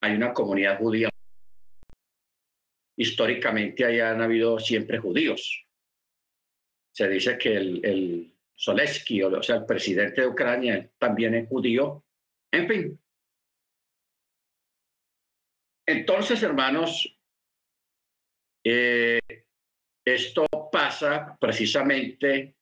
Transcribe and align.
hay 0.00 0.14
una 0.14 0.32
comunidad 0.32 0.78
judía. 0.78 1.08
Históricamente 2.96 3.84
allá 3.84 4.10
han 4.10 4.22
habido 4.22 4.58
siempre 4.58 4.98
judíos. 4.98 5.66
Se 6.92 7.08
dice 7.08 7.36
que 7.38 7.56
el, 7.56 7.84
el 7.84 8.34
o 8.56 9.42
sea, 9.42 9.56
el 9.56 9.66
presidente 9.66 10.20
de 10.20 10.26
Ucrania, 10.26 10.90
también 10.98 11.34
es 11.34 11.48
judío. 11.48 12.04
En 12.52 12.68
fin. 12.68 13.00
Entonces, 15.86 16.42
hermanos, 16.42 17.18
eh, 18.64 19.18
esto 20.04 20.46
pasa 20.72 21.36
precisamente 21.38 22.56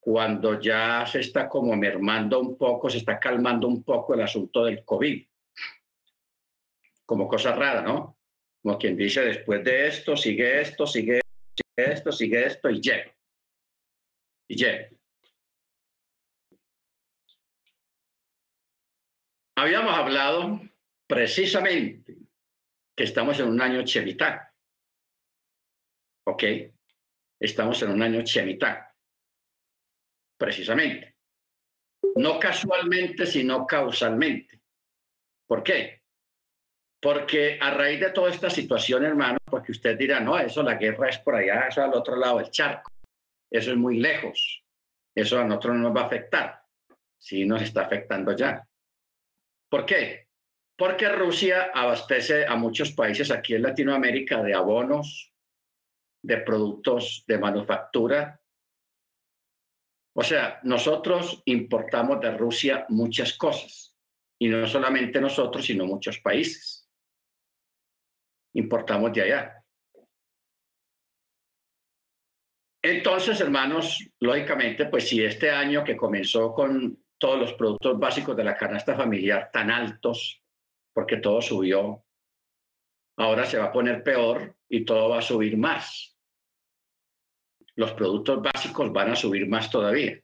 cuando 0.00 0.60
ya 0.60 1.06
se 1.06 1.20
está 1.20 1.48
como 1.48 1.76
mermando 1.76 2.40
un 2.40 2.56
poco, 2.56 2.90
se 2.90 2.98
está 2.98 3.18
calmando 3.18 3.68
un 3.68 3.82
poco 3.82 4.14
el 4.14 4.22
asunto 4.22 4.64
del 4.64 4.84
COVID. 4.84 5.26
Como 7.12 7.28
cosa 7.28 7.54
rara, 7.54 7.82
¿no? 7.82 8.18
Como 8.62 8.78
quien 8.78 8.96
dice, 8.96 9.20
después 9.20 9.62
de 9.62 9.86
esto, 9.86 10.16
sigue 10.16 10.62
esto, 10.62 10.86
sigue 10.86 11.20
esto, 11.76 12.10
sigue 12.10 12.46
esto, 12.46 12.70
y 12.70 12.80
llega. 12.80 13.14
Y 14.48 14.56
llega. 14.56 14.88
Habíamos 19.56 19.94
hablado 19.94 20.62
precisamente 21.06 22.16
que 22.96 23.04
estamos 23.04 23.38
en 23.40 23.48
un 23.48 23.60
año 23.60 23.84
chemitá. 23.84 24.54
¿Ok? 26.26 26.44
Estamos 27.38 27.82
en 27.82 27.90
un 27.90 28.00
año 28.00 28.22
chemitá 28.22 28.96
precisamente. 30.38 31.18
No 32.16 32.40
casualmente, 32.40 33.26
sino 33.26 33.66
causalmente. 33.66 34.62
¿Por 35.46 35.62
qué? 35.62 36.01
Porque 37.02 37.58
a 37.60 37.70
raíz 37.70 37.98
de 37.98 38.10
toda 38.10 38.30
esta 38.30 38.48
situación, 38.48 39.04
hermano, 39.04 39.36
porque 39.44 39.72
usted 39.72 39.98
dirá, 39.98 40.20
no, 40.20 40.38
eso 40.38 40.62
la 40.62 40.76
guerra 40.76 41.08
es 41.08 41.18
por 41.18 41.34
allá, 41.34 41.66
eso 41.66 41.82
al 41.82 41.92
otro 41.94 42.14
lado 42.14 42.38
del 42.38 42.50
charco, 42.50 42.92
eso 43.50 43.72
es 43.72 43.76
muy 43.76 43.98
lejos, 43.98 44.64
eso 45.12 45.40
a 45.40 45.44
nosotros 45.44 45.74
no 45.74 45.82
nos 45.82 45.96
va 45.96 46.02
a 46.02 46.06
afectar, 46.06 46.62
sí 47.18 47.44
nos 47.44 47.60
está 47.60 47.82
afectando 47.82 48.36
ya. 48.36 48.64
¿Por 49.68 49.84
qué? 49.84 50.28
Porque 50.76 51.08
Rusia 51.08 51.72
abastece 51.74 52.46
a 52.46 52.54
muchos 52.54 52.92
países 52.92 53.32
aquí 53.32 53.54
en 53.54 53.62
Latinoamérica 53.62 54.40
de 54.40 54.54
abonos, 54.54 55.32
de 56.22 56.36
productos 56.36 57.24
de 57.26 57.36
manufactura, 57.36 58.40
o 60.14 60.22
sea, 60.22 60.60
nosotros 60.62 61.42
importamos 61.46 62.20
de 62.20 62.30
Rusia 62.36 62.86
muchas 62.90 63.32
cosas, 63.32 63.96
y 64.38 64.46
no 64.46 64.68
solamente 64.68 65.20
nosotros, 65.20 65.64
sino 65.64 65.84
muchos 65.84 66.20
países. 66.20 66.81
Importamos 68.54 69.12
de 69.12 69.22
allá. 69.22 69.64
Entonces, 72.84 73.40
hermanos, 73.40 74.04
lógicamente, 74.20 74.86
pues 74.86 75.08
si 75.08 75.24
este 75.24 75.50
año 75.50 75.84
que 75.84 75.96
comenzó 75.96 76.52
con 76.52 77.04
todos 77.18 77.38
los 77.38 77.54
productos 77.54 77.98
básicos 77.98 78.36
de 78.36 78.44
la 78.44 78.56
canasta 78.56 78.96
familiar 78.96 79.50
tan 79.52 79.70
altos, 79.70 80.42
porque 80.92 81.18
todo 81.18 81.40
subió, 81.40 82.04
ahora 83.16 83.44
se 83.46 83.58
va 83.58 83.66
a 83.66 83.72
poner 83.72 84.02
peor 84.02 84.56
y 84.68 84.84
todo 84.84 85.10
va 85.10 85.18
a 85.18 85.22
subir 85.22 85.56
más 85.56 86.12
los 87.74 87.92
productos 87.92 88.42
básicos 88.42 88.92
van 88.92 89.10
a 89.10 89.16
subir 89.16 89.48
más 89.48 89.70
todavía. 89.70 90.20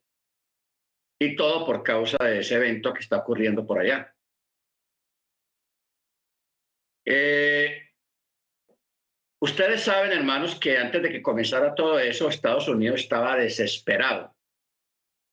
Y 1.20 1.34
todo 1.34 1.66
por 1.66 1.82
causa 1.82 2.16
de 2.22 2.40
ese 2.40 2.56
evento 2.56 2.92
que 2.92 3.00
está 3.00 3.18
ocurriendo 3.18 3.66
por 3.66 3.80
allá. 3.80 4.14
Eh, 7.04 7.87
ustedes 9.40 9.82
saben, 9.82 10.12
hermanos, 10.12 10.58
que 10.58 10.78
antes 10.78 11.02
de 11.02 11.10
que 11.10 11.22
comenzara 11.22 11.74
todo 11.74 11.98
eso, 11.98 12.28
Estados 12.28 12.68
Unidos 12.68 13.00
estaba 13.00 13.36
desesperado. 13.36 14.34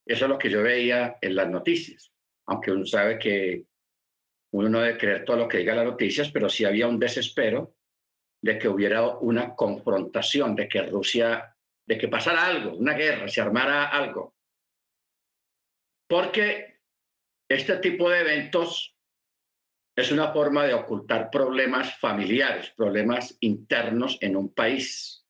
Eso 0.06 0.26
es 0.26 0.30
lo 0.30 0.38
que 0.38 0.50
yo 0.50 0.62
veía 0.62 1.18
en 1.22 1.36
las 1.36 1.50
noticias, 1.50 2.12
aunque 2.48 2.72
uno 2.72 2.86
sabe 2.86 3.18
que 3.18 3.66
uno 4.54 4.70
no 4.70 4.82
debe 4.82 4.98
creer 4.98 5.26
todo 5.26 5.38
lo 5.38 5.48
que 5.48 5.58
diga 5.58 5.76
las 5.76 5.86
noticias, 5.86 6.32
pero 6.32 6.48
sí 6.48 6.64
había 6.64 6.88
un 6.88 7.00
desespero 7.00 7.76
de 8.42 8.60
que 8.60 8.68
hubiera 8.68 9.08
una 9.08 9.56
confrontación, 9.56 10.56
de 10.56 10.68
que 10.68 10.84
Rusia 10.84 11.56
de 11.88 11.98
que 11.98 12.08
pasara 12.08 12.46
algo, 12.46 12.76
una 12.76 12.94
guerra, 12.94 13.28
se 13.28 13.42
armara 13.42 13.86
algo. 13.86 14.36
Porque 16.08 16.80
este 17.50 17.78
tipo 17.78 18.10
de 18.10 18.22
eventos 18.22 18.95
es 19.96 20.12
una 20.12 20.32
forma 20.34 20.66
de 20.66 20.74
ocultar 20.74 21.30
problemas 21.32 21.98
familiares, 21.98 22.72
problemas 22.72 23.38
internos 23.40 24.18
en 24.22 24.36
un 24.36 24.54
país. 24.54 25.26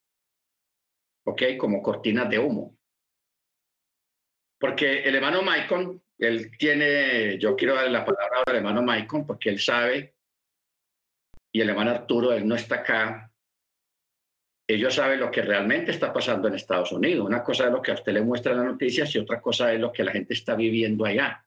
¿Ok? 1.28 1.44
Como 1.58 1.81
cortinas 1.81 2.30
de 2.30 2.40
humo. 2.40 2.78
Porque 4.59 5.03
el 5.03 5.16
hermano 5.16 5.44
Maicon, 5.44 6.02
él 6.18 6.58
tiene, 6.58 7.38
yo 7.38 7.56
quiero 7.56 7.76
darle 7.76 7.92
la 7.92 8.06
palabra 8.06 8.44
al 8.46 8.56
hermano 8.56 8.81
Maicon 8.81 9.26
porque 9.26 9.50
él 9.50 9.59
sabe, 9.59 10.16
y 11.52 11.62
el 11.62 11.70
hermano 11.70 11.92
Arturo, 11.92 12.34
él 12.34 12.47
no 12.47 12.56
está 12.56 12.76
acá, 12.76 13.32
ellos 14.68 14.96
saben 14.96 15.20
lo 15.20 15.30
que 15.30 15.44
realmente 15.44 15.92
está 15.92 16.12
pasando 16.12 16.47
en 16.47 16.56
Estados 16.56 16.92
Unidos. 16.92 17.26
Una 17.26 17.44
cosa 17.44 17.66
es 17.66 17.72
lo 17.72 17.82
que 17.82 17.92
a 17.92 17.96
usted 17.96 18.14
le 18.14 18.22
muestra 18.22 18.53
en 18.53 18.59
las 18.59 18.68
noticias 18.68 19.14
y 19.14 19.20
otra 19.20 19.40
cosa 19.40 19.72
es 19.72 19.80
lo 19.80 19.92
que 19.92 20.03
la 20.03 20.12
gente 20.12 20.34
está 20.34 20.56
viviendo 20.56 21.06
allá. 21.06 21.45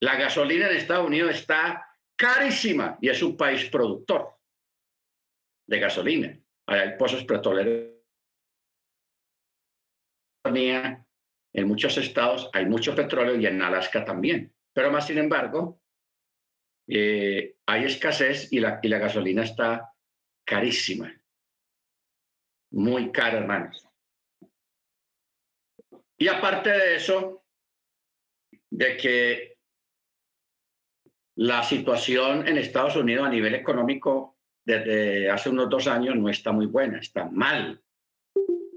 La 0.00 0.16
gasolina 0.16 0.68
en 0.68 0.76
Estados 0.76 1.06
Unidos 1.06 1.34
está 1.34 1.86
carísima 2.16 2.98
y 3.00 3.08
es 3.08 3.22
un 3.22 3.36
país 3.36 3.68
productor 3.70 4.34
de 5.66 5.78
gasolina. 5.78 6.38
hay 6.66 6.96
pozos 6.98 7.24
petroleros. 7.24 7.90
En 11.52 11.66
muchos 11.66 11.96
estados 11.98 12.48
hay 12.52 12.66
mucho 12.66 12.94
petróleo 12.94 13.36
y 13.36 13.46
en 13.46 13.60
Alaska 13.60 14.04
también. 14.04 14.54
Pero 14.72 14.90
más 14.90 15.06
sin 15.06 15.18
embargo, 15.18 15.82
eh, 16.88 17.56
hay 17.66 17.84
escasez 17.84 18.52
y 18.52 18.60
la, 18.60 18.80
y 18.82 18.88
la 18.88 18.98
gasolina 18.98 19.42
está 19.42 19.92
carísima 20.44 21.20
muy 22.70 23.10
cara, 23.12 23.38
hermanos. 23.38 23.86
Y 26.16 26.28
aparte 26.28 26.70
de 26.70 26.96
eso, 26.96 27.44
de 28.70 28.96
que 28.96 29.49
la 31.40 31.62
situación 31.62 32.46
en 32.46 32.58
Estados 32.58 32.96
Unidos 32.96 33.26
a 33.26 33.30
nivel 33.30 33.54
económico 33.54 34.36
desde 34.62 35.30
hace 35.30 35.48
unos 35.48 35.70
dos 35.70 35.86
años 35.86 36.14
no 36.14 36.28
está 36.28 36.52
muy 36.52 36.66
buena, 36.66 36.98
está 36.98 37.30
mal. 37.30 37.82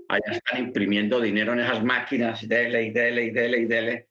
Allá 0.07 0.31
están 0.31 0.59
imprimiendo 0.67 1.19
dinero 1.19 1.51
en 1.51 1.59
esas 1.59 1.83
máquinas, 1.83 2.47
dele 2.47 2.83
y 2.83 2.91
dele 2.91 3.25
y 3.25 3.31
dele 3.31 3.57
y 3.57 3.65
dele, 3.65 4.09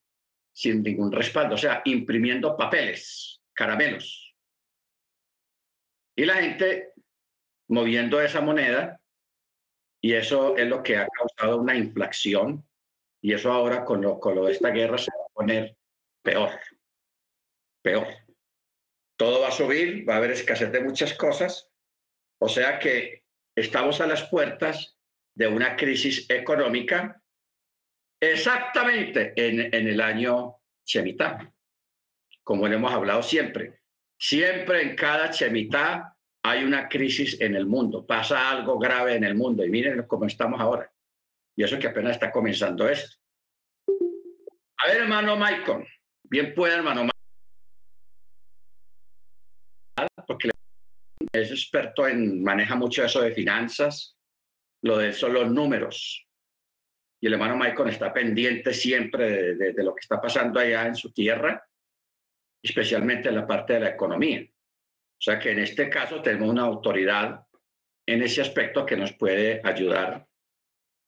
sin 0.52 0.82
ningún 0.82 1.10
respaldo, 1.10 1.54
o 1.54 1.58
sea, 1.58 1.80
imprimiendo 1.86 2.54
papeles, 2.54 3.40
caramelos. 3.54 4.36
Y 6.14 6.26
la 6.26 6.34
gente 6.34 6.92
moviendo 7.68 8.20
esa 8.20 8.42
moneda 8.42 9.00
y 9.98 10.12
eso 10.12 10.58
es 10.58 10.68
lo 10.68 10.82
que 10.82 10.98
ha 10.98 11.08
causado 11.08 11.56
una 11.58 11.74
inflación. 11.74 12.68
Y 13.22 13.32
eso 13.32 13.50
ahora 13.50 13.82
con 13.82 14.02
lo, 14.02 14.20
con 14.20 14.34
lo 14.34 14.44
de 14.44 14.52
esta 14.52 14.68
guerra 14.68 14.98
se 14.98 15.10
va 15.10 15.24
a 15.24 15.32
poner 15.32 15.74
peor. 16.22 16.50
Peor. 17.80 18.21
Todo 19.22 19.40
va 19.40 19.50
a 19.50 19.52
subir, 19.52 20.04
va 20.08 20.14
a 20.14 20.16
haber 20.16 20.32
escasez 20.32 20.72
de 20.72 20.80
muchas 20.80 21.14
cosas. 21.14 21.70
O 22.40 22.48
sea 22.48 22.80
que 22.80 23.22
estamos 23.54 24.00
a 24.00 24.08
las 24.08 24.24
puertas 24.24 24.98
de 25.36 25.46
una 25.46 25.76
crisis 25.76 26.28
económica 26.28 27.22
exactamente 28.20 29.32
en, 29.36 29.72
en 29.72 29.86
el 29.86 30.00
año 30.00 30.56
Chemitá, 30.84 31.54
como 32.42 32.66
le 32.66 32.74
hemos 32.74 32.92
hablado 32.92 33.22
siempre. 33.22 33.82
Siempre 34.18 34.82
en 34.82 34.96
cada 34.96 35.30
Chemitá 35.30 36.16
hay 36.42 36.64
una 36.64 36.88
crisis 36.88 37.40
en 37.40 37.54
el 37.54 37.66
mundo, 37.66 38.04
pasa 38.04 38.50
algo 38.50 38.76
grave 38.76 39.14
en 39.14 39.22
el 39.22 39.36
mundo 39.36 39.64
y 39.64 39.70
miren 39.70 40.02
cómo 40.08 40.26
estamos 40.26 40.60
ahora. 40.60 40.92
Y 41.54 41.62
eso 41.62 41.78
que 41.78 41.86
apenas 41.86 42.14
está 42.14 42.32
comenzando 42.32 42.88
esto. 42.88 43.18
A 44.78 44.88
ver, 44.88 45.02
hermano 45.02 45.36
Michael, 45.36 45.86
bien 46.24 46.52
puede, 46.54 46.74
hermano 46.74 47.11
porque 50.32 50.50
es 51.32 51.50
experto 51.50 52.08
en, 52.08 52.42
maneja 52.42 52.74
mucho 52.74 53.04
eso 53.04 53.20
de 53.20 53.32
finanzas, 53.32 54.16
lo 54.82 54.98
de 54.98 55.12
son 55.12 55.34
los 55.34 55.50
números. 55.50 56.26
Y 57.20 57.26
el 57.26 57.34
hermano 57.34 57.56
Michael 57.56 57.90
está 57.90 58.12
pendiente 58.12 58.72
siempre 58.72 59.54
de 59.54 59.84
lo 59.84 59.94
que 59.94 60.00
está 60.00 60.20
pasando 60.20 60.58
allá 60.58 60.86
en 60.86 60.96
su 60.96 61.12
tierra, 61.12 61.64
especialmente 62.62 63.28
en 63.28 63.36
la 63.36 63.46
parte 63.46 63.74
de 63.74 63.80
la 63.80 63.90
economía. 63.90 64.42
O 64.42 65.24
sea 65.24 65.38
que 65.38 65.52
en 65.52 65.60
este 65.60 65.88
caso 65.88 66.20
tenemos 66.20 66.48
una 66.48 66.62
autoridad 66.62 67.46
en 68.06 68.22
ese 68.22 68.40
aspecto 68.40 68.84
que 68.84 68.96
nos 68.96 69.12
puede 69.12 69.60
ayudar 69.62 70.26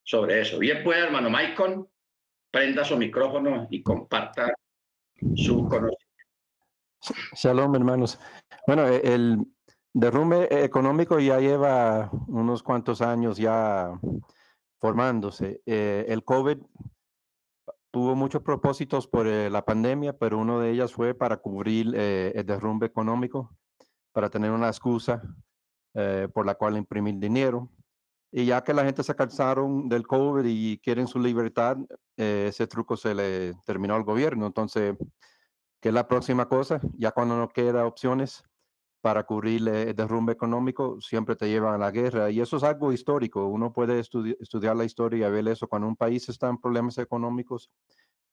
sobre 0.05 0.41
eso. 0.41 0.59
Bien 0.59 0.85
puede, 0.85 1.01
hermano 1.01 1.31
Maicon, 1.31 1.89
prenda 2.51 2.85
su 2.85 2.97
micrófono 2.97 3.67
y 3.71 3.83
comparta 3.83 4.55
su 5.35 5.67
conocimiento. 5.69 6.05
Shalom, 7.35 7.75
hermanos. 7.75 8.19
Bueno, 8.67 8.87
e, 8.89 9.15
el 9.15 9.47
derrumbe 9.93 10.49
económico 10.65 11.19
ya 11.21 11.39
lleva 11.39 12.11
unos 12.29 12.63
cuantos 12.63 13.01
años 13.03 13.37
ya 13.37 13.99
formándose. 14.81 15.63
Eh, 15.65 16.05
el 16.09 16.25
COVID 16.25 16.59
tuvo 17.91 18.15
muchos 18.15 18.43
propósitos 18.43 19.07
por 19.07 19.27
eh, 19.27 19.49
la 19.49 19.65
pandemia, 19.65 20.13
pero 20.19 20.39
uno 20.39 20.61
de 20.61 20.71
ellas 20.71 20.93
fue 20.93 21.15
para 21.15 21.37
cubrir 21.37 21.95
eh, 21.97 22.33
el 22.35 22.45
derrumbe 22.45 22.87
económico, 22.87 23.57
para 24.13 24.29
tener 24.29 24.51
una 24.51 24.69
excusa 24.69 25.23
por 26.35 26.45
la 26.45 26.57
cual 26.57 26.77
imprimir 26.77 27.21
dinero. 27.21 27.71
Y 28.33 28.47
ya 28.47 28.65
que 28.65 28.75
la 28.75 28.85
gente 28.85 29.05
se 29.05 29.15
cansaron 29.15 29.89
del 29.89 30.09
COVID 30.09 30.45
y 30.45 30.79
quieren 30.79 31.07
su 31.07 31.21
libertad, 31.21 31.77
ese 32.17 32.67
truco 32.67 32.97
se 32.97 33.15
le 33.15 33.55
terminó 33.65 33.95
al 33.95 34.03
gobierno. 34.03 34.45
Entonces, 34.45 34.97
¿qué 35.81 35.91
es 35.91 35.95
la 35.95 36.09
próxima 36.09 36.49
cosa? 36.49 36.81
Ya 36.99 37.13
cuando 37.13 37.37
no 37.39 37.49
queda 37.49 37.87
opciones, 37.87 38.43
para 39.05 39.25
cubrir 39.25 39.69
el 39.69 39.95
derrumbe 39.95 40.33
económico, 40.33 40.99
siempre 40.99 41.37
te 41.37 41.47
llevan 41.47 41.75
a 41.75 41.79
la 41.79 41.91
guerra. 41.91 42.31
Y 42.31 42.41
eso 42.41 42.57
es 42.57 42.63
algo 42.63 42.91
histórico. 42.91 43.49
Uno 43.49 43.71
puede 43.71 44.01
estudiar 44.01 44.77
la 44.77 44.87
historia 44.87 45.29
y 45.29 45.31
ver 45.31 45.47
eso. 45.47 45.69
Cuando 45.69 45.87
un 45.87 45.95
país 45.95 46.27
está 46.31 46.49
en 46.49 46.57
problemas 46.57 46.97
económicos 46.97 47.71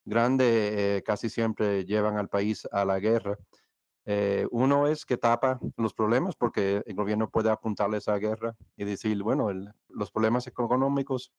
grandes, 0.06 0.48
eh, 0.48 1.04
casi 1.06 1.30
siempre 1.30 1.84
llevan 1.84 2.18
al 2.18 2.30
país 2.30 2.66
a 2.72 2.86
la 2.86 3.02
guerra. 3.02 3.38
Eh, 4.06 4.48
uno 4.50 4.88
es 4.88 5.06
que 5.06 5.18
tapa 5.18 5.60
los 5.76 5.94
problemas 5.94 6.38
porque 6.38 6.82
el 6.86 6.96
gobierno 6.96 7.30
puede 7.30 7.50
apuntarle 7.50 8.00
a 8.08 8.18
guerra 8.18 8.56
y 8.78 8.86
decir, 8.86 9.22
bueno, 9.24 9.50
los 9.90 10.10
problemas 10.10 10.48
económicos 10.48 11.34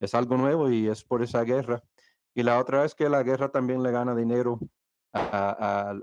es 0.00 0.12
algo 0.12 0.36
nuevo 0.36 0.72
y 0.72 0.88
es 0.88 1.04
por 1.04 1.22
esa 1.22 1.44
guerra. 1.44 1.84
Y 2.34 2.42
la 2.42 2.58
otra 2.58 2.84
es 2.84 2.96
que 2.96 3.08
la 3.08 3.22
guerra 3.22 3.48
también 3.48 3.84
le 3.84 3.92
gana 3.92 4.16
dinero 4.16 4.58
al 5.12 6.02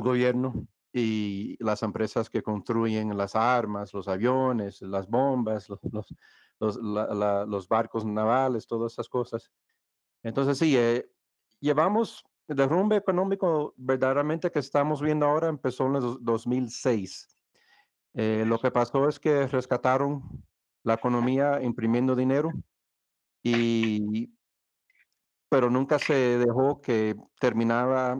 gobierno 0.00 0.66
y 0.92 1.56
las 1.64 1.82
empresas 1.82 2.28
que 2.28 2.42
construyen 2.42 3.16
las 3.16 3.34
armas, 3.34 3.94
los 3.94 4.08
aviones, 4.08 4.82
las 4.82 5.08
bombas, 5.08 5.68
los, 5.68 5.80
los, 6.60 6.76
los, 6.76 7.68
barcos 7.68 8.04
navales, 8.04 8.66
todas 8.66 8.92
esas 8.92 9.08
cosas. 9.08 9.50
Entonces, 10.22 10.58
sí, 10.58 10.76
eh, 10.76 11.10
llevamos 11.60 12.24
el 12.48 12.56
derrumbe 12.56 12.96
económico 12.96 13.72
verdaderamente 13.76 14.50
que 14.50 14.58
estamos 14.58 15.00
viendo 15.00 15.26
ahora 15.26 15.48
empezó 15.48 15.86
en 15.86 15.96
el 15.96 16.16
2006. 16.20 17.28
Eh, 18.14 18.44
lo 18.46 18.58
que 18.58 18.70
pasó 18.70 19.08
es 19.08 19.18
que 19.18 19.46
rescataron 19.46 20.44
la 20.82 20.94
economía 20.94 21.62
imprimiendo 21.62 22.14
dinero 22.14 22.52
y 23.42 24.30
pero 25.48 25.68
nunca 25.68 25.98
se 25.98 26.38
dejó 26.38 26.80
que 26.80 27.14
terminara 27.38 28.18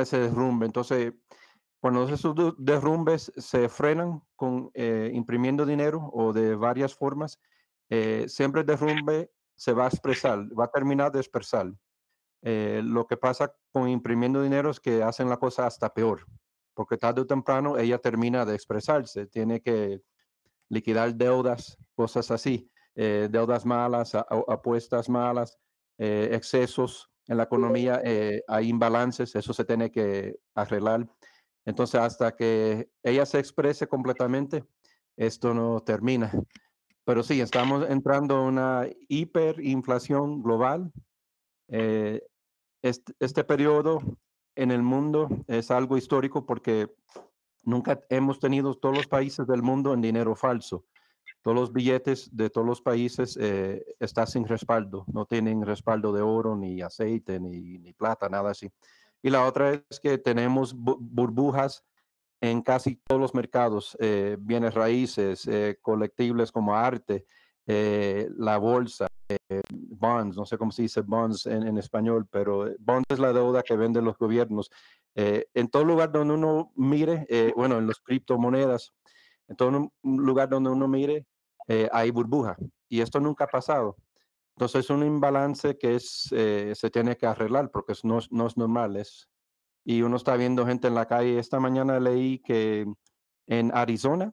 ese 0.00 0.18
derrumbe. 0.18 0.66
Entonces, 0.66 1.12
cuando 1.88 2.12
esos 2.12 2.34
derrumbes 2.58 3.32
se 3.38 3.66
frenan 3.70 4.20
con 4.36 4.70
eh, 4.74 5.10
imprimiendo 5.14 5.64
dinero 5.64 6.10
o 6.12 6.34
de 6.34 6.54
varias 6.54 6.94
formas, 6.94 7.40
eh, 7.88 8.26
siempre 8.28 8.60
el 8.60 8.66
derrumbe 8.66 9.30
se 9.56 9.72
va 9.72 9.86
a 9.86 9.88
expresar, 9.88 10.40
va 10.48 10.64
a 10.64 10.70
terminar 10.70 11.10
de 11.12 11.20
expresar. 11.20 11.72
Eh, 12.42 12.82
lo 12.84 13.06
que 13.06 13.16
pasa 13.16 13.54
con 13.72 13.88
imprimiendo 13.88 14.42
dinero 14.42 14.68
es 14.68 14.80
que 14.80 15.02
hacen 15.02 15.30
la 15.30 15.38
cosa 15.38 15.66
hasta 15.66 15.94
peor, 15.94 16.26
porque 16.74 16.98
tarde 16.98 17.22
o 17.22 17.26
temprano 17.26 17.78
ella 17.78 17.96
termina 17.96 18.44
de 18.44 18.54
expresarse, 18.54 19.26
tiene 19.26 19.62
que 19.62 20.02
liquidar 20.68 21.14
deudas, 21.14 21.78
cosas 21.94 22.30
así, 22.30 22.70
deudas 22.94 23.64
malas, 23.64 24.14
apuestas 24.14 25.08
malas, 25.08 25.58
excesos 25.96 27.10
en 27.28 27.38
la 27.38 27.44
economía, 27.44 28.02
hay 28.46 28.68
imbalances, 28.68 29.34
eso 29.34 29.54
se 29.54 29.64
tiene 29.64 29.90
que 29.90 30.36
arreglar. 30.54 31.08
Entonces, 31.68 32.00
hasta 32.00 32.34
que 32.34 32.88
ella 33.02 33.26
se 33.26 33.38
exprese 33.38 33.86
completamente, 33.86 34.64
esto 35.18 35.52
no 35.52 35.80
termina. 35.80 36.32
Pero 37.04 37.22
sí, 37.22 37.42
estamos 37.42 37.86
entrando 37.90 38.36
a 38.36 38.42
una 38.42 38.86
hiperinflación 39.06 40.42
global. 40.42 40.90
Este, 41.68 43.12
este, 43.20 43.44
periodo 43.44 44.00
en 44.56 44.70
el 44.70 44.82
mundo 44.82 45.28
es 45.46 45.70
algo 45.70 45.98
histórico 45.98 46.46
porque 46.46 46.90
nunca 47.64 48.00
hemos 48.08 48.40
tenido 48.40 48.74
todos 48.74 48.96
los 48.96 49.06
países 49.06 49.46
del 49.46 49.62
mundo 49.62 49.92
en 49.92 50.00
dinero 50.00 50.34
falso. 50.34 50.86
Todos 51.42 51.54
los 51.54 51.72
billetes 51.74 52.34
de 52.34 52.48
todos 52.48 52.66
los 52.66 52.80
países 52.80 53.36
eh, 53.38 53.84
están 54.00 54.26
sin 54.26 54.48
respaldo, 54.48 55.04
no 55.12 55.26
tienen 55.26 55.66
respaldo 55.66 56.14
de 56.14 56.22
oro, 56.22 56.56
ni 56.56 56.80
aceite, 56.80 57.38
ni, 57.38 57.76
ni 57.76 57.92
plata, 57.92 58.26
nada 58.30 58.52
así. 58.52 58.72
Y 59.22 59.30
la 59.30 59.44
otra 59.44 59.72
es 59.90 60.00
que 60.00 60.18
tenemos 60.18 60.74
burbujas 60.74 61.84
en 62.40 62.62
casi 62.62 62.96
todos 62.96 63.20
los 63.20 63.34
mercados, 63.34 63.96
eh, 64.00 64.36
bienes 64.38 64.74
raíces, 64.74 65.46
eh, 65.48 65.78
colectibles 65.82 66.52
como 66.52 66.74
arte, 66.74 67.26
eh, 67.66 68.28
la 68.36 68.58
bolsa, 68.58 69.08
bonds, 69.70 70.36
no 70.36 70.46
sé 70.46 70.56
cómo 70.56 70.70
se 70.70 70.82
dice 70.82 71.02
bonds 71.02 71.46
en, 71.46 71.76
español, 71.76 72.26
pero 72.30 72.66
bonds 72.78 73.04
es 73.10 73.18
la 73.18 73.32
deuda 73.32 73.62
que 73.62 73.76
venden 73.76 74.04
los 74.04 74.16
gobiernos. 74.16 74.70
en 75.14 75.68
todo 75.68 75.84
lugar 75.84 76.12
donde 76.12 76.34
uno 76.34 76.70
mire, 76.76 77.26
bueno, 77.56 77.78
en 77.78 77.88
las 77.88 77.98
criptomonedas, 77.98 78.92
en 79.48 79.56
todo 79.56 79.90
lugar 80.02 80.48
donde 80.48 80.70
uno 80.70 80.88
mire, 80.88 81.26
hay 81.92 82.10
burbuja. 82.10 82.56
Y 82.88 83.00
esto 83.00 83.20
nunca 83.20 83.44
ha 83.44 83.48
pasado. 83.48 83.96
Entonces 84.58 84.86
es 84.86 84.90
un 84.90 85.04
imbalance 85.04 85.78
que 85.78 85.94
es, 85.94 86.30
eh, 86.32 86.72
se 86.74 86.90
tiene 86.90 87.16
que 87.16 87.26
arreglar 87.26 87.70
porque 87.70 87.94
no, 88.02 88.18
no, 88.32 88.48
es 88.48 88.56
normal. 88.56 88.96
Es, 88.96 89.30
y 89.84 90.02
uno 90.02 90.16
está 90.16 90.34
viendo 90.34 90.66
gente 90.66 90.88
en 90.88 90.96
la 90.96 91.06
calle. 91.06 91.38
Esta 91.38 91.60
mañana 91.60 92.00
leí 92.00 92.40
que 92.40 92.84
en 93.46 93.70
Arizona 93.72 94.32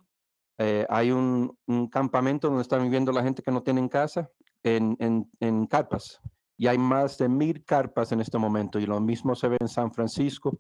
eh, 0.58 0.84
hay 0.90 1.12
un, 1.12 1.56
un, 1.68 1.88
campamento 1.90 2.48
donde 2.48 2.64
están 2.64 2.82
viviendo 2.82 3.12
la 3.12 3.22
gente 3.22 3.44
que 3.44 3.52
no 3.52 3.62
tienen 3.62 3.88
casa 3.88 4.32
en, 4.64 4.98
en, 5.00 5.30
en, 5.40 5.68
carpas. 5.68 6.20
Y 6.58 6.66
hay 6.66 6.80
más 6.80 7.20
de 7.20 7.30
mil 7.30 7.64
carpas 7.64 8.12
en 8.12 8.20
este 8.20 8.40
momento. 8.40 8.80
Y 8.80 8.88
lo 8.88 9.00
mismo 9.00 9.36
se 9.36 9.48
ve 9.48 9.58
en 9.60 9.68
San 9.68 9.94
Francisco. 9.94 10.60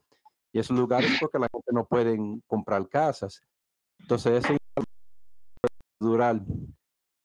Y 0.54 0.60
esos 0.60 0.78
lugares 0.78 1.10
porque 1.20 1.40
la 1.40 1.50
gente 1.52 1.74
no 1.74 1.88
puede 1.88 2.20
comprar 2.46 2.88
casas. 2.88 3.42
Entonces 3.98 4.46
es 4.46 4.58
natural. 6.00 6.46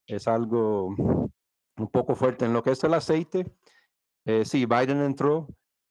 Es 0.06 0.26
algo 0.26 1.28
un 1.76 1.88
poco 1.88 2.14
fuerte. 2.14 2.44
En 2.44 2.52
lo 2.52 2.62
que 2.62 2.72
es 2.72 2.84
el 2.84 2.94
aceite, 2.94 3.52
eh, 4.24 4.44
sí, 4.44 4.66
Biden 4.66 5.00
entró 5.00 5.48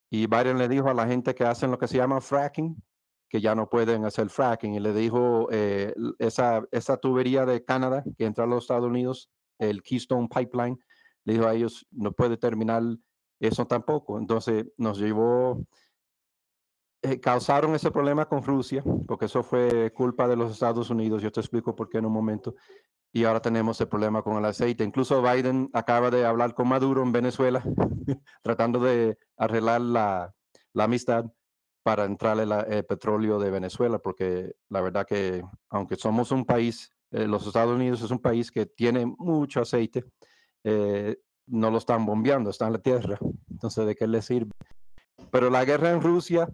y 0.09 0.27
Biden 0.27 0.57
le 0.57 0.67
dijo 0.67 0.89
a 0.89 0.93
la 0.93 1.07
gente 1.07 1.35
que 1.35 1.43
hacen 1.43 1.71
lo 1.71 1.77
que 1.77 1.87
se 1.87 1.97
llama 1.97 2.21
fracking, 2.21 2.81
que 3.29 3.41
ya 3.41 3.53
no 3.53 3.69
pueden 3.69 4.05
hacer 4.05 4.29
fracking, 4.29 4.73
y 4.73 4.79
le 4.79 4.93
dijo 4.93 5.47
eh, 5.51 5.93
esa, 6.17 6.63
esa 6.71 6.97
tubería 6.97 7.45
de 7.45 7.63
Canadá 7.63 8.03
que 8.17 8.25
entra 8.25 8.45
a 8.45 8.47
los 8.47 8.63
Estados 8.63 8.87
Unidos, 8.87 9.29
el 9.59 9.83
Keystone 9.83 10.27
Pipeline, 10.27 10.79
le 11.25 11.33
dijo 11.33 11.45
a 11.45 11.53
ellos, 11.53 11.85
no 11.91 12.11
puede 12.11 12.37
terminar 12.37 12.81
eso 13.39 13.65
tampoco. 13.67 14.17
Entonces 14.17 14.65
nos 14.77 14.99
llevó, 14.99 15.65
eh, 17.01 17.19
causaron 17.19 17.75
ese 17.75 17.91
problema 17.91 18.27
con 18.27 18.43
Rusia, 18.43 18.83
porque 19.07 19.25
eso 19.25 19.43
fue 19.43 19.91
culpa 19.93 20.27
de 20.27 20.35
los 20.35 20.51
Estados 20.51 20.89
Unidos. 20.89 21.21
Yo 21.21 21.31
te 21.31 21.39
explico 21.39 21.75
por 21.75 21.89
qué 21.89 21.99
en 21.99 22.05
un 22.05 22.13
momento 22.13 22.55
y 23.11 23.23
ahora 23.23 23.41
tenemos 23.41 23.79
el 23.81 23.87
problema 23.87 24.21
con 24.21 24.37
el 24.37 24.45
aceite. 24.45 24.83
Incluso 24.83 25.21
Biden 25.21 25.69
acaba 25.73 26.11
de 26.11 26.25
hablar 26.25 26.53
con 26.53 26.67
Maduro 26.67 27.01
en 27.01 27.11
Venezuela, 27.11 27.63
tratando 28.43 28.79
de 28.79 29.17
arreglar 29.37 29.81
la, 29.81 30.33
la 30.73 30.83
amistad 30.83 31.25
para 31.83 32.05
entrarle 32.05 32.43
el 32.67 32.85
petróleo 32.85 33.39
de 33.39 33.49
Venezuela, 33.49 33.99
porque 33.99 34.53
la 34.69 34.81
verdad 34.81 35.07
que 35.07 35.43
aunque 35.69 35.95
somos 35.95 36.31
un 36.31 36.45
país, 36.45 36.91
eh, 37.11 37.25
los 37.25 37.47
Estados 37.47 37.75
Unidos 37.75 38.01
es 38.01 38.11
un 38.11 38.19
país 38.19 38.51
que 38.51 38.65
tiene 38.65 39.05
mucho 39.05 39.61
aceite, 39.61 40.05
eh, 40.63 41.17
no 41.47 41.71
lo 41.71 41.79
están 41.79 42.05
bombeando, 42.05 42.49
está 42.49 42.67
en 42.67 42.73
la 42.73 42.79
tierra. 42.79 43.17
Entonces, 43.49 43.85
¿de 43.87 43.95
qué 43.95 44.05
le 44.07 44.21
sirve? 44.21 44.51
Pero 45.31 45.49
la 45.49 45.65
guerra 45.65 45.91
en 45.91 46.01
Rusia, 46.01 46.47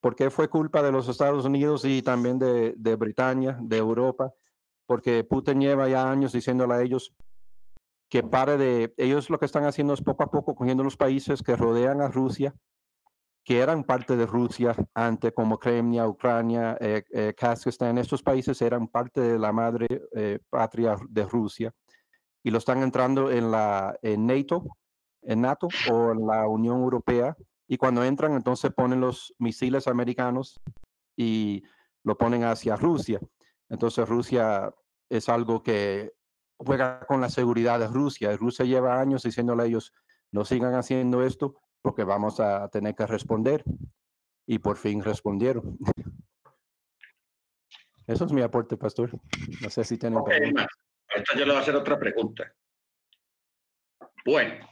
¿por 0.00 0.14
qué 0.16 0.30
fue 0.30 0.48
culpa 0.48 0.82
de 0.82 0.92
los 0.92 1.08
Estados 1.08 1.44
Unidos 1.44 1.84
y 1.84 2.02
también 2.02 2.38
de, 2.38 2.74
de 2.76 2.96
Britania, 2.96 3.58
de 3.60 3.76
Europa? 3.76 4.32
porque 4.88 5.22
Putin 5.22 5.60
lleva 5.60 5.86
ya 5.86 6.10
años 6.10 6.32
diciéndole 6.32 6.74
a 6.74 6.80
ellos 6.80 7.14
que 8.08 8.22
pare 8.22 8.56
de, 8.56 8.94
ellos 8.96 9.28
lo 9.28 9.38
que 9.38 9.44
están 9.44 9.66
haciendo 9.66 9.92
es 9.92 10.00
poco 10.00 10.22
a 10.22 10.30
poco 10.30 10.54
cogiendo 10.54 10.82
los 10.82 10.96
países 10.96 11.42
que 11.42 11.56
rodean 11.56 12.00
a 12.00 12.08
Rusia, 12.08 12.54
que 13.44 13.60
eran 13.60 13.84
parte 13.84 14.16
de 14.16 14.24
Rusia 14.24 14.74
antes, 14.94 15.32
como 15.32 15.58
Crimea, 15.58 16.08
Ucrania, 16.08 16.78
eh, 16.80 17.04
eh, 17.12 17.34
estos 17.98 18.22
países 18.22 18.62
eran 18.62 18.88
parte 18.88 19.20
de 19.20 19.38
la 19.38 19.52
madre 19.52 19.86
eh, 20.16 20.38
patria 20.48 20.96
de 21.06 21.24
Rusia 21.26 21.70
y 22.42 22.50
lo 22.50 22.56
están 22.56 22.82
entrando 22.82 23.30
en 23.30 23.50
la 23.50 23.94
en 24.00 24.26
NATO, 24.26 24.64
en 25.20 25.42
NATO 25.42 25.68
o 25.92 26.12
en 26.12 26.26
la 26.26 26.48
Unión 26.48 26.80
Europea 26.80 27.36
y 27.68 27.76
cuando 27.76 28.02
entran 28.02 28.32
entonces 28.32 28.72
ponen 28.72 29.00
los 29.00 29.34
misiles 29.38 29.86
americanos 29.86 30.60
y 31.16 31.62
lo 32.02 32.16
ponen 32.16 32.44
hacia 32.44 32.76
Rusia. 32.76 33.20
Entonces 33.68 34.08
Rusia 34.08 34.74
es 35.10 35.28
algo 35.28 35.62
que 35.62 36.14
juega 36.56 37.00
con 37.06 37.20
la 37.20 37.28
seguridad 37.28 37.78
de 37.78 37.86
Rusia. 37.86 38.34
Rusia 38.36 38.64
lleva 38.64 39.00
años 39.00 39.22
diciéndole 39.22 39.62
a 39.62 39.66
ellos, 39.66 39.92
no 40.32 40.44
sigan 40.44 40.74
haciendo 40.74 41.22
esto 41.22 41.60
porque 41.82 42.04
vamos 42.04 42.40
a 42.40 42.68
tener 42.68 42.94
que 42.94 43.06
responder. 43.06 43.62
y 44.46 44.58
por 44.58 44.78
fin 44.78 45.02
respondieron. 45.02 45.76
Eso 48.06 48.24
es 48.24 48.32
mi 48.32 48.40
aporte, 48.40 48.78
pastor. 48.78 49.10
No 49.60 49.68
sé 49.68 49.84
si 49.84 49.98
tienen 49.98 50.20
okay, 50.20 50.40
Ahorita 50.40 51.34
yo 51.34 51.40
le 51.40 51.52
voy 51.52 51.56
a 51.56 51.60
hacer 51.60 51.76
otra 51.76 51.98
pregunta. 51.98 52.50
Bueno, 54.24 54.66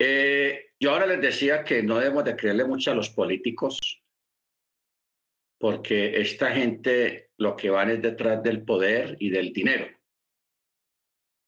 eh, 0.00 0.72
yo 0.80 0.92
ahora 0.92 1.06
les 1.06 1.20
decía 1.20 1.62
que 1.62 1.82
no 1.82 1.98
debemos 1.98 2.24
de 2.24 2.34
creerle 2.34 2.64
mucho 2.64 2.90
a 2.90 2.94
los 2.94 3.10
políticos, 3.10 4.02
porque 5.58 6.18
esta 6.20 6.50
gente 6.52 7.30
lo 7.36 7.54
que 7.54 7.68
van 7.68 7.90
es 7.90 8.00
detrás 8.00 8.42
del 8.42 8.64
poder 8.64 9.18
y 9.20 9.28
del 9.28 9.52
dinero. 9.52 9.94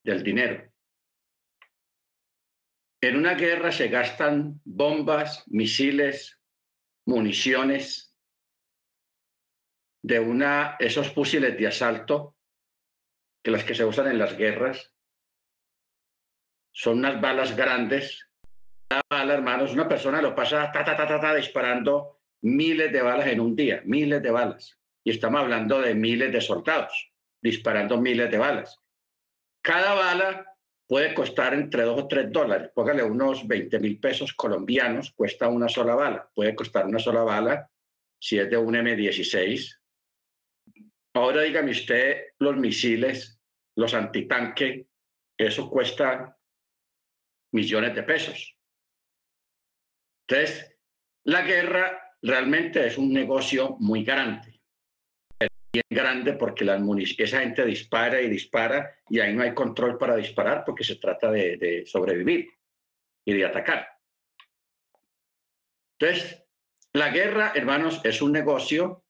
Del 0.04 0.22
dinero. 0.22 0.70
En 3.00 3.16
una 3.16 3.34
guerra 3.34 3.72
se 3.72 3.88
gastan 3.88 4.60
bombas, 4.64 5.44
misiles, 5.48 6.38
municiones 7.06 8.14
de 10.02 10.20
una, 10.20 10.76
esos 10.78 11.10
fusiles 11.10 11.56
de 11.56 11.68
asalto, 11.68 12.36
que 13.42 13.50
las 13.50 13.64
que 13.64 13.74
se 13.74 13.86
usan 13.86 14.08
en 14.08 14.18
las 14.18 14.36
guerras, 14.36 14.92
son 16.70 16.98
unas 16.98 17.20
balas 17.20 17.56
grandes. 17.56 18.28
Bala, 19.08 19.34
hermanos, 19.34 19.72
una 19.72 19.88
persona 19.88 20.20
lo 20.20 20.34
pasa 20.34 20.70
ta, 20.72 20.84
ta, 20.84 20.96
ta, 20.96 21.06
ta, 21.06 21.20
ta, 21.20 21.34
disparando 21.34 22.20
miles 22.42 22.92
de 22.92 23.02
balas 23.02 23.28
en 23.28 23.40
un 23.40 23.54
día, 23.54 23.82
miles 23.84 24.22
de 24.22 24.30
balas. 24.30 24.78
Y 25.04 25.10
estamos 25.10 25.40
hablando 25.40 25.80
de 25.80 25.94
miles 25.94 26.32
de 26.32 26.40
soldados 26.40 27.12
disparando 27.42 28.00
miles 28.00 28.30
de 28.30 28.38
balas. 28.38 28.80
Cada 29.62 29.94
bala 29.94 30.46
puede 30.86 31.12
costar 31.12 31.54
entre 31.54 31.82
dos 31.82 32.00
o 32.02 32.08
tres 32.08 32.30
dólares. 32.30 32.70
Póngale 32.74 33.02
unos 33.02 33.46
20 33.46 33.78
mil 33.80 33.98
pesos 33.98 34.32
colombianos, 34.32 35.12
cuesta 35.12 35.48
una 35.48 35.68
sola 35.68 35.94
bala. 35.94 36.30
Puede 36.34 36.54
costar 36.54 36.86
una 36.86 36.98
sola 36.98 37.22
bala 37.22 37.68
si 38.20 38.38
es 38.38 38.48
de 38.48 38.56
un 38.56 38.74
M16. 38.74 39.78
Ahora 41.14 41.42
dígame 41.42 41.72
usted 41.72 42.28
los 42.38 42.56
misiles, 42.56 43.38
los 43.76 43.92
antitanque, 43.92 44.86
eso 45.36 45.68
cuesta 45.68 46.38
millones 47.52 47.94
de 47.94 48.02
pesos. 48.04 48.56
Entonces, 50.26 50.76
la 51.24 51.42
guerra 51.42 52.16
realmente 52.22 52.86
es 52.86 52.98
un 52.98 53.12
negocio 53.12 53.76
muy 53.78 54.04
grande 54.04 54.52
bien 55.72 55.84
grande 55.88 56.34
porque 56.34 56.64
esa 57.18 57.40
gente 57.40 57.64
dispara 57.64 58.20
y 58.20 58.28
dispara 58.28 58.94
y 59.08 59.20
ahí 59.20 59.34
no 59.34 59.42
hay 59.42 59.54
control 59.54 59.96
para 59.96 60.16
disparar 60.16 60.64
porque 60.66 60.84
se 60.84 60.96
trata 60.96 61.30
de, 61.30 61.84
sobrevivir 61.86 62.50
y 63.24 63.32
de 63.32 63.46
atacar. 63.46 63.88
Entonces, 65.98 66.44
la 66.92 67.08
guerra, 67.08 67.52
hermanos, 67.54 68.00
es 68.04 68.20
un 68.20 68.32
negocio 68.32 69.04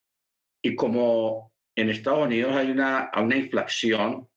y 0.63 0.77
como 0.77 1.53
en 1.75 1.91
Estados 1.91 2.27
Unidos 2.27 2.55
hay 2.55 2.71
una, 2.71 3.11
una 3.17 3.37
inflación 3.37 4.29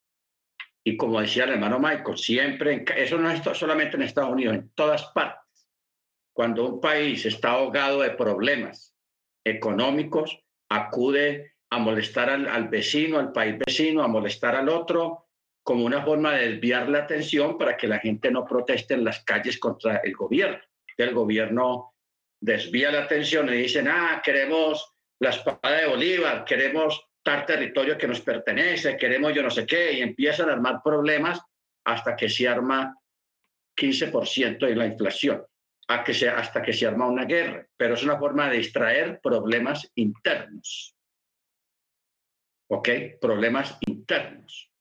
y 0.83 0.97
como 0.97 1.21
decía 1.21 1.43
el 1.43 1.51
hermano 1.51 1.79
Michael, 1.79 2.17
siempre, 2.17 2.85
eso 2.95 3.17
no 3.17 3.29
es 3.29 3.41
solamente 3.53 3.97
en 3.97 4.03
Estados 4.03 4.31
Unidos, 4.31 4.55
en 4.55 4.69
todas 4.69 5.03
partes. 5.13 5.44
Cuando 6.35 6.65
un 6.65 6.81
país 6.81 7.25
está 7.25 7.51
ahogado 7.51 8.01
de 8.01 8.09
problemas 8.09 8.93
económicos, 9.45 10.37
acude 10.69 11.53
a 11.69 11.79
molestar 11.79 12.29
al, 12.29 12.67
vecino, 12.67 13.19
al 13.19 13.31
país 13.31 13.57
vecino, 13.57 14.03
a 14.03 14.09
molestar 14.09 14.53
al 14.53 14.67
otro, 14.67 15.27
como 15.63 15.85
una 15.85 16.03
forma 16.03 16.33
de 16.33 16.49
desviar 16.49 16.89
la 16.89 16.99
atención 16.99 17.57
para 17.57 17.77
que 17.77 17.87
la 17.87 17.99
gente 17.99 18.29
no 18.31 18.45
proteste 18.45 18.95
en 18.95 19.05
las 19.05 19.23
calles 19.23 19.57
contra 19.57 20.01
el 20.03 20.13
gobierno. 20.13 20.59
El 20.97 21.13
gobierno 21.13 21.93
desvía 22.41 22.91
la 22.91 23.03
atención 23.03 23.47
y 23.47 23.53
dicen, 23.53 23.87
ah, 23.87 24.21
queremos 24.21 24.93
la 25.21 25.29
espada 25.29 25.77
de 25.77 25.87
Bolívar, 25.87 26.43
queremos 26.43 27.01
tal 27.23 27.45
territorio 27.45 27.97
que 27.97 28.09
nos 28.09 28.19
pertenece, 28.19 28.97
queremos 28.97 29.33
yo 29.33 29.41
no 29.41 29.49
sé 29.49 29.65
qué, 29.65 29.93
y 29.93 30.01
empiezan 30.01 30.49
a 30.49 30.53
armar 30.53 30.81
problemas 30.83 31.39
hasta 31.85 32.13
que 32.13 32.27
se 32.27 32.45
arma 32.45 32.93
15% 33.77 34.59
de 34.59 34.75
la 34.75 34.85
inflación, 34.85 35.45
a 35.87 36.03
que 36.03 36.13
se, 36.13 36.29
hasta 36.29 36.61
que 36.61 36.73
se 36.73 36.87
arma 36.87 37.07
una 37.07 37.25
guerra. 37.25 37.67
Pero 37.77 37.93
es 37.93 38.03
una 38.03 38.17
forma 38.17 38.49
de 38.49 38.57
distraer 38.57 39.19
problemas 39.21 39.91
internos. 39.95 40.95
¿ok? 42.67 42.89
Problemas 43.21 43.77
internos. 43.87 44.71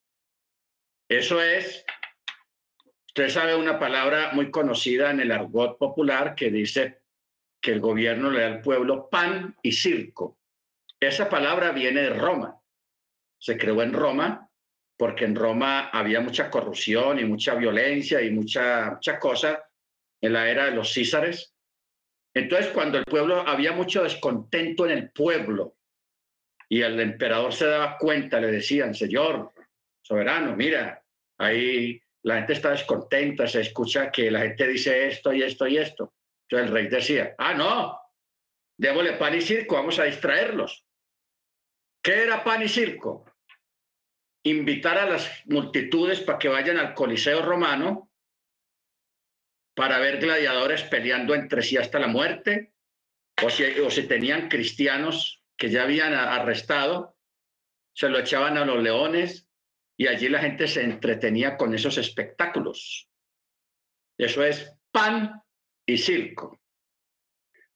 Eso 1.09 1.41
es, 1.41 1.85
usted 3.07 3.29
sabe 3.29 3.55
una 3.55 3.79
palabra 3.79 4.31
muy 4.33 4.49
conocida 4.49 5.11
en 5.11 5.19
el 5.19 5.31
argot 5.31 5.77
popular 5.77 6.35
que 6.35 6.49
dice 6.49 7.01
que 7.61 7.71
el 7.71 7.79
gobierno 7.79 8.31
le 8.31 8.41
da 8.41 8.47
al 8.47 8.61
pueblo 8.61 9.09
pan 9.09 9.55
y 9.61 9.71
circo. 9.71 10.39
Esa 10.99 11.29
palabra 11.29 11.71
viene 11.71 12.01
de 12.01 12.09
Roma. 12.09 12.59
Se 13.37 13.57
creó 13.57 13.81
en 13.83 13.93
Roma 13.93 14.49
porque 14.97 15.25
en 15.25 15.35
Roma 15.35 15.89
había 15.89 16.21
mucha 16.21 16.49
corrupción 16.49 17.19
y 17.19 17.25
mucha 17.25 17.53
violencia 17.53 18.21
y 18.21 18.31
mucha, 18.31 18.91
mucha 18.91 19.19
cosa 19.19 19.63
en 20.25 20.33
la 20.33 20.49
era 20.49 20.65
de 20.65 20.71
los 20.71 20.93
Césares. 20.93 21.53
Entonces, 22.33 22.71
cuando 22.71 22.97
el 22.97 23.05
pueblo, 23.05 23.47
había 23.47 23.71
mucho 23.71 24.03
descontento 24.03 24.85
en 24.85 24.91
el 24.91 25.11
pueblo, 25.11 25.75
y 26.69 26.81
el 26.81 26.99
emperador 26.99 27.53
se 27.53 27.67
daba 27.67 27.97
cuenta, 27.97 28.39
le 28.39 28.47
decían, 28.47 28.93
señor 28.93 29.53
soberano, 30.01 30.55
mira, 30.55 31.03
ahí 31.37 32.01
la 32.23 32.37
gente 32.37 32.53
está 32.53 32.71
descontenta, 32.71 33.47
se 33.47 33.61
escucha 33.61 34.11
que 34.11 34.31
la 34.31 34.41
gente 34.41 34.67
dice 34.67 35.07
esto 35.07 35.31
y 35.33 35.43
esto 35.43 35.67
y 35.67 35.77
esto. 35.77 36.13
Entonces 36.43 36.67
el 36.67 36.73
rey 36.73 36.87
decía, 36.87 37.35
ah, 37.37 37.53
no, 37.53 37.99
démosle 38.77 39.13
pan 39.13 39.35
y 39.35 39.41
circo, 39.41 39.75
vamos 39.75 39.99
a 39.99 40.05
distraerlos. 40.05 40.85
¿Qué 42.03 42.23
era 42.23 42.43
pan 42.43 42.63
y 42.63 42.67
circo? 42.67 43.25
Invitar 44.43 44.97
a 44.97 45.09
las 45.09 45.43
multitudes 45.45 46.19
para 46.21 46.37
que 46.37 46.49
vayan 46.49 46.77
al 46.77 46.93
Coliseo 46.93 47.41
romano 47.41 48.04
para 49.75 49.99
ver 49.99 50.19
gladiadores 50.19 50.83
peleando 50.83 51.35
entre 51.35 51.61
sí 51.61 51.77
hasta 51.77 51.99
la 51.99 52.07
muerte, 52.07 52.73
o 53.43 53.49
si, 53.49 53.63
o 53.79 53.91
si 53.91 54.07
tenían 54.07 54.47
cristianos 54.47 55.43
que 55.57 55.69
ya 55.69 55.83
habían 55.83 56.13
arrestado, 56.13 57.17
se 57.93 58.09
lo 58.09 58.17
echaban 58.19 58.57
a 58.57 58.65
los 58.65 58.81
leones 58.81 59.47
y 59.97 60.07
allí 60.07 60.29
la 60.29 60.39
gente 60.39 60.67
se 60.67 60.83
entretenía 60.83 61.57
con 61.57 61.73
esos 61.73 61.97
espectáculos. 61.97 63.09
Eso 64.17 64.43
es 64.43 64.73
pan 64.91 65.41
y 65.85 65.97
circo. 65.97 66.59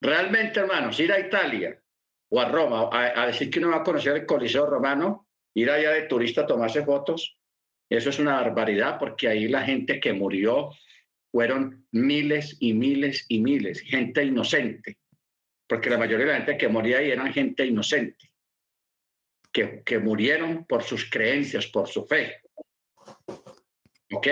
Realmente, 0.01 0.61
hermanos, 0.61 0.99
ir 0.99 1.11
a 1.11 1.19
Italia 1.19 1.81
o 2.29 2.39
a 2.39 2.49
Roma 2.49 2.89
a, 2.91 3.27
decir 3.27 3.49
que 3.49 3.59
uno 3.59 3.69
va 3.69 3.77
a 3.77 3.83
conocer 3.83 4.15
el 4.15 4.25
Coliseo 4.25 4.65
Romano, 4.65 5.27
ir 5.53 5.69
allá 5.69 5.91
de 5.91 6.03
turista 6.03 6.41
a 6.41 6.47
tomarse 6.47 6.85
fotos, 6.85 7.37
eso 7.89 8.09
es 8.09 8.19
una 8.19 8.39
barbaridad 8.41 8.99
porque 8.99 9.27
ahí 9.27 9.47
la 9.47 9.63
gente 9.63 9.99
que 9.99 10.13
murió 10.13 10.69
fueron 11.31 11.86
miles 11.91 12.57
y 12.59 12.74
miles 12.74 13.25
y 13.29 13.39
miles, 13.39 13.81
gente 13.81 14.24
inocente 14.24 14.98
porque 15.69 15.91
la 15.91 16.00
mayoría 16.00 16.25
de 16.25 16.31
la 16.31 16.38
gente 16.39 16.57
que 16.57 16.67
moría 16.67 16.98
ahí 16.98 17.12
eran 17.12 17.31
gente 17.31 17.63
inocente, 17.63 18.31
que, 19.53 19.83
que 19.86 20.00
murieron 20.00 20.65
por 20.65 20.81
sus 20.81 21.07
creencias, 21.09 21.67
por 21.67 21.88
su 21.88 22.05
fe. 22.05 22.41
¿Ok? 24.12 24.27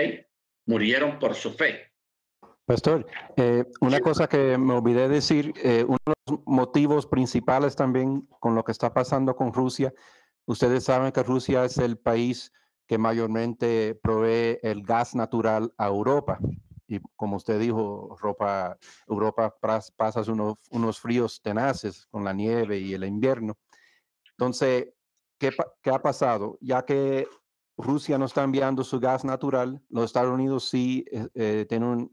Murieron 0.66 1.20
por 1.20 1.36
su 1.36 1.52
fe. 1.52 1.92
Pastor, 2.66 3.06
eh, 3.36 3.64
una 3.80 4.00
cosa 4.00 4.28
que 4.28 4.58
me 4.58 4.74
olvidé 4.74 5.08
decir, 5.08 5.54
eh, 5.62 5.84
uno 5.86 5.98
de 6.04 6.12
los 6.26 6.40
motivos 6.44 7.06
principales 7.06 7.76
también 7.76 8.28
con 8.40 8.56
lo 8.56 8.64
que 8.64 8.72
está 8.72 8.92
pasando 8.92 9.36
con 9.36 9.52
Rusia, 9.52 9.94
ustedes 10.44 10.84
saben 10.84 11.12
que 11.12 11.22
Rusia 11.22 11.64
es 11.64 11.78
el 11.78 11.98
país 11.98 12.52
que 12.86 12.98
mayormente 12.98 13.94
provee 14.02 14.58
el 14.62 14.82
gas 14.82 15.14
natural 15.14 15.72
a 15.78 15.86
Europa 15.86 16.40
y 16.88 17.00
como 17.16 17.36
usted 17.36 17.60
dijo, 17.60 18.16
Europa, 19.06 19.54
pasa 19.96 20.22
unos, 20.32 21.00
fríos 21.00 21.40
tenaces 21.42 22.06
con 22.06 22.24
la 22.24 22.32
nieve 22.32 22.78
y 22.78 22.94
el 22.94 23.04
invierno. 23.04 23.58
Entonces, 24.30 24.88
¿qué, 25.38 25.50
¿qué, 25.82 25.90
ha 25.90 26.00
pasado? 26.00 26.56
Ya 26.62 26.84
que 26.84 27.28
Rusia 27.76 28.16
no 28.16 28.24
está 28.24 28.42
enviando 28.42 28.82
su 28.84 28.98
gas 28.98 29.22
natural, 29.22 29.82
los 29.90 30.06
Estados 30.06 30.32
Unidos 30.32 30.68
sí 30.68 31.04
eh, 31.12 31.28
eh, 31.34 31.66
tienen 31.68 32.10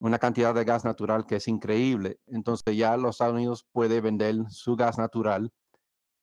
una 0.00 0.18
cantidad 0.18 0.52
de 0.52 0.64
gas 0.64 0.84
natural 0.84 1.24
que 1.24 1.36
es 1.36 1.46
increíble. 1.46 2.18
Entonces 2.26 2.76
ya 2.76 2.96
los 2.96 3.14
Estados 3.14 3.34
Unidos 3.34 3.66
puede 3.70 4.00
vender 4.00 4.34
su 4.50 4.74
gas 4.74 4.98
natural 4.98 5.52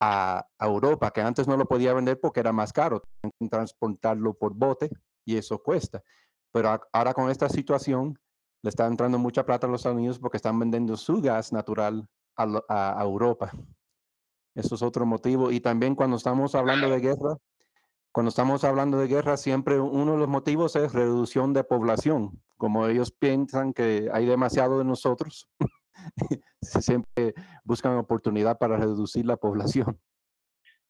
a 0.02 0.46
Europa, 0.60 1.12
que 1.12 1.22
antes 1.22 1.48
no 1.48 1.56
lo 1.56 1.66
podía 1.66 1.94
vender 1.94 2.20
porque 2.20 2.42
era 2.42 2.52
más 2.52 2.74
caro, 2.74 3.02
transportarlo 3.50 4.34
por 4.34 4.54
bote 4.54 4.90
y 5.24 5.38
eso 5.38 5.64
cuesta. 5.64 6.04
Pero 6.56 6.80
ahora 6.94 7.14
con 7.14 7.30
esta 7.30 7.50
situación 7.50 8.18
le 8.64 8.70
está 8.70 8.88
entrando 8.88 9.20
mucha 9.20 9.46
plata 9.46 9.68
a 9.68 9.70
los 9.70 9.82
Estados 9.82 9.98
Unidos 9.98 10.20
porque 10.20 10.38
están 10.38 10.58
vendiendo 10.58 10.96
su 10.96 11.22
gas 11.22 11.52
natural 11.52 12.08
a, 12.38 12.98
Europa. 13.02 13.52
Eso 14.56 14.76
es 14.76 14.82
otro 14.82 15.06
motivo. 15.06 15.52
Y 15.52 15.60
también 15.60 15.96
cuando 15.96 16.16
estamos 16.16 16.56
hablando 16.56 16.90
de 16.90 17.02
guerra, 17.02 17.36
cuando 18.14 18.30
estamos 18.30 18.64
hablando 18.64 18.98
de 19.00 19.08
guerra, 19.08 19.36
siempre 19.36 19.82
uno 19.82 20.14
de 20.14 20.18
los 20.18 20.30
motivos 20.30 20.78
es 20.78 20.94
reducción 20.94 21.52
de 21.52 21.66
población. 21.66 22.42
Como 22.56 22.88
ellos 22.88 23.12
piensan 23.12 23.74
que 23.74 24.10
hay 24.14 24.26
demasiado 24.26 24.78
de 24.78 24.86
nosotros, 24.86 25.50
siempre 26.62 27.34
buscan 27.66 27.98
oportunidad 27.98 28.58
para 28.58 28.78
reducir 28.78 29.26
la 29.26 29.36
población. 29.36 30.00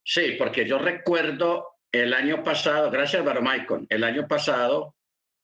Sí, 0.04 0.36
porque 0.38 0.68
yo 0.68 0.78
recuerdo 0.78 1.70
el 1.92 2.14
año 2.14 2.44
pasado, 2.44 2.92
gracias 2.92 3.26
Baromaicon, 3.26 3.88
el 3.90 4.04
año 4.04 4.28
pasado 4.28 4.94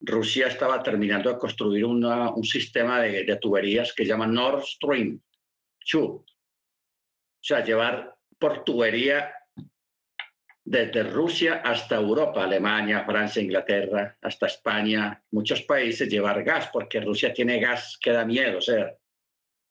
Rusia 0.01 0.47
estaba 0.47 0.81
terminando 0.81 1.31
de 1.31 1.37
construir 1.37 1.85
un 1.85 2.43
sistema 2.43 2.99
de, 3.01 3.37
tuberías 3.39 3.93
que 3.93 4.03
se 4.03 4.09
llama 4.09 4.27
Nord 4.27 4.63
Stream 4.63 5.21
2. 5.91 6.01
O 6.03 6.25
sea, 7.39 7.63
llevar 7.63 8.15
por 8.39 8.63
tubería 8.63 9.33
desde 10.63 11.03
Rusia 11.03 11.61
hasta 11.63 11.95
Europa, 11.95 12.43
Alemania, 12.43 13.03
Francia, 13.05 13.41
Inglaterra, 13.41 14.17
hasta 14.21 14.47
España, 14.47 15.21
muchos 15.31 15.61
países 15.63 16.09
llevar 16.09 16.43
gas, 16.43 16.69
porque 16.71 17.01
Rusia 17.01 17.33
tiene 17.33 17.59
gas 17.59 17.97
que 18.01 18.11
da 18.11 18.25
miedo, 18.25 18.59
o 18.59 18.61
sea, 18.61 18.95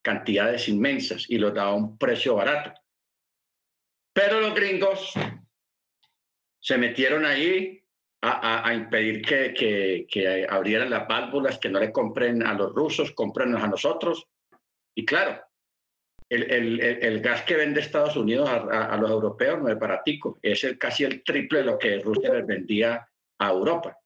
cantidades 0.03 0.69
inmensas 0.69 1.27
y 1.29 1.39
lo 1.39 1.51
da 1.51 1.65
a 1.65 1.75
un 1.75 1.97
precio 1.97 2.35
barato. 2.35 2.73
Pero 4.13 4.41
los 4.41 4.55
gringos 4.55 5.13
se 6.61 6.77
metieron 6.77 7.25
ahí 7.25 7.80
a, 8.23 8.75
impedir 8.75 9.23
que, 9.23 9.55
que, 9.55 10.07
que, 10.11 10.47
abrieran 10.49 10.91
las 10.91 11.09
válvulas, 11.09 11.59
que 11.59 11.71
no 11.71 11.81
le 11.81 11.91
compren 11.91 12.43
a 12.43 12.53
los 12.55 12.75
rusos, 12.75 13.13
comprennos 13.13 13.63
a 13.63 13.69
nosotros. 13.69 14.27
Y 14.95 15.07
claro, 15.07 15.41
el, 16.29 16.81
el, 16.81 17.21
gas 17.21 17.43
que 17.43 17.57
vende 17.57 17.81
Estados 17.81 18.17
Unidos 18.17 18.49
a, 18.49 18.97
los 18.97 19.11
europeos 19.11 19.61
no 19.61 19.69
es 19.69 19.79
baratico, 19.79 20.39
es 20.43 20.63
el, 20.65 20.79
casi 20.79 21.05
el 21.05 21.25
triple 21.25 21.61
de 21.61 21.65
lo 21.65 21.79
que 21.79 21.99
Rusia 21.99 22.33
les 22.35 22.47
vendía 22.47 23.09
a 23.39 23.51
Europa. 23.51 23.99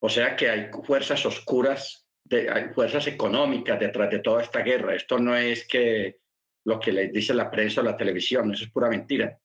O 0.00 0.08
sea 0.08 0.36
que 0.36 0.50
hay 0.50 0.70
fuerzas 0.84 1.24
oscuras, 1.24 2.06
de, 2.24 2.50
hay 2.50 2.70
fuerzas 2.70 3.06
económicas 3.06 3.78
detrás 3.78 4.10
de 4.10 4.18
toda 4.18 4.42
esta 4.42 4.60
guerra. 4.60 4.94
Esto 4.94 5.18
no 5.18 5.36
es 5.36 5.66
que 5.66 6.18
lo 6.64 6.78
que 6.80 6.92
les 6.92 7.12
dice 7.12 7.32
la 7.32 7.50
prensa 7.50 7.80
o 7.80 7.84
la 7.84 7.96
televisión, 7.96 8.52
eso 8.52 8.64
es 8.64 8.70
pura 8.70 8.90
mentira. 8.90 9.38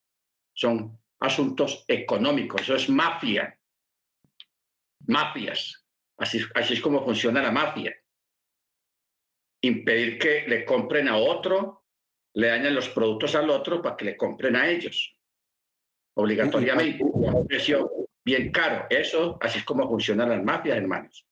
Son 0.54 1.00
asuntos 1.20 1.84
económicos, 1.88 2.62
eso 2.62 2.76
es 2.76 2.90
mafia. 2.90 3.60
Mafias. 5.08 5.86
Así, 6.18 6.40
así 6.56 6.74
es 6.74 6.82
como 6.82 7.04
funciona 7.04 7.42
la 7.42 7.52
mafia 7.52 7.96
impedir 9.62 10.18
que 10.18 10.48
le 10.48 10.66
compren 10.66 11.08
a 11.08 11.18
otro, 11.18 11.86
le 12.34 12.48
dañen 12.48 12.76
los 12.76 12.90
productos 12.90 13.36
al 13.36 13.50
otro 13.50 13.82
para 13.82 13.96
que 13.96 14.06
le 14.06 14.18
compren 14.18 14.56
a 14.56 14.68
ellos. 14.68 15.16
Obligatoriamente, 16.16 17.04
a 17.04 17.36
un 17.36 17.48
precio 17.48 17.92
bien 18.24 18.52
caro. 18.52 18.86
Eso, 18.90 19.38
así 19.42 19.60
es 19.60 19.66
como 19.66 19.88
funcionan 19.88 20.30
las 20.30 20.44
mafias, 20.44 20.78
hermanos. 20.78 21.26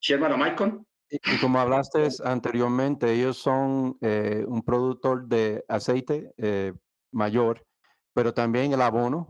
¿Sí, 0.00 0.12
hermano 0.12 0.36
Michael? 0.36 0.80
Y, 1.10 1.38
como 1.40 1.58
hablaste 1.58 2.06
anteriormente, 2.22 3.10
ellos 3.10 3.38
son 3.38 3.96
eh, 4.02 4.44
un 4.46 4.62
productor 4.62 5.26
de 5.26 5.64
aceite 5.66 6.32
eh, 6.36 6.74
mayor, 7.12 7.66
pero 8.14 8.34
también 8.34 8.72
el 8.72 8.82
abono. 8.82 9.26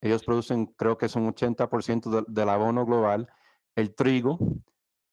Ellos 0.00 0.24
producen, 0.24 0.66
creo 0.76 0.98
que 0.98 1.08
son 1.08 1.26
80% 1.26 2.26
del 2.26 2.48
abono 2.48 2.84
global. 2.84 3.28
El 3.74 3.94
trigo, 3.94 4.38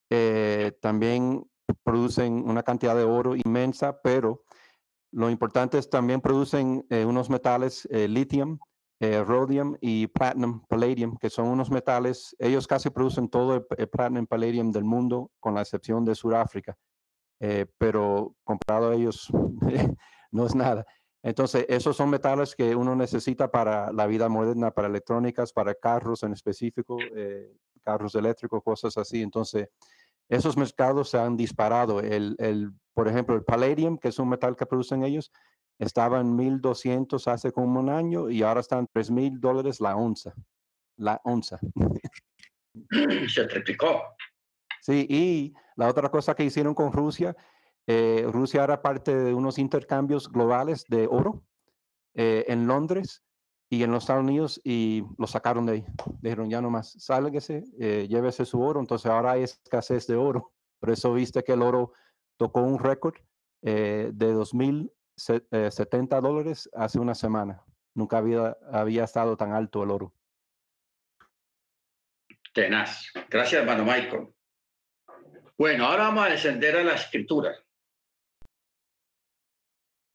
eh, 0.10 0.77
también 0.82 1.46
producen 1.84 2.48
una 2.48 2.63
cantidad 2.63 2.96
de 2.96 3.03
oro 3.03 3.36
inmensa, 3.36 4.00
pero 4.01 4.43
lo 5.13 5.29
importante 5.29 5.77
es 5.77 5.89
también 5.89 6.22
producen 6.22 6.86
eh, 6.89 7.05
unos 7.05 7.29
metales 7.29 7.88
eh, 7.91 8.08
lithium, 8.08 8.58
eh, 9.00 9.24
rhodium 9.24 9.75
y 9.79 10.08
platinum, 10.08 10.65
palladium, 10.67 11.17
que 11.17 11.29
son 11.29 11.50
unos 11.50 11.70
metales, 11.70 12.36
ellos 12.39 12.65
casi 12.65 12.89
producen 12.89 13.29
todo 13.29 13.58
el, 13.58 13.65
el 13.77 13.88
platinum, 13.89 14.25
palladium 14.25 14.72
del 14.72 14.84
mundo, 14.84 15.32
con 15.39 15.53
la 15.53 15.62
excepción 15.62 16.03
de 16.03 16.15
Sudáfrica, 16.15 16.75
pero 17.77 18.36
comparado 18.43 18.89
a 18.89 18.96
ellos 18.96 19.29
no 20.32 20.46
es 20.46 20.55
nada. 20.55 20.86
Entonces, 21.23 21.65
esos 21.69 21.95
son 21.95 22.09
metales 22.09 22.53
que 22.55 22.75
uno 22.75 22.95
necesita 22.95 23.49
para 23.49 23.91
la 23.93 24.05
vida 24.07 24.27
moderna, 24.27 24.71
para 24.71 24.89
electrónicas, 24.89 25.53
para 25.53 25.73
carros 25.73 26.21
en 26.23 26.33
específico, 26.33 26.97
carros 27.81 28.13
eléctricos, 28.15 28.62
cosas 28.62 28.97
así. 28.97 29.21
Entonces, 29.21 29.69
esos 30.27 30.57
mercados 30.57 31.09
se 31.09 31.17
han 31.17 31.38
disparado. 31.38 32.01
El, 32.01 32.36
el, 32.39 32.71
por 32.93 33.07
ejemplo, 33.07 33.36
el 33.36 33.43
palladium, 33.43 33.97
que 33.97 34.09
es 34.09 34.19
un 34.19 34.29
metal 34.29 34.57
que 34.57 34.65
producen 34.65 35.03
ellos, 35.03 35.31
estaba 35.79 36.19
en 36.19 36.38
1.200 36.38 37.27
hace 37.31 37.51
como 37.51 37.79
un 37.79 37.89
año 37.89 38.29
y 38.29 38.43
ahora 38.43 38.59
están 38.59 38.88
3.000 38.88 39.39
dólares 39.39 39.79
la 39.79 39.95
onza. 39.95 40.33
La 40.97 41.19
onza. 41.23 41.59
Se 43.27 43.45
triplicó. 43.45 44.01
Sí, 44.81 45.07
y 45.09 45.53
la 45.75 45.88
otra 45.88 46.09
cosa 46.09 46.36
que 46.36 46.43
hicieron 46.43 46.73
con 46.73 46.91
Rusia, 46.91 47.36
eh, 47.88 48.26
Rusia 48.32 48.63
era 48.63 48.82
parte 48.82 49.15
de 49.15 49.34
unos 49.34 49.58
intercambios 49.58 50.32
globales 50.32 50.86
de 50.88 51.08
oro 51.08 51.43
eh, 52.13 52.46
en 52.48 52.67
Londres 52.67 53.24
y 53.74 53.82
en 53.82 53.91
los 53.91 54.04
Estados 54.04 54.24
Unidos 54.24 54.62
y 54.63 55.04
lo 55.17 55.26
sacaron 55.26 55.65
de 55.65 55.74
ahí. 55.74 55.86
Dijeron, 56.22 56.48
ya 56.48 56.62
nomás, 56.62 56.93
sálguese, 57.00 57.63
eh, 57.80 58.08
llévese 58.08 58.46
su 58.46 58.62
oro. 58.62 58.80
Entonces 58.80 59.10
ahora 59.10 59.32
hay 59.32 59.43
escasez 59.43 60.06
de 60.06 60.15
oro. 60.15 60.54
Por 60.80 60.91
eso 60.91 61.12
viste 61.13 61.43
que 61.43 61.54
el 61.54 61.63
oro 61.63 61.93
tocó 62.38 62.62
un 62.62 62.78
récord 62.78 63.15
eh, 63.63 64.12
de 64.13 64.34
2.070 64.34 66.17
eh, 66.17 66.22
dólares 66.22 66.69
hace 66.74 67.00
una 67.00 67.15
semana. 67.15 67.63
Nunca 67.96 68.17
había, 68.17 68.56
había 68.72 69.06
estado 69.06 69.36
tan 69.38 69.54
alto 69.54 69.82
el 69.82 69.89
oro. 69.89 70.13
Tenaz. 72.54 73.12
Gracias, 73.30 73.62
hermano 73.62 73.86
Michael. 73.86 74.28
Bueno, 75.58 75.86
ahora 75.86 76.04
vamos 76.04 76.28
a 76.28 76.30
descender 76.30 76.76
a 76.76 76.84
la 76.84 76.93
escritura. 76.93 77.56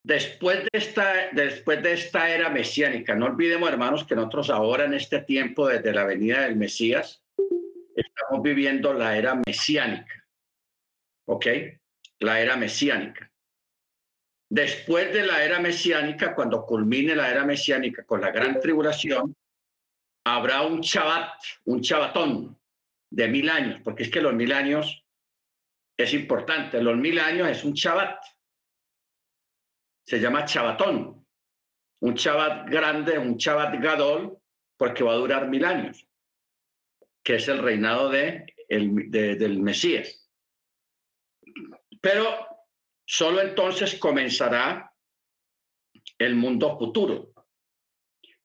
Después 0.08 0.62
de, 0.62 0.70
esta, 0.72 1.28
después 1.32 1.82
de 1.82 1.92
esta 1.92 2.30
era 2.30 2.48
mesiánica, 2.48 3.14
no 3.14 3.26
olvidemos, 3.26 3.68
hermanos, 3.68 4.06
que 4.06 4.14
nosotros 4.14 4.48
ahora 4.48 4.86
en 4.86 4.94
este 4.94 5.20
tiempo, 5.20 5.68
desde 5.68 5.92
la 5.92 6.06
venida 6.06 6.40
del 6.40 6.56
Mesías, 6.56 7.22
estamos 7.94 8.42
viviendo 8.42 8.94
la 8.94 9.18
era 9.18 9.38
mesiánica. 9.46 10.26
¿Ok? 11.26 11.46
La 12.20 12.40
era 12.40 12.56
mesiánica. 12.56 13.30
Después 14.48 15.12
de 15.12 15.26
la 15.26 15.44
era 15.44 15.60
mesiánica, 15.60 16.34
cuando 16.34 16.64
culmine 16.64 17.14
la 17.14 17.30
era 17.30 17.44
mesiánica 17.44 18.06
con 18.06 18.22
la 18.22 18.30
gran 18.30 18.60
tribulación, 18.60 19.36
habrá 20.24 20.62
un 20.62 20.80
chabat, 20.80 21.34
un 21.66 21.82
chabatón 21.82 22.58
de 23.10 23.28
mil 23.28 23.50
años, 23.50 23.82
porque 23.84 24.04
es 24.04 24.10
que 24.10 24.22
los 24.22 24.32
mil 24.32 24.54
años 24.54 25.04
es 25.98 26.14
importante. 26.14 26.82
Los 26.82 26.96
mil 26.96 27.18
años 27.18 27.46
es 27.48 27.62
un 27.62 27.74
chabat 27.74 28.18
se 30.08 30.18
llama 30.20 30.46
Chabatón. 30.46 31.26
Un 32.00 32.14
Chabat 32.14 32.70
grande, 32.70 33.18
un 33.18 33.36
Chabat 33.36 33.78
Gadol, 33.78 34.38
porque 34.78 35.04
va 35.04 35.12
a 35.12 35.16
durar 35.16 35.48
mil 35.48 35.66
años, 35.66 36.08
que 37.22 37.34
es 37.34 37.46
el 37.48 37.58
reinado 37.58 38.08
de, 38.08 38.46
el, 38.68 39.10
del 39.10 39.60
Mesías. 39.60 40.30
Pero 42.00 42.24
solo 43.06 43.42
entonces 43.42 43.98
comenzará 43.98 44.94
el 46.16 46.36
mundo 46.36 46.78
futuro. 46.78 47.34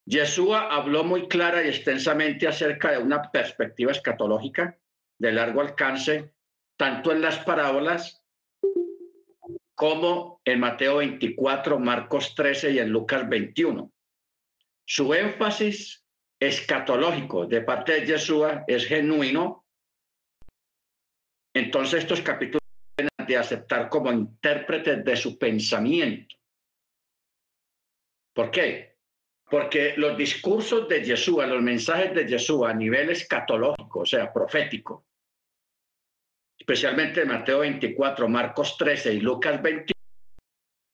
Yeshua 0.06 0.68
habló 0.68 1.06
muy 1.06 1.30
clara 1.30 1.64
y 1.64 1.70
extensamente 1.70 2.46
acerca 2.46 2.92
de 2.92 2.98
una 2.98 3.32
perspectiva 3.32 3.94
escatológica 3.94 4.78
de 5.18 5.32
largo 5.32 5.62
alcance, 5.62 6.34
tanto 6.76 7.14
en 7.14 7.22
las 7.22 7.40
parábolas 7.46 8.23
como 9.76 10.42
en 10.46 10.60
Mateo 10.60 10.98
24, 10.98 11.80
Marcos 11.80 12.36
13 12.36 12.72
y 12.72 12.80
en 12.80 12.90
Lucas 12.90 13.28
21. 13.28 13.92
Su 14.86 15.14
énfasis 15.14 16.04
escatológico 16.40 17.46
de 17.46 17.62
parte 17.62 17.94
de 17.94 18.06
Yeshua 18.06 18.66
es 18.68 18.86
genuino. 18.86 19.66
Entonces 21.54 22.02
estos 22.02 22.22
capítulos 22.22 22.62
deben 22.98 23.28
de 23.28 23.38
aceptar 23.38 23.90
como 23.90 24.12
intérpretes 24.12 25.04
de 25.04 25.16
su 25.16 25.38
pensamiento. 25.38 26.36
¿Por 28.34 28.52
qué? 28.52 28.98
Porque 29.50 29.94
los 29.98 30.18
discursos 30.18 30.88
de 30.90 31.04
Yeshua, 31.04 31.46
los 31.46 31.62
mensajes 31.62 32.14
de 32.14 32.28
Yeshua 32.28 32.72
a 32.72 32.74
nivel 32.74 33.12
escatológico, 33.12 34.00
o 34.00 34.06
sea, 34.06 34.34
profético, 34.34 35.06
especialmente 36.58 37.26
Mateo 37.26 37.60
24, 37.60 38.28
Marcos 38.30 38.78
13 38.78 39.14
y 39.14 39.20
Lucas 39.20 39.62
21, 39.62 39.94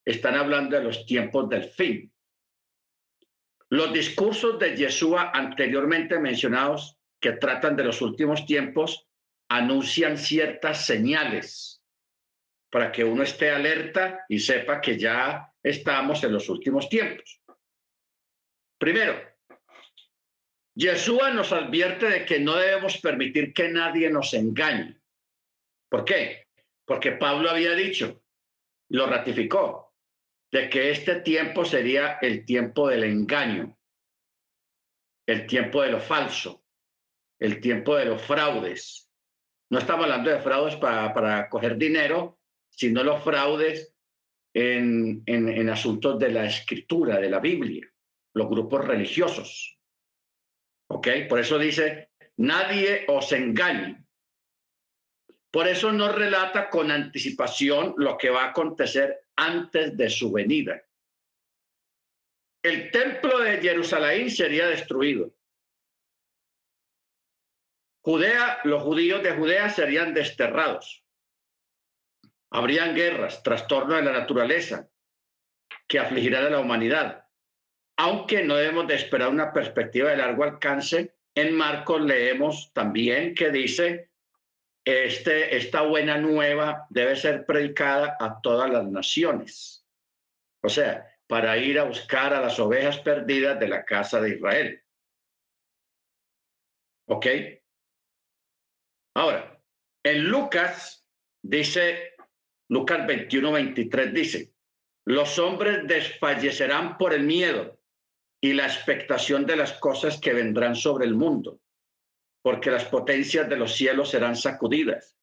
están 0.06 0.36
hablando 0.36 0.78
de 0.78 0.84
los 0.84 1.06
tiempos 1.06 1.48
del 1.50 1.64
fin. 1.64 2.12
Los 3.70 3.94
discursos 3.94 4.58
de 4.58 4.76
Yeshua 4.76 5.32
anteriormente 5.34 6.18
mencionados, 6.20 6.98
que 7.20 7.34
tratan 7.34 7.76
de 7.76 7.84
los 7.84 8.02
últimos 8.02 8.46
tiempos, 8.46 9.08
anuncian 9.50 10.18
ciertas 10.18 10.86
señales 10.86 11.82
para 12.72 12.92
que 12.92 13.04
uno 13.04 13.24
esté 13.24 13.52
alerta 13.52 14.26
y 14.30 14.40
sepa 14.40 14.80
que 14.80 14.98
ya 14.98 15.52
estamos 15.62 16.24
en 16.24 16.34
los 16.34 16.50
últimos 16.50 16.88
tiempos. 16.88 17.42
Primero, 18.78 19.20
Yeshua 20.76 21.32
nos 21.32 21.52
advierte 21.52 22.10
de 22.10 22.26
que 22.26 22.40
no 22.40 22.56
debemos 22.56 22.98
permitir 22.98 23.54
que 23.54 23.70
nadie 23.70 24.10
nos 24.10 24.34
engañe. 24.34 24.99
¿Por 25.90 26.06
qué? 26.06 26.50
porque 26.90 27.12
Pablo 27.12 27.52
había 27.52 27.76
dicho, 27.76 28.24
lo 28.90 29.06
ratificó, 29.06 29.94
de 30.52 30.72
que 30.72 30.90
este 30.90 31.22
tiempo 31.22 31.64
sería 31.64 32.18
el 32.20 32.46
tiempo 32.46 32.88
del 32.88 33.04
engaño, 33.04 33.78
el 35.28 35.46
tiempo 35.46 35.84
de 35.84 35.92
lo 35.92 36.00
falso, 36.00 36.66
el 37.38 37.62
tiempo 37.62 37.96
de 37.96 38.06
los 38.06 38.20
fraudes. 38.24 39.08
No 39.70 39.78
estamos 39.78 40.06
hablando 40.06 40.32
de 40.32 40.42
fraudes 40.42 40.78
para, 40.78 41.14
para 41.14 41.48
coger 41.48 41.78
dinero, 41.78 42.40
sino 42.72 43.04
los 43.04 43.24
fraudes 43.24 43.94
en, 44.56 45.22
en, 45.28 45.48
en 45.48 45.70
asuntos 45.70 46.18
de 46.18 46.32
la 46.32 46.48
escritura, 46.48 47.20
de 47.20 47.30
la 47.30 47.40
Biblia, 47.40 47.88
los 48.34 48.50
grupos 48.50 48.84
religiosos. 48.84 49.78
¿Ok? 50.90 51.08
Por 51.30 51.40
eso 51.40 51.60
dice, 51.60 52.10
nadie 52.38 53.06
os 53.08 53.32
engañe. 53.32 54.09
Por 55.52 55.68
eso 55.68 55.92
no 55.92 56.12
relata 56.12 56.70
con 56.70 56.92
anticipación 56.92 57.96
lo 57.98 58.18
que 58.18 58.30
va 58.30 58.44
a 58.44 58.50
acontecer 58.50 59.26
antes 59.36 59.98
de 59.98 60.10
su 60.10 60.32
venida. 60.32 60.84
El 62.62 62.92
templo 62.92 63.40
de 63.40 63.58
Jerusalén 63.58 64.30
sería 64.30 64.68
destruido. 64.68 65.34
Judea, 68.02 68.60
los 68.64 68.84
judíos 68.84 69.24
de 69.24 69.32
Judea 69.32 69.70
serían 69.70 70.14
desterrados. 70.14 71.04
Habrían 72.52 72.96
guerras, 72.96 73.44
trastornos 73.44 73.98
de 73.98 74.04
la 74.04 74.12
naturaleza 74.12 74.90
que 75.88 76.00
afligirán 76.00 76.46
a 76.46 76.50
la 76.50 76.60
humanidad. 76.60 77.26
Aunque 77.98 78.44
no 78.44 78.56
debemos 78.56 78.88
de 78.88 78.96
esperar 78.96 79.30
una 79.30 79.52
perspectiva 79.52 80.10
de 80.10 80.18
largo 80.18 80.44
alcance, 80.44 81.16
en 81.36 81.54
Marcos 81.56 82.02
leemos 82.02 82.72
también 82.74 83.36
que 83.36 83.52
dice, 83.52 84.09
este, 84.90 85.56
esta 85.56 85.82
buena 85.82 86.18
nueva 86.18 86.88
debe 86.90 87.16
ser 87.16 87.46
predicada 87.46 88.18
a 88.20 88.40
todas 88.42 88.70
las 88.70 88.86
naciones. 88.86 89.86
O 90.62 90.70
sea, 90.70 91.06
para 91.28 91.58
ir 91.58 91.80
a 91.80 91.84
buscar 91.84 92.34
a 92.34 92.42
las 92.42 92.60
ovejas 92.60 93.00
perdidas 93.00 93.60
de 93.60 93.68
la 93.68 93.86
casa 93.86 94.20
de 94.20 94.36
Israel. 94.36 94.84
¿Ok? 97.08 97.28
Ahora, 99.16 99.62
en 100.04 100.26
Lucas 100.30 101.06
dice 101.42 102.16
Lucas 102.70 103.06
21, 103.08 103.52
23 103.52 104.14
dice, 104.14 104.54
los 105.06 105.40
hombres 105.40 105.88
desfallecerán 105.88 106.98
por 107.00 107.14
el 107.14 107.24
miedo 107.24 107.80
y 108.42 108.54
la 108.54 108.68
expectación 108.68 109.46
de 109.46 109.56
las 109.56 109.74
cosas 109.74 110.20
que 110.20 110.34
vendrán 110.34 110.76
sobre 110.76 111.06
el 111.06 111.16
mundo, 111.16 111.60
porque 112.42 112.72
las 112.72 112.86
potencias 112.86 113.50
de 113.50 113.58
los 113.58 113.76
cielos 113.76 114.10
serán 114.10 114.36
sacudidas 114.36 115.16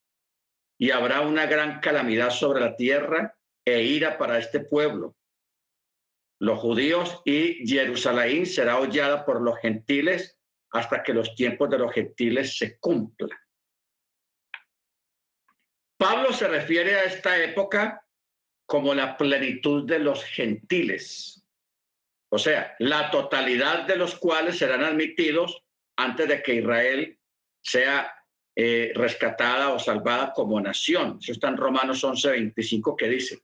y 0.79 0.91
habrá 0.91 1.23
una 1.23 1.47
gran 1.47 1.81
calamidad 1.81 2.31
sobre 2.31 2.61
la 2.61 2.77
tierra 2.77 3.37
e 3.65 3.83
ira 3.83 4.19
para 4.19 4.39
este 4.39 4.61
pueblo. 4.61 5.17
Los 6.39 6.59
judíos 6.59 7.23
y 7.25 7.67
Jerusalén 7.67 8.45
será 8.45 8.79
hollada 8.79 9.25
por 9.25 9.41
los 9.41 9.59
gentiles 9.59 10.39
hasta 10.71 11.03
que 11.03 11.15
los 11.15 11.35
tiempos 11.35 11.71
de 11.71 11.79
los 11.79 11.93
gentiles 11.93 12.59
se 12.59 12.79
cumplan. 12.79 13.31
Pablo 15.99 16.33
se 16.35 16.47
refiere 16.47 16.97
a 16.97 17.05
esta 17.05 17.43
época 17.43 18.07
como 18.67 18.95
la 18.95 19.17
plenitud 19.17 19.87
de 19.87 19.99
los 19.99 20.23
gentiles, 20.25 21.47
o 22.29 22.39
sea, 22.39 22.75
la 22.81 23.11
totalidad 23.11 23.87
de 23.87 23.97
los 23.97 24.17
cuales 24.17 24.59
serán 24.59 24.85
admitidos 24.85 25.65
antes 25.97 26.29
de 26.29 26.43
que 26.43 26.55
Israel 26.57 27.19
sea 27.63 28.13
eh, 28.55 28.93
rescatada 28.95 29.73
o 29.73 29.79
salvada 29.79 30.33
como 30.33 30.61
nación. 30.61 31.19
Eso 31.21 31.33
está 31.33 31.49
en 31.49 31.57
Romanos 31.57 32.03
11, 32.03 32.31
25 32.31 32.97
que 32.97 33.09
dice, 33.09 33.43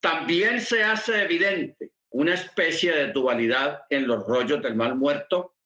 también 0.00 0.60
se 0.60 0.84
hace 0.84 1.22
evidente 1.22 1.92
una 2.10 2.34
especie 2.34 2.92
de 2.92 3.12
dualidad 3.12 3.82
en 3.90 4.06
los 4.06 4.26
rollos 4.26 4.62
del 4.62 4.74
mal 4.74 4.96
muerto, 4.96 5.56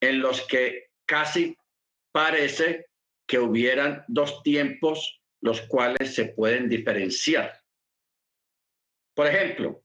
en 0.00 0.20
los 0.20 0.42
que 0.42 0.90
casi 1.06 1.56
parece 2.12 2.86
que 3.26 3.38
hubieran 3.38 4.04
dos 4.08 4.42
tiempos 4.42 5.20
los 5.40 5.60
cuales 5.62 6.14
se 6.14 6.26
pueden 6.26 6.68
diferenciar. 6.68 7.60
Por 9.14 9.26
ejemplo, 9.26 9.82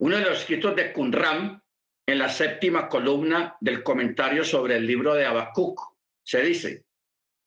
uno 0.00 0.16
de 0.16 0.22
los 0.22 0.40
escritos 0.40 0.76
de 0.76 0.92
Qumran 0.92 1.62
en 2.08 2.18
la 2.18 2.30
séptima 2.30 2.88
columna 2.88 3.58
del 3.60 3.82
comentario 3.82 4.42
sobre 4.42 4.76
el 4.76 4.86
libro 4.86 5.12
de 5.12 5.26
Habacuc 5.26 5.78
se 6.24 6.40
dice, 6.40 6.86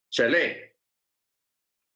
se 0.08 0.30
lee, 0.30 0.56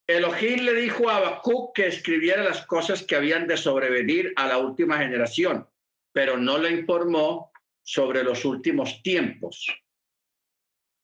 Elohim 0.07 0.63
le 0.63 0.73
dijo 0.73 1.07
a 1.07 1.17
Habacuc 1.17 1.75
que 1.75 1.85
escribiera 1.85 2.43
las 2.43 2.65
cosas 2.65 3.03
que 3.03 3.15
habían 3.15 3.45
de 3.45 3.57
sobrevenir 3.57 4.33
a 4.35 4.47
la 4.47 4.57
última 4.57 4.97
generación, 4.97 5.69
pero 6.11 6.37
no 6.37 6.57
le 6.57 6.71
informó 6.71 7.51
sobre 7.83 8.23
los 8.23 8.43
últimos 8.45 9.03
tiempos. 9.03 9.67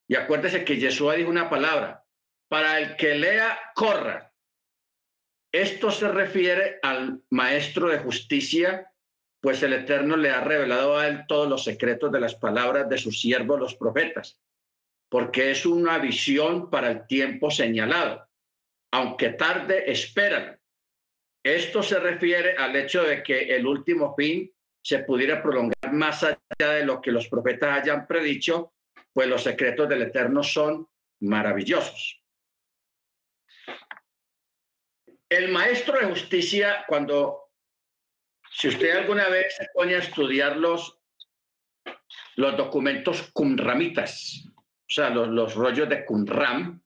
Y 0.08 0.16
acuérdese 0.16 0.66
que 0.66 0.78
Yeshua 0.78 1.14
dijo 1.14 1.30
una 1.30 1.48
palabra, 1.48 2.04
para 2.48 2.80
el 2.80 2.96
que 2.96 3.14
lea, 3.14 3.60
corra. 3.76 4.34
Esto 5.52 5.92
se 5.92 6.08
refiere 6.08 6.80
al 6.82 7.22
maestro 7.30 7.88
de 7.90 8.00
justicia, 8.00 8.91
pues 9.42 9.64
el 9.64 9.74
Eterno 9.74 10.16
le 10.16 10.30
ha 10.30 10.42
revelado 10.42 10.98
a 10.98 11.08
él 11.08 11.26
todos 11.28 11.50
los 11.50 11.64
secretos 11.64 12.12
de 12.12 12.20
las 12.20 12.36
palabras 12.36 12.88
de 12.88 12.98
sus 12.98 13.20
siervos 13.20 13.60
los 13.60 13.76
profetas, 13.76 14.40
porque 15.10 15.52
es 15.52 15.66
una 15.66 15.98
visión 15.98 16.70
para 16.70 16.92
el 16.92 17.08
tiempo 17.08 17.50
señalado. 17.50 18.30
Aunque 18.92 19.30
tarde, 19.30 19.92
esperan. 19.92 20.60
Esto 21.44 21.82
se 21.82 22.00
refiere 22.00 22.56
al 22.56 22.76
hecho 22.76 23.04
de 23.04 23.24
que 23.24 23.56
el 23.56 23.66
último 23.66 24.14
fin 24.16 24.52
se 24.84 25.00
pudiera 25.00 25.42
prolongar 25.42 25.92
más 25.92 26.24
allá 26.24 26.72
de 26.74 26.86
lo 26.86 27.02
que 27.02 27.12
los 27.12 27.28
profetas 27.28 27.82
hayan 27.82 28.06
predicho, 28.06 28.74
pues 29.12 29.28
los 29.28 29.44
secretos 29.44 29.90
del 29.90 30.04
Eterno 30.04 30.44
son 30.44 30.88
maravillosos. 31.22 32.22
El 35.30 35.52
maestro 35.52 35.98
de 35.98 36.08
justicia, 36.08 36.84
cuando, 36.88 37.41
si 38.52 38.68
usted 38.68 38.98
alguna 38.98 39.30
vez 39.30 39.56
se 39.56 39.68
pone 39.74 39.96
a 39.96 40.00
estudiar 40.00 40.58
los, 40.58 41.00
los 42.36 42.58
documentos 42.58 43.32
cumramitas, 43.34 44.46
o 44.56 44.94
sea, 44.94 45.10
los, 45.10 45.30
los 45.30 45.56
rollos 45.56 45.88
de 45.88 46.06
Qumram, 46.06 46.82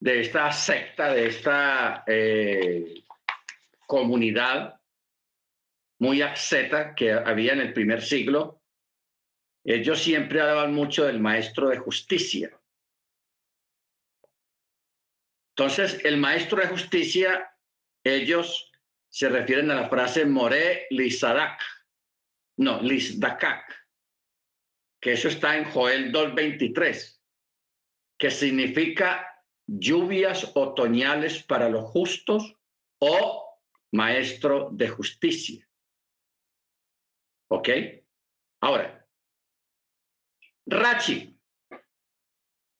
de 0.00 0.20
esta 0.20 0.50
secta, 0.50 1.12
de 1.12 1.26
esta 1.26 2.02
eh, 2.08 3.04
comunidad 3.86 4.80
muy 6.00 6.22
asceta 6.22 6.96
que 6.96 7.12
había 7.12 7.52
en 7.52 7.60
el 7.60 7.72
primer 7.72 8.02
siglo, 8.02 8.60
ellos 9.64 10.02
siempre 10.02 10.40
hablaban 10.40 10.74
mucho 10.74 11.04
del 11.04 11.20
maestro 11.20 11.68
de 11.68 11.78
justicia. 11.78 12.50
Entonces, 15.50 16.04
el 16.04 16.16
maestro 16.16 16.60
de 16.60 16.66
justicia, 16.66 17.54
ellos 18.02 18.71
se 19.12 19.28
refieren 19.28 19.70
a 19.70 19.74
la 19.74 19.88
frase 19.90 20.24
More 20.24 20.86
Lisadak, 20.90 21.60
no, 22.56 22.80
Lisdakak, 22.80 23.62
que 24.98 25.12
eso 25.12 25.28
está 25.28 25.58
en 25.58 25.70
Joel 25.70 26.10
2.23, 26.10 27.20
que 28.18 28.30
significa 28.30 29.28
lluvias 29.66 30.52
otoñales 30.54 31.42
para 31.42 31.68
los 31.68 31.90
justos 31.90 32.56
o 33.00 33.60
maestro 33.92 34.70
de 34.72 34.88
justicia. 34.88 35.68
¿Ok? 37.50 37.68
Ahora, 38.62 39.06
Rachi 40.64 41.38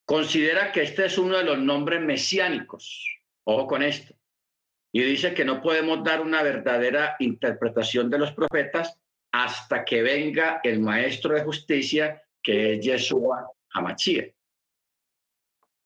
considera 0.07 0.73
que 0.73 0.85
este 0.85 1.05
es 1.05 1.19
uno 1.19 1.37
de 1.37 1.45
los 1.45 1.59
nombres 1.59 2.01
mesiánicos. 2.01 3.07
Ojo 3.45 3.67
con 3.67 3.83
esto. 3.83 4.15
Y 4.95 5.03
dice 5.03 5.33
que 5.33 5.45
no 5.45 5.63
podemos 5.63 6.05
dar 6.05 6.21
una 6.21 6.43
verdadera 6.43 7.17
interpretación 7.19 8.11
de 8.11 8.19
los 8.19 8.33
profetas 8.33 8.99
hasta 9.33 9.85
que 9.85 10.03
venga 10.03 10.61
el 10.63 10.81
maestro 10.81 11.35
de 11.35 11.43
justicia, 11.43 12.23
que 12.43 12.75
es 12.75 12.85
Yeshua 12.85 13.51
Hamachia. 13.73 14.31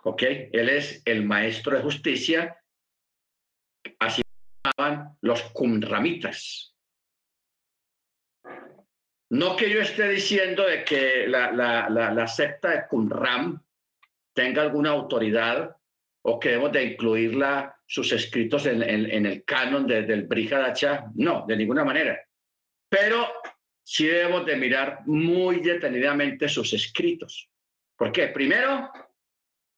¿Ok? 0.03 0.23
Él 0.53 0.69
es 0.69 1.03
el 1.05 1.25
maestro 1.25 1.77
de 1.77 1.83
justicia, 1.83 2.61
así 4.01 4.23
llamaban 4.65 5.17
los 5.21 5.43
cumramitas. 5.53 6.75
No 9.31 9.57
que 9.57 9.71
yo 9.71 9.81
esté 9.81 10.09
diciendo 10.09 10.65
de 10.65 10.85
que 10.85 11.29
la 11.29 12.27
secta 12.27 12.71
de 12.71 12.87
Qumram 12.89 13.61
tenga 14.33 14.63
alguna 14.63 14.91
autoridad 14.91 15.77
o 16.29 16.41
que 16.41 16.49
debemos 16.49 16.73
de 16.73 16.83
incluirla 16.83 17.79
sus 17.87 18.11
escritos 18.11 18.67
en, 18.67 18.83
en, 18.83 19.27
el 19.27 19.45
canon 19.45 19.87
de, 19.87 20.03
del 20.03 20.25
Brihadacha. 20.25 21.07
No, 21.15 21.45
de 21.47 21.57
ninguna 21.57 21.85
manera. 21.85 22.21
Pero 22.89 23.29
sí 23.85 24.07
debemos 24.07 24.45
de 24.45 24.57
mirar 24.57 25.03
muy 25.07 25.61
detenidamente 25.61 26.49
sus 26.49 26.73
escritos. 26.73 27.49
¿Por 27.97 28.11
qué? 28.11 28.27
Primero, 28.29 28.91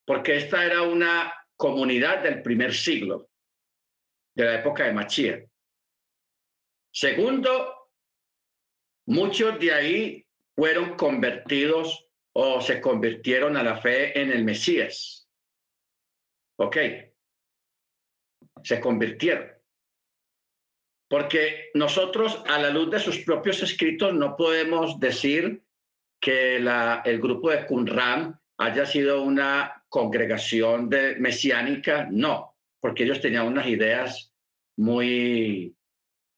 porque 0.06 0.36
esta 0.36 0.64
era 0.64 0.80
una 0.82 1.34
comunidad 1.54 2.22
del 2.22 2.40
primer 2.40 2.72
siglo, 2.72 3.28
de 4.34 4.44
la 4.46 4.54
época 4.54 4.84
de 4.84 4.94
Machía. 4.94 5.44
Segundo, 6.90 7.90
muchos 9.04 9.58
de 9.60 9.74
ahí 9.74 10.26
fueron 10.56 10.96
convertidos 10.96 12.08
o 12.32 12.62
se 12.62 12.80
convirtieron 12.80 13.54
a 13.58 13.62
la 13.62 13.76
fe 13.76 14.18
en 14.18 14.30
el 14.30 14.44
Mesías. 14.44 15.17
¿Ok? 16.58 16.76
Se 18.62 18.80
convirtieron. 18.80 19.48
Porque 21.08 21.70
nosotros, 21.74 22.42
a 22.46 22.58
la 22.58 22.70
luz 22.70 22.90
de 22.90 23.00
sus 23.00 23.18
propios 23.20 23.62
escritos, 23.62 24.12
no 24.12 24.36
podemos 24.36 25.00
decir 25.00 25.62
que 26.20 26.56
el 26.56 27.20
grupo 27.20 27.50
de 27.50 27.64
Qumran 27.66 28.38
haya 28.58 28.84
sido 28.84 29.22
una 29.22 29.84
congregación 29.88 30.88
de, 30.90 31.16
mesiánica, 31.16 32.08
no, 32.10 32.56
porque 32.80 33.04
ellos 33.04 33.20
tenían 33.20 33.46
unas 33.46 33.66
ideas 33.66 34.34
muy 34.76 35.74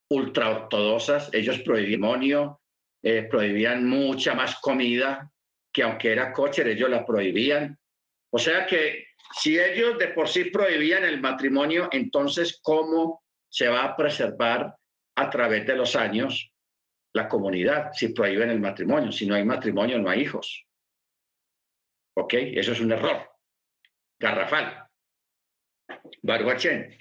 ultraortodoxas, 0.09 1.29
ellos 1.33 1.59
prohibían 1.59 2.55
eh, 3.03 3.23
prohibían 3.23 3.87
mucha 3.87 4.35
más 4.35 4.59
comida, 4.61 5.31
que 5.73 5.83
aunque 5.83 6.11
era 6.11 6.31
coche, 6.31 6.69
ellos 6.69 6.89
la 6.89 7.05
prohibían. 7.05 7.77
O 8.29 8.37
sea 8.37 8.65
que 8.65 9.07
si 9.33 9.59
ellos 9.59 9.97
de 9.97 10.09
por 10.09 10.27
sí 10.27 10.45
prohibían 10.45 11.03
el 11.03 11.21
matrimonio, 11.21 11.89
entonces, 11.91 12.59
¿cómo 12.61 13.23
se 13.49 13.67
va 13.67 13.83
a 13.83 13.95
preservar 13.95 14.75
a 15.15 15.29
través 15.29 15.65
de 15.65 15.75
los 15.75 15.95
años 15.95 16.51
la 17.13 17.27
comunidad 17.27 17.91
si 17.93 18.09
prohíben 18.09 18.49
el 18.49 18.59
matrimonio? 18.59 19.11
Si 19.11 19.25
no 19.25 19.35
hay 19.35 19.45
matrimonio, 19.45 19.99
no 19.99 20.09
hay 20.09 20.21
hijos. 20.21 20.65
¿Ok? 22.15 22.33
Eso 22.33 22.73
es 22.73 22.79
un 22.79 22.91
error. 22.91 23.29
Garrafal. 24.19 24.87
Barguachén. 26.21 26.97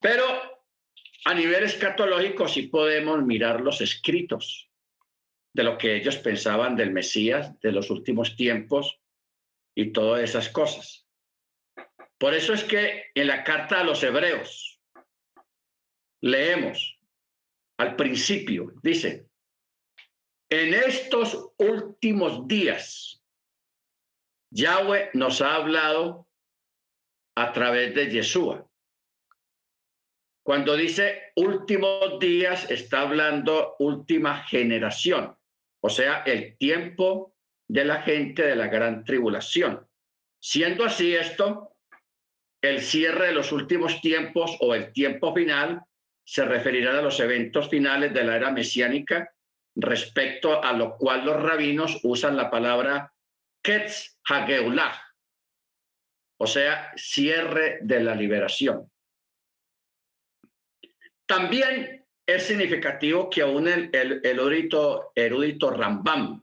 Pero 0.00 0.24
a 1.24 1.34
nivel 1.34 1.64
escatológico 1.64 2.48
sí 2.48 2.62
podemos 2.62 3.22
mirar 3.22 3.60
los 3.60 3.80
escritos 3.80 4.70
de 5.54 5.62
lo 5.62 5.76
que 5.76 5.96
ellos 5.96 6.16
pensaban 6.16 6.76
del 6.76 6.92
Mesías, 6.92 7.58
de 7.60 7.72
los 7.72 7.90
últimos 7.90 8.36
tiempos 8.36 9.00
y 9.74 9.92
todas 9.92 10.22
esas 10.22 10.48
cosas. 10.48 11.01
Por 12.22 12.34
eso 12.34 12.52
es 12.52 12.62
que 12.62 13.10
en 13.16 13.26
la 13.26 13.42
carta 13.42 13.80
a 13.80 13.82
los 13.82 14.00
hebreos 14.04 14.80
leemos 16.20 17.00
al 17.78 17.96
principio, 17.96 18.74
dice, 18.80 19.26
en 20.48 20.72
estos 20.72 21.50
últimos 21.56 22.46
días, 22.46 23.20
Yahweh 24.52 25.10
nos 25.14 25.42
ha 25.42 25.56
hablado 25.56 26.28
a 27.34 27.52
través 27.52 27.92
de 27.92 28.08
Yeshua. 28.08 28.70
Cuando 30.44 30.76
dice 30.76 31.32
últimos 31.34 32.20
días, 32.20 32.70
está 32.70 33.00
hablando 33.00 33.74
última 33.80 34.44
generación, 34.44 35.36
o 35.80 35.90
sea, 35.90 36.22
el 36.22 36.56
tiempo 36.56 37.34
de 37.68 37.84
la 37.84 38.00
gente 38.02 38.44
de 38.44 38.54
la 38.54 38.68
gran 38.68 39.02
tribulación. 39.02 39.88
Siendo 40.40 40.84
así 40.84 41.16
esto, 41.16 41.71
el 42.62 42.80
cierre 42.80 43.26
de 43.26 43.32
los 43.32 43.52
últimos 43.52 44.00
tiempos 44.00 44.56
o 44.60 44.74
el 44.74 44.92
tiempo 44.92 45.34
final 45.34 45.82
se 46.24 46.44
referirá 46.44 46.98
a 46.98 47.02
los 47.02 47.18
eventos 47.18 47.68
finales 47.68 48.14
de 48.14 48.24
la 48.24 48.36
era 48.36 48.50
mesiánica, 48.52 49.34
respecto 49.74 50.62
a 50.62 50.72
lo 50.72 50.96
cual 50.96 51.24
los 51.24 51.42
rabinos 51.42 51.98
usan 52.04 52.36
la 52.36 52.50
palabra 52.50 53.12
Ketz 53.62 54.18
Hageulah, 54.28 54.94
o 56.38 56.46
sea, 56.46 56.92
cierre 56.96 57.78
de 57.82 58.00
la 58.00 58.14
liberación. 58.14 58.90
También 61.26 62.04
es 62.26 62.42
significativo 62.44 63.30
que 63.30 63.42
aún 63.42 63.66
el, 63.68 64.20
erudito 64.22 65.70
Rambam, 65.70 66.42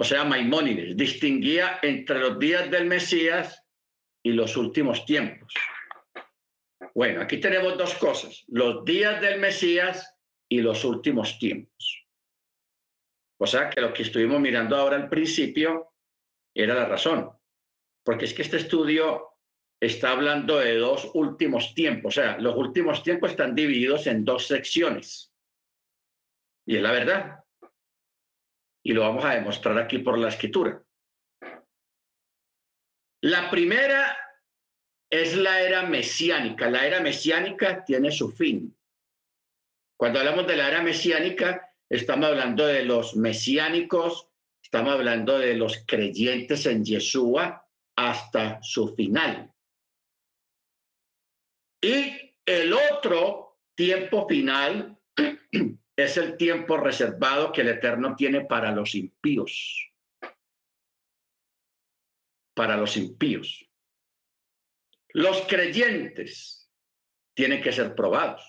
o 0.00 0.04
sea, 0.04 0.24
Maimónides, 0.24 0.96
distinguía 0.96 1.78
entre 1.82 2.20
los 2.20 2.38
días 2.38 2.70
del 2.70 2.86
Mesías 2.86 3.62
y 4.24 4.32
los 4.32 4.56
últimos 4.56 5.04
tiempos. 5.04 5.52
Bueno, 6.94 7.20
aquí 7.20 7.36
tenemos 7.36 7.76
dos 7.76 7.94
cosas, 7.96 8.42
los 8.48 8.82
días 8.86 9.20
del 9.20 9.38
Mesías 9.38 10.16
y 10.48 10.62
los 10.62 10.86
últimos 10.86 11.38
tiempos. 11.38 12.06
O 13.38 13.46
sea 13.46 13.68
que 13.68 13.82
lo 13.82 13.92
que 13.92 14.04
estuvimos 14.04 14.40
mirando 14.40 14.74
ahora 14.74 14.96
al 14.96 15.10
principio 15.10 15.92
era 16.54 16.74
la 16.74 16.86
razón, 16.86 17.30
porque 18.02 18.24
es 18.24 18.32
que 18.32 18.40
este 18.40 18.56
estudio 18.56 19.36
está 19.78 20.12
hablando 20.12 20.60
de 20.60 20.76
dos 20.76 21.10
últimos 21.12 21.74
tiempos, 21.74 22.16
o 22.16 22.22
sea, 22.22 22.38
los 22.38 22.56
últimos 22.56 23.02
tiempos 23.02 23.32
están 23.32 23.54
divididos 23.54 24.06
en 24.06 24.24
dos 24.24 24.46
secciones. 24.46 25.30
Y 26.66 26.76
es 26.76 26.82
la 26.82 26.92
verdad. 26.92 27.44
Y 28.82 28.92
lo 28.92 29.02
vamos 29.02 29.24
a 29.24 29.34
demostrar 29.34 29.78
aquí 29.78 29.98
por 29.98 30.18
la 30.18 30.28
escritura. 30.28 30.82
La 33.22 33.50
primera 33.50 34.16
es 35.10 35.36
la 35.36 35.60
era 35.60 35.82
mesiánica. 35.82 36.70
La 36.70 36.86
era 36.86 37.00
mesiánica 37.00 37.84
tiene 37.84 38.10
su 38.10 38.30
fin. 38.30 38.74
Cuando 39.98 40.20
hablamos 40.20 40.46
de 40.46 40.56
la 40.56 40.68
era 40.68 40.82
mesiánica, 40.82 41.74
estamos 41.90 42.28
hablando 42.28 42.66
de 42.66 42.84
los 42.84 43.16
mesiánicos, 43.16 44.28
estamos 44.62 44.94
hablando 44.94 45.38
de 45.38 45.54
los 45.54 45.84
creyentes 45.86 46.64
en 46.64 46.84
Yeshua 46.84 47.68
hasta 47.96 48.62
su 48.62 48.94
final. 48.94 49.52
Y 51.82 52.34
el 52.46 52.72
otro 52.72 53.58
tiempo 53.74 54.26
final 54.26 54.98
es 56.04 56.16
el 56.16 56.36
tiempo 56.36 56.76
reservado 56.76 57.52
que 57.52 57.62
el 57.62 57.68
Eterno 57.68 58.14
tiene 58.16 58.44
para 58.44 58.72
los 58.72 58.94
impíos. 58.94 59.92
Para 62.54 62.76
los 62.76 62.96
impíos. 62.96 63.68
Los 65.12 65.42
creyentes 65.48 66.70
tienen 67.34 67.62
que 67.62 67.72
ser 67.72 67.94
probados, 67.94 68.42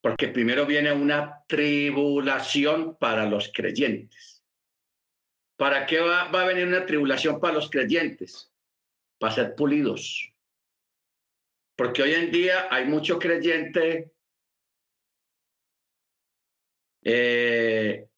porque 0.00 0.28
primero 0.28 0.66
viene 0.66 0.92
una 0.92 1.44
tribulación 1.46 2.96
para 2.96 3.26
los 3.26 3.50
creyentes. 3.52 4.44
¿Para 5.56 5.86
qué 5.86 6.00
va, 6.00 6.22
a 6.22 6.44
venir 6.46 6.66
una 6.66 6.86
tribulación 6.86 7.40
para 7.40 7.54
los 7.54 7.70
creyentes? 7.70 8.52
Para 9.18 9.34
ser 9.34 9.54
pulidos. 9.54 10.32
Porque 11.76 12.02
hoy 12.02 12.14
en 12.14 12.30
día 12.30 12.68
hay 12.70 12.86
mucho 12.86 13.18
creyente 13.18 14.15
eh, 17.08 18.08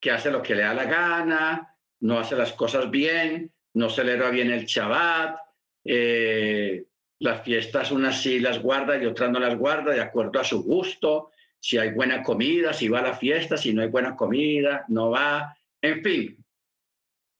que 0.00 0.10
hace 0.10 0.30
lo 0.30 0.42
que 0.42 0.54
le 0.54 0.62
da 0.62 0.72
la 0.72 0.86
gana, 0.86 1.76
no 2.00 2.18
hace 2.18 2.34
las 2.34 2.54
cosas 2.54 2.90
bien, 2.90 3.52
no 3.74 3.90
celebra 3.90 4.30
bien 4.30 4.50
el 4.50 4.64
Shabbat, 4.64 5.38
eh, 5.84 6.86
las 7.18 7.42
fiestas 7.42 7.92
unas 7.92 8.22
sí 8.22 8.40
las 8.40 8.60
guarda 8.60 8.96
y 8.96 9.04
otras 9.04 9.30
no 9.30 9.38
las 9.38 9.58
guarda 9.58 9.92
de 9.92 10.00
acuerdo 10.00 10.40
a 10.40 10.44
su 10.44 10.62
gusto, 10.62 11.32
si 11.60 11.76
hay 11.76 11.90
buena 11.90 12.22
comida, 12.22 12.72
si 12.72 12.88
va 12.88 13.00
a 13.00 13.08
la 13.08 13.14
fiesta, 13.14 13.58
si 13.58 13.74
no 13.74 13.82
hay 13.82 13.88
buena 13.88 14.16
comida, 14.16 14.86
no 14.88 15.10
va, 15.10 15.54
en 15.82 16.02
fin, 16.02 16.44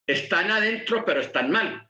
están 0.06 0.50
adentro 0.50 1.02
pero 1.06 1.20
están 1.20 1.50
mal. 1.50 1.88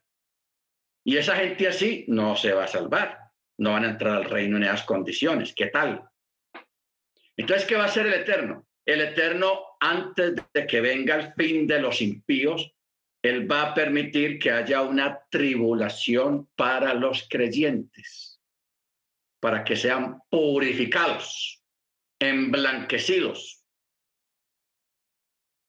Y 1.05 1.17
esa 1.17 1.35
gente 1.35 1.67
así 1.67 2.05
no 2.07 2.37
se 2.37 2.53
va 2.53 2.65
a 2.65 2.69
salvar, 2.69 3.19
no 3.59 3.73
van 3.73 3.87
a 3.87 3.91
entrar 3.91 4.19
al 4.19 4.31
reino 4.31 4.57
en 4.57 4.63
esas 4.63 4.85
condiciones. 4.85 5.53
¿Qué 5.53 5.67
tal? 5.67 6.12
Entonces, 7.43 7.67
¿qué 7.67 7.75
va 7.75 7.83
a 7.83 7.87
hacer 7.87 8.07
el 8.07 8.15
Eterno? 8.15 8.69
El 8.87 9.01
Eterno, 9.01 9.77
antes 9.81 10.35
de 10.55 10.65
que 10.65 10.81
venga 10.81 11.17
el 11.17 11.33
fin 11.35 11.67
de 11.67 11.81
los 11.81 12.01
impíos, 12.01 12.73
él 13.21 13.51
va 13.51 13.63
a 13.63 13.75
permitir 13.75 14.39
que 14.39 14.53
haya 14.53 14.83
una 14.83 15.19
tribulación 15.29 16.49
para 16.55 16.95
los 16.95 17.27
creyentes, 17.29 18.41
para 19.41 19.65
que 19.65 19.75
sean 19.75 20.21
purificados, 20.31 21.65
emblanquecidos. 22.21 23.65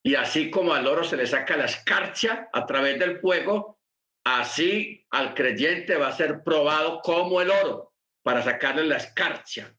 Y 0.06 0.14
así 0.14 0.52
como 0.52 0.76
al 0.76 0.86
oro 0.86 1.04
se 1.04 1.18
le 1.18 1.26
saca 1.26 1.58
la 1.58 1.66
escarcha 1.66 2.50
a 2.54 2.68
través 2.68 3.00
del 3.00 3.20
fuego, 3.20 3.80
así 4.24 5.08
al 5.10 5.34
creyente 5.34 5.96
va 5.96 6.10
a 6.10 6.16
ser 6.16 6.44
probado 6.44 7.02
como 7.02 7.42
el 7.42 7.50
oro 7.50 7.96
para 8.22 8.44
sacarle 8.44 8.86
la 8.86 8.98
escarcha. 8.98 9.76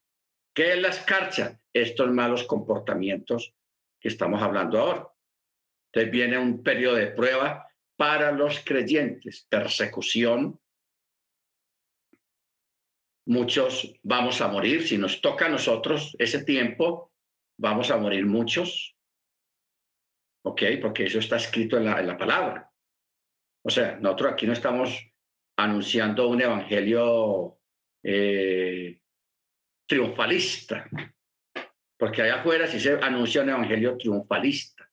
¿Qué 0.55 0.73
es 0.73 0.79
la 0.79 0.89
escarcha? 0.89 1.61
Estos 1.73 2.11
malos 2.13 2.45
comportamientos 2.45 3.53
que 4.01 4.09
estamos 4.09 4.41
hablando 4.41 4.79
ahora. 4.79 5.09
Entonces 5.93 6.13
viene 6.13 6.39
un 6.39 6.63
periodo 6.63 6.95
de 6.95 7.09
prueba 7.09 7.69
para 7.97 8.31
los 8.31 8.61
creyentes, 8.61 9.47
persecución. 9.49 10.61
Muchos 13.27 13.95
vamos 14.03 14.41
a 14.41 14.49
morir, 14.49 14.87
si 14.87 14.99
nos 14.99 15.21
toca 15.21 15.47
a 15.47 15.49
nosotros 15.49 16.15
ese 16.19 16.45
tiempo, 16.45 17.13
vamos 17.59 17.91
a 17.91 17.97
morir 17.97 18.27
muchos. 18.27 18.97
¿Ok? 20.45 20.63
Porque 20.81 21.05
eso 21.05 21.19
está 21.19 21.37
escrito 21.37 21.79
en 21.79 21.87
la, 21.87 22.19
palabra. 22.19 22.71
O 23.65 23.71
sea, 23.71 23.97
nosotros 23.97 24.33
aquí 24.33 24.47
no 24.47 24.53
estamos 24.53 25.05
anunciando 25.57 26.29
un 26.29 26.43
evangelio 26.43 27.59
eh, 28.03 29.01
triunfalista, 29.87 30.89
porque 31.97 32.23
allá 32.23 32.41
afuera 32.41 32.67
sí 32.67 32.81
se 32.81 32.93
anuncia 33.01 33.43
un 33.43 33.51
evangelio 33.51 33.97
triunfalista, 33.97 34.91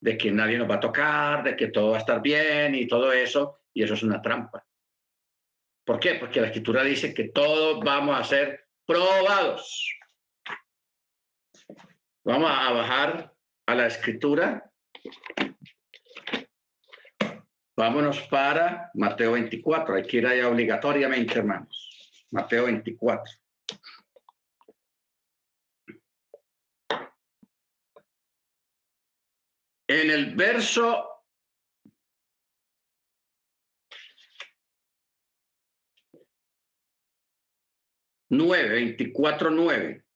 de 0.00 0.16
que 0.16 0.30
nadie 0.30 0.58
nos 0.58 0.70
va 0.70 0.76
a 0.76 0.80
tocar, 0.80 1.44
de 1.44 1.56
que 1.56 1.68
todo 1.68 1.90
va 1.90 1.96
a 1.96 2.00
estar 2.00 2.20
bien 2.20 2.74
y 2.74 2.86
todo 2.86 3.12
eso, 3.12 3.60
y 3.72 3.82
eso 3.82 3.94
es 3.94 4.02
una 4.02 4.20
trampa. 4.20 4.66
¿Por 5.84 5.98
qué? 5.98 6.14
Porque 6.14 6.40
la 6.40 6.48
escritura 6.48 6.84
dice 6.84 7.12
que 7.12 7.28
todos 7.28 7.82
vamos 7.84 8.18
a 8.18 8.24
ser 8.24 8.68
probados. 8.86 9.92
Vamos 12.24 12.50
a 12.52 12.72
bajar 12.72 13.34
a 13.66 13.74
la 13.74 13.86
escritura. 13.86 14.70
Vámonos 17.76 18.20
para 18.28 18.90
Mateo 18.94 19.32
24. 19.32 19.96
Hay 19.96 20.02
que 20.04 20.18
ir 20.18 20.26
allá 20.26 20.48
obligatoriamente, 20.48 21.38
hermanos. 21.38 22.26
Mateo 22.30 22.66
24. 22.66 23.41
En 29.94 30.10
el 30.10 30.34
verso 30.34 31.26
nueve, 38.30 38.70
veinticuatro, 38.70 39.50
nueve. 39.50 40.06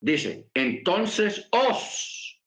Dice, 0.00 0.50
entonces 0.54 1.48
os 1.52 2.42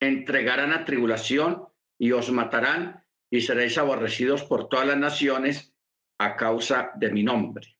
entregarán 0.00 0.72
a 0.72 0.84
tribulación 0.84 1.68
y 1.96 2.10
os 2.10 2.28
matarán 2.32 3.06
y 3.30 3.40
seréis 3.40 3.78
aborrecidos 3.78 4.42
por 4.42 4.68
todas 4.68 4.88
las 4.88 4.98
naciones 4.98 5.72
a 6.18 6.34
causa 6.34 6.90
de 6.96 7.12
mi 7.12 7.22
nombre. 7.22 7.78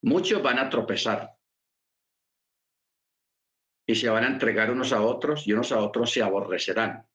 Muchos 0.00 0.42
van 0.42 0.58
a 0.58 0.70
tropezar 0.70 1.35
y 3.86 3.94
se 3.94 4.08
van 4.08 4.24
a 4.24 4.28
entregar 4.28 4.70
unos 4.70 4.92
a 4.92 5.02
otros 5.02 5.46
y 5.46 5.52
unos 5.52 5.72
a 5.72 5.78
otros 5.78 6.10
se 6.10 6.22
aborrecerán. 6.22 7.06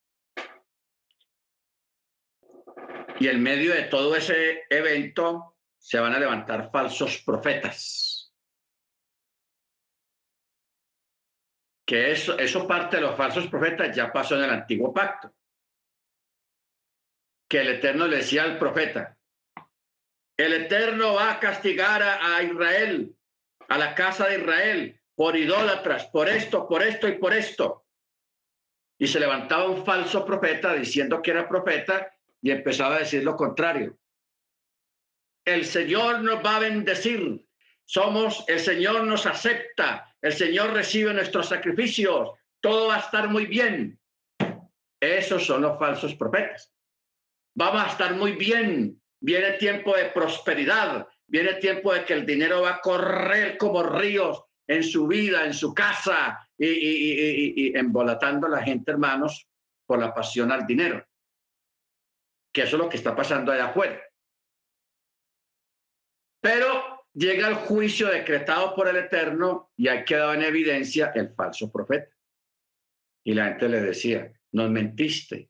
Y 3.20 3.28
en 3.28 3.44
medio 3.44 3.74
de 3.74 3.84
todo 3.84 4.16
ese 4.16 4.64
evento 4.70 5.58
se 5.78 6.00
van 6.00 6.14
a 6.14 6.20
levantar 6.20 6.72
falsos 6.72 7.22
profetas 7.26 8.12
que 11.92 12.10
eso, 12.10 12.40
eso 12.40 12.66
parte 12.66 12.96
de 12.96 13.02
los 13.02 13.18
falsos 13.18 13.48
profetas 13.48 13.94
ya 13.94 14.14
pasó 14.14 14.38
en 14.38 14.46
el 14.46 14.50
antiguo 14.50 14.94
pacto. 14.94 15.36
Que 17.50 17.60
el 17.60 17.68
Eterno 17.68 18.08
le 18.08 18.16
decía 18.16 18.44
al 18.44 18.58
profeta, 18.58 19.18
el 20.38 20.54
Eterno 20.54 21.16
va 21.16 21.34
a 21.34 21.40
castigar 21.42 22.02
a, 22.02 22.42
Israel, 22.44 23.14
a 23.68 23.78
la 23.78 23.94
casa 23.94 24.28
de 24.28 24.40
Israel, 24.40 25.01
por 25.16 25.36
idólatras, 25.36 26.06
por 26.08 26.30
esto, 26.30 26.68
por 26.68 26.84
esto 26.84 27.08
y 27.08 27.14
por 27.14 27.34
esto. 27.34 27.86
Y 28.98 29.08
se 29.08 29.20
levantaba 29.20 29.70
un 29.70 29.86
falso 29.86 30.26
profeta 30.26 30.74
diciendo 30.74 31.22
que 31.22 31.32
era 31.32 31.50
profeta 31.50 32.14
y 32.42 32.52
empezaba 32.52 32.96
a 32.96 33.00
decir 33.00 33.24
lo 33.24 33.36
contrario. 33.36 33.98
El 35.46 35.66
Señor 35.66 36.22
nos 36.22 36.46
va 36.46 36.58
a 36.58 36.60
bendecir. 36.60 37.46
Somos, 37.86 38.46
el 38.48 38.60
Señor 38.60 39.04
nos 39.04 39.26
acepta 39.26 40.12
el 40.22 40.34
Señor 40.34 40.74
recibe 40.74 41.14
nuestros 41.14 41.48
sacrificios, 41.48 42.32
todo 42.60 42.88
va 42.88 42.98
a 42.98 43.00
estar 43.00 43.28
muy 43.28 43.48
bien. 43.48 44.00
Esos 45.00 45.46
son 45.46 45.64
los 45.64 45.80
falsos 45.80 46.14
profetas. 46.16 46.72
Vamos 47.56 47.84
a 47.84 47.88
estar 47.88 48.14
muy 48.14 48.34
bien, 48.34 49.02
viene 49.20 49.54
tiempo 49.54 49.98
de 49.98 50.06
prosperidad, 50.06 51.08
viene 51.26 51.56
tiempo 51.56 51.92
de 51.94 52.06
que 52.06 52.14
el 52.14 52.26
dinero 52.26 52.62
va 52.62 52.76
a 52.76 52.82
correr 52.82 53.58
como 53.58 53.82
ríos 53.82 54.44
en 54.68 54.84
su 54.84 55.08
vida, 55.08 55.46
en 55.46 55.54
su 55.54 55.74
casa, 55.74 56.48
y, 56.58 57.76
embolatando 57.78 58.48
a 58.48 58.52
la 58.52 58.64
gente, 58.64 58.92
hermanos, 58.92 59.48
por 59.86 60.00
la 60.00 60.14
pasión 60.14 60.52
al 60.52 60.66
dinero. 60.66 61.06
Que 62.54 62.64
eso 62.64 62.76
es 62.76 62.84
lo 62.84 62.90
que 62.90 62.98
está 62.98 63.16
pasando 63.16 63.52
allá 63.52 63.68
afuera. 63.68 64.02
Pero 66.42 67.06
llega 67.14 67.48
el 67.48 67.56
juicio 67.56 68.08
decretado 68.08 68.76
por 68.76 68.88
el 68.88 68.98
Eterno 68.98 69.72
y 69.76 69.88
ha 69.88 70.06
quedado 70.06 70.34
en 70.34 70.44
evidencia 70.44 71.12
el 71.16 71.34
falso 71.34 71.72
profeta. 71.72 72.16
Y 73.24 73.34
la 73.34 73.46
gente 73.50 73.70
le 73.70 73.82
decía, 73.82 74.32
nos 74.52 74.70
mentiste, 74.70 75.50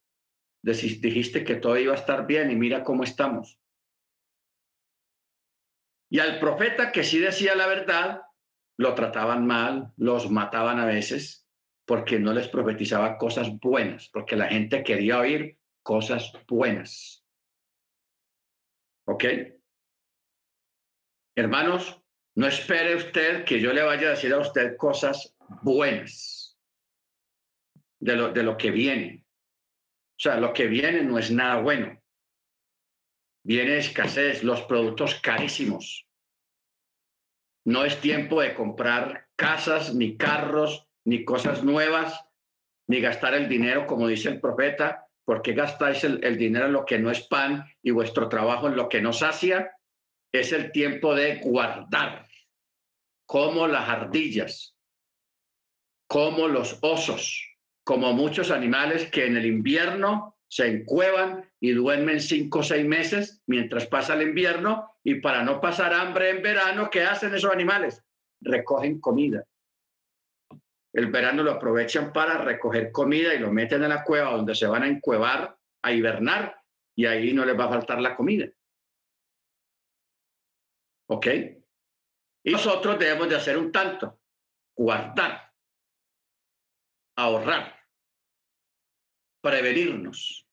dijiste 0.62 1.44
que 1.44 1.56
todo 1.56 1.78
iba 1.78 1.94
a 1.94 1.98
estar 1.98 2.28
bien 2.28 2.52
y 2.52 2.56
mira 2.56 2.84
cómo 2.84 3.04
estamos. 3.04 3.58
Y 6.10 6.20
al 6.20 6.40
profeta 6.40 6.92
que 6.92 7.04
sí 7.04 7.20
decía 7.20 7.56
la 7.56 7.68
verdad, 7.68 8.22
lo 8.82 8.96
trataban 8.96 9.46
mal, 9.46 9.94
los 9.98 10.30
mataban 10.30 10.80
a 10.80 10.86
veces, 10.86 11.48
porque 11.86 12.20
no 12.20 12.34
les 12.34 12.48
profetizaba 12.48 13.18
cosas 13.18 13.60
buenas, 13.60 14.10
porque 14.10 14.36
la 14.36 14.48
gente 14.48 14.84
quería 14.84 15.20
oír 15.20 15.58
cosas 15.84 16.32
buenas. 16.48 17.24
¿Ok? 19.06 19.26
Hermanos, 21.36 22.02
no 22.36 22.48
espere 22.48 22.96
usted 22.96 23.46
que 23.46 23.60
yo 23.60 23.72
le 23.72 23.84
vaya 23.84 24.08
a 24.08 24.12
decir 24.12 24.34
a 24.34 24.40
usted 24.40 24.76
cosas 24.78 25.36
buenas 25.62 26.58
de 28.00 28.16
lo, 28.16 28.34
de 28.34 28.44
lo 28.44 28.58
que 28.58 28.72
viene. 28.72 29.26
O 30.18 30.20
sea, 30.22 30.38
lo 30.38 30.54
que 30.54 30.68
viene 30.68 31.04
no 31.04 31.20
es 31.20 31.30
nada 31.30 31.62
bueno. 31.62 32.02
Viene 33.44 33.78
escasez, 33.78 34.44
los 34.44 34.62
productos 34.64 35.20
carísimos. 35.22 36.08
No 37.66 37.86
es 37.86 38.00
tiempo 38.02 38.42
de 38.42 38.54
comprar 38.56 39.28
casas, 39.36 39.94
ni 39.94 40.18
carros, 40.18 40.88
ni 41.06 41.26
cosas 41.26 41.64
nuevas, 41.64 42.26
ni 42.88 43.02
gastar 43.02 43.34
el 43.36 43.48
dinero, 43.48 43.88
como 43.88 44.08
dice 44.08 44.30
el 44.30 44.40
profeta, 44.40 45.08
porque 45.26 45.54
gastáis 45.54 46.04
el, 46.04 46.38
dinero 46.38 46.66
en 46.66 46.74
lo 46.74 46.86
que 46.86 47.00
no 47.00 47.12
es 47.12 47.22
pan 47.22 47.66
y 47.82 47.92
vuestro 47.92 48.28
trabajo 48.30 48.68
en 48.68 48.76
lo 48.76 48.90
que 48.90 49.02
no 49.02 49.14
sacia. 49.14 49.72
Es 50.32 50.52
el 50.52 50.72
tiempo 50.72 51.14
de 51.14 51.38
guardar, 51.38 52.28
como 53.26 53.68
las 53.68 53.88
ardillas, 53.88 54.76
como 56.08 56.48
los 56.48 56.80
osos, 56.82 57.56
como 57.84 58.14
muchos 58.14 58.52
animales 58.52 59.10
que 59.10 59.26
en 59.26 59.38
el 59.38 59.46
invierno 59.46 60.36
se 60.52 60.68
encuevan 60.68 61.50
y 61.62 61.72
duermen 61.72 62.20
cinco 62.20 62.60
o 62.60 62.64
seis 62.64 62.86
meses 62.86 63.42
mientras 63.48 63.88
pasa 63.88 64.16
el 64.16 64.24
invierno 64.24 64.98
y 65.02 65.16
para 65.16 65.44
no 65.44 65.62
pasar 65.62 65.94
hambre 65.94 66.30
en 66.30 66.42
verano, 66.42 66.90
¿qué 66.92 67.04
hacen 67.04 67.34
esos 67.34 67.54
animales? 67.54 68.04
Recogen 68.42 69.00
comida. 69.00 69.46
El 70.92 71.10
verano 71.10 71.42
lo 71.42 71.52
aprovechan 71.52 72.12
para 72.12 72.38
recoger 72.40 72.92
comida 72.92 73.34
y 73.34 73.40
lo 73.40 73.50
meten 73.50 73.82
en 73.84 73.90
la 73.90 74.04
cueva 74.04 74.32
donde 74.32 74.54
se 74.54 74.68
van 74.68 74.84
a 74.84 74.88
encuevar, 74.88 75.58
a 75.84 75.92
hibernar 75.94 76.62
y 76.98 77.06
ahí 77.06 77.32
no 77.32 77.46
les 77.46 77.58
va 77.58 77.66
a 77.66 77.70
faltar 77.70 78.02
la 78.02 78.18
comida. 78.18 78.48
¿Ok? 81.08 81.28
Y 82.44 82.52
nosotros 82.52 83.00
debemos 83.00 83.30
de 83.30 83.38
hacer 83.38 83.58
un 83.58 83.72
tanto, 83.72 84.20
guardar, 84.76 85.50
ahorrar, 87.16 87.81
prevenirnos. 89.42 90.46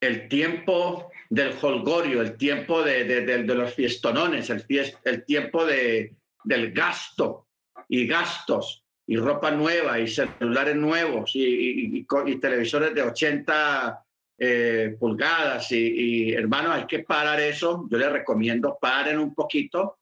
El 0.00 0.28
tiempo 0.28 1.10
del 1.28 1.54
holgorio, 1.60 2.22
el 2.22 2.36
tiempo 2.36 2.82
de, 2.82 3.04
de, 3.04 3.54
los 3.54 3.74
fiestonones, 3.74 4.48
el, 4.50 4.64
el 5.04 5.24
tiempo 5.24 5.66
de, 5.66 6.16
del 6.44 6.72
gasto 6.72 7.48
y 7.88 8.06
gastos 8.06 8.84
y 9.06 9.16
ropa 9.16 9.50
nueva 9.50 9.98
y 9.98 10.06
celulares 10.08 10.76
nuevos 10.76 11.32
y, 11.34 11.98
y 11.98 12.40
televisores 12.40 12.94
de 12.94 13.02
80 13.02 14.04
eh, 14.42 14.96
pulgadas 14.98 15.70
y, 15.72 16.32
hermanos, 16.32 16.72
hay 16.76 16.86
que 16.86 17.00
parar 17.00 17.38
eso. 17.40 17.86
Yo 17.90 17.98
les 17.98 18.10
recomiendo 18.10 18.78
paren 18.80 19.18
un 19.18 19.34
poquito 19.34 19.98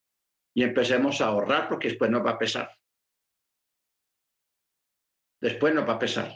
y 0.55 0.63
empecemos 0.63 1.21
a 1.21 1.27
ahorrar 1.27 1.69
porque 1.69 1.89
después 1.89 2.09
nos 2.09 2.25
va 2.25 2.33
a 2.33 2.39
pesar. 2.39 2.71
Después 5.41 5.75
nos 5.75 5.89
va 5.89 5.95
a 5.95 5.99
pesar. 5.99 6.33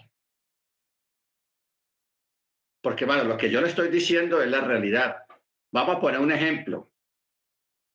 Porque, 2.82 3.04
bueno, 3.04 3.24
lo 3.24 3.36
que 3.36 3.48
yo 3.48 3.60
le 3.60 3.68
estoy 3.68 3.88
diciendo 3.88 4.42
es 4.42 4.50
la 4.50 4.60
realidad. 4.60 5.24
Vamos 5.72 5.96
a 5.96 6.00
poner 6.00 6.20
un 6.20 6.32
ejemplo. 6.32 6.92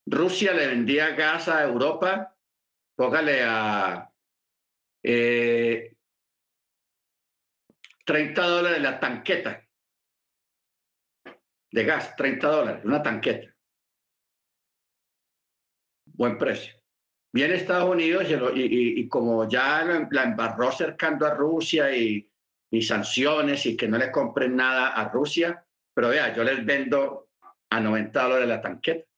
Rusia 0.06 0.54
le 0.54 0.68
vendía 0.68 1.10
gas 1.10 1.50
a 1.50 1.64
Europa, 1.64 2.34
póngale 2.96 3.44
a 3.44 4.10
eh, 5.04 5.94
30 8.06 8.42
dólares 8.48 8.82
la 8.82 9.00
tanqueta 9.00 9.62
de 11.72 11.84
gas, 11.84 12.16
30 12.16 12.48
dólares, 12.48 12.86
una 12.86 13.04
tanqueta. 13.04 13.54
Buen 16.06 16.38
precio. 16.38 16.74
Viene 17.34 17.56
Estados 17.56 17.90
Unidos 17.90 18.26
y, 18.56 19.08
como 19.10 19.48
ya 19.48 19.84
la 20.10 20.24
embarró 20.24 20.72
cercando 20.72 21.26
a 21.26 21.34
Rusia 21.34 21.96
y, 21.96 22.28
y 22.72 22.82
sanciones 22.82 23.66
y 23.66 23.78
que 23.78 23.88
no 23.88 23.98
le 23.98 24.12
compren 24.12 24.56
nada 24.56 24.90
a 24.90 25.10
Rusia, 25.10 25.64
Pero 25.94 26.10
vea, 26.10 26.36
yo 26.36 26.44
les 26.44 26.64
vendo 26.64 27.32
a 27.72 27.80
90 27.80 28.24
dólares 28.24 28.48
la 28.48 28.62
tanqueta. 28.62 29.10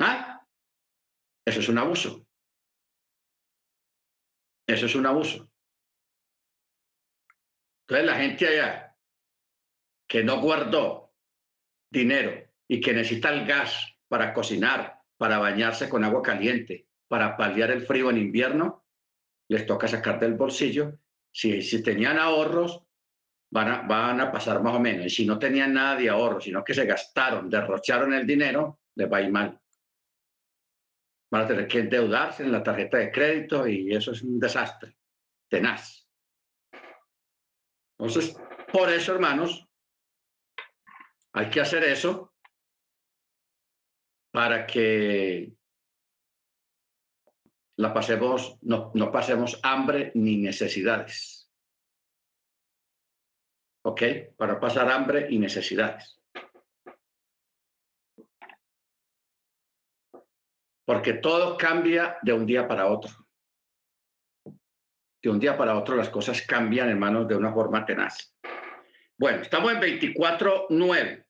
¿Ah? 0.00 0.46
Eso 1.46 1.60
es 1.60 1.68
un 1.68 1.78
abuso. 1.78 2.26
Eso 4.66 4.86
es 4.86 4.94
un 4.94 5.06
abuso. 5.06 5.50
Entonces 7.86 8.06
la 8.06 8.16
gente 8.16 8.48
allá 8.48 8.96
que 10.08 10.24
no 10.24 10.40
guardó 10.40 11.14
dinero 11.90 12.50
y 12.68 12.80
que 12.80 12.92
necesita 12.92 13.30
el 13.30 13.46
gas 13.46 13.96
para 14.08 14.32
cocinar, 14.32 15.00
para 15.16 15.38
bañarse 15.38 15.88
con 15.88 16.04
agua 16.04 16.22
caliente, 16.22 16.88
para 17.08 17.36
paliar 17.36 17.70
el 17.70 17.86
frío 17.86 18.10
en 18.10 18.18
invierno, 18.18 18.86
les 19.48 19.66
toca 19.66 19.88
sacar 19.88 20.18
del 20.18 20.34
bolsillo. 20.34 20.98
Si, 21.34 21.62
si 21.62 21.82
tenían 21.82 22.16
ahorros, 22.16 22.84
van 23.50 23.68
a, 23.68 23.82
van 23.82 24.20
a 24.20 24.30
pasar 24.30 24.62
más 24.62 24.76
o 24.76 24.80
menos. 24.80 25.06
Y 25.06 25.10
si 25.10 25.26
no 25.26 25.36
tenían 25.36 25.74
nada 25.74 25.96
de 25.96 26.08
ahorro, 26.08 26.40
sino 26.40 26.62
que 26.62 26.74
se 26.74 26.86
gastaron, 26.86 27.50
derrocharon 27.50 28.14
el 28.14 28.24
dinero, 28.24 28.82
les 28.94 29.10
va 29.10 29.16
a 29.16 29.22
ir 29.22 29.32
mal. 29.32 29.60
Van 31.32 31.42
a 31.42 31.46
tener 31.48 31.66
que 31.66 31.80
endeudarse 31.80 32.44
en 32.44 32.52
la 32.52 32.62
tarjeta 32.62 32.98
de 32.98 33.10
crédito 33.10 33.66
y 33.66 33.92
eso 33.92 34.12
es 34.12 34.22
un 34.22 34.38
desastre, 34.38 34.96
tenaz. 35.48 36.08
Entonces, 37.98 38.36
por 38.72 38.88
eso, 38.90 39.12
hermanos, 39.12 39.66
hay 41.32 41.50
que 41.50 41.60
hacer 41.60 41.82
eso 41.82 42.32
para 44.30 44.66
que 44.66 45.52
la 47.76 47.92
pasemos, 47.92 48.58
no, 48.62 48.92
no 48.94 49.10
pasemos 49.10 49.58
hambre 49.62 50.12
ni 50.14 50.36
necesidades. 50.36 51.50
¿Ok? 53.84 54.02
Para 54.36 54.60
pasar 54.60 54.90
hambre 54.90 55.26
y 55.30 55.38
necesidades. 55.38 56.20
Porque 60.86 61.14
todo 61.14 61.56
cambia 61.56 62.18
de 62.22 62.32
un 62.32 62.46
día 62.46 62.68
para 62.68 62.86
otro. 62.86 63.10
De 65.22 65.30
un 65.30 65.40
día 65.40 65.56
para 65.56 65.78
otro 65.78 65.96
las 65.96 66.10
cosas 66.10 66.42
cambian, 66.42 66.90
hermanos, 66.90 67.26
de 67.26 67.36
una 67.36 67.52
forma 67.52 67.84
tenaz. 67.84 68.36
Bueno, 69.18 69.42
estamos 69.42 69.72
en 69.72 69.80
24.9. 69.80 71.26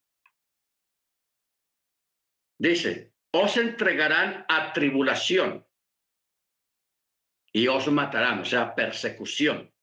Dice, 2.57 3.13
os 3.31 3.57
entregarán 3.57 4.45
a 4.47 4.73
tribulación 4.73 5.64
y 7.55 7.69
os 7.69 7.87
matarán, 7.87 8.39
o 8.39 8.43
sea, 8.43 8.75
persecución. 8.75 9.73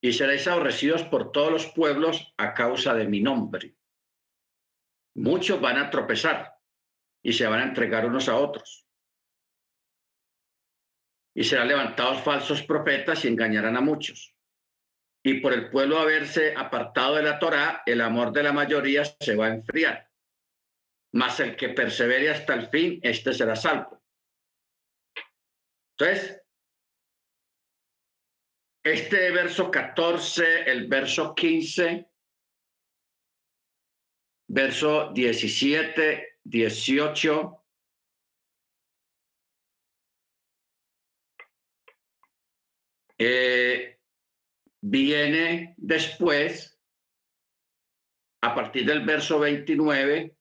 Y 0.00 0.12
seréis 0.12 0.46
aborrecidos 0.46 1.02
por 1.02 1.32
todos 1.32 1.50
los 1.50 1.66
pueblos 1.66 2.32
a 2.36 2.54
causa 2.54 2.94
de 2.94 3.08
mi 3.08 3.20
nombre. 3.20 3.74
Muchos 5.16 5.60
van 5.60 5.76
a 5.78 5.90
tropezar 5.90 6.54
y 7.20 7.32
se 7.32 7.48
van 7.48 7.58
a 7.58 7.64
entregar 7.64 8.06
unos 8.06 8.28
a 8.28 8.36
otros. 8.36 8.86
Y 11.34 11.42
serán 11.42 11.66
levantados 11.66 12.22
falsos 12.22 12.62
profetas 12.62 13.24
y 13.24 13.28
engañarán 13.28 13.76
a 13.76 13.80
muchos. 13.80 14.32
Y 15.24 15.40
por 15.40 15.52
el 15.52 15.68
pueblo 15.68 15.98
haberse 15.98 16.54
apartado 16.56 17.16
de 17.16 17.24
la 17.24 17.40
Torá, 17.40 17.82
el 17.84 18.00
amor 18.00 18.30
de 18.30 18.44
la 18.44 18.52
mayoría 18.52 19.02
se 19.04 19.34
va 19.34 19.46
a 19.46 19.54
enfriar. 19.54 20.08
Mas 21.10 21.40
el 21.40 21.56
que 21.56 21.70
persevere 21.70 22.30
hasta 22.30 22.54
el 22.54 22.68
fin, 22.68 23.00
este 23.02 23.32
será 23.32 23.56
salvo. 23.56 23.95
Entonces, 25.98 26.42
este 28.84 29.30
verso 29.30 29.70
14, 29.70 30.70
el 30.70 30.86
verso 30.88 31.34
15, 31.34 32.06
verso 34.48 35.10
17, 35.12 36.38
18. 36.44 37.64
Eh, 43.18 43.98
viene 44.82 45.74
después, 45.78 46.78
a 48.42 48.54
partir 48.54 48.84
del 48.84 49.02
verso 49.06 49.38
29, 49.38 50.36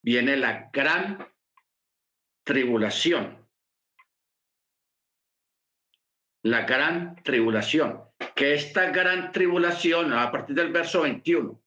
viene 0.00 0.36
la 0.36 0.70
gran 0.72 1.28
tribulación. 2.44 3.41
La 6.42 6.62
gran 6.62 7.16
tribulación. 7.22 8.02
Que 8.34 8.54
esta 8.54 8.90
gran 8.90 9.32
tribulación, 9.32 10.12
a 10.12 10.30
partir 10.30 10.56
del 10.56 10.72
verso 10.72 11.02
21, 11.02 11.62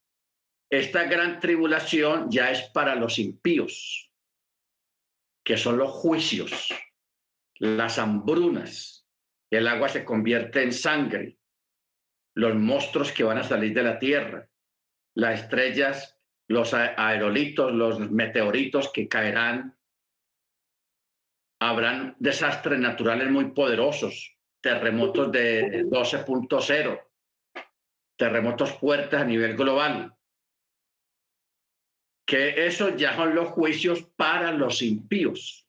esta 0.69 1.03
gran 1.03 1.39
tribulación 1.39 2.29
ya 2.29 2.51
es 2.51 2.63
para 2.69 2.95
los 2.95 3.19
impíos, 3.19 4.11
que 5.43 5.57
son 5.57 5.77
los 5.77 5.91
juicios, 5.91 6.73
las 7.59 7.99
hambrunas, 7.99 9.07
el 9.51 9.67
agua 9.67 9.89
se 9.89 10.03
convierte 10.03 10.63
en 10.63 10.73
sangre, 10.73 11.37
los 12.33 12.55
monstruos 12.55 13.11
que 13.11 13.23
van 13.23 13.37
a 13.37 13.43
salir 13.43 13.73
de 13.73 13.83
la 13.83 13.99
tierra, 13.99 14.49
las 15.13 15.41
estrellas, 15.41 16.19
los 16.47 16.73
aerolitos, 16.73 17.71
los 17.71 18.11
meteoritos 18.11 18.91
que 18.91 19.07
caerán. 19.07 19.77
Habrán 21.61 22.15
desastres 22.19 22.79
naturales 22.79 23.31
muy 23.31 23.51
poderosos, 23.51 24.34
terremotos 24.65 25.31
de 25.31 25.85
12.0, 25.85 27.07
terremotos 28.17 28.71
fuertes 28.79 29.19
a 29.19 29.23
nivel 29.23 29.55
global, 29.55 30.11
que 32.25 32.65
esos 32.65 32.95
ya 32.97 33.15
son 33.15 33.35
los 33.35 33.49
juicios 33.49 34.01
para 34.15 34.51
los 34.51 34.81
impíos. 34.81 35.67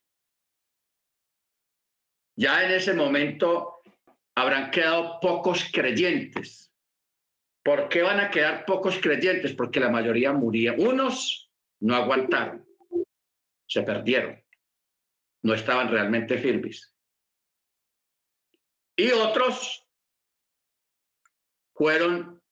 Ya 2.39 2.65
en 2.65 2.71
ese 2.71 2.95
momento 2.95 3.83
habrán 4.35 4.71
quedado 4.71 5.21
pocos 5.21 5.71
creyentes. 5.71 6.73
¿Por 7.63 7.91
qué 7.91 8.01
van 8.01 8.21
a 8.21 8.31
quedar 8.31 8.65
pocos 8.65 8.99
creyentes? 8.99 9.53
Porque 9.53 9.79
la 9.79 9.91
mayoría 9.91 10.33
murían. 10.33 10.81
Unos 10.81 11.53
no 11.81 11.95
aguantaron, 11.97 12.67
se 13.69 13.83
perdieron, 13.83 14.43
no 15.43 15.53
estaban 15.53 15.91
realmente 15.91 16.39
firmes. 16.39 16.96
Y 18.97 19.13
otros 19.13 19.87
fueron 21.75 22.43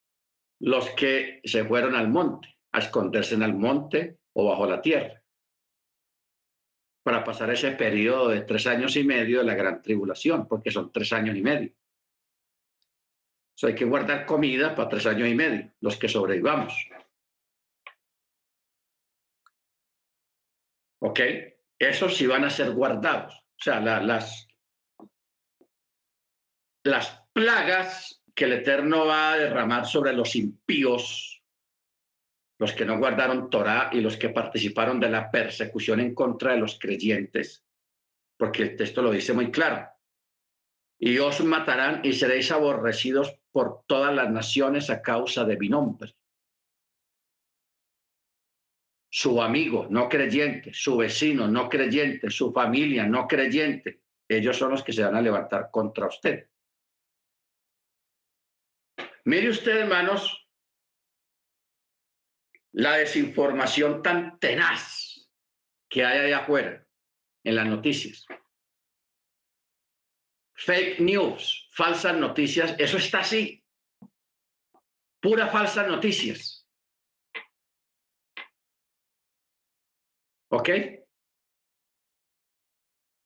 los 0.60 0.90
que 0.90 1.40
se 1.44 1.64
fueron 1.64 1.94
al 1.94 2.08
monte 2.08 2.58
a 2.72 2.78
esconderse 2.80 3.34
en 3.34 3.42
el 3.42 3.54
monte 3.54 4.18
o 4.34 4.48
bajo 4.48 4.66
la 4.66 4.82
tierra 4.82 5.24
para 7.04 7.22
pasar 7.22 7.50
ese 7.50 7.72
periodo 7.72 8.30
de 8.30 8.40
tres 8.40 8.66
años 8.66 8.96
y 8.96 9.04
medio 9.04 9.38
de 9.38 9.44
la 9.44 9.54
gran 9.54 9.82
tribulación, 9.82 10.48
porque 10.48 10.70
son 10.70 10.90
tres 10.90 11.12
años 11.12 11.36
y 11.36 11.42
medio. 11.42 11.72
hay 13.62 13.74
que 13.74 13.84
guardar 13.84 14.24
comida 14.24 14.74
para 14.74 14.88
tres 14.88 15.06
años 15.06 15.28
y 15.28 15.34
medio, 15.34 15.70
los 15.80 15.96
que 15.98 16.08
sobrevivamos. 16.08 16.74
¿Ok? 21.00 21.20
Esos 21.78 22.16
sí 22.16 22.26
van 22.26 22.44
a 22.44 22.50
ser 22.50 22.70
guardados. 22.72 23.34
O 23.34 23.62
sea, 23.62 23.80
las, 23.80 24.48
las 26.84 27.22
plagas 27.32 28.22
que 28.34 28.44
el 28.44 28.52
Eterno 28.52 29.06
va 29.06 29.32
a 29.32 29.38
derramar 29.38 29.86
sobre 29.86 30.12
los 30.12 30.36
impíos 30.36 31.42
los 32.58 32.72
que 32.72 32.84
no 32.84 32.98
guardaron 32.98 33.50
Torah 33.50 33.90
y 33.92 34.00
los 34.00 34.16
que 34.16 34.28
participaron 34.28 35.00
de 35.00 35.10
la 35.10 35.30
persecución 35.30 36.00
en 36.00 36.14
contra 36.14 36.52
de 36.52 36.58
los 36.58 36.78
creyentes, 36.78 37.64
porque 38.36 38.62
el 38.62 38.76
texto 38.76 39.02
lo 39.02 39.10
dice 39.10 39.32
muy 39.32 39.50
claro. 39.50 39.88
Y 40.98 41.18
os 41.18 41.42
matarán 41.42 42.00
y 42.04 42.12
seréis 42.12 42.52
aborrecidos 42.52 43.36
por 43.50 43.84
todas 43.86 44.14
las 44.14 44.30
naciones 44.30 44.88
a 44.88 45.02
causa 45.02 45.44
de 45.44 45.56
mi 45.56 45.68
nombre. 45.68 46.14
Su 49.10 49.42
amigo 49.42 49.86
no 49.90 50.08
creyente, 50.08 50.72
su 50.72 50.96
vecino 50.96 51.48
no 51.48 51.68
creyente, 51.68 52.30
su 52.30 52.52
familia 52.52 53.06
no 53.06 53.26
creyente, 53.26 54.02
ellos 54.28 54.56
son 54.56 54.70
los 54.70 54.82
que 54.82 54.92
se 54.92 55.04
van 55.04 55.16
a 55.16 55.20
levantar 55.20 55.70
contra 55.70 56.06
usted. 56.06 56.48
Mire 59.26 59.48
usted, 59.48 59.78
hermanos, 59.78 60.46
la 62.72 62.96
desinformación 62.98 64.02
tan 64.02 64.38
tenaz 64.38 65.30
que 65.88 66.04
hay 66.04 66.26
allá 66.26 66.38
afuera 66.40 66.86
en 67.44 67.56
las 67.56 67.66
noticias. 67.66 68.26
Fake 70.56 71.00
news, 71.00 71.68
falsas 71.72 72.16
noticias, 72.16 72.74
eso 72.78 72.98
está 72.98 73.20
así. 73.20 73.64
Pura 75.20 75.48
falsas 75.48 75.88
noticias. 75.88 76.68
¿Ok? 80.50 80.68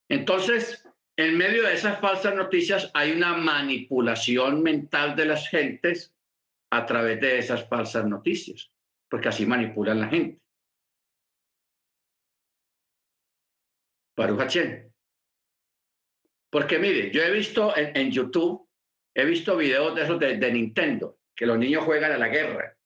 Entonces, 0.08 0.86
en 1.18 1.36
medio 1.36 1.64
de 1.64 1.74
esas 1.74 1.98
falsas 2.00 2.34
noticias 2.36 2.92
hay 2.94 3.10
una 3.10 3.36
manipulación 3.36 4.62
mental 4.62 5.16
de 5.16 5.26
las 5.26 5.48
gentes 5.48 6.14
a 6.70 6.86
través 6.86 7.20
de 7.20 7.38
esas 7.38 7.68
falsas 7.68 8.06
noticias, 8.06 8.70
porque 9.10 9.28
así 9.28 9.44
manipulan 9.44 10.00
la 10.00 10.08
gente. 10.08 10.40
Baruch 14.16 14.56
Porque 16.50 16.78
mire, 16.78 17.10
yo 17.10 17.22
he 17.22 17.32
visto 17.32 17.76
en, 17.76 18.12
YouTube, 18.12 18.68
he 19.12 19.24
visto 19.24 19.56
videos 19.56 19.96
de 19.96 20.02
esos 20.02 20.20
de, 20.20 20.52
Nintendo, 20.52 21.18
que 21.34 21.46
los 21.46 21.58
niños 21.58 21.84
juegan 21.84 22.12
a 22.12 22.18
la 22.18 22.28
guerra 22.28 22.76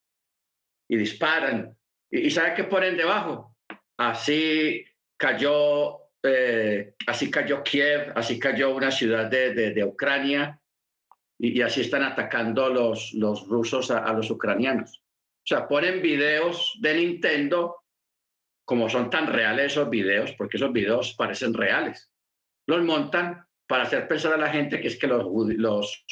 y 0.88 0.96
disparan. 0.96 1.76
¿Y, 2.10 2.20
y 2.28 2.30
sabe 2.30 2.54
qué 2.54 2.64
ponen 2.64 2.96
debajo? 2.96 3.56
Así 3.98 4.86
cayó, 5.18 6.01
eh, 6.22 6.94
así 7.06 7.30
cayó 7.30 7.62
Kiev, 7.62 8.12
así 8.14 8.38
cayó 8.38 8.74
una 8.74 8.90
ciudad 8.90 9.30
de, 9.30 9.84
Ucrania, 9.84 10.60
y, 11.38 11.60
así 11.62 11.80
están 11.80 12.04
atacando 12.04 12.68
los, 12.68 13.12
los 13.14 13.46
rusos 13.48 13.90
a 13.90 14.12
los 14.12 14.30
ucranianos. 14.30 15.02
O 15.44 15.46
sea, 15.46 15.66
ponen 15.66 16.00
videos 16.00 16.78
de 16.80 16.94
Nintendo 16.94 17.82
como 18.64 18.88
son 18.88 19.10
tan 19.10 19.26
reales 19.26 19.72
esos 19.72 19.90
videos, 19.90 20.32
porque 20.32 20.56
esos 20.56 20.72
videos 20.72 21.14
parecen 21.14 21.52
reales, 21.52 22.10
los 22.66 22.82
montan 22.82 23.46
para 23.66 23.84
hacer 23.84 24.06
pensar 24.06 24.32
a 24.34 24.36
la 24.36 24.50
gente 24.50 24.80
que 24.80 24.88
es 24.88 24.98
que 24.98 25.06
los, 25.06 25.26
los, 25.56 26.04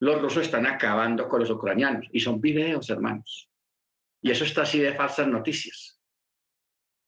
los 0.00 0.22
rusos 0.22 0.44
están 0.44 0.66
acabando 0.66 1.28
con 1.28 1.40
los 1.40 1.50
ucranianos. 1.50 2.06
Y 2.12 2.20
son 2.20 2.40
videos, 2.40 2.90
hermanos. 2.90 3.50
Y 4.22 4.30
eso 4.30 4.44
está 4.44 4.62
así 4.62 4.78
de 4.78 4.94
falsas 4.94 5.26
noticias. 5.26 6.00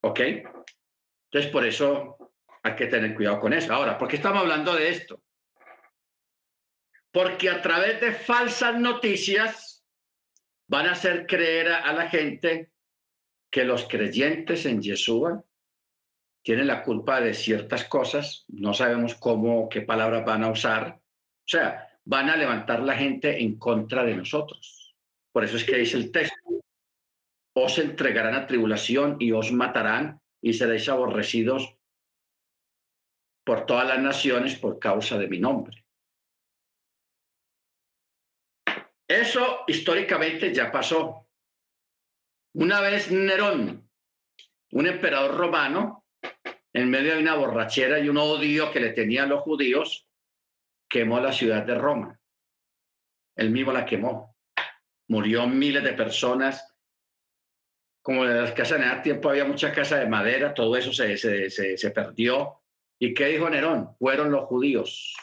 ¿Ok? 0.03 0.21
Entonces, 0.21 1.51
por 1.51 1.65
eso 1.65 2.16
hay 2.67 2.77
que 2.77 2.87
tener 2.87 3.15
cuidado 3.15 3.41
con 3.41 3.53
eso. 3.53 3.73
Ahora, 3.73 3.97
¿por 3.97 4.09
qué 4.09 4.17
estamos 4.17 4.43
hablando 4.43 4.75
de 4.75 4.91
esto? 4.91 5.23
Porque 7.13 7.49
a 7.49 7.63
través 7.63 8.01
de 8.01 8.13
falsas 8.13 8.79
noticias 8.79 9.85
van 10.69 10.87
a 10.87 10.93
hacer 10.93 11.27
creer 11.27 11.69
a 11.69 11.93
la 11.93 12.09
gente 12.09 12.73
que 13.51 13.65
los 13.65 13.89
creyentes 13.89 14.67
en 14.67 14.83
Yeshua 14.83 15.43
tienen 16.43 16.67
la 16.67 16.83
culpa 16.83 17.21
de 17.21 17.35
ciertas 17.35 17.85
cosas, 17.85 18.45
no 18.49 18.75
sabemos 18.75 19.15
cómo, 19.15 19.69
qué 19.69 19.81
palabras 19.81 20.25
van 20.25 20.45
a 20.45 20.51
usar, 20.51 21.01
o 21.01 21.49
sea, 21.49 21.89
van 22.05 22.31
a 22.31 22.37
levantar 22.37 22.81
la 22.81 22.95
gente 22.95 23.43
en 23.43 23.59
contra 23.59 24.05
de 24.05 24.17
nosotros. 24.17 24.95
Por 25.33 25.45
eso 25.45 25.57
es 25.57 25.65
que 25.65 25.79
dice 25.79 25.97
el 25.97 26.13
texto, 26.13 26.37
os 27.55 27.79
entregarán 27.79 28.35
a 28.35 28.47
tribulación 28.47 29.17
y 29.19 29.33
os 29.33 29.51
matarán 29.51 30.21
y 30.41 30.53
seréis 30.53 30.89
aborrecidos 30.89 31.76
por 33.47 33.65
todas 33.65 33.87
las 33.87 34.01
naciones 34.01 34.57
por 34.57 34.81
causa 34.81 35.17
de 35.17 35.29
mi 35.29 35.39
nombre. 35.39 35.87
Eso 39.07 39.63
históricamente 39.69 40.53
ya 40.53 40.73
pasó. 40.73 41.29
Una 42.55 42.81
vez 42.81 43.13
Nerón, 43.13 43.89
un 44.73 44.87
emperador 44.89 45.37
romano, 45.37 46.05
en 46.73 46.91
medio 46.91 47.15
de 47.15 47.21
una 47.21 47.37
borrachera 47.37 48.01
y 48.01 48.09
un 48.09 48.17
odio 48.17 48.73
que 48.73 48.81
le 48.81 48.91
tenían 48.91 49.29
los 49.29 49.43
judíos, 49.43 50.09
quemó 50.91 51.21
la 51.21 51.33
ciudad 51.33 51.63
de 51.63 51.77
Roma. 51.77 52.19
Él 53.37 53.51
mismo 53.51 53.73
la 53.73 53.87
quemó. 53.87 54.37
Murió 55.09 55.47
miles 55.47 55.85
de 55.85 55.93
personas. 55.93 56.77
Como 58.03 58.25
de 58.25 58.41
las 58.41 58.53
casas 58.53 58.81
en 58.81 58.89
ese 58.89 59.03
tiempo 59.03 59.31
había 59.31 59.45
muchas 59.45 59.73
casas 59.73 60.01
de 60.01 60.09
madera, 60.09 60.53
todo 60.53 60.77
eso 60.77 60.93
se, 60.93 61.17
se, 61.17 61.91
perdió. 61.93 62.61
¿Y 62.99 63.15
qué 63.15 63.27
dijo 63.27 63.49
Nerón? 63.51 63.95
Fueron 63.99 64.31
los 64.31 64.45
judíos. 64.45 65.15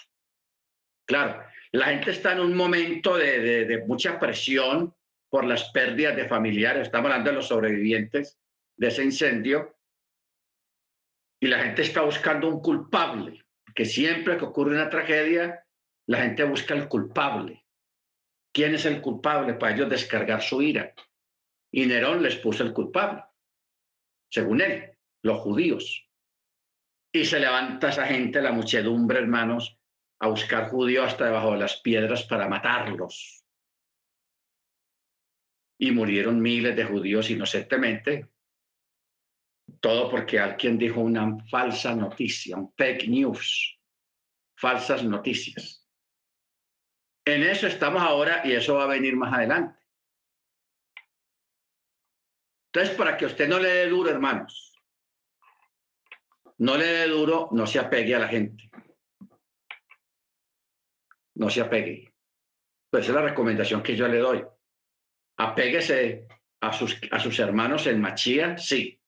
Claro, 1.05 1.43
la 1.71 1.87
gente 1.87 2.11
está 2.11 2.33
en 2.33 2.39
un 2.39 2.55
momento 2.55 3.17
de, 3.17 3.83
mucha 3.87 4.19
presión 4.19 4.93
por 5.29 5.43
las 5.43 5.71
pérdidas 5.71 6.15
de 6.15 6.27
familiares. 6.27 6.83
Estamos 6.83 7.09
hablando 7.09 7.31
de 7.31 7.35
los 7.37 7.47
sobrevivientes 7.47 8.39
de 8.77 8.87
ese 8.87 9.03
incendio. 9.03 9.75
Y 11.41 11.47
la 11.47 11.59
gente 11.59 11.81
está 11.81 12.01
buscando 12.01 12.47
un 12.47 12.61
culpable, 12.61 13.43
que 13.75 13.85
siempre 13.85 14.37
que 14.37 14.45
ocurre 14.45 14.75
una 14.75 14.89
tragedia, 14.89 15.65
la 16.05 16.19
gente 16.19 16.43
busca 16.43 16.73
el 16.73 16.87
culpable. 16.87 17.65
¿Quién 18.53 18.75
es 18.75 18.85
el 18.85 19.01
culpable 19.01 19.55
para 19.55 19.75
ellos 19.75 19.89
descargar 19.89 20.41
su 20.41 20.61
ira? 20.61 20.93
Y 21.71 21.87
Nerón 21.87 22.21
les 22.21 22.35
puso 22.35 22.63
el 22.63 22.71
culpable, 22.71 23.23
según 24.29 24.61
él, 24.61 24.91
los 25.23 25.39
judíos. 25.41 26.07
Y 27.15 27.25
se 27.25 27.39
levanta 27.39 27.89
esa 27.89 28.07
gente, 28.07 28.41
la 28.41 28.51
muchedumbre, 28.51 29.19
hermanos, 29.19 29.77
a 30.19 30.27
buscar 30.27 30.69
judíos 30.69 31.07
hasta 31.07 31.25
debajo 31.25 31.51
de 31.51 31.59
las 31.59 31.79
piedras 31.81 32.23
para 32.23 32.47
matarlos 32.47 33.43
y 35.77 35.91
murieron 35.91 36.41
miles 36.41 36.75
de 36.75 36.85
judíos 36.85 37.29
inocentemente. 37.29 38.29
Todo 39.79 40.09
porque 40.09 40.39
alguien 40.39 40.77
dijo 40.77 41.01
una 41.01 41.37
falsa 41.49 41.93
noticia, 41.93 42.57
un 42.57 42.73
fake 42.73 43.07
news, 43.09 43.79
falsas 44.55 45.03
noticias. 45.03 45.85
En 47.25 47.43
eso 47.43 47.67
estamos 47.67 48.01
ahora 48.01 48.41
y 48.45 48.53
eso 48.53 48.75
va 48.75 48.85
a 48.85 48.87
venir 48.87 49.15
más 49.15 49.33
adelante. 49.33 49.79
Entonces, 52.71 52.97
para 52.97 53.17
que 53.17 53.25
usted 53.25 53.47
no 53.47 53.59
le 53.59 53.69
dé 53.69 53.89
duro, 53.89 54.09
hermanos, 54.09 54.72
no 56.59 56.77
le 56.77 56.85
dé 56.85 57.07
duro, 57.07 57.49
no 57.51 57.65
se 57.67 57.79
apegue 57.79 58.15
a 58.15 58.19
la 58.19 58.27
gente. 58.27 58.69
No 61.35 61.49
se 61.49 61.61
apegue. 61.61 62.13
Pues 62.89 63.07
es 63.07 63.13
la 63.13 63.21
recomendación 63.21 63.81
que 63.81 63.95
yo 63.95 64.07
le 64.07 64.19
doy 64.19 64.43
apéguese 65.37 66.27
a 66.61 66.73
sus, 66.73 66.99
a 67.11 67.19
sus 67.19 67.39
hermanos 67.39 67.87
en 67.87 68.01
Machía, 68.01 68.57
sí. 68.57 68.99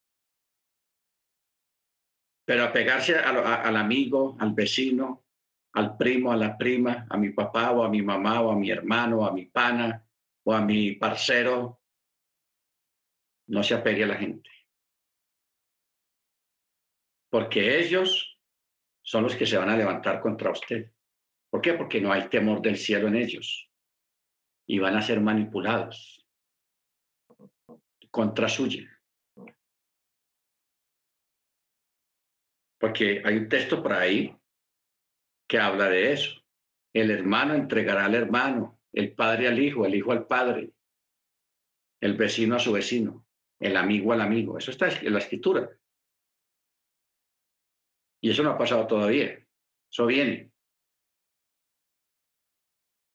Pero 2.46 2.64
apegarse 2.64 3.18
al 3.18 3.76
amigo, 3.76 4.38
al 4.40 4.54
vecino, 4.54 5.26
al 5.74 5.98
primo, 5.98 6.32
a 6.32 6.38
la 6.38 6.58
prima, 6.58 7.08
a 7.10 7.18
mi 7.18 7.32
papá 7.32 7.72
o 7.72 7.84
a 7.84 7.90
mi 7.90 8.02
mamá 8.02 8.42
o 8.42 8.52
a 8.52 8.56
mi 8.56 8.70
hermano 8.70 9.20
o 9.20 9.26
a 9.26 9.32
mi 9.32 9.46
pana 9.46 10.06
o 10.44 10.54
a 10.54 10.62
mi 10.62 10.94
parcero, 10.94 11.82
no 13.48 13.64
se 13.64 13.74
apegue 13.74 14.04
a 14.04 14.08
la 14.08 14.16
gente. 14.16 14.50
Porque 17.36 17.80
ellos 17.80 18.40
son 19.04 19.24
los 19.24 19.36
que 19.36 19.46
se 19.46 19.58
van 19.58 19.68
a 19.68 19.76
levantar 19.76 20.22
contra 20.22 20.52
usted. 20.52 20.90
¿Por 21.50 21.60
qué? 21.60 21.74
Porque 21.74 22.00
no 22.00 22.14
hay 22.14 22.30
temor 22.30 22.62
del 22.62 22.78
cielo 22.78 23.10
en 23.10 23.18
ellos 23.18 23.70
y 24.66 24.80
van 24.80 24.96
a 24.96 25.02
ser 25.02 25.20
manipulados 25.20 26.26
contra 28.10 28.48
suya. 28.48 28.90
Porque 32.80 33.22
hay 33.26 33.36
un 33.36 33.50
texto 33.50 33.84
por 33.84 33.92
ahí 33.92 34.34
que 35.46 35.60
habla 35.60 35.90
de 35.90 36.14
eso. 36.14 36.42
El 36.94 37.12
hermano 37.12 37.54
entregará 37.54 38.06
al 38.06 38.16
hermano, 38.16 38.80
el 38.94 39.14
padre 39.14 39.50
al 39.50 39.60
hijo, 39.60 39.86
el 39.86 39.96
hijo 39.96 40.14
al 40.14 40.26
padre, 40.26 40.72
el 42.00 42.14
vecino 42.14 42.56
a 42.56 42.60
su 42.60 42.72
vecino, 42.72 43.28
el 43.60 43.76
amigo 43.76 44.14
al 44.14 44.22
amigo. 44.22 44.58
Eso 44.58 44.72
está 44.72 44.88
en 44.88 45.12
la 45.12 45.20
escritura. 45.20 45.70
Y 48.26 48.32
eso 48.32 48.42
no 48.42 48.50
ha 48.50 48.58
pasado 48.58 48.88
todavía. 48.88 49.38
Eso 49.88 50.08
viene. 50.08 50.52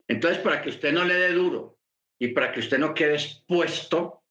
Entonces, 0.06 0.38
para 0.38 0.62
que 0.62 0.68
usted 0.68 0.92
no 0.92 1.04
le 1.04 1.14
dé 1.14 1.32
duro 1.32 1.80
y 2.16 2.28
para 2.28 2.52
que 2.52 2.60
usted 2.60 2.78
no 2.78 2.94
quede 2.94 3.14
expuesto, 3.14 4.22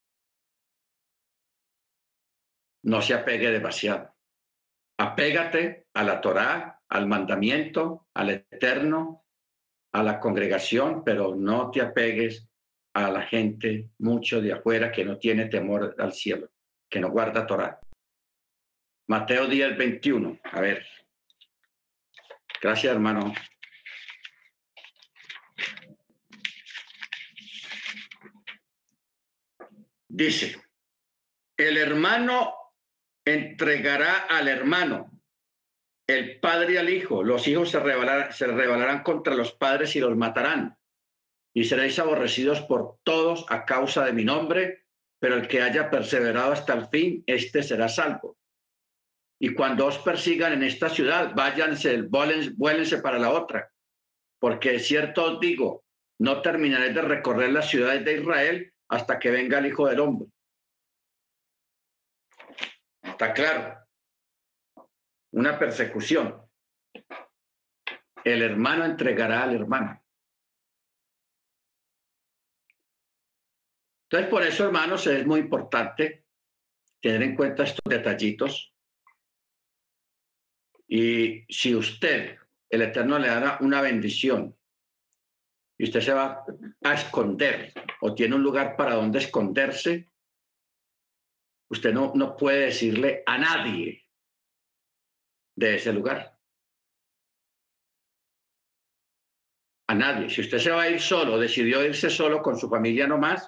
no 2.84 3.02
se 3.02 3.14
apegue 3.14 3.52
demasiado. 3.52 4.16
Apégate 4.98 5.88
a 5.96 6.04
la 6.04 6.22
Torá, 6.22 6.82
al 6.88 7.08
mandamiento, 7.08 8.08
al 8.14 8.30
eterno, 8.30 9.26
a 9.92 10.02
la 10.02 10.22
congregación, 10.22 11.04
pero 11.04 11.36
no 11.36 11.72
te 11.72 11.82
apegues 11.82 12.48
a 12.94 13.12
la 13.12 13.24
gente 13.24 13.90
mucho 13.98 14.40
de 14.40 14.54
afuera 14.54 14.94
que 14.94 15.04
no 15.04 15.18
tiene 15.18 15.48
temor 15.48 15.94
al 16.00 16.14
cielo, 16.14 16.50
que 16.90 17.02
no 17.02 17.12
guarda 17.12 17.46
Torá. 17.46 17.82
Mateo 19.10 19.48
10, 19.48 19.76
21. 19.76 20.40
A 20.44 20.62
ver. 20.62 20.86
Gracias, 22.62 22.94
hermano. 22.94 23.34
Dice, 30.08 30.62
el 31.58 31.78
hermano 31.78 32.54
entregará 33.26 34.28
al 34.30 34.48
hermano, 34.48 35.10
el 36.06 36.40
padre 36.40 36.78
al 36.78 36.90
hijo, 36.90 37.24
los 37.24 37.48
hijos 37.48 37.72
se 37.72 37.80
rebelarán, 37.80 38.32
se 38.32 39.04
contra 39.04 39.34
los 39.34 39.54
padres 39.54 39.96
y 39.96 40.02
los 40.02 40.16
matarán, 40.16 40.78
y 41.52 41.64
seréis 41.64 41.98
aborrecidos 41.98 42.62
por 42.62 43.00
todos 43.04 43.46
a 43.50 43.66
causa 43.66 44.06
de 44.06 44.14
mi 44.14 44.24
nombre, 44.24 44.86
pero 45.18 45.36
el 45.36 45.48
que 45.48 45.64
haya 45.64 45.90
perseverado 45.90 46.52
hasta 46.52 46.74
el 46.74 46.88
fin, 46.90 47.24
éste 47.26 47.64
será 47.64 47.90
salvo. 47.90 48.39
Y 49.42 49.54
cuando 49.54 49.86
os 49.86 49.98
persigan 50.00 50.54
en 50.54 50.64
esta 50.64 50.90
ciudad, 50.90 51.34
váyanse, 51.34 52.02
vuélense 52.04 52.98
para 52.98 53.18
la 53.18 53.32
otra, 53.32 53.72
porque 54.38 54.76
es 54.76 54.86
cierto 54.86 55.24
os 55.24 55.40
digo 55.40 55.84
no 56.20 56.42
terminaré 56.42 56.94
de 56.94 57.02
recorrer 57.02 57.50
las 57.52 57.70
ciudades 57.70 58.04
de 58.04 58.20
Israel 58.20 58.74
hasta 58.90 59.18
que 59.18 59.32
venga 59.32 59.60
el 59.60 59.68
Hijo 59.68 59.88
del 59.88 60.02
Hombre. 60.02 60.28
Está 63.02 63.34
claro. 63.34 63.80
Una 65.32 65.58
persecución. 65.58 66.42
El 68.24 68.42
hermano 68.42 68.84
entregará 68.84 69.44
al 69.44 69.56
hermano. 69.56 70.04
Entonces, 74.04 74.30
por 74.30 74.44
eso, 74.44 74.66
hermanos, 74.66 75.06
es 75.08 75.26
muy 75.26 75.40
importante 75.40 76.26
tener 77.00 77.24
en 77.24 77.36
cuenta 77.36 77.64
estos 77.64 77.84
detallitos. 77.86 78.74
Y 80.92 81.46
si 81.48 81.76
usted, 81.76 82.36
el 82.68 82.82
Eterno, 82.82 83.20
le 83.20 83.28
da 83.28 83.60
una 83.62 83.80
bendición 83.80 84.58
y 85.78 85.84
usted 85.84 86.02
se 86.02 86.14
va 86.14 86.44
a 86.84 86.94
esconder 86.94 87.72
o 88.02 88.16
tiene 88.16 88.36
un 88.36 88.42
lugar 88.42 88.76
para 88.76 88.96
donde 88.96 89.20
esconderse, 89.20 90.10
usted 91.70 91.94
no, 91.94 92.12
no 92.16 92.36
puede 92.36 92.66
decirle 92.66 93.22
a 93.28 93.38
nadie 93.38 94.04
de 95.56 95.76
ese 95.76 95.94
lugar. 95.94 96.36
A 99.90 99.96
nadie. 99.96 100.30
Si 100.30 100.42
usted 100.42 100.58
se 100.58 100.72
va 100.72 100.84
a 100.84 100.90
ir 100.90 101.00
solo, 101.00 101.38
decidió 101.38 101.86
irse 101.86 102.10
solo 102.10 102.42
con 102.42 102.58
su 102.58 102.68
familia 102.68 103.06
nomás, 103.06 103.48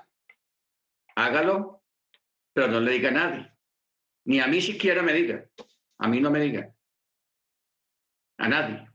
hágalo, 1.16 1.84
pero 2.54 2.68
no 2.68 2.80
le 2.80 2.92
diga 2.92 3.10
a 3.10 3.14
nadie. 3.14 3.52
Ni 4.26 4.40
a 4.40 4.48
mí 4.48 4.62
siquiera 4.62 5.02
me 5.02 5.14
diga. 5.14 5.50
A 5.98 6.08
mí 6.08 6.20
no 6.20 6.30
me 6.30 6.40
diga. 6.40 6.72
A 8.42 8.48
nadie. 8.48 8.90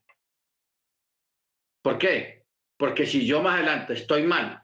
¿Por 1.81 1.99
qué? 1.99 2.47
Porque 2.77 3.07
si 3.07 3.25
yo 3.25 3.41
más 3.41 3.55
adelante 3.55 3.93
estoy 3.93 4.25
mal 4.25 4.61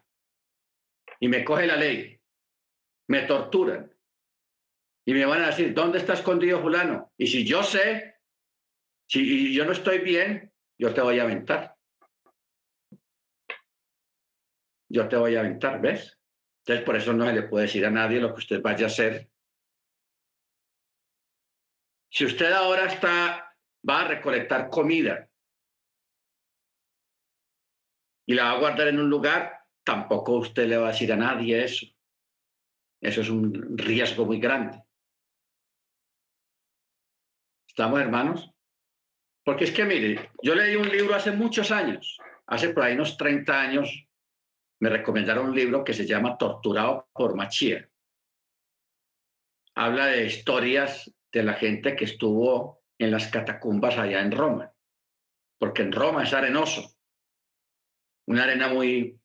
y 1.20 1.28
me 1.28 1.44
coge 1.44 1.68
la 1.68 1.76
ley, 1.76 2.20
me 3.08 3.22
torturan 3.22 3.96
y 5.06 5.14
me 5.14 5.24
van 5.24 5.42
a 5.42 5.46
decir, 5.46 5.72
¿dónde 5.72 5.98
está 5.98 6.14
escondido 6.14 6.60
fulano? 6.60 7.12
Y 7.16 7.28
si 7.28 7.46
yo 7.46 7.62
sé, 7.62 8.16
si 9.08 9.54
yo 9.54 9.64
no 9.64 9.70
estoy 9.70 10.00
bien, 10.00 10.52
yo 10.76 10.92
te 10.92 11.00
voy 11.00 11.20
a 11.20 11.22
aventar. 11.22 11.76
Yo 14.88 15.08
te 15.08 15.16
voy 15.16 15.36
a 15.36 15.40
aventar, 15.40 15.80
¿ves? 15.80 16.18
Entonces, 16.64 16.84
por 16.84 16.96
eso 16.96 17.12
no 17.12 17.24
se 17.26 17.32
le 17.34 17.42
puede 17.42 17.66
decir 17.66 17.86
a 17.86 17.90
nadie 17.90 18.20
lo 18.20 18.34
que 18.34 18.40
usted 18.40 18.60
vaya 18.60 18.86
a 18.86 18.88
hacer. 18.88 19.30
Si 22.10 22.24
usted 22.24 22.50
ahora 22.50 22.86
está, 22.86 23.51
va 23.88 24.02
a 24.02 24.08
recolectar 24.08 24.70
comida 24.70 25.28
y 28.26 28.34
la 28.34 28.44
va 28.44 28.50
a 28.52 28.58
guardar 28.58 28.88
en 28.88 29.00
un 29.00 29.10
lugar, 29.10 29.60
tampoco 29.84 30.38
usted 30.38 30.68
le 30.68 30.76
va 30.76 30.88
a 30.88 30.92
decir 30.92 31.12
a 31.12 31.16
nadie 31.16 31.64
eso. 31.64 31.86
Eso 33.00 33.20
es 33.20 33.28
un 33.28 33.76
riesgo 33.76 34.24
muy 34.24 34.38
grande. 34.38 34.80
¿Estamos, 37.66 38.00
hermanos? 38.00 38.50
Porque 39.44 39.64
es 39.64 39.72
que, 39.72 39.84
mire, 39.84 40.30
yo 40.42 40.54
leí 40.54 40.76
un 40.76 40.88
libro 40.88 41.14
hace 41.14 41.32
muchos 41.32 41.72
años, 41.72 42.18
hace 42.46 42.68
por 42.68 42.84
ahí 42.84 42.94
unos 42.94 43.16
30 43.16 43.60
años, 43.60 44.06
me 44.80 44.88
recomendaron 44.88 45.48
un 45.48 45.54
libro 45.54 45.82
que 45.82 45.94
se 45.94 46.06
llama 46.06 46.38
Torturado 46.38 47.08
por 47.12 47.34
Machía. 47.34 47.88
Habla 49.74 50.06
de 50.06 50.26
historias 50.26 51.12
de 51.32 51.42
la 51.42 51.54
gente 51.54 51.96
que 51.96 52.04
estuvo 52.04 52.81
en 53.02 53.10
las 53.10 53.28
catacumbas 53.28 53.98
allá 53.98 54.20
en 54.20 54.32
Roma, 54.32 54.72
porque 55.58 55.82
en 55.82 55.92
Roma 55.92 56.24
es 56.24 56.32
arenoso, 56.32 56.96
una 58.26 58.44
arena 58.44 58.68
muy 58.68 59.18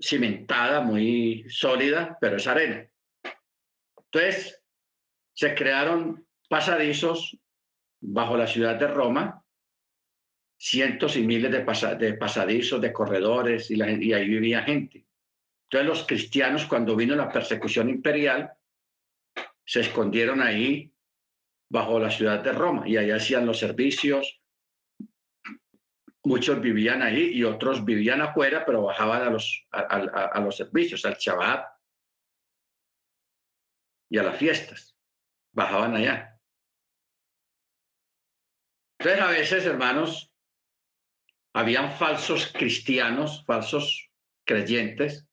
cimentada, 0.00 0.80
muy 0.80 1.46
sólida, 1.48 2.18
pero 2.20 2.36
es 2.36 2.46
arena. 2.46 2.88
Entonces, 3.96 4.62
se 5.34 5.54
crearon 5.54 6.26
pasadizos 6.48 7.38
bajo 8.00 8.36
la 8.36 8.46
ciudad 8.46 8.76
de 8.76 8.88
Roma 8.88 9.44
cientos 10.60 11.16
y 11.16 11.22
miles 11.22 11.50
de, 11.50 11.60
pasadizos, 12.16 12.80
de 12.80 12.92
corredores, 12.92 13.70
y, 13.70 13.76
la, 13.76 13.90
y 13.90 14.12
ahí 14.12 14.28
vivía 14.28 14.62
gente. 14.62 15.06
Entonces 15.64 15.88
los 15.88 16.06
cristianos, 16.06 16.66
cuando 16.66 16.94
vino 16.94 17.16
la 17.16 17.32
persecución 17.32 17.88
imperial, 17.88 18.52
se 19.64 19.80
escondieron 19.80 20.42
ahí 20.42 20.92
bajo 21.70 21.98
la 21.98 22.10
ciudad 22.10 22.40
de 22.42 22.52
Roma 22.52 22.86
y 22.86 22.96
ahí 22.96 23.10
hacían 23.10 23.46
los 23.46 23.58
servicios. 23.58 24.42
Muchos 26.24 26.60
vivían 26.60 27.02
ahí 27.02 27.30
y 27.32 27.44
otros 27.44 27.84
vivían 27.84 28.20
afuera, 28.20 28.64
pero 28.66 28.82
bajaban 28.82 29.22
a 29.22 29.30
los, 29.30 29.66
a 29.70 30.40
los 30.40 30.56
servicios, 30.56 31.04
al 31.04 31.14
Shabbat 31.14 31.66
y 34.10 34.18
a 34.18 34.22
las 34.24 34.36
fiestas. 34.36 34.96
Bajaban 35.52 35.96
allá. 35.96 36.38
Entonces, 38.98 39.22
a 39.22 39.28
veces, 39.28 39.64
hermanos, 39.64 40.30
habían 41.54 41.90
falsos 41.92 42.52
cristianos, 42.52 43.44
falsos 43.46 44.10
creyentes, 44.44 45.26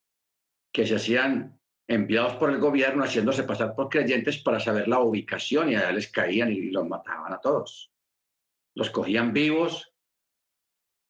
que 0.71 0.87
se 0.87 0.95
hacían 0.95 1.56
enviados 1.87 2.35
por 2.35 2.49
el 2.49 2.59
gobierno 2.59 3.03
haciéndose 3.03 3.43
pasar 3.43 3.73
por 3.73 3.89
creyentes 3.89 4.39
para 4.39 4.59
saber 4.59 4.87
la 4.87 4.99
ubicación 4.99 5.71
y 5.71 5.75
allá 5.75 5.91
les 5.91 6.11
caían 6.11 6.51
y 6.51 6.69
los 6.69 6.87
mataban 6.87 7.31
a 7.33 7.39
todos. 7.39 7.91
Los 8.75 8.89
cogían 8.89 9.31
vivos, 9.31 9.93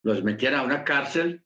los 0.03 0.23
metían 0.23 0.55
a 0.55 0.63
una 0.63 0.83
cárcel 0.83 1.43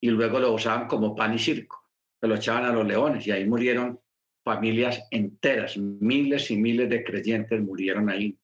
y 0.00 0.10
luego 0.10 0.40
lo 0.40 0.52
usaban 0.52 0.88
como 0.88 1.14
pan 1.14 1.34
y 1.34 1.38
circo. 1.38 1.88
Se 2.20 2.26
lo 2.26 2.34
echaban 2.34 2.64
a 2.64 2.72
los 2.72 2.86
leones 2.86 3.26
y 3.26 3.30
ahí 3.30 3.46
murieron 3.46 4.00
familias 4.44 5.06
enteras, 5.10 5.76
miles 5.76 6.50
y 6.50 6.56
miles 6.56 6.90
de 6.90 7.04
creyentes 7.04 7.60
murieron 7.60 8.10
ahí 8.10 8.36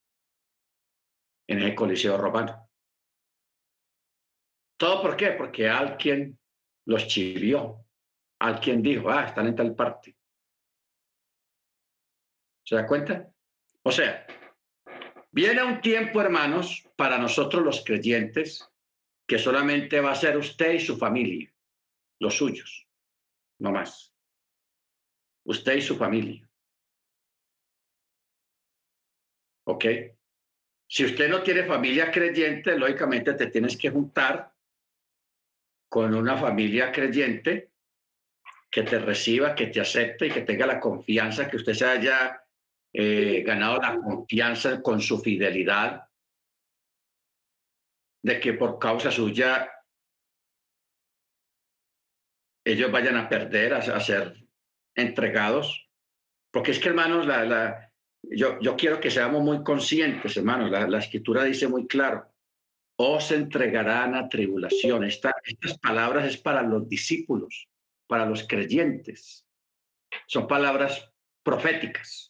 en 1.49 1.59
el 1.61 1.75
Coliseo 1.75 2.17
Romano. 2.17 2.69
¿Todo 4.79 5.03
por 5.03 5.17
qué? 5.17 5.33
Porque 5.33 5.69
alguien 5.69 6.39
los 6.87 7.09
chivió, 7.09 7.85
alguien 8.39 8.81
dijo, 8.81 9.11
ah, 9.11 9.25
están 9.25 9.49
en 9.49 9.57
tal 9.57 9.75
parte. 9.75 10.18
¿Se 12.69 12.75
da 12.75 12.87
cuenta? 12.87 13.33
O 13.83 13.91
sea, 13.91 14.27
viene 15.31 15.63
un 15.65 15.81
tiempo, 15.81 16.21
hermanos, 16.21 16.87
para 16.97 17.17
nosotros 17.17 17.65
los 17.65 17.83
creyentes, 17.83 18.69
que 19.27 19.39
solamente 19.39 20.03
va 20.03 20.11
a 20.11 20.15
ser 20.15 20.37
usted 20.37 20.75
y 20.75 20.81
su 20.81 20.99
familia, 20.99 21.51
los 22.19 22.37
suyos, 22.37 22.87
no 23.61 23.73
más. 23.73 24.13
Usted 25.45 25.77
y 25.77 25.81
su 25.81 25.97
familia. 25.97 26.47
¿Ok? 29.65 29.87
Si 30.87 31.07
usted 31.07 31.31
no 31.31 31.43
tiene 31.43 31.65
familia 31.65 32.11
creyente, 32.11 32.79
lógicamente 32.79 33.33
te 33.33 33.47
tienes 33.47 33.79
que 33.79 33.89
juntar 33.89 34.53
con 35.89 36.15
una 36.15 36.37
familia 36.37 36.93
creyente 36.93 37.71
que 38.71 38.83
te 38.83 38.99
reciba, 38.99 39.55
que 39.55 39.69
te 39.69 39.81
acepte 39.81 40.27
y 40.27 40.31
que 40.31 40.43
tenga 40.43 40.67
la 40.67 40.79
confianza, 40.79 41.49
que 41.49 41.57
usted 41.57 41.73
se 41.73 41.87
haya 41.87 42.45
eh, 42.93 43.43
ganado 43.45 43.79
la 43.79 43.99
confianza 43.99 44.83
con 44.83 45.01
su 45.01 45.21
fidelidad, 45.21 46.09
de 48.23 48.41
que 48.41 48.55
por 48.55 48.79
causa 48.79 49.11
suya 49.11 49.71
ellos 52.65 52.91
vayan 52.91 53.17
a 53.17 53.29
perder, 53.29 53.75
a, 53.75 54.01
ser 54.01 54.37
entregados. 54.95 55.89
Porque 56.51 56.73
es 56.73 56.79
que, 56.79 56.89
hermanos, 56.89 57.27
la, 57.27 57.91
yo, 58.23 58.61
yo 58.61 58.77
quiero 58.77 59.01
que 59.01 59.11
seamos 59.11 59.43
muy 59.43 59.63
conscientes, 59.63 60.37
hermanos. 60.37 60.71
La, 60.71 60.87
la 60.87 60.99
escritura 60.99 61.45
dice 61.45 61.69
muy 61.69 61.87
claro, 61.87 62.31
os 63.01 63.31
entregarán 63.31 64.15
a 64.15 64.29
tribulación. 64.29 65.05
estas 65.05 65.79
palabras 65.81 66.27
es 66.27 66.37
para 66.37 66.63
los 66.63 66.89
discípulos, 66.89 67.69
para 68.07 68.27
los 68.27 68.47
creyentes. 68.47 69.47
Son 70.27 70.47
palabras 70.47 71.11
proféticas. 71.43 72.28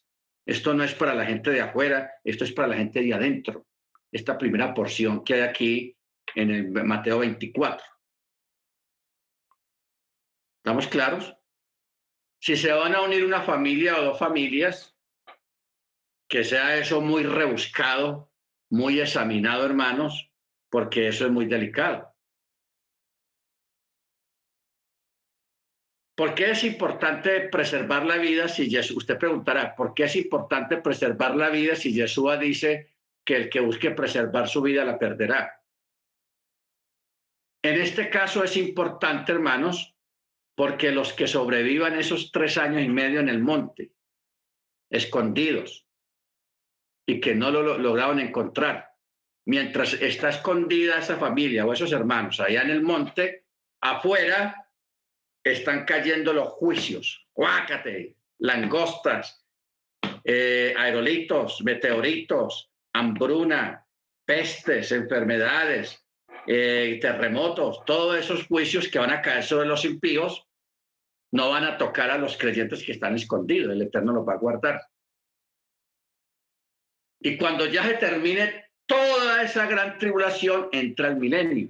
Esto 0.48 0.72
no 0.72 0.82
es 0.82 0.94
para 0.94 1.14
la 1.14 1.26
gente 1.26 1.50
de 1.50 1.60
afuera, 1.60 2.10
esto 2.24 2.44
es 2.44 2.52
para 2.52 2.68
la 2.68 2.76
gente 2.76 3.02
de 3.02 3.12
adentro. 3.12 3.66
Esta 4.10 4.38
primera 4.38 4.72
porción 4.72 5.22
que 5.22 5.34
hay 5.34 5.40
aquí 5.42 5.94
en 6.34 6.50
el 6.50 6.70
Mateo 6.70 7.18
24. 7.18 7.84
¿Estamos 10.64 10.86
claros? 10.86 11.36
Si 12.40 12.56
se 12.56 12.72
van 12.72 12.94
a 12.94 13.02
unir 13.02 13.26
una 13.26 13.42
familia 13.42 14.00
o 14.00 14.04
dos 14.04 14.18
familias, 14.18 14.96
que 16.30 16.42
sea 16.44 16.78
eso 16.78 17.02
muy 17.02 17.24
rebuscado, 17.24 18.32
muy 18.70 19.00
examinado, 19.00 19.66
hermanos, 19.66 20.32
porque 20.70 21.08
eso 21.08 21.26
es 21.26 21.30
muy 21.30 21.44
delicado. 21.44 22.07
¿Por 26.18 26.34
qué 26.34 26.50
es 26.50 26.64
importante 26.64 27.42
preservar 27.42 28.04
la 28.04 28.16
vida 28.16 28.48
si 28.48 28.68
usted 28.92 29.16
preguntará, 29.16 29.76
¿por 29.76 29.94
qué 29.94 30.02
es 30.02 30.16
importante 30.16 30.78
preservar 30.78 31.36
la 31.36 31.48
vida 31.48 31.76
si 31.76 31.92
Yeshua 31.92 32.36
dice 32.36 32.90
que 33.24 33.36
el 33.36 33.48
que 33.48 33.60
busque 33.60 33.92
preservar 33.92 34.48
su 34.48 34.60
vida 34.60 34.84
la 34.84 34.98
perderá? 34.98 35.62
En 37.62 37.80
este 37.80 38.10
caso 38.10 38.42
es 38.42 38.56
importante, 38.56 39.30
hermanos, 39.30 39.94
porque 40.56 40.90
los 40.90 41.12
que 41.12 41.28
sobrevivan 41.28 41.96
esos 41.96 42.32
tres 42.32 42.58
años 42.58 42.82
y 42.82 42.88
medio 42.88 43.20
en 43.20 43.28
el 43.28 43.38
monte, 43.38 43.92
escondidos, 44.90 45.86
y 47.06 47.20
que 47.20 47.36
no 47.36 47.52
lo 47.52 47.78
lograron 47.78 48.18
encontrar, 48.18 48.90
mientras 49.46 49.92
está 49.92 50.30
escondida 50.30 50.98
esa 50.98 51.16
familia 51.16 51.64
o 51.64 51.72
esos 51.72 51.92
hermanos 51.92 52.40
allá 52.40 52.62
en 52.62 52.70
el 52.70 52.82
monte, 52.82 53.44
afuera 53.80 54.67
están 55.52 55.84
cayendo 55.84 56.32
los 56.32 56.48
juicios, 56.50 57.26
cuácate, 57.32 58.16
langostas, 58.38 59.44
eh, 60.24 60.74
aerolitos, 60.76 61.62
meteoritos, 61.62 62.70
hambruna, 62.92 63.86
pestes, 64.24 64.92
enfermedades, 64.92 66.04
eh, 66.46 66.98
terremotos, 67.00 67.84
todos 67.84 68.18
esos 68.18 68.46
juicios 68.46 68.88
que 68.88 68.98
van 68.98 69.10
a 69.10 69.22
caer 69.22 69.42
sobre 69.42 69.68
los 69.68 69.84
impíos 69.84 70.46
no 71.32 71.50
van 71.50 71.64
a 71.64 71.76
tocar 71.76 72.10
a 72.10 72.18
los 72.18 72.36
creyentes 72.36 72.82
que 72.82 72.92
están 72.92 73.14
escondidos, 73.14 73.72
el 73.72 73.82
Eterno 73.82 74.12
los 74.12 74.26
va 74.26 74.34
a 74.34 74.38
guardar. 74.38 74.80
Y 77.20 77.36
cuando 77.36 77.66
ya 77.66 77.82
se 77.84 77.94
termine 77.94 78.66
toda 78.86 79.42
esa 79.42 79.66
gran 79.66 79.98
tribulación, 79.98 80.68
entra 80.72 81.08
el 81.08 81.16
milenio. 81.16 81.68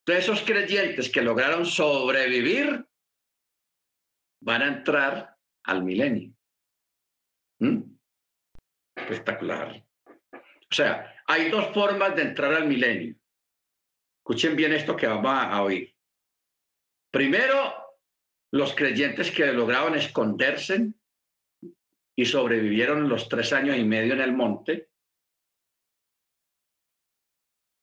Entonces 0.00 0.24
esos 0.24 0.42
creyentes 0.42 1.10
que 1.10 1.22
lograron 1.22 1.64
sobrevivir 1.64 2.84
van 4.40 4.62
a 4.62 4.68
entrar 4.68 5.36
al 5.64 5.82
milenio. 5.82 6.32
¿Mm? 7.60 7.82
Espectacular. 8.96 9.84
O 10.32 10.74
sea, 10.74 11.14
hay 11.26 11.50
dos 11.50 11.72
formas 11.72 12.14
de 12.16 12.22
entrar 12.22 12.52
al 12.54 12.66
milenio. 12.66 13.16
Escuchen 14.18 14.56
bien 14.56 14.72
esto 14.72 14.96
que 14.96 15.06
vamos 15.06 15.32
a 15.32 15.62
oír. 15.62 15.94
Primero, 17.10 17.74
los 18.52 18.74
creyentes 18.74 19.30
que 19.30 19.46
lograron 19.52 19.94
esconderse 19.94 20.92
y 22.16 22.24
sobrevivieron 22.24 23.08
los 23.08 23.28
tres 23.28 23.52
años 23.52 23.76
y 23.76 23.84
medio 23.84 24.12
en 24.14 24.20
el 24.20 24.32
monte, 24.32 24.90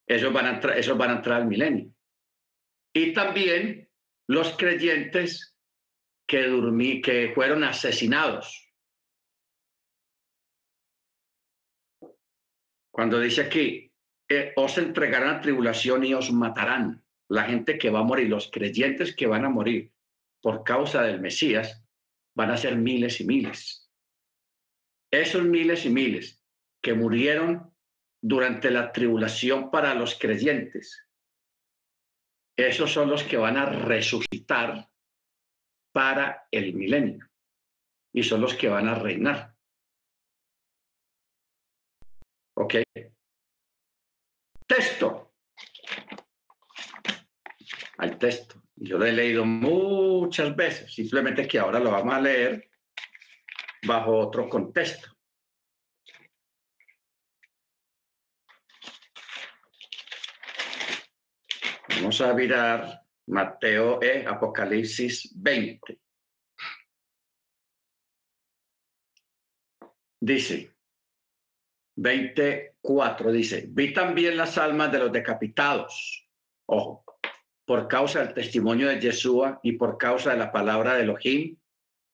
esos 0.08 0.32
van 0.32 0.46
a 0.46 0.60
esos 0.76 0.98
van 0.98 1.10
a 1.10 1.16
entrar 1.16 1.42
al 1.42 1.48
milenio. 1.48 1.92
Y 2.94 3.14
también 3.14 3.90
los 4.28 4.56
creyentes 4.56 5.55
que, 6.28 6.48
dormí, 6.48 7.02
que 7.02 7.32
fueron 7.34 7.64
asesinados. 7.64 8.72
Cuando 12.92 13.20
dice 13.20 13.42
aquí, 13.42 13.92
eh, 14.30 14.54
os 14.56 14.78
entregarán 14.78 15.36
a 15.36 15.42
tribulación 15.42 16.06
y 16.06 16.14
os 16.14 16.32
matarán. 16.32 17.04
La 17.28 17.44
gente 17.44 17.78
que 17.78 17.90
va 17.90 18.00
a 18.00 18.04
morir, 18.04 18.30
los 18.30 18.50
creyentes 18.52 19.16
que 19.16 19.28
van 19.28 19.46
a 19.46 19.50
morir 19.50 19.92
por 20.42 20.64
causa 20.64 21.02
del 21.02 21.20
Mesías, 21.20 21.84
van 22.36 22.52
a 22.52 22.58
ser 22.58 22.76
miles 22.76 23.20
y 23.20 23.26
miles. 23.26 23.92
Esos 25.12 25.44
miles 25.44 25.86
y 25.86 25.90
miles 25.90 26.42
que 26.82 26.94
murieron 26.94 27.74
durante 28.22 28.72
la 28.72 28.92
tribulación 28.92 29.72
para 29.72 29.94
los 29.96 30.18
creyentes, 30.18 31.06
esos 32.58 32.92
son 32.92 33.10
los 33.10 33.24
que 33.24 33.38
van 33.38 33.58
a 33.58 33.66
resucitar 33.66 34.90
para 35.96 36.46
el 36.52 36.74
milenio 36.74 37.26
y 38.12 38.22
son 38.22 38.42
los 38.42 38.54
que 38.54 38.68
van 38.68 38.90
a 38.90 38.96
reinar. 38.96 39.56
¿Ok? 42.58 42.76
Texto. 44.68 45.36
Al 47.98 48.18
texto. 48.18 48.62
Yo 48.76 48.98
lo 48.98 49.06
he 49.06 49.14
leído 49.14 49.46
muchas 49.46 50.54
veces, 50.54 50.94
simplemente 50.94 51.48
que 51.48 51.60
ahora 51.60 51.80
lo 51.80 51.92
vamos 51.92 52.14
a 52.14 52.20
leer 52.20 52.70
bajo 53.88 54.18
otro 54.18 54.50
contexto. 54.50 55.16
Vamos 61.88 62.20
a 62.20 62.34
mirar 62.34 63.05
Mateo 63.28 64.02
e 64.02 64.26
Apocalipsis 64.26 65.34
20. 65.36 66.00
Dice, 70.22 70.76
24, 71.98 73.32
dice, 73.32 73.66
vi 73.70 73.94
también 73.94 74.38
las 74.38 74.58
almas 74.58 74.92
de 74.92 75.00
los 75.00 75.12
decapitados, 75.12 76.28
ojo, 76.66 77.06
por 77.66 77.88
causa 77.88 78.24
del 78.24 78.34
testimonio 78.34 78.90
de 78.90 79.00
Yeshua 79.00 79.60
y 79.64 79.74
por 79.74 79.98
causa 79.98 80.32
de 80.32 80.38
la 80.38 80.52
palabra 80.52 80.96
de 80.96 81.04
Elohim 81.04 81.58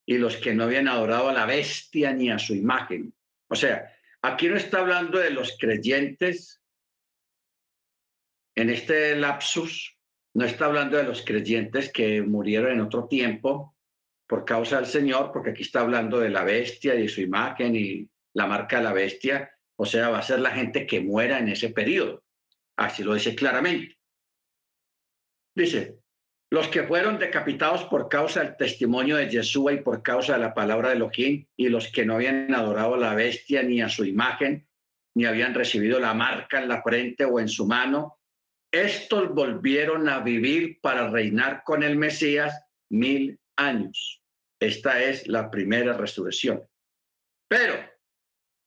y 0.05 0.17
los 0.17 0.37
que 0.37 0.53
no 0.53 0.63
habían 0.63 0.87
adorado 0.87 1.29
a 1.29 1.33
la 1.33 1.45
bestia 1.45 2.13
ni 2.13 2.29
a 2.29 2.39
su 2.39 2.53
imagen. 2.53 3.13
O 3.49 3.55
sea, 3.55 3.93
aquí 4.21 4.47
no 4.47 4.55
está 4.55 4.79
hablando 4.79 5.19
de 5.19 5.31
los 5.31 5.57
creyentes 5.57 6.61
en 8.55 8.69
este 8.69 9.15
lapsus 9.15 9.97
no 10.33 10.45
está 10.45 10.65
hablando 10.65 10.97
de 10.97 11.03
los 11.03 11.23
creyentes 11.23 11.91
que 11.91 12.21
murieron 12.21 12.71
en 12.71 12.81
otro 12.81 13.07
tiempo 13.07 13.75
por 14.27 14.45
causa 14.45 14.77
del 14.77 14.85
Señor, 14.85 15.31
porque 15.33 15.49
aquí 15.49 15.63
está 15.63 15.81
hablando 15.81 16.19
de 16.19 16.29
la 16.29 16.43
bestia 16.43 16.95
y 16.95 17.09
su 17.09 17.21
imagen 17.21 17.75
y 17.75 18.09
la 18.33 18.47
marca 18.47 18.77
de 18.77 18.83
la 18.83 18.93
bestia. 18.93 19.51
O 19.75 19.85
sea, 19.85 20.09
va 20.09 20.19
a 20.19 20.23
ser 20.23 20.39
la 20.39 20.51
gente 20.51 20.85
que 20.85 21.01
muera 21.01 21.39
en 21.39 21.49
ese 21.49 21.69
periodo. 21.69 22.23
Así 22.77 23.03
lo 23.03 23.13
dice 23.13 23.35
claramente. 23.35 23.97
Dice, 25.53 25.99
los 26.49 26.69
que 26.69 26.83
fueron 26.83 27.19
decapitados 27.19 27.83
por 27.85 28.07
causa 28.07 28.41
del 28.41 28.55
testimonio 28.55 29.17
de 29.17 29.29
Yeshua 29.29 29.73
y 29.73 29.81
por 29.81 30.01
causa 30.01 30.33
de 30.33 30.39
la 30.39 30.53
palabra 30.53 30.89
de 30.89 30.95
Elohim, 30.95 31.45
y 31.57 31.67
los 31.67 31.91
que 31.91 32.05
no 32.05 32.15
habían 32.15 32.53
adorado 32.53 32.95
a 32.95 32.99
la 32.99 33.15
bestia 33.15 33.63
ni 33.63 33.81
a 33.81 33.89
su 33.89 34.05
imagen, 34.05 34.65
ni 35.13 35.25
habían 35.25 35.53
recibido 35.53 35.99
la 35.99 36.13
marca 36.13 36.61
en 36.61 36.69
la 36.69 36.81
frente 36.81 37.25
o 37.25 37.39
en 37.39 37.49
su 37.49 37.67
mano, 37.67 38.20
estos 38.71 39.33
volvieron 39.33 40.07
a 40.07 40.19
vivir 40.19 40.79
para 40.81 41.09
reinar 41.09 41.63
con 41.63 41.83
el 41.83 41.97
Mesías 41.97 42.63
mil 42.89 43.39
años. 43.57 44.21
Esta 44.59 45.03
es 45.03 45.27
la 45.27 45.51
primera 45.51 45.93
resurrección. 45.93 46.63
Pero 47.49 47.75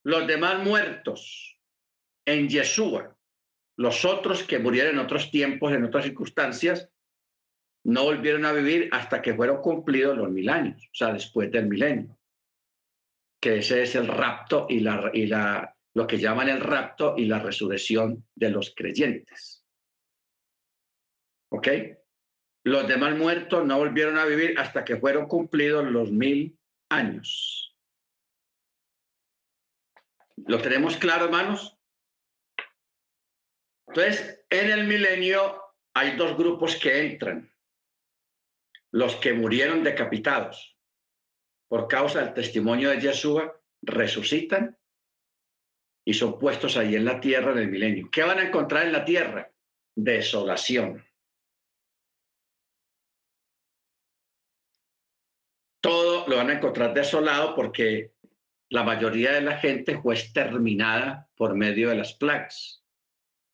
los 0.05 0.27
demás 0.27 0.63
muertos 0.63 1.59
en 2.27 2.49
Yeshua, 2.49 3.17
los 3.77 4.05
otros 4.05 4.43
que 4.43 4.59
murieron 4.59 4.95
en 4.95 4.99
otros 5.01 5.31
tiempos, 5.31 5.73
en 5.73 5.85
otras 5.85 6.05
circunstancias, 6.05 6.91
no 7.85 8.05
volvieron 8.05 8.45
a 8.45 8.53
vivir 8.53 8.89
hasta 8.93 9.23
que 9.23 9.35
fueron 9.35 9.61
cumplidos 9.61 10.17
los 10.17 10.31
mil 10.31 10.49
años, 10.49 10.87
o 10.87 10.95
sea, 10.95 11.13
después 11.13 11.51
del 11.51 11.67
milenio. 11.67 12.19
Que 13.41 13.59
ese 13.59 13.83
es 13.83 13.95
el 13.95 14.07
rapto 14.07 14.67
y 14.69 14.81
la, 14.81 15.11
y 15.13 15.27
la, 15.27 15.77
lo 15.95 16.07
que 16.07 16.19
llaman 16.19 16.49
el 16.49 16.61
rapto 16.61 17.15
y 17.17 17.27
la 17.27 17.41
resurrección 17.41 18.27
de 18.35 18.51
los 18.51 18.75
creyentes. 18.75 19.64
¿Ok? 21.51 21.69
Los 22.65 22.89
demás 22.89 23.17
muertos 23.17 23.67
no 23.67 23.79
volvieron 23.79 24.19
a 24.19 24.25
vivir 24.25 24.59
hasta 24.59 24.85
que 24.85 24.97
fueron 24.97 25.27
cumplidos 25.27 25.85
los 25.85 26.11
mil 26.11 26.59
años. 26.89 27.77
¿Lo 30.37 30.61
tenemos 30.61 30.97
claro, 30.97 31.27
hermanos? 31.27 31.79
Entonces, 33.87 34.45
en 34.51 34.71
el 34.71 34.87
milenio 34.87 35.63
hay 35.95 36.17
dos 36.17 36.37
grupos 36.37 36.77
que 36.77 37.07
entran. 37.07 37.53
Los 38.91 39.17
que 39.17 39.33
murieron 39.33 39.85
decapitados 39.85 40.77
por 41.69 41.89
causa 41.89 42.21
del 42.21 42.35
testimonio 42.35 42.91
de 42.91 43.01
Yeshua 43.01 43.61
resucitan 43.83 44.79
y 46.07 46.15
son 46.15 46.39
puestos 46.39 46.77
ahí 46.77 46.95
en 46.97 47.05
la 47.05 47.21
tierra 47.21 47.53
en 47.53 47.59
el 47.59 47.71
milenio. 47.71 48.09
¿Qué 48.11 48.23
van 48.23 48.39
a 48.39 48.47
encontrar 48.47 48.87
en 48.87 48.93
la 48.93 49.05
tierra? 49.05 49.51
Desolación. 49.97 51.05
Todo 55.85 56.27
lo 56.27 56.37
van 56.39 56.49
a 56.49 56.55
encontrar 56.55 56.95
desolado 56.95 57.55
porque 57.55 58.15
la 58.71 58.85
mayoría 58.85 59.33
de 59.33 59.43
la 59.43 59.59
gente 59.59 60.01
fue 60.01 60.15
exterminada 60.15 61.29
por 61.37 61.55
medio 61.55 61.91
de 61.91 61.97
las 61.97 62.15
plagas 62.15 62.83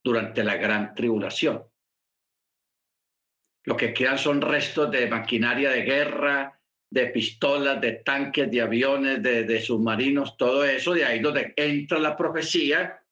durante 0.05 0.45
la 0.45 0.55
gran 0.55 0.95
tribulación. 0.95 1.65
Lo 3.65 3.77
que 3.77 3.93
quedan 3.93 4.17
son 4.17 4.41
restos 4.41 4.93
de 4.93 5.09
maquinaria 5.09 5.71
de 5.71 5.83
guerra, 5.83 6.61
de 6.89 7.07
pistolas, 7.07 7.81
de 7.81 7.95
tanques, 7.95 8.49
de 8.49 8.61
aviones, 8.61 9.21
de, 9.21 9.61
submarinos, 9.61 10.37
todo 10.37 10.65
eso, 10.65 10.95
de 10.95 11.05
ahí 11.05 11.19
donde 11.19 11.53
entra 11.57 11.99
la 11.99 12.17
profecía, 12.17 13.03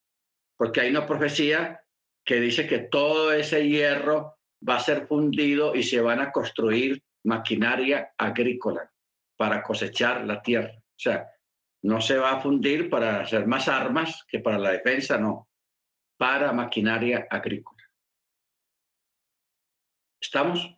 porque 0.57 0.83
hay 0.83 0.91
una 0.91 1.07
profecía 1.07 1.83
que 2.25 2.39
dice 2.39 2.69
que 2.69 2.79
todo 2.79 3.33
ese 3.33 3.69
hierro 3.69 4.39
va 4.67 4.77
a 4.77 4.81
ser 4.81 5.09
fundido 5.09 5.75
y 5.75 5.83
se 5.83 6.01
van 6.01 6.21
a 6.21 6.31
construir 6.31 7.03
maquinaria 7.25 8.15
agrícola 8.17 8.89
para 9.39 9.63
cosechar 9.63 10.27
la 10.27 10.43
tierra. 10.43 10.75
O 10.77 10.99
sea, 10.99 11.31
no 11.83 12.01
se 12.01 12.19
va 12.19 12.33
a 12.33 12.41
fundir 12.41 12.91
para 12.91 13.21
hacer 13.21 13.47
más 13.47 13.69
armas 13.69 14.25
que 14.27 14.41
para 14.41 14.59
la 14.59 14.73
defensa, 14.73 15.17
no, 15.17 15.49
para 16.19 16.53
maquinaria 16.53 17.29
agrícola. 17.31 17.85
¿Estamos? 20.21 20.77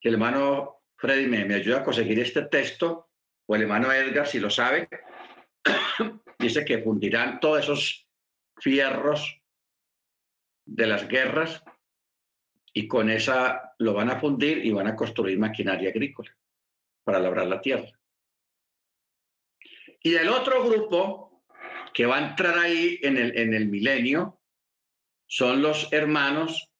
Que 0.00 0.08
el 0.08 0.14
hermano 0.14 0.84
Freddy 0.96 1.26
me, 1.26 1.44
me 1.44 1.56
ayuda 1.56 1.80
a 1.80 1.84
conseguir 1.84 2.18
este 2.18 2.46
texto, 2.46 3.10
o 3.46 3.54
el 3.54 3.62
hermano 3.62 3.92
Edgar, 3.92 4.26
si 4.26 4.40
lo 4.40 4.48
sabe, 4.48 4.88
dice 6.38 6.64
que 6.64 6.82
fundirán 6.82 7.40
todos 7.40 7.60
esos 7.60 8.08
fierros 8.56 9.38
de 10.64 10.86
las 10.86 11.06
guerras 11.06 11.62
y 12.72 12.88
con 12.88 13.10
esa 13.10 13.74
lo 13.78 13.92
van 13.92 14.08
a 14.08 14.18
fundir 14.18 14.64
y 14.64 14.72
van 14.72 14.86
a 14.86 14.96
construir 14.96 15.38
maquinaria 15.38 15.90
agrícola 15.90 16.34
para 17.04 17.20
labrar 17.20 17.46
la 17.46 17.60
tierra. 17.60 17.90
Y 20.00 20.14
el 20.14 20.28
otro 20.28 20.64
grupo 20.64 21.44
que 21.92 22.06
va 22.06 22.16
a 22.18 22.30
entrar 22.30 22.58
ahí 22.58 22.98
en 23.02 23.16
el, 23.16 23.38
en 23.38 23.54
el 23.54 23.68
milenio 23.68 24.40
son 25.26 25.62
los 25.62 25.92
hermanos 25.92 26.70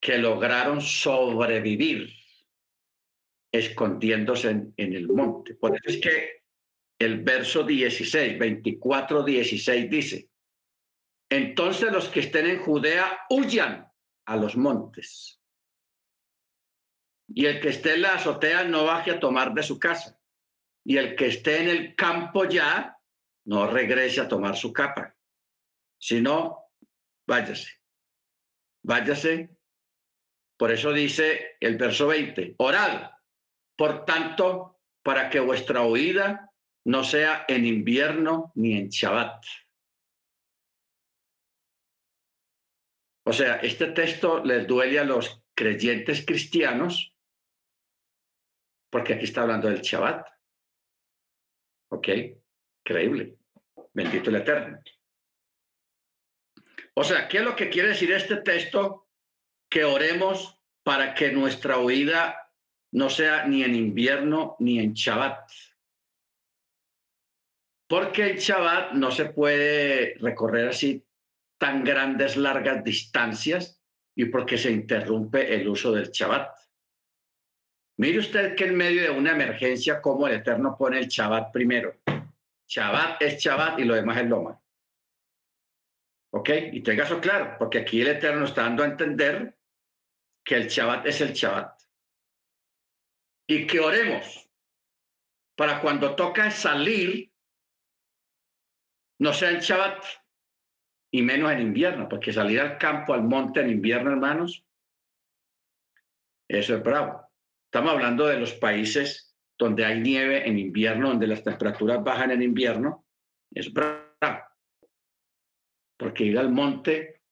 que 0.00 0.18
lograron 0.18 0.80
sobrevivir 0.80 2.12
escondiéndose 3.52 4.50
en, 4.50 4.74
en, 4.76 4.92
el 4.92 5.08
monte. 5.08 5.54
Por 5.54 5.74
eso 5.76 5.84
es 5.86 5.98
que 5.98 6.42
el 6.98 7.22
verso 7.22 7.62
16, 7.62 8.38
24, 8.38 9.22
16 9.22 9.90
dice, 9.90 10.28
entonces 11.30 11.90
los 11.92 12.08
que 12.08 12.20
estén 12.20 12.46
en 12.46 12.60
Judea 12.60 13.20
huyan 13.30 13.90
a 14.26 14.36
los 14.36 14.56
montes. 14.56 15.40
Y 17.28 17.46
el 17.46 17.60
que 17.60 17.70
esté 17.70 17.94
en 17.94 18.02
la 18.02 18.14
azotea 18.14 18.64
no 18.64 18.84
baje 18.84 19.10
a 19.10 19.20
tomar 19.20 19.52
de 19.52 19.62
su 19.62 19.78
casa. 19.78 20.18
Y 20.84 20.96
el 20.96 21.16
que 21.16 21.26
esté 21.26 21.62
en 21.62 21.68
el 21.68 21.96
campo 21.96 22.44
ya 22.44 22.96
no 23.46 23.66
regrese 23.66 24.20
a 24.20 24.28
tomar 24.28 24.56
su 24.56 24.72
capa, 24.72 25.16
sino 25.98 26.70
váyase. 27.26 27.72
Váyase. 28.82 29.50
Por 30.56 30.70
eso 30.70 30.92
dice 30.92 31.56
el 31.60 31.76
verso 31.76 32.06
20, 32.06 32.54
orad, 32.58 33.10
por 33.76 34.04
tanto, 34.04 34.80
para 35.02 35.28
que 35.28 35.40
vuestra 35.40 35.82
huida 35.82 36.50
no 36.84 37.04
sea 37.04 37.44
en 37.48 37.66
invierno 37.66 38.52
ni 38.54 38.78
en 38.78 38.88
Shabbat. 38.88 39.44
O 43.24 43.32
sea, 43.32 43.56
este 43.56 43.88
texto 43.88 44.42
les 44.44 44.66
duele 44.66 45.00
a 45.00 45.04
los 45.04 45.42
creyentes 45.54 46.24
cristianos 46.24 47.15
porque 48.96 49.12
aquí 49.12 49.24
está 49.24 49.42
hablando 49.42 49.68
del 49.68 49.82
Shabbat. 49.82 50.26
¿Ok? 51.90 52.08
Increíble. 52.82 53.36
Bendito 53.92 54.30
el 54.30 54.36
Eterno. 54.36 54.80
O 56.94 57.04
sea, 57.04 57.28
¿qué 57.28 57.36
es 57.36 57.44
lo 57.44 57.54
que 57.54 57.68
quiere 57.68 57.90
decir 57.90 58.10
este 58.10 58.36
texto? 58.36 59.10
Que 59.68 59.84
oremos 59.84 60.58
para 60.82 61.12
que 61.12 61.30
nuestra 61.30 61.78
huida 61.78 62.50
no 62.92 63.10
sea 63.10 63.44
ni 63.44 63.64
en 63.64 63.74
invierno 63.74 64.56
ni 64.60 64.78
en 64.78 64.94
Shabbat. 64.94 65.46
Porque 67.86 68.30
el 68.30 68.38
Shabbat 68.38 68.92
no 68.92 69.10
se 69.10 69.26
puede 69.26 70.14
recorrer 70.20 70.68
así 70.68 71.06
tan 71.58 71.84
grandes, 71.84 72.38
largas 72.38 72.82
distancias 72.82 73.78
y 74.14 74.24
porque 74.24 74.56
se 74.56 74.72
interrumpe 74.72 75.54
el 75.54 75.68
uso 75.68 75.92
del 75.92 76.10
Shabbat. 76.10 76.65
Mire 77.98 78.18
usted 78.18 78.54
que 78.54 78.64
en 78.64 78.76
medio 78.76 79.02
de 79.02 79.10
una 79.10 79.32
emergencia, 79.32 80.02
como 80.02 80.26
el 80.26 80.34
Eterno 80.34 80.76
pone 80.76 80.98
el 80.98 81.08
Shabbat 81.08 81.50
primero. 81.50 81.96
Shabbat 82.68 83.22
es 83.22 83.38
Shabbat 83.42 83.78
y 83.78 83.84
lo 83.84 83.94
demás 83.94 84.18
es 84.18 84.26
Loma. 84.26 84.60
¿Ok? 86.32 86.50
Y 86.72 86.82
tenga 86.82 87.04
eso 87.04 87.20
claro, 87.20 87.56
porque 87.58 87.78
aquí 87.78 88.02
el 88.02 88.08
Eterno 88.08 88.44
está 88.44 88.62
dando 88.62 88.82
a 88.82 88.86
entender 88.86 89.56
que 90.44 90.56
el 90.56 90.68
Shabbat 90.68 91.06
es 91.06 91.20
el 91.22 91.32
Shabbat. 91.32 91.80
Y 93.48 93.66
que 93.66 93.80
oremos 93.80 94.50
para 95.56 95.80
cuando 95.80 96.14
toca 96.14 96.50
salir, 96.50 97.32
no 99.18 99.32
sea 99.32 99.50
en 99.50 99.60
Shabbat, 99.60 100.04
y 101.10 101.22
menos 101.22 101.50
en 101.50 101.60
invierno, 101.60 102.08
porque 102.08 102.32
salir 102.32 102.60
al 102.60 102.76
campo, 102.76 103.14
al 103.14 103.22
monte 103.22 103.60
en 103.60 103.70
invierno, 103.70 104.10
hermanos, 104.10 104.66
eso 106.46 106.76
es 106.76 106.82
bravo. 106.82 107.25
Estamos 107.66 107.92
hablando 107.92 108.26
de 108.26 108.38
los 108.38 108.54
países 108.54 109.36
donde 109.58 109.84
hay 109.84 110.00
nieve 110.00 110.48
en 110.48 110.58
invierno, 110.58 111.08
donde 111.08 111.26
las 111.26 111.42
temperaturas 111.42 112.02
bajan 112.02 112.30
en 112.30 112.42
invierno, 112.42 113.06
es 113.52 113.72
bravo. 113.72 114.04
Porque 115.98 116.24
ir 116.24 116.38
al 116.38 116.50
monte 116.50 117.22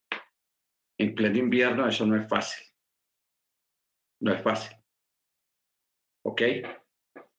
en 0.99 1.14
pleno 1.14 1.39
invierno, 1.39 1.87
eso 1.87 2.07
no 2.07 2.16
es 2.16 2.28
fácil. 2.28 2.66
No 4.20 4.32
es 4.32 4.43
fácil. 4.43 4.76
¿Ok? 6.24 6.43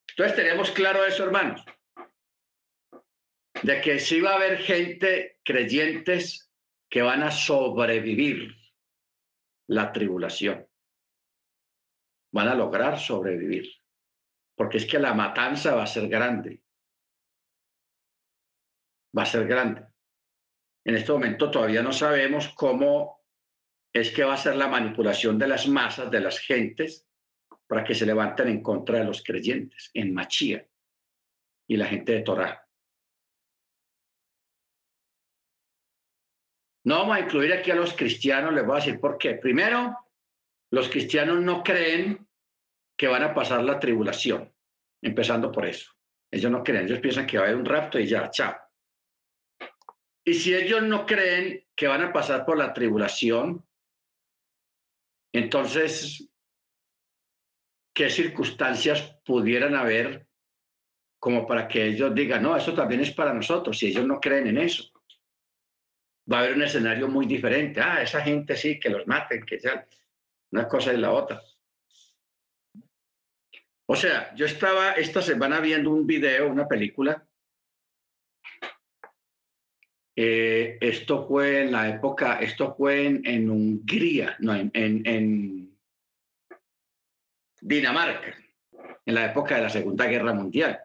Entonces 0.09 0.35
tenemos 0.35 0.71
claro 0.71 1.03
eso, 1.05 1.23
hermanos 1.23 1.65
de 3.65 3.81
que 3.81 3.99
sí 3.99 4.21
va 4.21 4.33
a 4.33 4.35
haber 4.35 4.57
gente, 4.57 5.39
creyentes, 5.43 6.51
que 6.89 7.01
van 7.01 7.23
a 7.23 7.31
sobrevivir 7.31 8.55
la 9.67 9.91
tribulación. 9.91 10.67
Van 12.35 12.49
a 12.49 12.53
lograr 12.53 12.99
sobrevivir. 12.99 13.65
Porque 14.57 14.77
es 14.77 14.85
que 14.85 14.99
la 14.99 15.13
matanza 15.13 15.73
va 15.73 15.83
a 15.83 15.87
ser 15.87 16.09
grande. 16.09 16.61
Va 19.17 19.23
a 19.23 19.25
ser 19.25 19.47
grande. 19.47 19.87
En 20.83 20.95
este 20.95 21.13
momento 21.13 21.49
todavía 21.49 21.81
no 21.81 21.93
sabemos 21.93 22.49
cómo 22.49 23.23
es 23.93 24.11
que 24.11 24.25
va 24.25 24.33
a 24.33 24.37
ser 24.37 24.57
la 24.57 24.67
manipulación 24.67 25.39
de 25.39 25.47
las 25.47 25.65
masas, 25.69 26.11
de 26.11 26.19
las 26.19 26.39
gentes, 26.39 27.07
para 27.67 27.85
que 27.85 27.95
se 27.95 28.05
levanten 28.05 28.49
en 28.49 28.61
contra 28.61 28.99
de 28.99 29.05
los 29.05 29.23
creyentes, 29.23 29.89
en 29.93 30.13
Machía 30.13 30.67
y 31.67 31.77
la 31.77 31.85
gente 31.85 32.11
de 32.11 32.21
Torah. 32.21 32.67
No 36.83 36.99
vamos 36.99 37.15
a 37.15 37.21
incluir 37.21 37.53
aquí 37.53 37.71
a 37.71 37.75
los 37.75 37.93
cristianos, 37.93 38.53
les 38.53 38.65
voy 38.65 38.73
a 38.73 38.83
decir 38.83 38.99
por 38.99 39.17
qué. 39.17 39.35
Primero, 39.35 39.97
los 40.71 40.89
cristianos 40.89 41.41
no 41.41 41.63
creen 41.63 42.24
que 42.97 43.07
van 43.07 43.23
a 43.23 43.33
pasar 43.33 43.63
la 43.63 43.79
tribulación, 43.79 44.53
empezando 45.01 45.51
por 45.51 45.65
eso. 45.65 45.91
Ellos 46.31 46.51
no 46.51 46.63
creen, 46.63 46.85
ellos 46.85 46.99
piensan 46.99 47.25
que 47.25 47.37
va 47.37 47.43
a 47.43 47.47
haber 47.47 47.59
un 47.59 47.65
rapto 47.65 47.99
y 47.99 48.07
ya, 48.07 48.29
chao. 48.29 48.55
Y 50.23 50.33
si 50.33 50.55
ellos 50.55 50.81
no 50.83 51.05
creen 51.05 51.67
que 51.75 51.87
van 51.87 52.01
a 52.01 52.11
pasar 52.11 52.45
por 52.45 52.57
la 52.57 52.73
tribulación, 52.73 53.65
entonces, 55.31 56.29
¿qué 57.93 58.09
circunstancias 58.09 59.19
pudieran 59.23 59.75
haber 59.75 60.27
como 61.19 61.47
para 61.47 61.67
que 61.67 61.85
ellos 61.85 62.13
digan, 62.13 62.43
no, 62.43 62.55
eso 62.55 62.73
también 62.73 63.01
es 63.01 63.11
para 63.11 63.33
nosotros, 63.33 63.77
si 63.77 63.87
ellos 63.87 64.05
no 64.05 64.19
creen 64.19 64.47
en 64.47 64.57
eso? 64.59 64.91
va 66.31 66.37
a 66.37 66.39
haber 66.41 66.55
un 66.55 66.63
escenario 66.63 67.07
muy 67.07 67.25
diferente. 67.25 67.81
Ah, 67.81 68.01
esa 68.01 68.21
gente 68.21 68.55
sí, 68.55 68.79
que 68.79 68.89
los 68.89 69.05
maten, 69.07 69.45
que 69.45 69.59
ya. 69.59 69.87
Una 70.51 70.67
cosa 70.67 70.93
y 70.93 70.97
la 70.97 71.11
otra. 71.11 71.41
O 73.87 73.95
sea, 73.95 74.33
yo 74.35 74.45
estaba 74.45 74.93
esta 74.93 75.21
semana 75.21 75.59
viendo 75.59 75.91
un 75.91 76.07
video, 76.07 76.49
una 76.49 76.67
película. 76.67 77.27
Eh, 80.17 80.77
esto 80.81 81.27
fue 81.27 81.63
en 81.63 81.71
la 81.71 81.89
época, 81.89 82.39
esto 82.39 82.73
fue 82.75 83.05
en, 83.05 83.49
Hungría, 83.49 84.37
no, 84.39 84.55
en, 84.55 84.71
en 84.73 85.77
Dinamarca, 87.61 88.33
en 89.05 89.15
la 89.15 89.25
época 89.25 89.55
de 89.55 89.61
la 89.61 89.69
Segunda 89.69 90.05
Guerra 90.05 90.33
Mundial. 90.33 90.79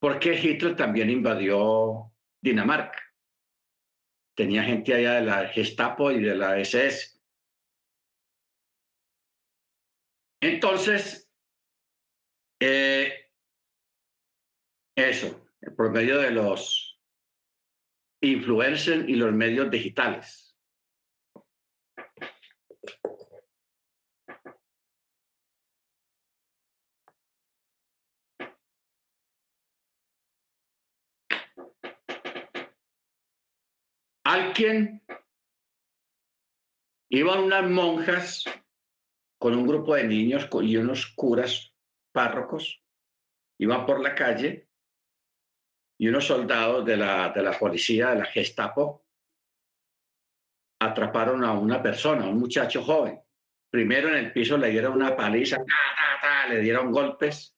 Porque 0.00 0.34
Hitler 0.34 0.74
también 0.74 1.10
invadió 1.10 2.12
Dinamarca 2.40 3.02
tenía 4.34 4.62
gente 4.62 4.94
allá 4.94 5.14
de 5.14 5.22
la 5.22 5.48
Gestapo 5.48 6.10
y 6.10 6.20
de 6.20 6.34
la 6.34 6.58
SS. 6.58 7.20
Entonces, 10.40 11.31
eh, 12.64 13.30
eso, 14.96 15.48
por 15.76 15.90
medio 15.90 16.18
de 16.18 16.30
los 16.30 17.00
influencers 18.20 19.08
y 19.08 19.16
los 19.16 19.32
medios 19.32 19.70
digitales. 19.70 20.52
alguien, 34.32 35.02
iban 37.10 37.40
unas 37.40 37.68
monjas 37.68 38.44
con 39.38 39.54
un 39.54 39.66
grupo 39.66 39.94
de 39.94 40.04
niños 40.04 40.48
y 40.62 40.76
unos 40.76 41.06
curas 41.14 41.71
párrocos, 42.12 42.82
iban 43.58 43.86
por 43.86 44.00
la 44.00 44.14
calle 44.14 44.68
y 45.98 46.08
unos 46.08 46.26
soldados 46.26 46.84
de 46.84 46.96
la, 46.96 47.30
de 47.30 47.42
la 47.42 47.58
policía, 47.58 48.10
de 48.10 48.18
la 48.18 48.24
Gestapo, 48.26 49.06
atraparon 50.80 51.44
a 51.44 51.52
una 51.52 51.82
persona, 51.82 52.26
un 52.26 52.38
muchacho 52.38 52.82
joven. 52.82 53.20
Primero 53.70 54.08
en 54.08 54.16
el 54.16 54.32
piso 54.32 54.58
le 54.58 54.70
dieron 54.70 54.94
una 54.94 55.16
paliza, 55.16 55.58
le 56.48 56.60
dieron 56.60 56.90
golpes. 56.90 57.56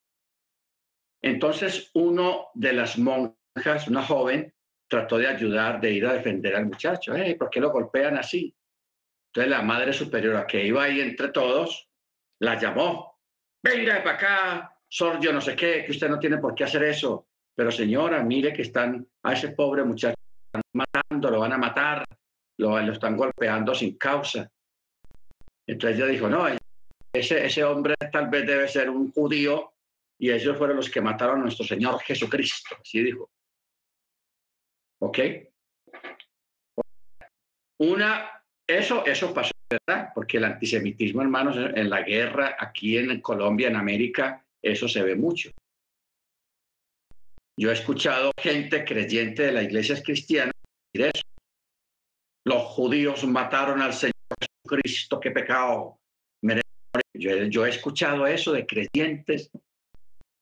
Entonces 1.22 1.90
uno 1.94 2.50
de 2.54 2.72
las 2.74 2.98
monjas, 2.98 3.88
una 3.88 4.02
joven, 4.02 4.54
trató 4.88 5.16
de 5.18 5.26
ayudar, 5.26 5.80
de 5.80 5.92
ir 5.92 6.06
a 6.06 6.12
defender 6.12 6.54
al 6.54 6.66
muchacho. 6.66 7.14
¿Por 7.38 7.50
qué 7.50 7.60
lo 7.60 7.70
golpean 7.70 8.18
así? 8.18 8.54
Entonces 9.28 9.50
la 9.50 9.62
madre 9.62 9.92
superiora 9.92 10.46
que 10.46 10.64
iba 10.64 10.84
ahí 10.84 11.00
entre 11.00 11.28
todos, 11.28 11.90
la 12.40 12.60
llamó. 12.60 13.13
Venga 13.64 14.02
para 14.04 14.16
acá, 14.16 14.78
sordio, 14.86 15.32
no 15.32 15.40
sé 15.40 15.56
qué, 15.56 15.84
que 15.86 15.92
usted 15.92 16.10
no 16.10 16.18
tiene 16.18 16.36
por 16.36 16.54
qué 16.54 16.64
hacer 16.64 16.82
eso. 16.82 17.28
Pero 17.54 17.70
señora, 17.70 18.22
mire 18.22 18.52
que 18.52 18.60
están 18.60 19.08
a 19.22 19.32
ese 19.32 19.52
pobre 19.52 19.82
muchacho 19.82 20.16
matando, 20.74 21.30
lo 21.30 21.40
van 21.40 21.54
a 21.54 21.58
matar, 21.58 22.04
lo, 22.58 22.78
están 22.78 23.16
golpeando 23.16 23.74
sin 23.74 23.96
causa. 23.96 24.50
Entonces 25.66 25.98
ella 25.98 26.08
dijo, 26.08 26.28
no, 26.28 26.46
ese, 27.10 27.46
ese 27.46 27.64
hombre 27.64 27.94
tal 28.12 28.28
vez 28.28 28.46
debe 28.46 28.68
ser 28.68 28.90
un 28.90 29.10
judío 29.10 29.72
y 30.18 30.30
ellos 30.30 30.58
fueron 30.58 30.76
los 30.76 30.90
que 30.90 31.00
mataron 31.00 31.38
a 31.38 31.42
nuestro 31.44 31.64
Señor 31.64 31.98
Jesucristo, 32.02 32.76
así 32.78 33.02
dijo. 33.02 33.30
¿Ok? 34.98 35.18
Una, 37.78 38.42
eso, 38.66 39.06
eso 39.06 39.32
pasó, 39.32 39.53
¿verdad? 39.70 40.10
Porque 40.14 40.38
el 40.38 40.44
antisemitismo, 40.44 41.22
hermanos, 41.22 41.56
en 41.56 41.90
la 41.90 42.02
guerra, 42.02 42.56
aquí 42.58 42.96
en 42.98 43.20
Colombia, 43.20 43.68
en 43.68 43.76
América, 43.76 44.44
eso 44.62 44.88
se 44.88 45.02
ve 45.02 45.16
mucho. 45.16 45.50
Yo 47.56 47.70
he 47.70 47.74
escuchado 47.74 48.32
gente 48.40 48.84
creyente 48.84 49.44
de 49.44 49.52
la 49.52 49.62
iglesia 49.62 50.02
cristiana 50.02 50.52
decir 50.92 51.10
eso. 51.14 51.24
Los 52.44 52.62
judíos 52.64 53.24
mataron 53.26 53.80
al 53.80 53.94
Señor 53.94 54.14
Jesucristo, 54.40 55.20
qué 55.20 55.30
pecado. 55.30 55.98
Yo, 57.16 57.30
yo 57.44 57.64
he 57.64 57.70
escuchado 57.70 58.26
eso 58.26 58.52
de 58.52 58.66
creyentes 58.66 59.50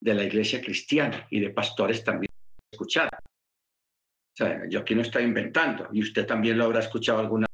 de 0.01 0.15
la 0.15 0.25
iglesia 0.25 0.61
cristiana 0.61 1.27
y 1.31 1.41
de 1.41 1.51
pastores 1.51 2.03
también 2.03 2.33
escuchado. 2.73 3.11
O 3.15 4.37
sea, 4.37 4.67
yo 4.69 4.81
aquí 4.81 4.95
no 4.95 5.03
estoy 5.03 5.25
inventando 5.25 5.89
y 5.93 6.03
usted 6.03 6.27
también 6.27 6.57
lo 6.57 6.65
habrá 6.65 6.81
escuchado 6.81 7.21
alguna. 7.21 7.47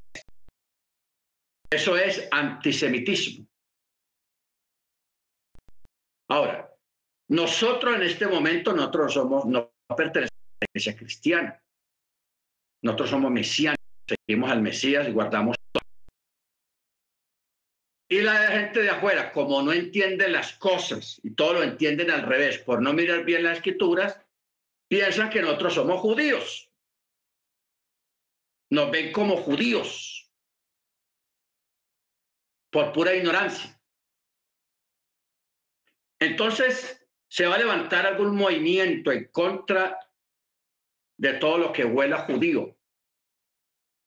Eso 1.78 1.96
es 1.96 2.26
antisemitismo. 2.32 3.46
Ahora, 6.28 6.74
nosotros 7.28 7.94
en 7.94 8.02
este 8.02 8.26
momento, 8.26 8.72
nosotros 8.72 9.14
somos, 9.14 9.44
no 9.46 9.72
pertenecemos 9.96 10.42
a 10.42 10.58
la 10.60 10.66
iglesia 10.72 10.96
cristiana. 10.96 11.62
Nosotros 12.82 13.10
somos 13.10 13.30
mesianos, 13.30 13.78
seguimos 14.08 14.50
al 14.50 14.60
Mesías 14.60 15.06
y 15.06 15.12
guardamos 15.12 15.56
todo. 15.70 15.82
Y 18.10 18.22
la 18.22 18.48
gente 18.48 18.82
de 18.82 18.90
afuera, 18.90 19.30
como 19.30 19.62
no 19.62 19.72
entiende 19.72 20.28
las 20.28 20.54
cosas 20.54 21.20
y 21.22 21.30
todo 21.30 21.52
lo 21.54 21.62
entienden 21.62 22.10
al 22.10 22.22
revés, 22.22 22.58
por 22.58 22.82
no 22.82 22.92
mirar 22.92 23.24
bien 23.24 23.44
las 23.44 23.58
escrituras, 23.58 24.20
piensan 24.88 25.30
que 25.30 25.42
nosotros 25.42 25.74
somos 25.74 26.00
judíos 26.00 26.68
nos 28.70 28.90
ven 28.90 29.12
como 29.12 29.36
judíos 29.36 30.27
por 32.70 32.92
pura 32.92 33.14
ignorancia. 33.14 33.78
Entonces, 36.20 37.06
se 37.28 37.46
va 37.46 37.56
a 37.56 37.58
levantar 37.58 38.06
algún 38.06 38.34
movimiento 38.34 39.12
en 39.12 39.26
contra 39.26 39.98
de 41.16 41.34
todo 41.34 41.58
lo 41.58 41.72
que 41.72 41.84
huela 41.84 42.20
judío. 42.20 42.76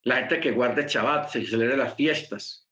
La 0.04 0.18
gente 0.18 0.40
que 0.40 0.52
guarde 0.52 0.88
Shabbat, 0.88 1.30
se 1.30 1.46
celebra 1.46 1.78
las 1.78 1.96
fiestas. 1.96 2.68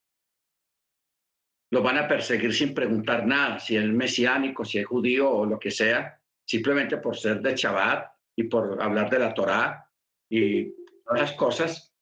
Lo 1.71 1.83
van 1.83 1.97
a 1.97 2.07
perseguir 2.07 2.53
sin 2.53 2.73
preguntar 2.73 3.27
nada, 3.27 3.59
si 3.59 3.77
es 3.77 3.85
mesiánico, 3.85 4.65
si 4.65 4.79
es 4.79 4.87
judío 4.87 5.29
o 5.29 5.45
lo 5.45 5.59
que 5.59 5.69
sea, 5.69 6.19
simplemente 6.43 6.97
por 6.97 7.15
ser 7.15 7.41
de 7.41 7.55
Shabbat 7.55 8.11
y 8.35 8.43
por 8.43 8.81
hablar 8.81 9.09
de 9.09 9.19
la 9.19 9.33
Torá 9.33 9.87
y 10.29 10.73
las 11.05 11.33
cosas 11.33 11.93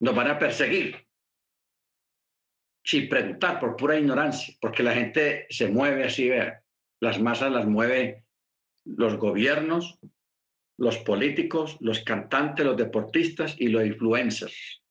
nos 0.00 0.14
van 0.14 0.28
a 0.28 0.38
perseguir 0.38 1.09
sin 2.82 3.08
preguntar, 3.08 3.60
por 3.60 3.76
pura 3.76 3.98
ignorancia, 3.98 4.54
porque 4.60 4.82
la 4.82 4.94
gente 4.94 5.46
se 5.50 5.68
mueve 5.68 6.04
así, 6.04 6.28
vea, 6.28 6.62
las 7.00 7.20
masas 7.20 7.52
las 7.52 7.66
mueve 7.66 8.24
los 8.84 9.16
gobiernos, 9.16 9.98
los 10.78 10.98
políticos, 10.98 11.76
los 11.80 12.00
cantantes, 12.00 12.64
los 12.64 12.76
deportistas 12.76 13.54
y 13.58 13.68
los 13.68 13.84
influencers. 13.84 14.82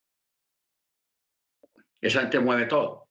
Esa 2.02 2.22
gente 2.22 2.40
mueve 2.40 2.66
todo. 2.68 3.10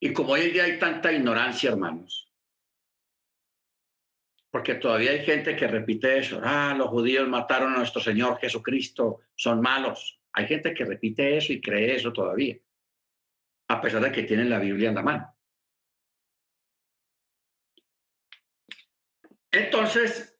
Y 0.00 0.12
como 0.12 0.32
hoy 0.32 0.42
en 0.42 0.52
día 0.52 0.64
hay 0.64 0.78
tanta 0.78 1.12
ignorancia, 1.12 1.70
hermanos, 1.70 2.30
porque 4.50 4.74
todavía 4.74 5.12
hay 5.12 5.24
gente 5.24 5.54
que 5.54 5.66
repite 5.66 6.18
eso, 6.18 6.40
ah, 6.42 6.74
los 6.76 6.88
judíos 6.88 7.28
mataron 7.28 7.72
a 7.74 7.78
nuestro 7.78 8.00
Señor 8.00 8.38
Jesucristo, 8.38 9.20
son 9.36 9.60
malos. 9.60 10.20
Hay 10.32 10.46
gente 10.46 10.74
que 10.74 10.84
repite 10.84 11.36
eso 11.36 11.52
y 11.52 11.60
cree 11.60 11.94
eso 11.94 12.12
todavía, 12.12 12.56
a 13.70 13.80
pesar 13.80 14.02
de 14.02 14.10
que 14.10 14.24
tienen 14.24 14.50
la 14.50 14.58
Biblia 14.58 14.88
en 14.88 14.96
la 14.96 15.02
mano. 15.02 15.36
Entonces, 19.52 20.36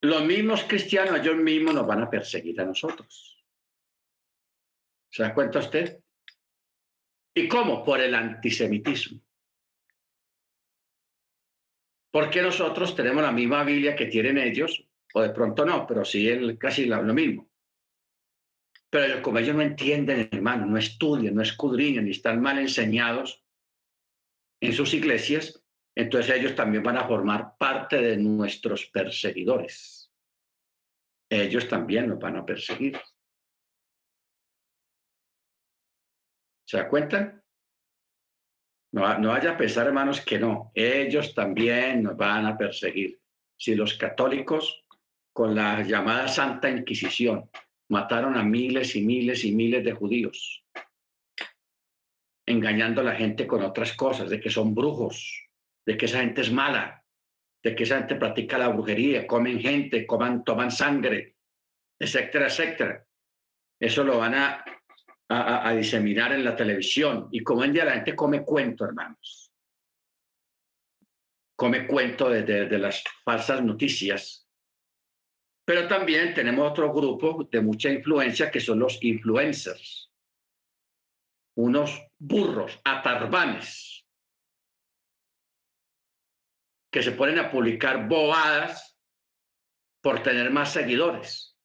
los 0.00 0.24
mismos 0.24 0.64
cristianos, 0.64 1.20
ellos 1.20 1.36
mismos 1.36 1.74
nos 1.74 1.86
van 1.86 2.02
a 2.02 2.10
perseguir 2.10 2.58
a 2.58 2.64
nosotros. 2.64 3.44
¿Se 5.10 5.22
da 5.22 5.34
cuenta 5.34 5.58
usted? 5.58 6.02
¿Y 7.34 7.46
cómo? 7.48 7.84
Por 7.84 8.00
el 8.00 8.14
antisemitismo. 8.14 9.20
Porque 12.10 12.40
nosotros 12.40 12.96
tenemos 12.96 13.22
la 13.22 13.32
misma 13.32 13.62
Biblia 13.62 13.94
que 13.94 14.06
tienen 14.06 14.38
ellos, 14.38 14.86
o 15.12 15.20
de 15.20 15.30
pronto 15.30 15.66
no, 15.66 15.86
pero 15.86 16.02
sí 16.02 16.26
el, 16.28 16.56
casi 16.56 16.86
lo, 16.86 17.02
mismo. 17.12 17.51
Pero 18.92 19.22
como 19.22 19.38
ellos 19.38 19.56
no 19.56 19.62
entienden, 19.62 20.28
hermano, 20.30 20.66
no 20.66 20.76
estudian, 20.76 21.34
no 21.34 21.40
escudriñan 21.40 22.06
y 22.06 22.10
están 22.10 22.42
mal 22.42 22.58
enseñados 22.58 23.42
en 24.60 24.74
sus 24.74 24.92
iglesias, 24.92 25.64
entonces 25.94 26.36
ellos 26.36 26.54
también 26.54 26.82
van 26.82 26.98
a 26.98 27.08
formar 27.08 27.56
parte 27.56 27.96
de 27.96 28.18
nuestros 28.18 28.84
perseguidores. 28.92 30.12
Ellos 31.30 31.68
también 31.68 32.06
nos 32.06 32.18
van 32.18 32.36
a 32.36 32.44
perseguir. 32.44 33.00
¿Se 36.66 36.76
da 36.76 36.86
cuenta? 36.86 37.42
No, 38.92 39.18
no 39.18 39.28
vaya 39.30 39.52
a 39.52 39.56
pensar, 39.56 39.86
hermanos, 39.86 40.20
que 40.20 40.38
no. 40.38 40.70
Ellos 40.74 41.34
también 41.34 42.02
nos 42.02 42.14
van 42.18 42.44
a 42.44 42.58
perseguir. 42.58 43.18
Si 43.56 43.74
los 43.74 43.94
católicos, 43.94 44.84
con 45.32 45.54
la 45.54 45.82
llamada 45.82 46.28
Santa 46.28 46.68
Inquisición, 46.68 47.50
mataron 47.92 48.36
a 48.36 48.42
miles 48.42 48.96
y 48.96 49.02
miles 49.02 49.44
y 49.44 49.52
miles 49.52 49.84
de 49.84 49.92
judíos, 49.92 50.64
engañando 52.46 53.02
a 53.02 53.04
la 53.04 53.14
gente 53.14 53.46
con 53.46 53.62
otras 53.62 53.92
cosas, 53.92 54.28
de 54.28 54.40
que 54.40 54.50
son 54.50 54.74
brujos, 54.74 55.48
de 55.86 55.96
que 55.96 56.06
esa 56.06 56.20
gente 56.20 56.40
es 56.40 56.50
mala, 56.50 57.04
de 57.62 57.74
que 57.76 57.84
esa 57.84 57.98
gente 57.98 58.16
practica 58.16 58.58
la 58.58 58.68
brujería, 58.68 59.26
comen 59.26 59.60
gente, 59.60 60.06
coman, 60.06 60.42
toman 60.42 60.72
sangre, 60.72 61.36
etcétera, 62.00 62.46
etcétera. 62.46 63.06
Eso 63.78 64.02
lo 64.02 64.18
van 64.18 64.34
a 64.34 64.64
a, 65.32 65.72
diseminar 65.74 66.32
en 66.32 66.44
la 66.44 66.56
televisión. 66.56 67.28
Y 67.30 67.42
como 67.42 67.64
en 67.64 67.72
día 67.72 67.84
la 67.84 67.92
gente 67.92 68.14
come 68.14 68.44
cuento, 68.44 68.84
hermanos. 68.84 69.52
Come 71.56 71.86
cuento 71.86 72.28
de, 72.28 72.42
de 72.42 72.78
las 72.78 73.02
falsas 73.24 73.62
noticias. 73.62 74.41
Pero 75.64 75.86
también 75.86 76.34
tenemos 76.34 76.70
otro 76.70 76.92
grupo 76.92 77.48
de 77.50 77.60
mucha 77.60 77.90
influencia 77.90 78.50
que 78.50 78.60
son 78.60 78.80
los 78.80 79.02
influencers. 79.02 80.10
Unos 81.54 82.02
burros, 82.18 82.80
atarbanes, 82.84 84.04
que 86.90 87.02
se 87.02 87.12
ponen 87.12 87.38
a 87.38 87.50
publicar 87.50 88.08
bobadas 88.08 88.98
por 90.02 90.22
tener 90.22 90.50
más 90.50 90.72
seguidores. 90.72 91.56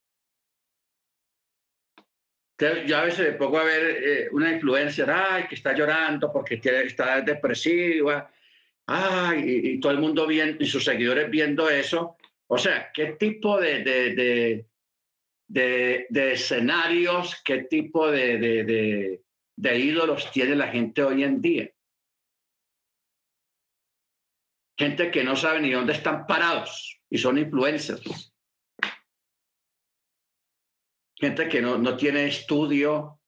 Yo 2.60 2.98
a 2.98 3.04
veces 3.04 3.20
me 3.20 3.34
pongo 3.34 3.60
a 3.60 3.64
ver 3.64 4.04
eh, 4.04 4.30
una 4.32 4.52
influencer, 4.52 5.10
ay, 5.12 5.48
que 5.48 5.56
está 5.56 5.74
llorando 5.74 6.32
porque 6.32 6.60
está 6.64 7.22
depresiva, 7.22 8.32
ay, 8.88 9.44
y, 9.46 9.80
todo 9.80 9.92
el 9.92 10.00
mundo 10.00 10.26
viendo, 10.26 10.64
y 10.64 10.68
sus 10.68 10.84
seguidores 10.84 11.30
viendo 11.30 11.70
eso. 11.70 12.18
O 12.50 12.58
sea, 12.58 12.92
¿qué 12.94 13.14
tipo 13.14 13.60
de, 13.60 13.84
de, 13.84 14.66
de, 15.48 16.08
de 16.10 16.32
escenarios, 16.32 17.42
qué 17.44 17.64
tipo 17.64 18.10
de, 18.10 19.22
ídolos 19.58 20.32
tiene 20.32 20.56
la 20.56 20.68
gente 20.68 21.04
hoy 21.04 21.24
en 21.24 21.42
día? 21.42 21.70
Gente 24.80 25.12
que 25.12 25.24
no 25.24 25.36
sabe 25.36 25.62
ni 25.62 25.72
dónde 25.72 25.94
están 25.94 26.26
parados 26.28 27.00
y 27.10 27.18
son 27.18 27.38
influencers 27.38 28.34
gente 31.20 31.50
que 31.50 31.62
no, 31.62 31.78
no 31.78 31.98
tiene 31.98 32.28
estudio, 32.28 33.20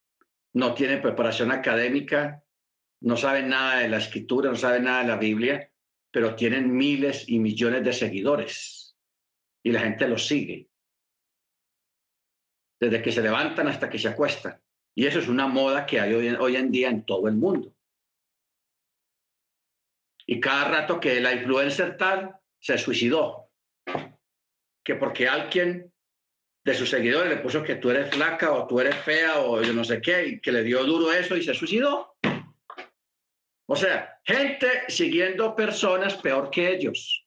no 0.53 0.73
tienen 0.73 1.01
preparación 1.01 1.51
académica, 1.51 2.43
no 3.01 3.17
saben 3.17 3.49
nada 3.49 3.79
de 3.79 3.89
la 3.89 3.97
escritura, 3.97 4.49
no 4.51 4.55
saben 4.55 4.83
nada 4.83 5.01
de 5.01 5.07
la 5.07 5.17
Biblia, 5.17 5.71
pero 6.11 6.35
tienen 6.35 6.75
miles 6.75 7.27
y 7.27 7.39
millones 7.39 7.83
de 7.83 7.93
seguidores 7.93 8.78
y 9.63 9.71
la 9.71 9.81
gente 9.81 10.07
los 10.07 10.27
sigue. 10.27 10.69
Desde 12.79 13.01
que 13.01 13.11
se 13.11 13.21
levantan 13.21 13.67
hasta 13.67 13.89
que 13.89 13.99
se 13.99 14.07
acuestan. 14.07 14.61
Y 14.95 15.05
eso 15.05 15.19
es 15.19 15.27
una 15.27 15.47
moda 15.47 15.85
que 15.85 15.99
hay 15.99 16.13
hoy, 16.13 16.55
en 16.55 16.71
día 16.71 16.89
en 16.89 17.05
todo 17.05 17.27
el 17.27 17.35
mundo. 17.35 17.73
Y 20.25 20.39
cada 20.39 20.69
rato 20.69 20.99
que 20.99 21.19
la 21.19 21.33
influencer 21.33 21.97
tal 21.97 22.37
se 22.59 22.77
suicidó, 22.77 23.49
que 24.83 24.95
porque 24.95 25.27
alguien 25.27 25.91
de 26.63 26.73
sus 26.73 26.89
seguidores 26.89 27.29
le 27.29 27.41
puso 27.41 27.63
que 27.63 27.75
tú 27.75 27.89
eres 27.89 28.13
flaca 28.13 28.51
o 28.51 28.67
tú 28.67 28.79
eres 28.79 28.95
fea 28.97 29.39
o 29.39 29.61
yo 29.61 29.73
no 29.73 29.83
sé 29.83 30.01
qué, 30.01 30.27
y 30.27 30.41
que 30.41 30.51
le 30.51 30.63
dio 30.63 30.83
duro 30.83 31.11
eso 31.11 31.35
y 31.35 31.43
se 31.43 31.53
suicidó. 31.53 32.17
O 33.67 33.75
sea, 33.75 34.19
gente 34.25 34.67
siguiendo 34.89 35.55
personas 35.55 36.15
peor 36.15 36.49
que 36.49 36.73
ellos, 36.73 37.25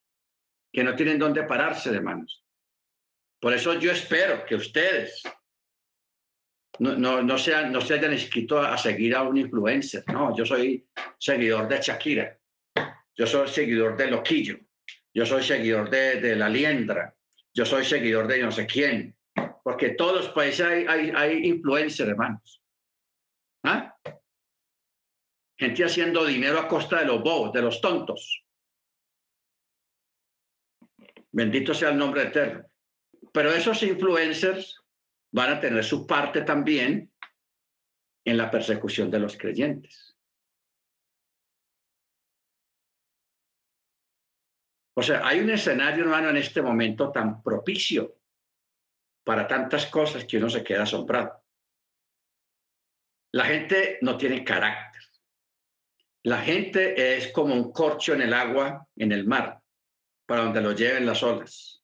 que 0.73 0.83
no 0.83 0.97
tienen 0.97 1.19
dónde 1.19 1.43
pararse 1.45 1.91
de 1.91 2.01
manos. 2.01 2.45
Por 3.41 3.53
eso 3.53 3.75
yo 3.79 3.93
espero 3.93 4.45
que 4.47 4.55
ustedes 4.55 5.23
no, 6.79 6.97
no, 6.97 7.23
no, 7.23 7.39
sean, 7.39 7.71
no 7.71 7.81
se 7.81 7.95
hayan 7.95 8.13
inscrito 8.13 8.59
a, 8.59 8.79
seguir 8.79 9.15
a 9.15 9.23
un 9.23 9.37
influencer. 9.37 10.05
No, 10.09 10.35
yo 10.37 10.47
soy 10.47 10.87
seguidor 11.19 11.69
de 11.69 11.81
Shakira. 11.81 12.39
Yo 13.15 13.27
soy 13.27 13.49
seguidor 13.49 13.97
de 13.97 14.11
Loquillo. 14.11 14.59
Yo 15.13 15.27
soy 15.27 15.43
seguidor 15.43 15.91
de, 15.91 16.35
La 16.35 16.49
Liendra. 16.49 17.15
Yo 17.53 17.67
soy 17.67 17.85
seguidor 17.85 18.27
de 18.27 18.43
no 18.43 18.51
sé 18.51 18.67
quién. 18.67 19.15
Porque 19.63 19.91
todos 19.91 20.25
los 20.25 20.29
países 20.31 20.67
hay, 20.67 20.87
hay, 20.89 21.13
hay 21.15 21.47
influencers, 21.47 22.09
hermanos. 22.09 22.63
¿Ah? 23.65 23.95
Gente 25.59 25.85
haciendo 25.85 26.25
dinero 26.25 26.59
a 26.59 26.67
costa 26.67 27.01
de 27.01 27.07
los 27.07 27.23
bobos, 27.23 27.53
de 27.53 27.63
los 27.63 27.81
tontos. 27.81 28.42
Bendito 31.33 31.73
sea 31.75 31.91
el 31.91 31.99
nombre 31.99 32.25
eterno. 32.25 32.65
Pero 33.33 33.53
esos 33.53 33.83
influencers 33.83 34.83
van 35.33 35.53
a 35.53 35.61
tener 35.61 35.83
su 35.83 36.07
parte 36.07 36.43
también 36.43 37.11
en 38.25 38.37
la 38.37 38.51
persecución 38.51 39.11
de 39.11 39.19
los 39.19 39.37
creyentes. 39.37 40.17
O 44.95 45.03
sea, 45.03 45.27
hay 45.27 45.41
un 45.41 45.51
escenario, 45.51 46.05
hermano, 46.05 46.29
en 46.29 46.37
este 46.37 46.61
momento 46.61 47.11
tan 47.11 47.43
propicio 47.43 48.19
para 49.25 49.49
tantas 49.49 49.87
cosas 49.87 50.27
que 50.27 50.37
uno 50.37 50.51
se 50.51 50.63
queda 50.63 50.83
asombrado. 50.83 51.43
La 53.33 53.47
gente 53.47 53.99
no 54.03 54.19
tiene 54.19 54.45
carácter. 54.45 55.03
La 56.25 56.43
gente 56.43 57.17
es 57.17 57.33
como 57.33 57.55
un 57.55 57.73
corcho 57.73 58.13
en 58.13 58.21
el 58.21 58.35
agua, 58.35 58.87
en 58.97 59.13
el 59.13 59.27
mar, 59.27 59.62
para 60.27 60.45
donde 60.45 60.61
lo 60.61 60.73
lleven 60.73 61.07
las 61.07 61.23
olas. 61.23 61.83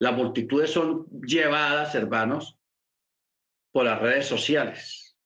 Las 0.00 0.14
multitudes 0.14 0.70
son 0.70 1.06
llevadas, 1.20 1.94
hermanos, 1.94 2.58
por 3.72 3.84
las 3.84 4.00
redes 4.00 4.26
sociales, 4.26 5.16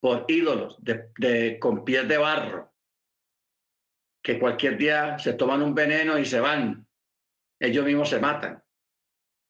por 0.00 0.26
ídolos 0.28 0.76
de, 0.80 1.58
con 1.58 1.84
pies 1.84 2.06
de 2.06 2.18
barro, 2.18 2.72
que 4.22 4.38
cualquier 4.38 4.76
día 4.78 5.18
se 5.18 5.32
toman 5.32 5.62
un 5.62 5.74
veneno 5.74 6.18
y 6.18 6.24
se 6.24 6.40
van. 6.40 6.86
Ellos 7.58 7.84
mismos 7.84 8.10
se 8.10 8.20
matan. 8.20 8.62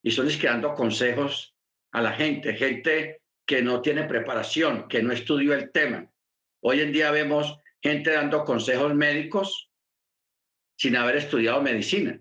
Y 0.02 0.10
son 0.10 0.28
dando 0.42 0.74
consejos 0.74 1.54
a 1.92 2.00
la 2.00 2.12
gente, 2.12 2.54
gente 2.54 3.22
que 3.46 3.62
no 3.62 3.82
tiene 3.82 4.04
preparación, 4.04 4.88
que 4.88 5.02
no 5.02 5.12
estudió 5.12 5.54
el 5.54 5.70
tema. 5.72 6.10
Hoy 6.60 6.80
en 6.80 6.92
día 6.92 7.10
vemos 7.10 7.58
gente 7.82 8.12
dando 8.12 8.44
consejos 8.44 8.94
médicos 8.94 9.71
sin 10.76 10.96
haber 10.96 11.16
estudiado 11.16 11.62
medicina, 11.62 12.20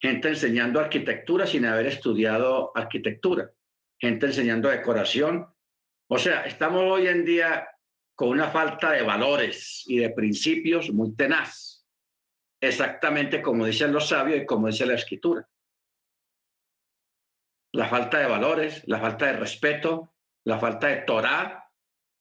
gente 0.00 0.28
enseñando 0.28 0.80
arquitectura 0.80 1.46
sin 1.46 1.64
haber 1.64 1.86
estudiado 1.86 2.72
arquitectura, 2.74 3.50
gente 3.98 4.26
enseñando 4.26 4.68
decoración. 4.68 5.46
O 6.08 6.18
sea, 6.18 6.42
estamos 6.42 6.82
hoy 6.82 7.08
en 7.08 7.24
día 7.24 7.68
con 8.14 8.28
una 8.28 8.50
falta 8.50 8.92
de 8.92 9.02
valores 9.02 9.84
y 9.86 9.98
de 9.98 10.10
principios 10.10 10.90
muy 10.90 11.14
tenaz, 11.14 11.86
exactamente 12.60 13.42
como 13.42 13.66
dicen 13.66 13.92
los 13.92 14.08
sabios 14.08 14.42
y 14.42 14.46
como 14.46 14.68
dice 14.68 14.86
la 14.86 14.94
escritura. 14.94 15.48
La 17.72 17.88
falta 17.88 18.18
de 18.18 18.26
valores, 18.26 18.82
la 18.86 18.98
falta 18.98 19.26
de 19.26 19.34
respeto, 19.34 20.14
la 20.44 20.58
falta 20.58 20.86
de 20.86 21.02
Torah 21.02 21.66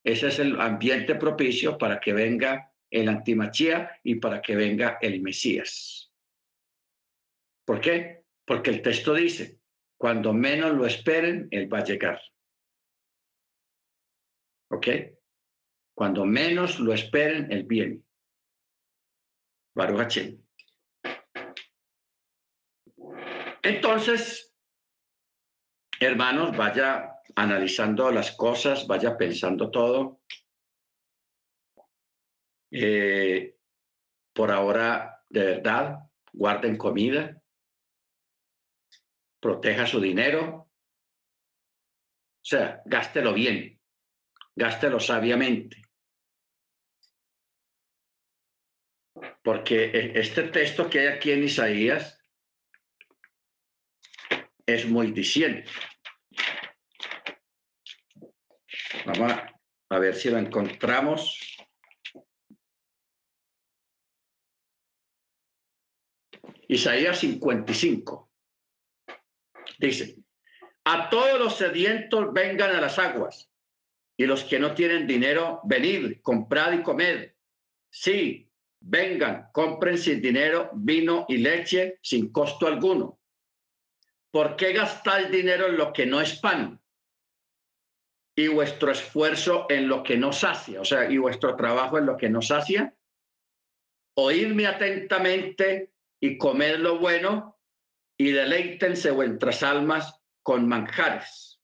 ese 0.06 0.28
es 0.28 0.38
el 0.38 0.62
ambiente 0.62 1.16
propicio 1.16 1.80
para 1.80 2.00
que 2.00 2.14
venga 2.14 2.72
el 2.90 3.10
antimachía 3.10 4.00
y 4.04 4.16
para 4.16 4.42
que 4.42 4.56
venga 4.56 4.98
el 5.02 5.22
Mesías. 5.22 6.12
¿Por 7.66 7.82
qué? 7.82 8.24
Porque 8.46 8.70
el 8.70 8.82
texto 8.82 9.14
dice, 9.14 9.60
cuando 9.98 10.34
menos 10.34 10.74
lo 10.74 10.86
esperen, 10.86 11.48
Él 11.52 11.72
va 11.72 11.80
a 11.80 11.84
llegar. 11.84 12.22
¿Ok? 14.70 14.88
Cuando 15.96 16.26
menos 16.26 16.80
lo 16.80 16.94
esperen, 16.94 17.52
Él 17.52 17.64
viene. 17.64 18.02
Baruch 19.76 20.20
Entonces, 23.64 24.54
hermanos, 26.00 26.56
vaya 26.56 27.16
analizando 27.36 28.12
las 28.12 28.32
cosas, 28.32 28.88
vaya 28.88 29.18
pensando 29.18 29.72
todo. 29.72 30.22
Eh, 32.72 33.56
por 34.34 34.52
ahora, 34.52 35.24
de 35.30 35.46
verdad, 35.46 36.00
guarden 36.34 36.78
comida, 36.78 37.42
proteja 39.40 39.88
su 39.88 40.02
dinero, 40.02 40.70
o 42.46 42.48
sea, 42.48 42.82
gástelo 42.86 43.34
bien, 43.34 43.80
gástelo 44.56 45.00
sabiamente. 45.00 45.82
Porque 49.44 49.86
e, 49.86 50.20
este 50.20 50.44
texto 50.44 50.90
que 50.90 51.00
hay 51.00 51.08
aquí 51.08 51.32
en 51.32 51.44
Isaías 51.44 52.20
es 54.66 54.88
muy 54.88 55.12
diciente. 55.12 55.70
Vamos 59.06 59.32
a 59.90 60.00
ver 60.00 60.16
si 60.16 60.30
lo 60.30 60.38
encontramos. 60.38 61.55
Isaías 66.68 67.20
55. 67.20 68.32
Dice, 69.80 70.18
a 70.84 71.10
todos 71.10 71.40
los 71.40 71.58
sedientos 71.58 72.32
vengan 72.34 72.76
a 72.76 72.82
las 72.82 73.00
aguas, 73.00 73.50
y 74.18 74.26
los 74.26 74.44
que 74.44 74.60
no 74.60 74.74
tienen 74.74 75.08
dinero, 75.08 75.60
venid, 75.64 76.22
comprad 76.22 76.74
y 76.74 76.84
comed. 76.84 77.34
Sí, 77.90 78.50
vengan, 78.80 79.50
compren 79.52 79.98
sin 79.98 80.22
dinero 80.22 80.70
vino 80.74 81.26
y 81.28 81.38
leche 81.38 82.00
sin 82.02 82.32
costo 82.32 82.68
alguno. 82.68 83.20
¿Por 84.32 84.56
qué 84.56 84.74
gastar 84.74 85.30
dinero 85.30 85.68
en 85.68 85.78
lo 85.78 85.92
que 85.92 86.06
no 86.06 86.22
es 86.22 86.40
pan? 86.40 86.82
y 88.36 88.48
vuestro 88.50 88.92
esfuerzo 88.92 89.66
en 89.70 89.88
lo 89.88 90.04
que 90.04 90.18
nos 90.18 90.40
sacia, 90.40 90.82
o 90.82 90.86
sea, 90.86 91.10
y 91.10 91.18
vuestro 91.18 91.56
trabajo 91.56 91.98
en 91.98 92.06
lo 92.06 92.18
que 92.18 92.30
nos 92.30 92.48
sacia. 92.48 92.94
Oídme 94.18 94.68
atentamente 94.68 95.94
y 96.26 96.40
comed 96.40 96.78
lo 96.78 96.98
bueno 96.98 97.60
y 98.18 98.32
deleítense 98.32 99.12
vuestras 99.12 99.62
almas 99.62 100.20
con 100.42 100.68
manjares. 100.68 101.62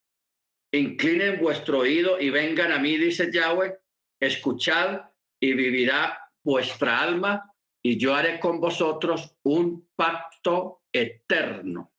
Inclinen 0.72 1.40
vuestro 1.40 1.80
oído 1.80 2.20
y 2.20 2.30
vengan 2.30 2.72
a 2.72 2.78
mí, 2.78 2.96
dice 2.98 3.32
Yahweh, 3.34 3.76
escuchad 4.20 5.02
y 5.42 5.54
vivirá 5.54 6.32
vuestra 6.44 7.02
alma 7.02 7.52
y 7.84 7.98
yo 7.98 8.14
haré 8.14 8.40
con 8.40 8.60
vosotros 8.60 9.36
un 9.44 9.90
pacto 9.96 10.84
eterno. 10.94 11.92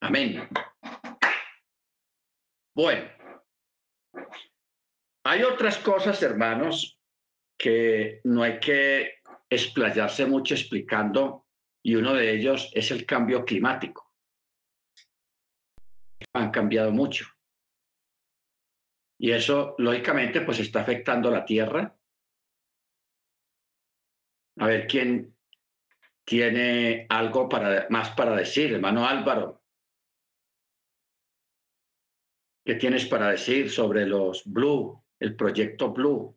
Amén. 0.00 0.48
Bueno, 2.74 3.08
hay 5.24 5.44
otras 5.44 5.78
cosas, 5.78 6.20
hermanos, 6.24 6.98
que 7.56 8.20
no 8.24 8.42
hay 8.42 8.58
que 8.58 9.20
explayarse 9.48 10.26
mucho 10.26 10.54
explicando, 10.54 11.43
y 11.84 11.94
uno 11.94 12.14
de 12.14 12.34
ellos 12.34 12.70
es 12.74 12.90
el 12.90 13.06
cambio 13.06 13.44
climático. 13.44 14.12
Han 16.32 16.50
cambiado 16.50 16.90
mucho. 16.90 17.26
Y 19.18 19.30
eso, 19.30 19.74
lógicamente, 19.78 20.40
pues 20.40 20.58
está 20.58 20.80
afectando 20.80 21.30
la 21.30 21.44
Tierra. 21.44 21.96
A 24.58 24.66
ver 24.66 24.86
quién 24.86 25.36
tiene 26.24 27.06
algo 27.08 27.48
para, 27.48 27.86
más 27.90 28.10
para 28.10 28.34
decir, 28.34 28.72
hermano 28.72 29.06
Álvaro. 29.06 29.62
¿Qué 32.64 32.76
tienes 32.76 33.04
para 33.06 33.28
decir 33.30 33.70
sobre 33.70 34.06
los 34.06 34.42
blue 34.44 35.04
el 35.20 35.36
proyecto 35.36 35.92
Blue. 35.92 36.36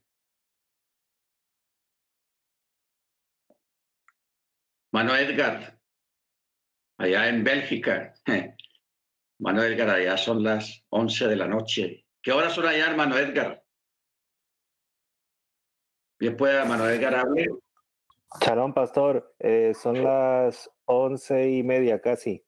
Mano 4.91 5.15
Edgar, 5.15 5.79
allá 6.97 7.27
en 7.29 7.43
Bélgica. 7.43 8.13
Mano 9.39 9.63
Edgar, 9.63 9.89
allá 9.89 10.17
son 10.17 10.43
las 10.43 10.83
11 10.89 11.27
de 11.27 11.35
la 11.35 11.47
noche. 11.47 12.05
¿Qué 12.21 12.31
horas 12.31 12.53
son 12.53 12.65
allá, 12.65 12.87
hermano 12.87 13.17
Edgar? 13.17 13.63
Bien 16.19 16.35
pueda, 16.35 16.65
Mano 16.65 16.89
Edgar, 16.89 17.15
hable. 17.15 17.47
Chalón, 18.39 18.73
pastor. 18.73 19.35
Eh, 19.39 19.73
son 19.73 20.03
las 20.03 20.69
once 20.85 21.49
y 21.49 21.63
media 21.63 22.01
casi. 22.01 22.43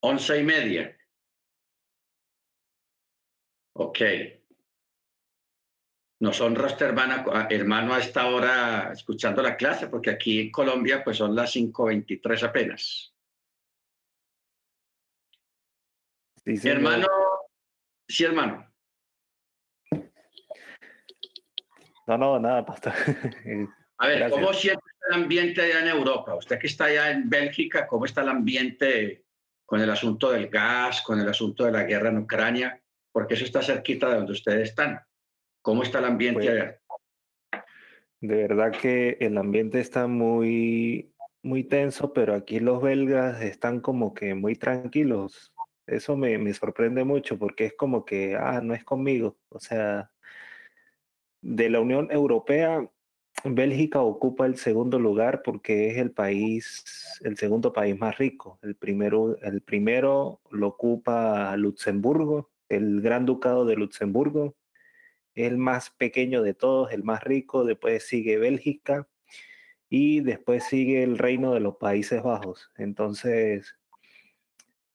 Once 0.00 0.38
y 0.38 0.42
media. 0.42 0.96
Ok. 3.74 4.00
Nos 6.20 6.40
honra 6.40 6.66
este 6.66 6.84
hermano, 6.84 7.24
hermano 7.48 7.94
a 7.94 8.00
esta 8.00 8.26
hora 8.26 8.92
escuchando 8.92 9.40
la 9.40 9.56
clase, 9.56 9.86
porque 9.86 10.10
aquí 10.10 10.40
en 10.40 10.50
Colombia 10.50 11.04
pues 11.04 11.16
son 11.16 11.34
las 11.34 11.54
5.23 11.54 12.42
apenas. 12.42 13.14
Sí, 16.44 16.68
hermano, 16.68 17.06
sí, 18.08 18.24
hermano. 18.24 18.68
No, 22.06 22.16
no, 22.16 22.40
nada, 22.40 22.64
pastor. 22.64 22.94
A 23.98 24.06
ver, 24.06 24.30
¿cómo 24.30 24.52
siente 24.52 24.82
el 25.08 25.22
ambiente 25.22 25.60
allá 25.60 25.80
en 25.80 25.88
Europa? 25.88 26.34
Usted 26.34 26.58
que 26.58 26.68
está 26.68 26.86
allá 26.86 27.10
en 27.10 27.28
Bélgica, 27.28 27.86
¿cómo 27.86 28.06
está 28.06 28.22
el 28.22 28.28
ambiente 28.28 29.24
con 29.66 29.80
el 29.80 29.90
asunto 29.90 30.30
del 30.30 30.48
gas, 30.48 31.02
con 31.02 31.20
el 31.20 31.28
asunto 31.28 31.64
de 31.64 31.72
la 31.72 31.82
guerra 31.82 32.08
en 32.08 32.18
Ucrania? 32.18 32.80
Porque 33.12 33.34
eso 33.34 33.44
está 33.44 33.60
cerquita 33.60 34.08
de 34.08 34.16
donde 34.16 34.32
ustedes 34.32 34.70
están. 34.70 35.00
¿Cómo 35.68 35.82
está 35.82 35.98
el 35.98 36.06
ambiente 36.06 36.40
pues, 36.40 36.48
allá? 36.48 36.80
De 38.22 38.34
verdad 38.34 38.72
que 38.72 39.18
el 39.20 39.36
ambiente 39.36 39.80
está 39.80 40.06
muy, 40.06 41.12
muy 41.42 41.62
tenso, 41.62 42.14
pero 42.14 42.34
aquí 42.34 42.58
los 42.58 42.80
belgas 42.80 43.42
están 43.42 43.80
como 43.80 44.14
que 44.14 44.34
muy 44.34 44.56
tranquilos. 44.56 45.52
Eso 45.86 46.16
me, 46.16 46.38
me 46.38 46.54
sorprende 46.54 47.04
mucho 47.04 47.38
porque 47.38 47.66
es 47.66 47.74
como 47.74 48.06
que, 48.06 48.34
ah, 48.34 48.62
no 48.62 48.72
es 48.72 48.82
conmigo. 48.82 49.36
O 49.50 49.60
sea, 49.60 50.10
de 51.42 51.68
la 51.68 51.80
Unión 51.80 52.08
Europea 52.10 52.90
Bélgica 53.44 54.00
ocupa 54.00 54.46
el 54.46 54.56
segundo 54.56 54.98
lugar 54.98 55.42
porque 55.42 55.90
es 55.90 55.98
el 55.98 56.12
país, 56.12 57.18
el 57.20 57.36
segundo 57.36 57.74
país 57.74 57.98
más 57.98 58.16
rico. 58.16 58.58
El 58.62 58.74
primero, 58.74 59.36
el 59.42 59.60
primero 59.60 60.40
lo 60.50 60.68
ocupa 60.68 61.54
Luxemburgo, 61.58 62.48
el 62.70 63.02
Gran 63.02 63.26
Ducado 63.26 63.66
de 63.66 63.76
Luxemburgo, 63.76 64.56
el 65.46 65.56
más 65.56 65.90
pequeño 65.90 66.42
de 66.42 66.54
todos, 66.54 66.92
el 66.92 67.04
más 67.04 67.22
rico. 67.22 67.64
Después 67.64 68.06
sigue 68.06 68.38
Bélgica 68.38 69.06
y 69.88 70.20
después 70.20 70.64
sigue 70.64 71.02
el 71.02 71.18
Reino 71.18 71.54
de 71.54 71.60
los 71.60 71.76
Países 71.76 72.22
Bajos. 72.22 72.70
Entonces, 72.76 73.76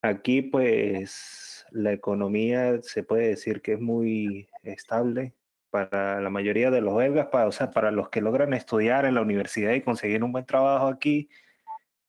aquí 0.02 0.42
pues 0.42 1.66
la 1.72 1.94
economía 1.94 2.82
se 2.84 3.04
puede 3.04 3.30
decir 3.30 3.62
que 3.62 3.74
es 3.74 3.80
muy 3.80 4.50
estable 4.64 5.34
para 5.70 6.22
la 6.22 6.30
mayoría 6.30 6.70
de 6.70 6.82
los 6.82 6.96
belgas, 6.96 7.28
para, 7.28 7.48
o 7.48 7.52
sea, 7.52 7.72
para 7.72 7.90
los 7.90 8.10
que 8.10 8.22
logran 8.22 8.54
estudiar 8.54 9.06
en 9.06 9.16
la 9.16 9.22
universidad 9.22 9.74
y 9.74 9.82
conseguir 9.82 10.24
un 10.24 10.32
buen 10.32 10.46
trabajo 10.46 10.88
aquí, 10.88 11.30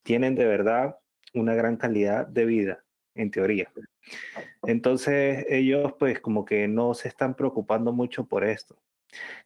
tienen 0.02 0.34
de 0.34 0.44
verdad 0.44 0.98
una 1.32 1.54
gran 1.54 1.76
calidad 1.76 2.26
de 2.26 2.44
vida, 2.44 2.83
en 3.14 3.30
teoría. 3.30 3.70
Entonces 4.62 5.46
ellos 5.48 5.94
pues 5.98 6.20
como 6.20 6.44
que 6.44 6.68
no 6.68 6.94
se 6.94 7.08
están 7.08 7.34
preocupando 7.34 7.92
mucho 7.92 8.26
por 8.26 8.44
esto. 8.44 8.76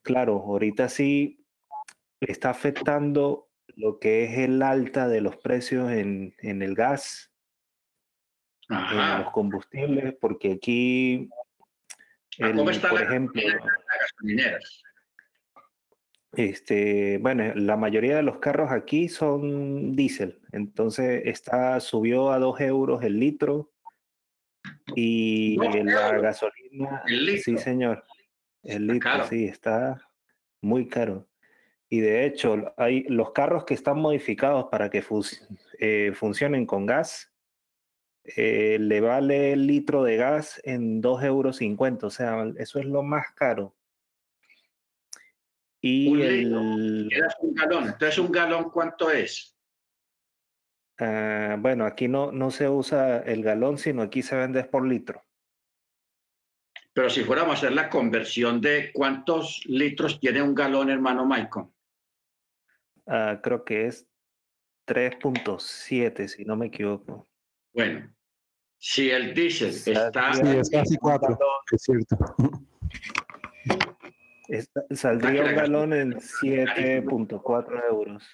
Claro, 0.02 0.34
ahorita 0.34 0.88
sí 0.88 1.44
está 2.20 2.50
afectando 2.50 3.48
lo 3.76 3.98
que 3.98 4.24
es 4.24 4.38
el 4.38 4.62
alta 4.62 5.08
de 5.08 5.20
los 5.20 5.36
precios 5.36 5.90
en, 5.92 6.34
en 6.38 6.62
el 6.62 6.74
gas, 6.74 7.30
en 8.68 9.18
los 9.22 9.30
combustibles, 9.30 10.14
porque 10.20 10.52
aquí 10.52 11.28
¿Cómo 12.38 12.70
está 12.70 12.90
por 12.90 13.02
ejemplo, 13.02 13.42
gasolineras? 14.00 14.82
Este, 16.32 17.18
bueno, 17.18 17.54
la 17.54 17.76
mayoría 17.76 18.16
de 18.16 18.22
los 18.22 18.38
carros 18.38 18.70
aquí 18.70 19.08
son 19.08 19.96
diésel, 19.96 20.38
entonces 20.52 21.22
está, 21.24 21.80
subió 21.80 22.30
a 22.30 22.38
2 22.38 22.60
euros 22.60 23.02
el 23.02 23.18
litro 23.18 23.72
y 24.94 25.56
la 25.56 26.18
gasolina, 26.18 27.02
sí 27.42 27.56
señor, 27.56 28.04
el 28.62 28.86
litro, 28.86 29.26
sí, 29.26 29.44
está 29.46 30.00
muy 30.60 30.86
caro. 30.86 31.26
Y 31.88 32.00
de 32.00 32.26
hecho, 32.26 32.74
hay 32.76 33.04
los 33.04 33.32
carros 33.32 33.64
que 33.64 33.72
están 33.72 33.98
modificados 33.98 34.66
para 34.70 34.90
que 34.90 35.02
eh, 35.78 36.12
funcionen 36.14 36.66
con 36.66 36.84
gas, 36.84 37.32
eh, 38.36 38.76
le 38.78 39.00
vale 39.00 39.52
el 39.52 39.66
litro 39.66 40.02
de 40.02 40.16
gas 40.16 40.60
en 40.64 41.02
2,50 41.02 41.24
euros. 41.24 42.04
O 42.04 42.10
sea, 42.10 42.44
eso 42.58 42.78
es 42.78 42.84
lo 42.84 43.02
más 43.02 43.32
caro. 43.34 43.74
Y 45.80 46.08
un 46.08 46.20
el... 46.20 46.54
un 46.54 47.08
galón. 47.54 47.84
Entonces, 47.84 48.18
¿un 48.18 48.32
galón 48.32 48.70
cuánto 48.70 49.10
es? 49.10 49.56
Ah, 50.98 51.56
bueno, 51.58 51.84
aquí 51.86 52.08
no, 52.08 52.32
no 52.32 52.50
se 52.50 52.68
usa 52.68 53.18
el 53.18 53.42
galón, 53.42 53.78
sino 53.78 54.02
aquí 54.02 54.22
se 54.22 54.36
vende 54.36 54.64
por 54.64 54.84
litro. 54.84 55.24
Pero 56.92 57.08
si 57.08 57.22
fuéramos 57.22 57.54
a 57.54 57.58
hacer 57.58 57.72
la 57.72 57.88
conversión 57.88 58.60
de 58.60 58.90
cuántos 58.92 59.62
litros 59.66 60.18
tiene 60.18 60.42
un 60.42 60.54
galón, 60.54 60.90
hermano 60.90 61.24
Michael. 61.24 61.66
Ah, 63.06 63.38
creo 63.40 63.64
que 63.64 63.86
es 63.86 64.08
3.7, 64.88 66.26
si 66.26 66.44
no 66.44 66.56
me 66.56 66.66
equivoco. 66.66 67.28
Bueno, 67.72 68.12
si 68.76 69.10
el 69.10 69.32
diésel 69.32 69.68
está... 69.68 70.34
Sí, 70.34 70.42
es 70.44 70.70
casi 70.70 70.96
cuatro, 70.96 71.38
es 71.70 71.82
cierto. 71.82 72.16
saldría 74.90 75.44
un 75.44 75.54
galón 75.54 75.92
en 75.92 76.14
7.4 76.14 77.88
euros. 77.90 78.24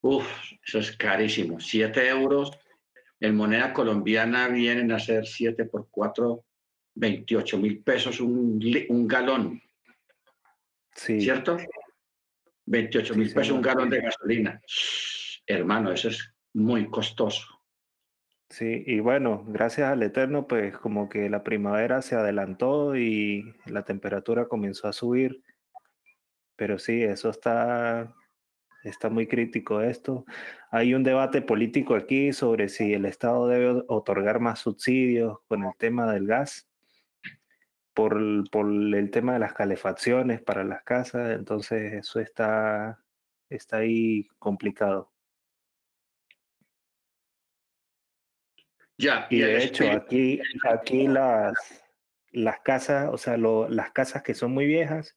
Uf, 0.00 0.26
eso 0.64 0.78
es 0.78 0.96
carísimo. 0.96 1.60
7 1.60 2.08
euros 2.08 2.50
en 3.20 3.36
moneda 3.36 3.72
colombiana 3.72 4.48
vienen 4.48 4.92
a 4.92 4.98
ser 4.98 5.26
7 5.26 5.64
por 5.64 5.88
4, 5.90 6.44
28 6.94 7.58
mil 7.58 7.82
pesos 7.82 8.20
un, 8.20 8.60
un 8.88 9.08
galón. 9.08 9.60
Sí. 10.94 11.20
¿Cierto? 11.20 11.56
28 12.66 13.14
mil 13.14 13.32
pesos 13.32 13.52
un 13.52 13.62
galón 13.62 13.90
de 13.90 14.00
gasolina. 14.00 14.60
Hermano, 15.46 15.92
eso 15.92 16.08
es 16.08 16.32
muy 16.54 16.88
costoso. 16.90 17.57
Sí, 18.50 18.82
y 18.86 19.00
bueno, 19.00 19.44
gracias 19.46 19.90
al 19.90 20.02
Eterno, 20.02 20.46
pues 20.46 20.76
como 20.78 21.08
que 21.08 21.28
la 21.28 21.42
primavera 21.44 22.00
se 22.00 22.16
adelantó 22.16 22.96
y 22.96 23.54
la 23.66 23.84
temperatura 23.84 24.48
comenzó 24.48 24.88
a 24.88 24.92
subir. 24.94 25.42
Pero 26.56 26.78
sí, 26.78 27.02
eso 27.04 27.30
está, 27.30 28.14
está 28.84 29.10
muy 29.10 29.26
crítico 29.28 29.82
esto. 29.82 30.24
Hay 30.70 30.94
un 30.94 31.04
debate 31.04 31.42
político 31.42 31.94
aquí 31.94 32.32
sobre 32.32 32.68
si 32.68 32.94
el 32.94 33.04
Estado 33.04 33.48
debe 33.48 33.84
otorgar 33.88 34.40
más 34.40 34.60
subsidios 34.60 35.38
con 35.48 35.64
el 35.64 35.72
tema 35.78 36.10
del 36.12 36.26
gas, 36.26 36.68
por, 37.94 38.48
por 38.50 38.66
el 38.66 39.10
tema 39.10 39.34
de 39.34 39.40
las 39.40 39.54
calefacciones 39.54 40.42
para 40.42 40.64
las 40.64 40.82
casas. 40.84 41.30
Entonces 41.36 41.92
eso 41.92 42.20
está, 42.20 43.04
está 43.50 43.78
ahí 43.78 44.26
complicado. 44.38 45.12
Ya, 48.98 49.28
y 49.30 49.38
de 49.38 49.62
hecho, 49.62 49.88
aquí, 49.92 50.40
aquí 50.68 51.06
las, 51.06 51.54
las 52.32 52.58
casas, 52.60 53.08
o 53.12 53.16
sea, 53.16 53.36
las 53.36 53.92
casas 53.92 54.24
que 54.24 54.34
son 54.34 54.52
muy 54.52 54.66
viejas, 54.66 55.16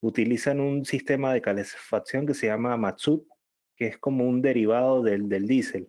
utilizan 0.00 0.58
un 0.58 0.84
sistema 0.84 1.32
de 1.32 1.40
calefacción 1.40 2.26
que 2.26 2.34
se 2.34 2.48
llama 2.48 2.76
Matsut, 2.76 3.24
que 3.76 3.86
es 3.86 3.98
como 3.98 4.24
un 4.24 4.42
derivado 4.42 5.02
del, 5.02 5.28
del 5.28 5.46
diésel. 5.46 5.88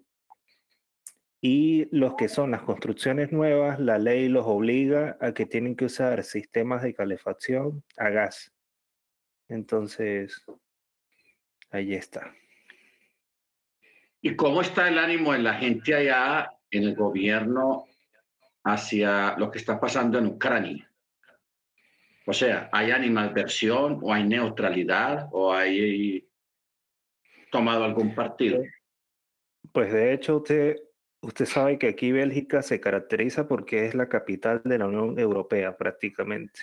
Y 1.42 1.88
los 1.92 2.16
que 2.16 2.30
son 2.30 2.52
las 2.52 2.62
construcciones 2.62 3.32
nuevas, 3.32 3.80
la 3.80 3.98
ley 3.98 4.30
los 4.30 4.46
obliga 4.46 5.18
a 5.20 5.34
que 5.34 5.48
tienen 5.48 5.76
que 5.76 5.86
usar 5.86 6.24
sistemas 6.24 6.84
de 6.84 6.94
calefacción 6.94 7.84
a 7.98 8.10
gas. 8.10 8.54
Entonces, 9.50 10.46
ahí 11.72 11.96
está. 11.96 12.32
¿Y 14.22 14.36
cómo 14.36 14.62
está 14.62 14.88
el 14.88 15.00
ánimo 15.00 15.34
en 15.34 15.44
la 15.44 15.56
gente 15.56 15.96
allá 15.96 16.50
en 16.78 16.84
el 16.84 16.96
gobierno 16.96 17.86
hacia 18.64 19.38
lo 19.38 19.52
que 19.52 19.60
está 19.60 19.80
pasando 19.80 20.18
en 20.18 20.28
Ucrania. 20.28 20.90
O 22.26 22.34
sea, 22.34 22.70
¿hay 22.72 22.92
animadversión 22.92 24.00
o 24.02 24.14
hay 24.14 24.24
neutralidad 24.24 25.28
o 25.32 25.54
hay 25.54 26.28
tomado 27.52 27.84
algún 27.84 28.16
partido? 28.16 28.64
Pues 29.72 29.92
de 29.92 30.14
hecho 30.14 30.38
usted 30.38 30.78
usted 31.24 31.46
sabe 31.46 31.80
que 31.80 31.88
aquí 31.88 32.12
Bélgica 32.12 32.62
se 32.62 32.80
caracteriza 32.80 33.48
porque 33.48 33.86
es 33.86 33.96
la 33.96 34.10
capital 34.10 34.62
de 34.64 34.78
la 34.78 34.88
Unión 34.88 35.18
Europea 35.18 35.76
prácticamente. 35.78 36.60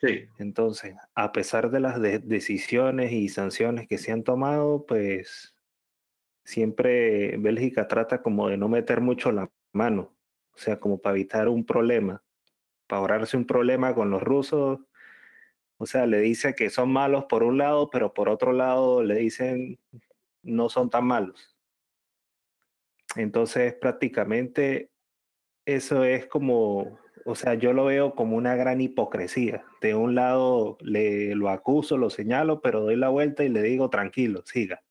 Sí. 0.00 0.26
Entonces, 0.38 0.94
a 1.14 1.32
pesar 1.32 1.70
de 1.70 1.80
las 1.80 2.00
decisiones 2.00 3.12
y 3.12 3.28
sanciones 3.28 3.86
que 3.86 3.98
se 3.98 4.12
han 4.12 4.22
tomado, 4.22 4.86
pues 4.86 5.54
siempre 6.50 7.36
Bélgica 7.38 7.88
trata 7.88 8.22
como 8.22 8.48
de 8.48 8.56
no 8.56 8.68
meter 8.68 9.00
mucho 9.00 9.32
la 9.32 9.50
mano, 9.72 10.14
o 10.54 10.58
sea, 10.58 10.80
como 10.80 10.98
para 10.98 11.16
evitar 11.16 11.48
un 11.48 11.64
problema, 11.64 12.22
para 12.86 13.00
ahorrarse 13.00 13.36
un 13.36 13.46
problema 13.46 13.94
con 13.94 14.10
los 14.10 14.22
rusos. 14.22 14.80
O 15.78 15.86
sea, 15.86 16.06
le 16.06 16.20
dice 16.20 16.54
que 16.54 16.70
son 16.70 16.92
malos 16.92 17.24
por 17.26 17.42
un 17.42 17.58
lado, 17.58 17.88
pero 17.90 18.12
por 18.12 18.28
otro 18.28 18.52
lado 18.52 19.02
le 19.02 19.14
dicen 19.16 19.78
no 20.42 20.68
son 20.68 20.90
tan 20.90 21.06
malos. 21.06 21.56
Entonces, 23.16 23.74
prácticamente 23.74 24.90
eso 25.66 26.04
es 26.04 26.26
como, 26.26 26.98
o 27.24 27.34
sea, 27.34 27.54
yo 27.54 27.72
lo 27.72 27.86
veo 27.86 28.14
como 28.14 28.36
una 28.36 28.56
gran 28.56 28.80
hipocresía. 28.80 29.64
De 29.80 29.94
un 29.94 30.14
lado 30.14 30.78
le 30.80 31.34
lo 31.34 31.48
acuso, 31.48 31.96
lo 31.96 32.10
señalo, 32.10 32.60
pero 32.60 32.80
doy 32.80 32.96
la 32.96 33.08
vuelta 33.08 33.44
y 33.44 33.48
le 33.48 33.62
digo, 33.62 33.90
tranquilo, 33.90 34.42
siga. 34.44 34.82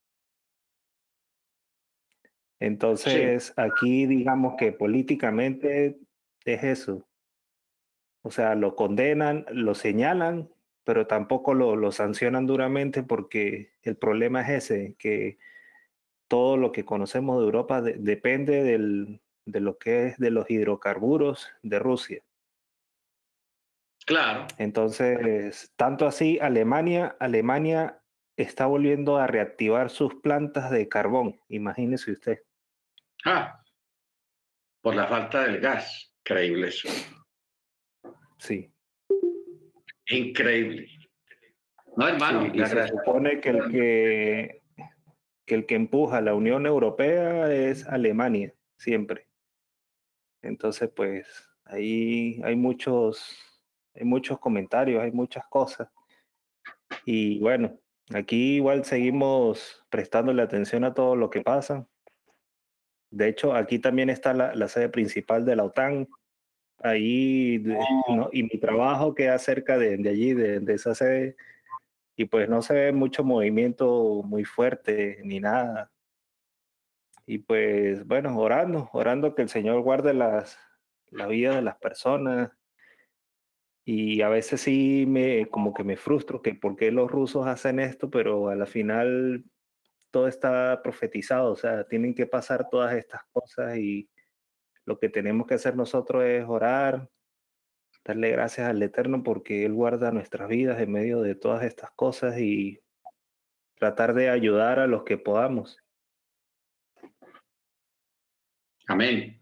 Entonces, 2.60 3.54
aquí 3.56 4.06
digamos 4.06 4.56
que 4.58 4.72
políticamente 4.72 6.00
es 6.46 6.64
eso. 6.64 7.08
O 8.22 8.32
sea, 8.32 8.56
lo 8.56 8.76
condenan, 8.76 9.46
lo 9.52 9.76
señalan, 9.76 10.50
pero 10.84 11.08
tampoco 11.08 11.54
lo, 11.54 11.76
lo 11.76 11.92
sancionan 11.92 12.46
duramente 12.46 13.04
porque 13.04 13.72
el 13.82 13.96
problema 13.96 14.42
es 14.42 14.70
ese, 14.70 14.96
que 14.98 15.38
todo 16.28 16.58
lo 16.58 16.72
que 16.72 16.84
conocemos 16.84 17.40
de 17.40 17.46
Europa 17.46 17.82
depende 17.82 18.64
del, 18.64 19.22
de 19.46 19.60
lo 19.62 19.78
que 19.78 20.08
es 20.08 20.18
de 20.18 20.32
los 20.32 20.50
hidrocarburos 20.50 21.50
de 21.64 21.80
Rusia. 21.80 22.24
Claro. 24.06 24.48
Entonces, 24.58 25.72
tanto 25.76 26.08
así, 26.08 26.40
Alemania, 26.40 27.16
Alemania 27.20 28.02
está 28.38 28.66
volviendo 28.66 29.18
a 29.18 29.28
reactivar 29.28 29.90
sus 29.90 30.16
plantas 30.16 30.72
de 30.72 30.88
carbón, 30.90 31.40
imagínese 31.48 32.12
usted. 32.12 32.40
Ah, 33.26 33.62
por 34.82 34.96
la 34.96 35.08
falta 35.08 35.44
del 35.44 35.60
gas. 35.60 36.14
Increíble 36.20 36.68
eso. 36.68 36.90
Sí. 38.38 38.72
Increíble. 40.08 40.88
No, 41.98 42.08
hermano. 42.08 42.52
se 42.54 42.88
supone 42.88 43.42
que 43.42 43.50
el 43.50 43.72
que 43.72 44.60
que 45.50 45.56
el 45.56 45.66
que 45.66 45.74
empuja 45.74 46.18
a 46.18 46.22
la 46.22 46.36
Unión 46.36 46.68
Europea 46.68 47.52
es 47.52 47.88
Alemania, 47.88 48.54
siempre. 48.78 49.28
Entonces, 50.44 50.92
pues 50.96 51.28
ahí 51.66 52.40
hay 52.44 52.56
muchos, 52.56 53.36
hay 53.96 54.06
muchos 54.06 54.40
comentarios, 54.40 55.02
hay 55.02 55.12
muchas 55.12 55.44
cosas. 55.50 55.90
Y 57.04 57.40
bueno, 57.40 57.80
aquí 58.14 58.58
igual 58.58 58.86
seguimos 58.86 59.84
prestándole 59.90 60.44
atención 60.44 60.84
a 60.84 60.94
todo 60.94 61.16
lo 61.16 61.32
que 61.32 61.42
pasa. 61.42 61.88
De 63.12 63.28
hecho, 63.28 63.56
aquí 63.56 63.80
también 63.80 64.10
está 64.10 64.34
la, 64.34 64.68
sede 64.68 64.90
principal 64.90 65.46
de 65.46 65.56
la 65.56 65.64
OTAN. 65.64 66.08
Ahí, 66.82 67.64
oh. 68.08 68.30
y 68.32 68.44
mi 68.44 68.60
trabajo 68.60 69.14
queda 69.14 69.38
cerca 69.38 69.78
de, 69.78 69.96
allí, 70.10 70.34
de, 70.34 70.60
de 70.60 70.74
esa 70.74 70.96
sede 70.96 71.36
y 72.20 72.26
pues 72.26 72.50
no 72.50 72.62
se 72.62 72.74
ve 72.74 72.92
mucho 72.92 73.24
movimiento 73.24 74.24
muy 74.26 74.44
fuerte 74.44 75.22
ni 75.24 75.40
nada. 75.40 75.90
Y 77.26 77.38
pues 77.38 78.06
bueno, 78.06 78.38
orando, 78.38 78.90
orando 78.92 79.36
que 79.36 79.42
el 79.42 79.48
Señor 79.48 79.80
guarde 79.84 80.14
las, 80.14 80.60
la 81.12 81.28
vida 81.28 81.56
de 81.56 81.62
las 81.62 81.78
personas. 81.78 82.52
Y 83.86 84.22
a 84.22 84.28
veces 84.28 84.60
sí 84.60 85.06
me 85.08 85.48
como 85.48 85.74
que 85.74 85.86
me 85.86 85.96
frustro 85.96 86.42
que 86.42 86.56
por 86.56 86.76
qué 86.76 86.92
los 86.92 87.10
rusos 87.10 87.48
hacen 87.48 87.80
esto, 87.80 88.10
pero 88.10 88.50
a 88.50 88.56
la 88.56 88.66
final 88.66 89.46
todo 90.12 90.28
está 90.28 90.82
profetizado, 90.84 91.52
o 91.52 91.56
sea, 91.56 91.84
tienen 91.86 92.16
que 92.16 92.26
pasar 92.26 92.70
todas 92.70 92.94
estas 92.96 93.22
cosas 93.32 93.78
y 93.78 94.10
lo 94.86 95.00
que 95.00 95.10
tenemos 95.10 95.48
que 95.48 95.54
hacer 95.56 95.76
nosotros 95.76 96.24
es 96.24 96.46
orar, 96.48 97.10
darle 98.04 98.32
gracias 98.32 98.68
al 98.68 98.82
Eterno 98.82 99.24
porque 99.24 99.66
Él 99.66 99.74
guarda 99.74 100.12
nuestras 100.12 100.50
vidas 100.50 100.80
en 100.80 100.92
medio 100.92 101.22
de 101.22 101.36
todas 101.36 101.64
estas 101.64 101.92
cosas 101.92 102.40
y 102.40 102.80
tratar 103.76 104.14
de 104.14 104.30
ayudar 104.30 104.80
a 104.80 104.88
los 104.88 105.04
que 105.04 105.18
podamos. 105.18 105.78
Amén. 108.88 109.40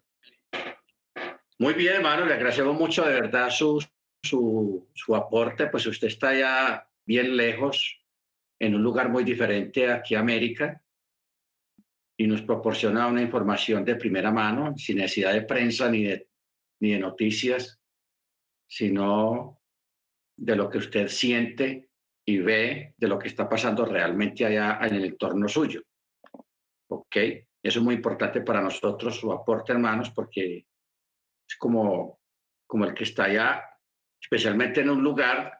Muy 1.59 1.73
bien, 1.73 1.95
hermano, 1.95 2.25
le 2.25 2.33
agradecemos 2.33 2.77
mucho 2.77 3.03
de 3.03 3.13
verdad 3.13 3.49
su, 3.49 3.83
su, 4.21 4.87
su 4.93 5.15
aporte, 5.15 5.67
pues 5.67 5.87
usted 5.87 6.07
está 6.07 6.37
ya 6.37 6.87
bien 7.05 7.37
lejos, 7.37 8.05
en 8.59 8.75
un 8.75 8.83
lugar 8.83 9.09
muy 9.09 9.23
diferente 9.23 9.91
aquí 9.91 10.15
a 10.15 10.19
América, 10.19 10.81
y 12.19 12.25
nos 12.25 12.41
proporciona 12.41 13.07
una 13.07 13.21
información 13.21 13.85
de 13.85 13.95
primera 13.95 14.31
mano, 14.31 14.75
sin 14.75 14.97
necesidad 14.97 15.33
de 15.33 15.43
prensa 15.43 15.89
ni 15.89 16.03
de, 16.03 16.27
ni 16.79 16.93
de 16.93 16.99
noticias, 16.99 17.79
sino 18.67 19.61
de 20.35 20.55
lo 20.55 20.69
que 20.69 20.79
usted 20.79 21.07
siente 21.07 21.89
y 22.25 22.39
ve 22.39 22.95
de 22.97 23.07
lo 23.07 23.19
que 23.19 23.27
está 23.27 23.47
pasando 23.47 23.85
realmente 23.85 24.45
allá 24.45 24.79
en 24.81 24.95
el 24.95 25.05
entorno 25.05 25.47
suyo. 25.47 25.83
¿Ok? 26.89 27.15
Eso 27.15 27.79
es 27.79 27.85
muy 27.85 27.95
importante 27.95 28.41
para 28.41 28.61
nosotros, 28.61 29.15
su 29.15 29.31
aporte, 29.31 29.71
hermanos, 29.71 30.09
porque 30.09 30.65
es 31.47 31.55
como, 31.57 32.19
como 32.65 32.85
el 32.85 32.93
que 32.93 33.03
está 33.03 33.25
allá, 33.25 33.63
especialmente 34.19 34.81
en 34.81 34.89
un 34.89 35.03
lugar 35.03 35.59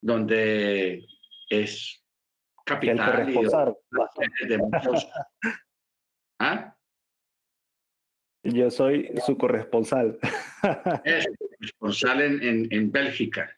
donde 0.00 1.04
es 1.48 2.04
capital 2.64 3.28
y 3.30 4.46
de 4.46 4.58
muchos... 4.58 5.08
¿Ah? 6.40 6.74
Yo 8.44 8.70
soy 8.70 9.12
su 9.26 9.36
corresponsal. 9.36 10.18
Es 11.04 11.26
corresponsal 11.38 12.20
en, 12.20 12.68
en, 12.72 12.90
Bélgica, 12.90 13.54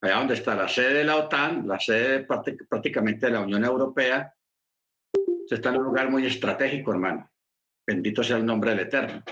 allá 0.00 0.16
donde 0.16 0.34
está 0.34 0.54
la 0.54 0.68
sede 0.68 0.94
de 0.94 1.04
la 1.04 1.16
OTAN, 1.16 1.66
la 1.66 1.78
sede 1.78 2.26
prácticamente 2.68 3.26
de 3.26 3.32
la 3.32 3.40
Unión 3.40 3.64
Europea. 3.64 4.34
Se 5.46 5.56
está 5.56 5.70
en 5.70 5.76
un 5.76 5.84
lugar 5.84 6.10
muy 6.10 6.26
estratégico, 6.26 6.92
hermano. 6.92 7.30
Bendito 7.86 8.22
sea 8.22 8.36
el 8.38 8.46
nombre 8.46 8.70
del 8.70 8.80
Eterno. 8.80 9.22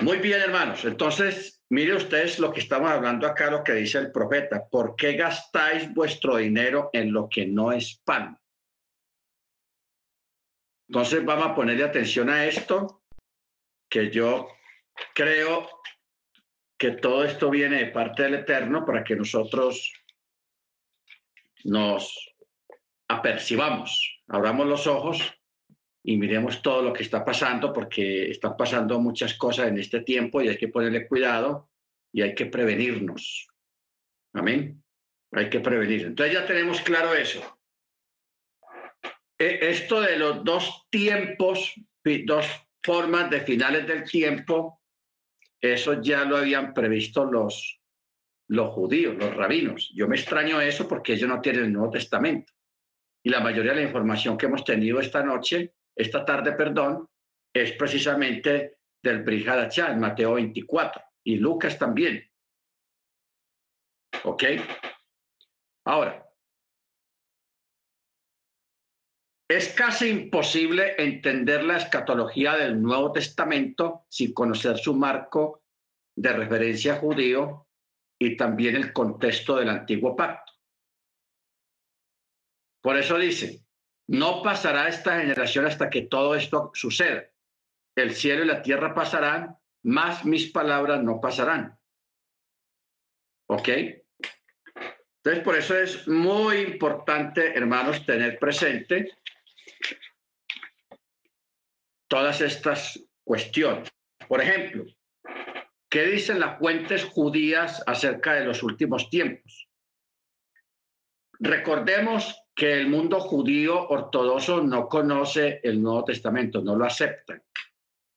Muy 0.00 0.18
bien, 0.18 0.40
hermanos. 0.40 0.84
Entonces, 0.84 1.60
mire 1.70 1.96
ustedes 1.96 2.38
lo 2.38 2.52
que 2.52 2.60
estamos 2.60 2.88
hablando 2.88 3.26
acá, 3.26 3.50
lo 3.50 3.64
que 3.64 3.74
dice 3.74 3.98
el 3.98 4.12
profeta. 4.12 4.68
¿Por 4.68 4.94
qué 4.94 5.14
gastáis 5.14 5.92
vuestro 5.92 6.36
dinero 6.36 6.90
en 6.92 7.12
lo 7.12 7.28
que 7.28 7.46
no 7.46 7.72
es 7.72 8.00
pan? 8.04 8.38
Entonces 10.88 11.24
vamos 11.24 11.46
a 11.46 11.54
ponerle 11.54 11.84
atención 11.84 12.30
a 12.30 12.46
esto, 12.46 13.02
que 13.90 14.10
yo 14.10 14.48
creo 15.14 15.68
que 16.78 16.92
todo 16.92 17.24
esto 17.24 17.50
viene 17.50 17.78
de 17.78 17.90
parte 17.90 18.22
del 18.22 18.34
Eterno 18.34 18.86
para 18.86 19.02
que 19.02 19.16
nosotros 19.16 19.92
nos 21.64 22.36
apercibamos, 23.08 24.22
abramos 24.28 24.66
los 24.66 24.86
ojos 24.86 25.37
y 26.02 26.16
miremos 26.16 26.62
todo 26.62 26.82
lo 26.82 26.92
que 26.92 27.02
está 27.02 27.24
pasando, 27.24 27.72
porque 27.72 28.30
están 28.30 28.56
pasando 28.56 28.98
muchas 29.00 29.34
cosas 29.34 29.68
en 29.68 29.78
este 29.78 30.00
tiempo 30.00 30.40
y 30.40 30.48
hay 30.48 30.56
que 30.56 30.68
ponerle 30.68 31.06
cuidado 31.06 31.70
y 32.12 32.22
hay 32.22 32.34
que 32.34 32.46
prevenirnos. 32.46 33.48
Amén. 34.32 34.82
Hay 35.32 35.50
que 35.50 35.60
prevenir. 35.60 36.06
Entonces 36.06 36.34
ya 36.34 36.46
tenemos 36.46 36.80
claro 36.80 37.14
eso. 37.14 37.58
Eh, 39.38 39.58
esto 39.62 40.00
de 40.00 40.16
los 40.16 40.42
dos 40.44 40.86
tiempos, 40.90 41.74
dos 42.24 42.46
formas 42.82 43.30
de 43.30 43.40
finales 43.42 43.86
del 43.86 44.04
tiempo, 44.04 44.80
eso 45.60 46.00
ya 46.00 46.24
lo 46.24 46.36
habían 46.36 46.72
previsto 46.72 47.24
los, 47.24 47.80
los 48.48 48.72
judíos, 48.72 49.16
los 49.16 49.34
rabinos. 49.34 49.92
Yo 49.94 50.08
me 50.08 50.16
extraño 50.16 50.60
eso 50.60 50.88
porque 50.88 51.14
ellos 51.14 51.28
no 51.28 51.40
tienen 51.40 51.66
el 51.66 51.72
Nuevo 51.72 51.90
Testamento. 51.90 52.52
Y 53.22 53.30
la 53.30 53.40
mayoría 53.40 53.72
de 53.72 53.82
la 53.82 53.86
información 53.86 54.38
que 54.38 54.46
hemos 54.46 54.64
tenido 54.64 55.00
esta 55.00 55.22
noche, 55.22 55.74
esta 55.98 56.24
tarde, 56.24 56.52
perdón, 56.52 57.08
es 57.52 57.72
precisamente 57.72 58.78
del 59.02 59.22
Brihadachá, 59.22 59.92
en 59.92 60.00
Mateo 60.00 60.34
24, 60.34 61.02
y 61.24 61.36
Lucas 61.36 61.78
también. 61.78 62.24
¿Ok? 64.24 64.44
Ahora, 65.84 66.28
Es 69.50 69.72
casi 69.72 70.10
imposible 70.10 70.94
entender 70.98 71.64
la 71.64 71.78
escatología 71.78 72.54
del 72.56 72.82
Nuevo 72.82 73.12
Testamento 73.12 74.04
sin 74.10 74.34
conocer 74.34 74.76
su 74.76 74.94
marco 74.94 75.62
de 76.14 76.34
referencia 76.34 76.96
judío 76.96 77.66
y 78.20 78.36
también 78.36 78.76
el 78.76 78.92
contexto 78.92 79.56
del 79.56 79.70
antiguo 79.70 80.14
pacto. 80.14 80.52
Por 82.82 82.98
eso 82.98 83.16
dice, 83.18 83.64
no 84.08 84.42
pasará 84.42 84.88
esta 84.88 85.20
generación 85.20 85.66
hasta 85.66 85.90
que 85.90 86.02
todo 86.02 86.34
esto 86.34 86.70
suceda. 86.74 87.24
el 87.94 88.14
cielo 88.14 88.44
y 88.44 88.46
la 88.46 88.62
tierra 88.62 88.94
pasarán, 88.94 89.56
más 89.82 90.24
mis 90.24 90.52
palabras 90.52 91.02
no 91.02 91.20
pasarán. 91.20 91.76
¿Ok? 93.48 93.68
Entonces, 93.68 95.42
por 95.42 95.56
eso 95.56 95.76
es 95.76 96.06
muy 96.06 96.58
importante, 96.58 97.56
hermanos, 97.56 98.06
tener 98.06 98.38
presente 98.38 99.10
todas 102.06 102.40
estas 102.40 103.00
cuestiones. 103.24 103.90
Por 104.28 104.40
ejemplo, 104.40 104.84
¿qué 105.90 106.04
dicen 106.04 106.38
las 106.38 106.58
fuentes 106.60 107.04
judías 107.04 107.82
acerca 107.86 108.34
de 108.34 108.44
los 108.44 108.62
últimos 108.62 109.10
tiempos? 109.10 109.68
Recordemos 111.40 112.40
que 112.58 112.72
el 112.72 112.88
mundo 112.88 113.20
judío 113.20 113.88
ortodoxo 113.88 114.60
no 114.60 114.88
conoce 114.88 115.60
el 115.62 115.80
Nuevo 115.80 116.02
Testamento, 116.02 116.60
no 116.60 116.74
lo 116.74 116.86
aceptan, 116.86 117.40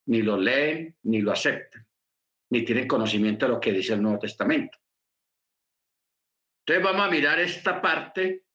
ni 0.08 0.24
lo 0.24 0.36
leen, 0.36 0.98
ni 1.04 1.22
lo 1.22 1.32
aceptan, 1.32 1.88
ni 2.50 2.66
tienen 2.66 2.88
conocimiento 2.88 3.46
de 3.46 3.52
lo 3.52 3.60
que 3.60 3.72
dice 3.72 3.94
el 3.94 4.02
Nuevo 4.02 4.18
Testamento. 4.18 4.80
Entonces 6.66 6.84
vamos 6.84 7.08
a 7.08 7.12
mirar 7.12 7.40
esta 7.40 7.80
parte 7.80 8.46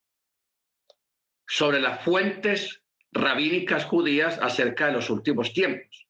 sobre 1.47 1.81
las 1.81 2.03
fuentes 2.03 2.83
rabínicas 3.13 3.85
judías 3.85 4.41
acerca 4.43 4.87
de 4.87 4.95
los 4.95 5.09
últimos 5.09 5.53
tiempos. 5.53 6.09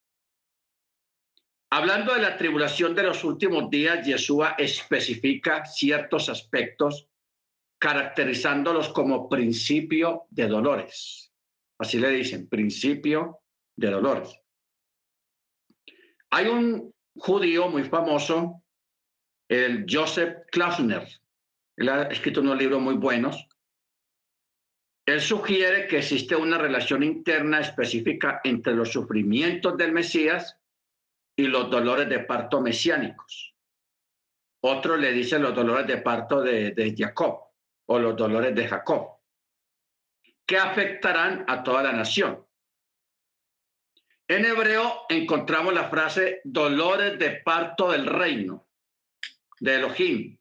Hablando 1.71 2.15
de 2.15 2.23
la 2.23 2.39
tribulación 2.39 2.95
de 2.95 3.03
los 3.03 3.25
últimos 3.25 3.69
días, 3.69 4.07
Yeshua 4.07 4.55
especifica 4.57 5.67
ciertos 5.67 6.31
aspectos 6.31 7.11
caracterizándolos 7.79 8.89
como 8.91 9.29
principio 9.29 10.27
de 10.31 10.49
dolores. 10.49 11.33
Así 11.79 11.99
le 11.99 12.11
dicen, 12.11 12.49
principio 12.49 13.41
de 13.77 13.91
dolores. 13.91 14.41
Hay 16.31 16.47
un 16.47 16.93
judío 17.15 17.69
muy 17.69 17.85
famoso, 17.85 18.63
el 19.49 19.87
Joseph 19.89 20.47
Klausner. 20.51 21.07
Él 21.77 21.89
ha 21.89 22.03
escrito 22.05 22.41
unos 22.41 22.57
libros 22.57 22.81
muy 22.81 22.95
buenos. 22.95 23.47
Él 25.07 25.21
sugiere 25.21 25.87
que 25.87 25.99
existe 25.99 26.35
una 26.35 26.59
relación 26.59 27.03
interna 27.03 27.61
específica 27.61 28.41
entre 28.43 28.75
los 28.75 28.91
sufrimientos 28.91 29.77
del 29.77 29.93
Mesías 29.93 30.59
y 31.37 31.47
los 31.47 31.71
dolores 31.71 32.09
de 32.09 32.21
parto 32.21 32.61
mesiánicos. 32.61 33.55
Otro 34.65 34.97
le 34.97 35.13
dice 35.13 35.39
los 35.39 35.55
dolores 35.55 35.87
de 35.87 35.99
parto 35.99 36.41
de, 36.41 36.73
de 36.73 36.95
Jacob 36.97 37.46
o 37.87 37.99
los 37.99 38.17
dolores 38.17 38.55
de 38.55 38.69
Jacob, 38.69 39.19
que 40.47 40.59
afectarán 40.59 41.45
a 41.49 41.63
toda 41.63 41.83
la 41.83 41.93
nación. 41.93 42.45
En 44.29 44.45
hebreo 44.45 45.07
encontramos 45.09 45.73
la 45.73 45.89
frase 45.89 46.41
dolores 46.45 47.19
de 47.19 47.31
parto 47.43 47.91
del 47.93 48.07
reino 48.07 48.67
de 49.61 49.77
Elohim, 49.77 50.39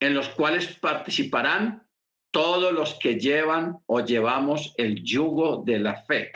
en 0.00 0.14
los 0.14 0.28
cuales 0.30 0.76
participarán 0.78 1.88
todos 2.32 2.72
los 2.72 2.98
que 2.98 3.20
llevan 3.20 3.78
o 3.86 4.00
llevamos 4.00 4.74
el 4.76 5.02
yugo 5.04 5.62
de 5.64 5.78
la 5.78 6.02
fe 6.02 6.32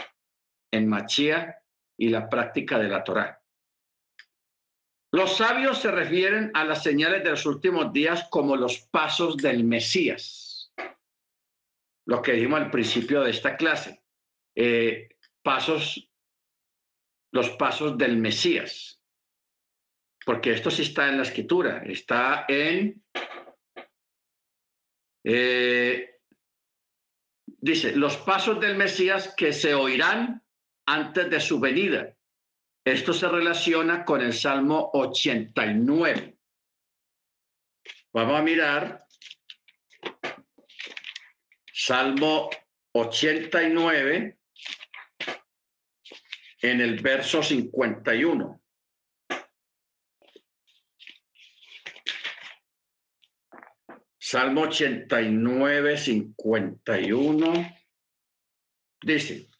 en 0.70 0.88
Machía 0.88 1.56
y 1.96 2.10
la 2.10 2.28
práctica 2.28 2.78
de 2.78 2.88
la 2.88 3.02
Torá. 3.02 3.42
Los 5.16 5.38
sabios 5.38 5.78
se 5.78 5.90
refieren 5.90 6.50
a 6.52 6.62
las 6.62 6.82
señales 6.82 7.24
de 7.24 7.30
los 7.30 7.46
últimos 7.46 7.90
días 7.90 8.28
como 8.28 8.54
los 8.54 8.80
pasos 8.90 9.38
del 9.38 9.64
Mesías. 9.64 10.74
Lo 12.06 12.20
que 12.20 12.32
dijimos 12.32 12.60
al 12.60 12.70
principio 12.70 13.22
de 13.22 13.30
esta 13.30 13.56
clase. 13.56 14.02
Eh, 14.54 15.08
pasos, 15.42 16.10
los 17.32 17.48
pasos 17.56 17.96
del 17.96 18.18
Mesías. 18.18 19.00
Porque 20.26 20.52
esto 20.52 20.70
sí 20.70 20.82
está 20.82 21.08
en 21.08 21.16
la 21.16 21.22
escritura. 21.22 21.82
Está 21.86 22.44
en... 22.46 23.02
Eh, 25.24 26.10
dice, 27.46 27.96
los 27.96 28.18
pasos 28.18 28.60
del 28.60 28.76
Mesías 28.76 29.32
que 29.34 29.54
se 29.54 29.74
oirán 29.74 30.44
antes 30.84 31.30
de 31.30 31.40
su 31.40 31.58
venida 31.58 32.15
esto 32.86 33.12
se 33.12 33.28
relaciona 33.28 34.04
con 34.04 34.20
el 34.20 34.32
Salmo 34.32 34.90
89. 34.94 36.38
Vamos 38.12 38.38
a 38.38 38.42
mirar 38.42 39.04
Salmo 41.72 42.48
89 42.92 44.38
en 46.62 46.80
el 46.80 47.02
verso 47.02 47.42
51. 47.42 48.62
Salmo 54.16 54.60
89, 54.60 55.96
51. 55.96 57.76
Dice, 59.02 59.50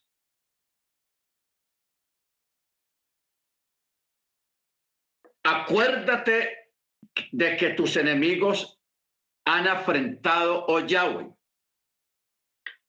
Acuérdate 5.56 6.72
de 7.32 7.56
que 7.56 7.70
tus 7.70 7.96
enemigos 7.96 8.78
han 9.46 9.66
afrentado, 9.66 10.66
oh 10.68 10.80
Yahweh, 10.80 11.32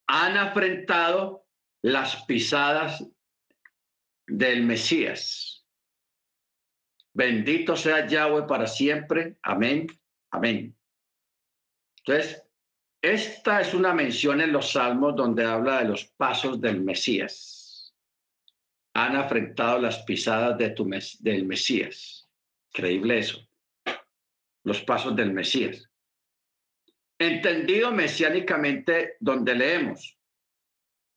han 0.08 0.38
afrentado 0.38 1.46
las 1.82 2.26
pisadas 2.26 3.06
del 4.28 4.64
Mesías. 4.64 5.66
Bendito 7.14 7.78
sea 7.78 8.06
Yahweh 8.06 8.48
para 8.48 8.68
siempre. 8.68 9.38
Amén. 9.44 9.88
Amén. 10.32 10.76
Entonces, 12.00 12.44
esta 13.02 13.62
es 13.62 13.74
una 13.74 13.94
mención 13.94 14.42
en 14.42 14.52
los 14.52 14.74
salmos 14.74 15.16
donde 15.16 15.46
habla 15.46 15.80
de 15.80 15.86
los 15.86 16.06
pasos 16.06 16.60
del 16.60 16.82
Mesías. 16.82 17.96
Han 18.94 19.16
afrentado 19.16 19.80
las 19.80 20.04
pisadas 20.04 20.58
de 20.58 20.72
tu 20.72 20.90
del 21.20 21.46
Mesías. 21.46 22.27
Increíble 22.74 23.20
eso. 23.20 23.48
Los 24.64 24.82
pasos 24.82 25.16
del 25.16 25.34
Mesías. 25.34 25.90
Entendido 27.20 27.92
mesiánicamente 27.92 29.16
donde 29.20 29.56
leemos, 29.56 30.18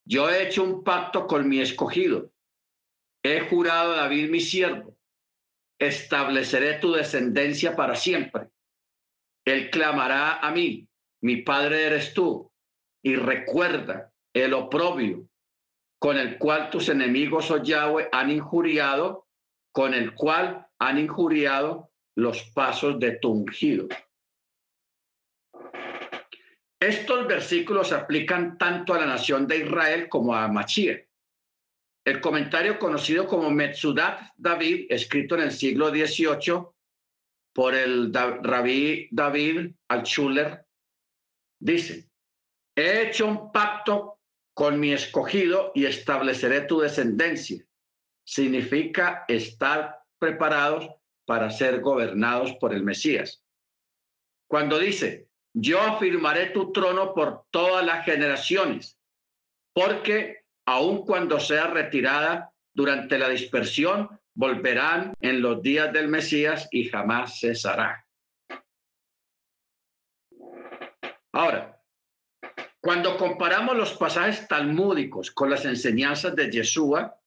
yo 0.07 0.31
he 0.31 0.47
hecho 0.47 0.65
un 0.65 0.83
pacto 0.83 1.27
con 1.27 1.49
mi 1.49 1.61
escogido, 1.61 2.33
he 3.23 3.41
jurado 3.41 3.93
a 3.93 3.97
David 3.97 4.31
mi 4.31 4.41
siervo, 4.41 4.97
estableceré 5.79 6.79
tu 6.79 6.93
descendencia 6.93 7.77
para 7.77 7.95
siempre. 7.95 8.49
Él 9.45 9.71
clamará 9.71 10.39
a 10.39 10.51
mí, 10.51 10.89
mi 11.23 11.43
padre 11.43 11.85
eres 11.85 12.15
tú, 12.15 12.51
y 13.03 13.17
recuerda 13.17 14.13
el 14.33 14.55
oprobio 14.55 15.29
con 15.99 16.17
el 16.17 16.39
cual 16.39 16.71
tus 16.71 16.89
enemigos, 16.89 17.51
oh 17.51 17.63
Yahweh, 17.63 18.09
han 18.11 18.31
injuriado, 18.31 19.27
con 19.71 19.93
el 19.93 20.15
cual 20.15 20.67
han 20.81 20.99
injuriado 20.99 21.93
los 22.17 22.43
pasos 22.55 22.99
de 22.99 23.13
tu 23.13 23.31
ungido. 23.31 23.87
Estos 26.81 27.29
versículos 27.29 27.89
se 27.89 27.95
aplican 27.95 28.57
tanto 28.57 28.95
a 28.95 28.99
la 28.99 29.07
nación 29.07 29.47
de 29.47 29.59
Israel 29.59 30.09
como 30.09 30.35
a 30.35 30.49
Machir. 30.49 31.09
El 32.07 32.23
comentario 32.23 32.79
conocido 32.79 33.27
como 33.27 33.51
Metzudat 33.51 34.33
David, 34.37 34.87
escrito 34.89 35.35
en 35.35 35.43
el 35.43 35.53
siglo 35.53 35.91
XVIII 35.91 36.67
por 37.53 37.75
el 37.75 38.13
rabí 38.15 39.09
David 39.11 39.73
Altshuler, 39.89 40.65
dice, 41.61 42.09
he 42.75 43.03
hecho 43.03 43.27
un 43.27 43.53
pacto 43.53 44.19
con 44.55 44.81
mi 44.81 44.93
escogido 44.93 45.73
y 45.75 45.85
estableceré 45.85 46.63
tu 46.63 46.81
descendencia. 46.81 47.63
Significa 48.25 49.27
estar 49.29 50.00
preparados 50.21 50.89
para 51.25 51.51
ser 51.51 51.81
gobernados 51.81 52.53
por 52.61 52.73
el 52.73 52.85
Mesías. 52.85 53.45
Cuando 54.49 54.79
dice, 54.79 55.29
yo 55.53 55.81
afirmaré 55.81 56.51
tu 56.51 56.73
trono 56.73 57.15
por 57.15 57.45
todas 57.51 57.85
las 57.85 58.05
generaciones, 58.05 58.99
porque 59.73 60.45
aun 60.67 61.05
cuando 61.05 61.41
sea 61.41 61.67
retirada 61.67 62.53
durante 62.73 63.19
la 63.19 63.29
dispersión, 63.29 64.21
volverán 64.35 65.15
en 65.21 65.43
los 65.43 65.63
días 65.63 65.93
del 65.93 66.09
Mesías 66.09 66.69
y 66.71 66.89
jamás 66.89 67.41
cesará. 67.41 68.07
Ahora, 71.33 71.81
cuando 72.81 73.17
comparamos 73.17 73.77
los 73.77 73.93
pasajes 73.93 74.49
talmúdicos 74.49 75.31
con 75.31 75.51
las 75.51 75.65
enseñanzas 75.65 76.35
de 76.35 76.51
Yeshua, 76.51 77.20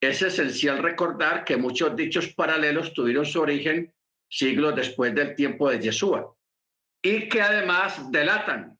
es 0.00 0.22
esencial 0.22 0.82
recordar 0.82 1.44
que 1.44 1.56
muchos 1.56 1.96
dichos 1.96 2.28
paralelos 2.34 2.92
tuvieron 2.92 3.24
su 3.24 3.40
origen 3.40 3.94
siglos 4.28 4.74
después 4.76 5.14
del 5.14 5.34
tiempo 5.34 5.70
de 5.70 5.80
Yeshua 5.80 6.34
y 7.02 7.28
que 7.28 7.40
además 7.40 8.10
delatan 8.10 8.78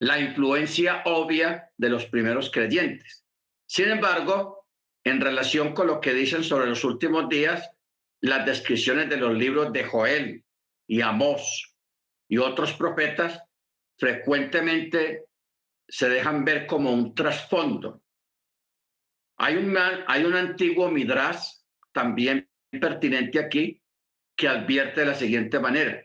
la 0.00 0.18
influencia 0.18 1.02
obvia 1.04 1.70
de 1.76 1.88
los 1.88 2.06
primeros 2.06 2.50
creyentes. 2.50 3.24
Sin 3.66 3.88
embargo, 3.88 4.66
en 5.04 5.20
relación 5.20 5.74
con 5.74 5.86
lo 5.86 6.00
que 6.00 6.14
dicen 6.14 6.44
sobre 6.44 6.66
los 6.66 6.84
últimos 6.84 7.28
días 7.28 7.70
las 8.20 8.46
descripciones 8.46 9.08
de 9.08 9.16
los 9.16 9.36
libros 9.36 9.72
de 9.72 9.84
Joel 9.84 10.44
y 10.88 11.00
Amós 11.00 11.74
y 12.28 12.38
otros 12.38 12.72
profetas 12.72 13.40
frecuentemente 13.96 15.26
se 15.88 16.08
dejan 16.08 16.44
ver 16.44 16.66
como 16.66 16.92
un 16.92 17.14
trasfondo. 17.14 18.02
Hay 19.38 19.56
un, 19.56 19.76
hay 19.78 20.24
un 20.24 20.34
antiguo 20.34 20.90
Midrash 20.90 21.58
también 21.92 22.48
pertinente 22.70 23.38
aquí 23.38 23.82
que 24.36 24.48
advierte 24.48 25.00
de 25.00 25.06
la 25.06 25.14
siguiente 25.14 25.58
manera. 25.58 26.04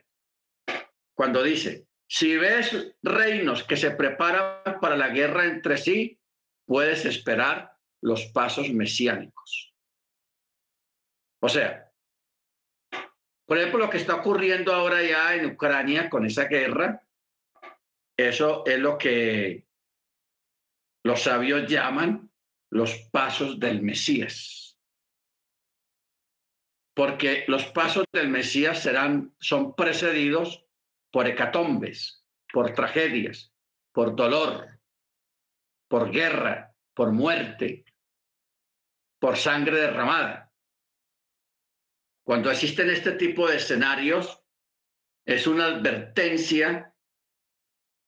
Cuando 1.16 1.44
dice, 1.44 1.88
si 2.08 2.38
ves 2.38 2.96
reinos 3.02 3.64
que 3.64 3.78
se 3.78 3.92
preparan 3.92 4.80
para 4.80 4.96
la 4.96 5.10
guerra 5.10 5.46
entre 5.46 5.78
sí, 5.78 6.20
puedes 6.66 7.06
esperar 7.06 7.76
los 8.02 8.26
pasos 8.28 8.70
mesiánicos. 8.72 9.74
O 11.42 11.50
sea, 11.50 11.92
por 13.46 13.58
ejemplo, 13.58 13.80
lo 13.80 13.90
que 13.90 13.98
está 13.98 14.16
ocurriendo 14.16 14.74
ahora 14.74 15.04
ya 15.04 15.36
en 15.36 15.46
Ucrania 15.48 16.10
con 16.10 16.26
esa 16.26 16.46
guerra, 16.46 17.04
eso 18.18 18.64
es 18.66 18.80
lo 18.80 18.98
que 18.98 19.66
los 21.04 21.22
sabios 21.22 21.70
llaman 21.70 22.33
los 22.74 22.96
pasos 23.12 23.60
del 23.60 23.84
Mesías. 23.84 24.80
Porque 26.96 27.46
los 27.48 27.66
pasos 27.66 28.06
del 28.12 28.30
Mesías 28.30 28.82
serán, 28.82 29.36
son 29.40 29.76
precedidos 29.76 30.66
por 31.12 31.28
hecatombes, 31.28 32.26
por 32.52 32.74
tragedias, 32.74 33.54
por 33.92 34.16
dolor, 34.16 34.80
por 35.88 36.10
guerra, 36.12 36.76
por 36.96 37.12
muerte, 37.12 37.86
por 39.20 39.38
sangre 39.38 39.80
derramada. 39.80 40.52
Cuando 42.26 42.50
existen 42.50 42.90
este 42.90 43.12
tipo 43.12 43.48
de 43.48 43.58
escenarios, 43.58 44.42
es 45.26 45.46
una 45.46 45.66
advertencia 45.68 46.96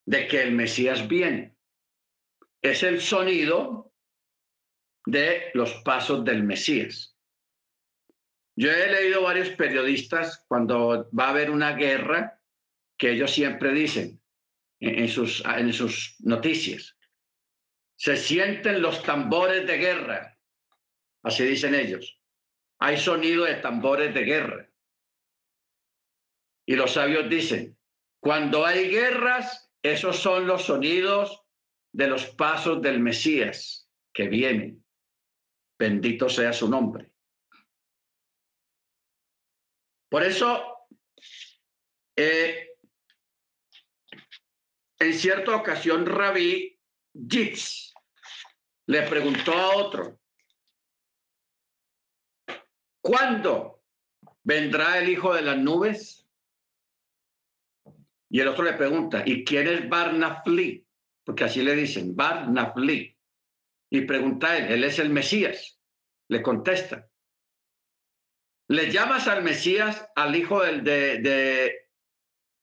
de 0.08 0.28
que 0.28 0.42
el 0.42 0.54
Mesías 0.54 1.08
viene. 1.08 1.56
Es 2.64 2.82
el 2.82 3.00
sonido 3.00 3.95
de 5.06 5.52
los 5.54 5.74
pasos 5.84 6.24
del 6.26 6.44
Mesías. 6.44 7.16
Yo 8.58 8.72
he 8.72 8.90
leído 8.90 9.24
varios 9.24 9.50
periodistas 9.50 10.46
cuando 10.48 11.10
va 11.18 11.26
a 11.28 11.30
haber 11.30 11.52
una 11.52 11.74
guerra 11.74 12.42
que 12.98 13.12
ellos 13.12 13.32
siempre 13.32 13.72
dicen 13.74 14.22
en 14.80 15.08
sus, 15.10 15.44
en 15.46 15.74
sus 15.74 16.16
noticias. 16.20 16.98
Se 17.98 18.18
sienten 18.18 18.82
los 18.82 19.04
tambores 19.04 19.68
de 19.68 19.78
guerra, 19.78 20.38
así 21.24 21.44
dicen 21.44 21.76
ellos 21.76 22.20
hay 22.80 22.98
sonido 22.98 23.46
de 23.46 23.56
tambores 23.56 24.14
de 24.14 24.24
guerra. 24.24 24.70
Y 26.68 26.76
los 26.76 26.94
sabios 26.94 27.30
dicen, 27.30 27.78
cuando 28.20 28.66
hay 28.66 28.90
guerras, 28.90 29.72
esos 29.82 30.18
son 30.18 30.48
los 30.48 30.66
sonidos 30.66 31.44
de 31.94 32.08
los 32.08 32.26
pasos 32.28 32.82
del 32.82 33.00
Mesías 33.00 33.90
que 34.14 34.28
viene. 34.28 34.78
Bendito 35.78 36.30
sea 36.30 36.54
su 36.54 36.70
nombre. 36.70 37.12
Por 40.10 40.24
eso, 40.24 40.88
eh, 42.16 42.70
en 45.00 45.14
cierta 45.14 45.56
ocasión, 45.56 46.06
Rabí 46.06 46.80
Jitz 47.14 47.94
le 48.88 49.02
preguntó 49.04 49.54
a 49.54 49.76
otro, 49.76 50.20
¿Cuándo 53.06 53.84
vendrá 54.44 54.98
el 54.98 55.10
hijo 55.10 55.36
de 55.36 55.44
las 55.44 55.60
nubes? 55.60 56.28
Y 58.32 58.40
el 58.40 58.48
otro 58.48 58.64
le 58.64 58.74
pregunta, 58.74 59.22
¿y 59.24 59.46
quién 59.46 59.68
es 59.68 59.88
Barnafli? 59.88 60.84
Porque 61.24 61.44
así 61.44 61.62
le 61.62 61.76
dicen, 61.76 62.16
Barnafli. 62.16 63.15
Y 63.96 64.02
pregunta 64.02 64.58
él, 64.58 64.72
él 64.72 64.84
es 64.84 65.00
el 65.00 65.10
Mesías. 65.10 65.80
Le 66.30 66.42
contesta. 66.42 67.08
¿Le 68.68 68.92
llamas 68.92 69.28
al 69.28 69.44
Mesías, 69.44 70.06
al 70.16 70.36
hijo 70.36 70.64
del, 70.64 70.84
de, 70.84 71.20
de, 71.20 71.76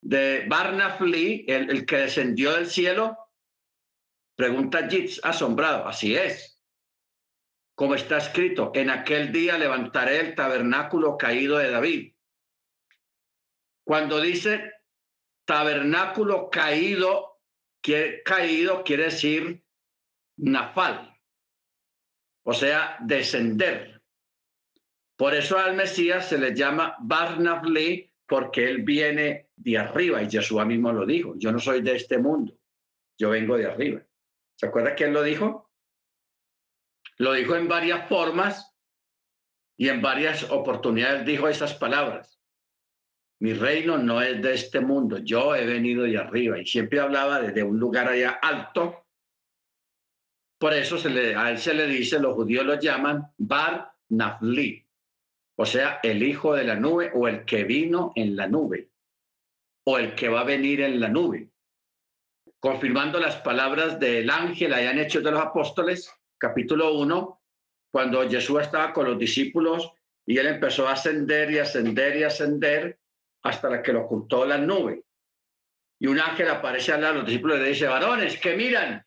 de 0.03 1.45
el, 1.47 1.87
que 1.87 1.97
descendió 1.97 2.53
del 2.53 2.67
cielo? 2.67 3.17
Pregunta 4.37 4.89
Jitz, 4.89 5.21
asombrado. 5.23 5.87
Así 5.87 6.17
es 6.17 6.53
como 7.75 7.95
está 7.95 8.19
escrito, 8.19 8.71
en 8.75 8.91
aquel 8.91 9.33
día 9.33 9.59
levantaré 9.59 10.21
el 10.21 10.35
tabernáculo 10.35 11.17
caído 11.17 11.59
de 11.59 11.71
David. 11.71 12.15
Cuando 13.85 14.21
dice 14.21 14.71
tabernáculo 15.47 16.51
caído, 16.51 17.41
quiere, 17.83 18.23
caído 18.23 18.85
quiere 18.85 19.05
decir 19.05 19.65
nafal, 20.37 21.12
o 22.45 22.53
sea, 22.53 22.97
descender. 23.01 24.03
Por 25.17 25.35
eso 25.35 25.59
al 25.59 25.77
Mesías 25.77 26.29
se 26.29 26.39
le 26.39 26.55
llama 26.55 26.97
Barnabli, 27.01 28.11
porque 28.27 28.69
él 28.69 28.83
viene 28.83 29.51
de 29.57 29.79
arriba, 29.79 30.23
y 30.23 30.31
Jesús 30.31 30.65
mismo 30.65 30.93
lo 30.93 31.05
dijo, 31.05 31.35
yo 31.37 31.53
no 31.53 31.59
soy 31.59 31.83
de 31.83 31.97
este 31.97 32.19
mundo, 32.19 32.57
yo 33.19 33.31
vengo 33.31 33.57
de 33.57 33.67
arriba. 33.67 34.03
¿Se 34.57 34.67
acuerda 34.67 34.95
quién 34.95 35.13
lo 35.13 35.23
dijo? 35.23 35.71
Lo 37.19 37.33
dijo 37.35 37.57
en 37.57 37.69
varias 37.69 38.09
formas 38.09 38.75
y 39.77 39.89
en 39.89 40.01
varias 40.01 40.51
oportunidades 40.51 41.27
dijo 41.27 41.49
esas 41.49 41.75
palabras. 41.75 42.41
Mi 43.41 43.55
reino 43.55 43.99
no 43.99 44.23
es 44.23 44.41
de 44.41 44.55
este 44.55 44.81
mundo, 44.81 45.19
yo 45.19 45.55
he 45.55 45.67
venido 45.67 46.05
de 46.05 46.17
arriba 46.17 46.59
y 46.59 46.67
siempre 46.67 47.01
hablaba 47.01 47.41
desde 47.41 47.63
un 47.63 47.79
lugar 47.79 48.09
allá 48.09 48.39
alto. 48.41 49.07
Por 50.63 50.75
eso 50.75 50.97
se 50.97 51.11
le, 51.11 51.35
a 51.35 51.51
él 51.51 51.59
se 51.59 51.75
le 51.75 51.89
dice, 51.89 52.21
los 52.21 52.37
judíos 52.37 52.65
lo 52.65 52.79
llaman 52.79 53.33
Bar 53.37 53.95
Nafli, 54.11 54.87
o 55.57 55.67
sea, 55.67 55.99
el 56.05 56.23
hijo 56.23 56.55
de 56.55 56.63
la 56.63 56.77
nube 56.77 57.11
o 57.17 57.27
el 57.27 57.45
que 57.45 57.65
vino 57.65 58.13
en 58.15 58.37
la 58.37 58.47
nube 58.47 58.89
o 59.85 59.99
el 59.99 60.15
que 60.15 60.29
va 60.29 60.43
a 60.43 60.45
venir 60.45 60.81
en 60.83 61.01
la 61.01 61.09
nube. 61.09 61.49
Confirmando 62.61 63.19
las 63.19 63.39
palabras 63.39 63.99
del 63.99 64.31
ángel 64.31 64.73
allá 64.73 64.93
en 64.93 65.01
Hechos 65.01 65.25
de 65.25 65.33
los 65.33 65.41
Apóstoles, 65.41 66.15
capítulo 66.39 66.95
1, 66.95 67.43
cuando 67.91 68.31
Jesús 68.31 68.61
estaba 68.61 68.93
con 68.93 69.07
los 69.07 69.19
discípulos 69.19 69.91
y 70.25 70.39
él 70.39 70.47
empezó 70.47 70.87
a 70.87 70.93
ascender 70.93 71.51
y 71.51 71.59
ascender 71.59 72.17
y 72.19 72.23
ascender 72.23 73.01
hasta 73.43 73.69
la 73.69 73.83
que 73.83 73.93
lo 73.93 74.03
ocultó 74.03 74.47
la 74.47 74.59
nube. 74.59 75.03
Y 75.99 76.07
un 76.07 76.21
ángel 76.21 76.49
aparece 76.51 76.93
de 76.93 77.15
los 77.15 77.27
discípulos 77.27 77.59
y 77.59 77.63
le 77.63 77.69
dice, 77.71 77.89
varones, 77.89 78.39
que 78.39 78.55
miran 78.55 79.05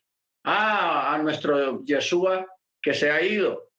a 0.48 1.18
nuestro 1.22 1.84
Yeshua 1.84 2.46
que 2.80 2.94
se 2.94 3.10
ha 3.10 3.20
ido. 3.20 3.72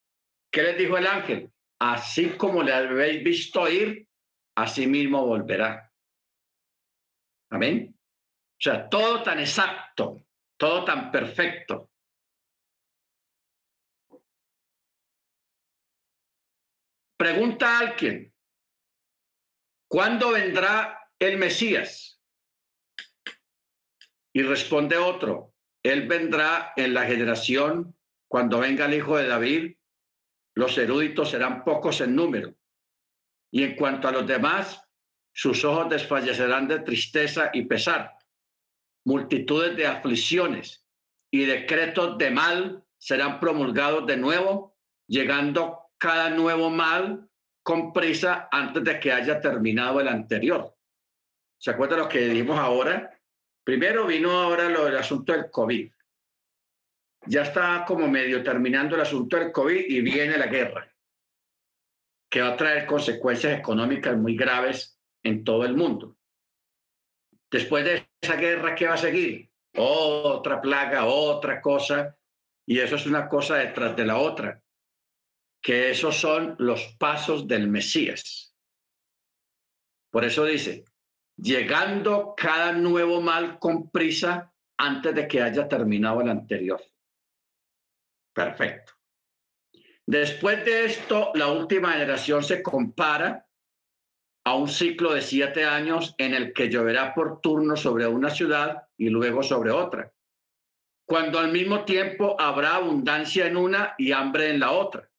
¿Qué 0.52 0.64
les 0.64 0.78
dijo 0.78 0.98
el 0.98 1.08
ángel? 1.08 1.52
Así 1.80 2.32
como 2.32 2.62
le 2.62 2.74
habéis 2.74 3.24
visto 3.24 3.70
ir, 3.70 4.08
así 4.56 4.86
mismo 4.86 5.26
volverá. 5.26 5.94
Amén. 7.52 7.96
O 7.96 8.62
sea, 8.62 8.90
todo 8.90 9.24
tan 9.24 9.40
exacto, 9.40 10.26
todo 10.58 10.84
tan 10.84 11.12
perfecto. 11.12 11.92
Pregunta 17.18 17.80
alguien, 17.80 18.34
¿cuándo 19.88 20.32
vendrá 20.32 21.00
el 21.20 21.38
Mesías? 21.38 22.22
Y 24.34 24.44
responde 24.44 24.98
otro, 24.98 25.54
él 25.88 26.08
vendrá 26.08 26.74
en 26.76 26.94
la 26.94 27.06
generación 27.06 27.96
cuando 28.28 28.60
venga 28.60 28.86
el 28.86 28.96
hijo 28.96 29.18
de 29.18 29.28
David, 29.28 29.76
los 30.56 30.78
eruditos 30.78 31.30
serán 31.30 31.64
pocos 31.64 32.02
en 32.02 32.16
número. 32.16 32.54
Y 33.52 33.64
en 33.64 33.76
cuanto 33.76 34.08
a 34.08 34.12
los 34.12 34.28
demás, 34.28 34.82
sus 35.34 35.64
ojos 35.64 35.90
desfallecerán 35.90 36.68
de 36.68 36.80
tristeza 36.80 37.52
y 37.54 37.66
pesar. 37.66 38.18
Multitudes 39.06 39.78
de 39.78 39.88
aflicciones 39.88 40.86
y 41.32 41.46
decretos 41.46 42.18
de 42.18 42.32
mal 42.32 42.84
serán 42.98 43.40
promulgados 43.40 44.06
de 44.08 44.18
nuevo, 44.18 44.76
llegando 45.08 45.92
cada 45.98 46.30
nuevo 46.30 46.70
mal 46.70 47.30
con 47.64 47.94
prisa 47.94 48.50
antes 48.52 48.84
de 48.84 49.00
que 49.00 49.12
haya 49.12 49.40
terminado 49.40 50.02
el 50.02 50.08
anterior. 50.08 50.76
¿Se 51.60 51.72
acuerdan 51.72 52.00
lo 52.00 52.10
que 52.10 52.28
dijimos 52.28 52.58
ahora? 52.60 53.17
Primero 53.68 54.08
vino 54.08 54.32
ahora 54.32 54.70
lo 54.70 54.86
del 54.86 54.96
asunto 54.96 55.34
del 55.34 55.52
COVID. 55.52 55.92
Ya 57.26 57.42
está 57.42 57.84
como 57.86 58.08
medio 58.08 58.42
terminando 58.42 58.96
el 58.96 59.02
asunto 59.02 59.36
del 59.36 59.52
COVID 59.52 59.88
y 59.90 60.00
viene 60.00 60.38
la 60.38 60.48
guerra, 60.48 60.90
que 62.32 62.42
va 62.42 62.54
a 62.54 62.56
traer 62.56 62.86
consecuencias 62.86 63.60
económicas 63.60 64.16
muy 64.16 64.38
graves 64.38 64.98
en 65.22 65.44
todo 65.44 65.66
el 65.66 65.76
mundo. 65.76 66.16
Después 67.52 67.84
de 67.84 68.08
esa 68.22 68.38
guerra, 68.38 68.74
¿qué 68.74 68.88
va 68.88 68.94
a 68.94 68.98
seguir? 68.98 69.52
Otra 69.76 70.62
plaga, 70.62 71.04
otra 71.04 71.60
cosa, 71.60 72.18
y 72.66 72.80
eso 72.80 72.96
es 72.96 73.06
una 73.06 73.28
cosa 73.28 73.58
detrás 73.58 73.98
de 73.98 74.06
la 74.06 74.18
otra. 74.18 74.64
que 75.62 75.92
esos 75.92 76.16
son 76.16 76.56
los 76.58 76.96
pasos 76.98 77.50
del 77.50 77.68
Mesías. 77.68 78.56
Por 80.10 80.24
eso 80.24 80.46
dice, 80.46 80.86
llegando 81.38 82.34
cada 82.36 82.74
nuevo 82.74 83.22
mal 83.22 83.60
con 83.60 83.90
prisa 83.90 84.52
antes 84.78 85.16
de 85.16 85.28
que 85.28 85.42
haya 85.42 85.68
terminado 85.68 86.22
el 86.22 86.30
anterior. 86.30 86.82
Perfecto. 88.34 88.94
Después 90.06 90.64
de 90.64 90.86
esto, 90.86 91.32
la 91.36 91.48
última 91.48 91.94
generación 91.94 92.44
se 92.44 92.64
compara 92.64 93.46
a 94.46 94.56
un 94.56 94.70
ciclo 94.70 95.14
de 95.14 95.22
siete 95.22 95.66
años 95.66 96.16
en 96.18 96.34
el 96.34 96.54
que 96.54 96.70
lloverá 96.70 97.14
por 97.14 97.42
turno 97.42 97.76
sobre 97.76 98.08
una 98.08 98.30
ciudad 98.30 98.84
y 98.96 99.10
luego 99.10 99.44
sobre 99.44 99.72
otra, 99.72 100.14
cuando 101.06 101.40
al 101.40 101.52
mismo 101.52 101.84
tiempo 101.84 102.40
habrá 102.40 102.76
abundancia 102.76 103.48
en 103.48 103.58
una 103.58 103.94
y 103.98 104.14
hambre 104.14 104.50
en 104.50 104.62
la 104.62 104.72
otra. 104.72 105.10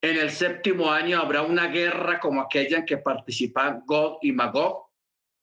En 0.00 0.16
el 0.16 0.30
séptimo 0.30 0.90
año 0.90 1.18
habrá 1.18 1.42
una 1.42 1.66
guerra 1.66 2.18
como 2.18 2.40
aquella 2.40 2.78
en 2.78 2.86
que 2.86 2.96
participan 2.96 3.82
God 3.84 4.18
y 4.22 4.32
Magog, 4.32 4.85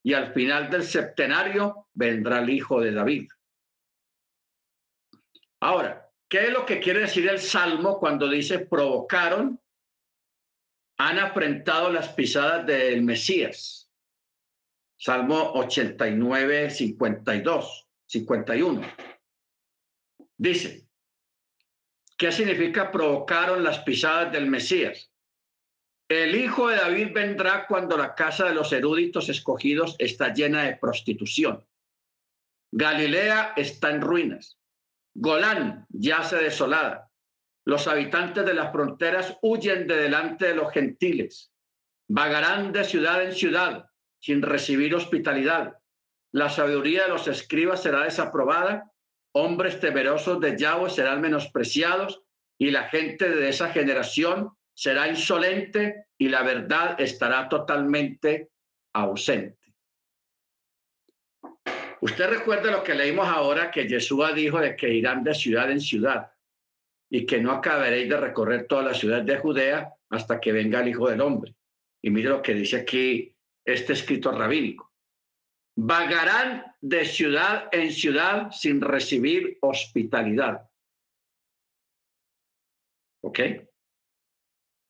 y 0.04 0.12
al 0.12 0.32
final 0.32 0.70
del 0.70 0.84
septenario 0.84 1.88
vendrá 1.92 2.38
el 2.38 2.50
hijo 2.50 2.80
de 2.80 2.92
David. 2.92 3.28
Ahora, 5.60 6.08
¿qué 6.28 6.44
es 6.44 6.50
lo 6.52 6.64
que 6.64 6.78
quiere 6.78 7.00
decir 7.00 7.28
el 7.28 7.40
Salmo 7.40 7.98
cuando 7.98 8.28
dice 8.28 8.60
provocaron 8.60 9.58
han 10.96 11.18
afrentado 11.18 11.90
las 11.90 12.08
pisadas 12.10 12.66
del 12.66 13.02
Mesías. 13.02 13.90
Salmo 14.96 15.52
89, 15.54 16.70
52, 16.70 17.88
51. 18.06 18.92
Dice, 20.36 20.88
¿qué 22.16 22.30
significa 22.30 22.90
provocaron 22.90 23.62
las 23.64 23.80
pisadas 23.80 24.32
del 24.32 24.46
Mesías? 24.46 25.10
El 26.08 26.34
hijo 26.34 26.68
de 26.68 26.76
David 26.76 27.12
vendrá 27.14 27.66
cuando 27.66 27.96
la 27.96 28.14
casa 28.14 28.46
de 28.46 28.54
los 28.54 28.72
eruditos 28.72 29.28
escogidos 29.30 29.96
está 29.98 30.34
llena 30.34 30.64
de 30.64 30.76
prostitución. 30.76 31.64
Galilea 32.72 33.54
está 33.56 33.90
en 33.90 34.02
ruinas. 34.02 34.58
Golán 35.14 35.86
yace 35.88 36.36
desolada. 36.36 37.10
Los 37.64 37.88
habitantes 37.88 38.44
de 38.44 38.52
las 38.52 38.70
fronteras 38.72 39.38
huyen 39.40 39.86
de 39.86 39.96
delante 39.96 40.48
de 40.48 40.54
los 40.54 40.72
gentiles. 40.72 41.50
Vagarán 42.08 42.72
de 42.72 42.84
ciudad 42.84 43.22
en 43.22 43.32
ciudad 43.32 43.86
sin 44.20 44.42
recibir 44.42 44.94
hospitalidad. 44.94 45.78
La 46.32 46.50
sabiduría 46.50 47.04
de 47.04 47.10
los 47.10 47.28
escribas 47.28 47.82
será 47.82 48.04
desaprobada. 48.04 48.90
Hombres 49.32 49.80
temerosos 49.80 50.40
de 50.40 50.58
Yahweh 50.58 50.90
serán 50.90 51.22
menospreciados 51.22 52.22
y 52.58 52.70
la 52.70 52.88
gente 52.88 53.30
de 53.30 53.48
esa 53.48 53.70
generación 53.70 54.50
será 54.74 55.08
insolente 55.08 56.06
y 56.18 56.28
la 56.28 56.42
verdad 56.42 57.00
estará 57.00 57.48
totalmente 57.48 58.50
ausente. 58.92 59.74
Usted 62.00 62.28
recuerda 62.28 62.70
lo 62.70 62.84
que 62.84 62.94
leímos 62.94 63.26
ahora 63.26 63.70
que 63.70 63.88
Yeshua 63.88 64.32
dijo 64.32 64.58
de 64.58 64.76
que 64.76 64.92
irán 64.92 65.24
de 65.24 65.34
ciudad 65.34 65.70
en 65.70 65.80
ciudad 65.80 66.30
y 67.08 67.24
que 67.24 67.40
no 67.40 67.52
acabaréis 67.52 68.08
de 68.08 68.16
recorrer 68.18 68.66
toda 68.66 68.82
la 68.82 68.94
ciudad 68.94 69.22
de 69.22 69.38
Judea 69.38 69.94
hasta 70.10 70.40
que 70.40 70.52
venga 70.52 70.80
el 70.80 70.88
Hijo 70.88 71.08
del 71.08 71.20
Hombre. 71.20 71.54
Y 72.02 72.10
mire 72.10 72.28
lo 72.28 72.42
que 72.42 72.54
dice 72.54 72.76
aquí 72.76 73.34
este 73.64 73.94
escrito 73.94 74.32
rabínico. 74.32 74.92
Vagarán 75.76 76.76
de 76.80 77.04
ciudad 77.04 77.68
en 77.72 77.90
ciudad 77.90 78.50
sin 78.50 78.80
recibir 78.80 79.58
hospitalidad. 79.62 80.68
¿Ok? 83.22 83.40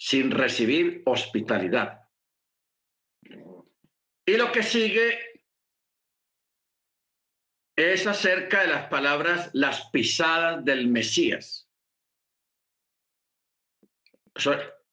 Sin 0.06 0.31
recibir 0.31 1.02
hospitalidad. 1.06 2.01
Y 4.26 4.36
lo 4.36 4.52
que 4.52 4.62
sigue 4.62 5.18
es 7.76 8.06
acerca 8.06 8.60
de 8.62 8.68
las 8.68 8.89
palabras 8.89 9.51
las 9.55 9.89
pisadas 9.90 10.64
del 10.64 10.89
Mesías 10.89 11.64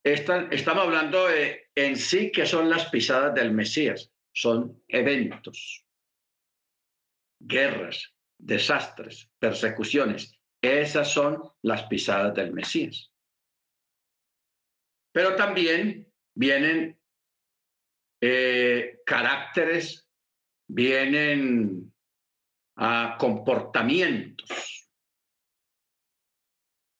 estamos 0.04 0.84
hablando 0.84 1.28
en 1.76 1.98
sí 1.98 2.32
que 2.32 2.46
son 2.46 2.70
las 2.70 2.90
pisadas 2.90 3.34
del 3.34 3.52
Mesías, 3.52 4.12
son 4.34 4.84
eventos, 4.88 5.86
guerras, 7.40 8.14
desastres, 8.38 9.30
persecuciones. 9.40 10.38
Esas 10.62 11.12
son 11.12 11.42
las 11.64 11.84
pisadas 11.84 12.36
del 12.36 12.54
Mesías. 12.54 13.11
Pero 15.12 15.36
también 15.36 16.08
vienen 16.36 17.00
eh, 18.22 19.02
caracteres, 19.06 20.08
vienen 20.68 21.94
a 22.78 23.18
comportamientos 23.20 24.90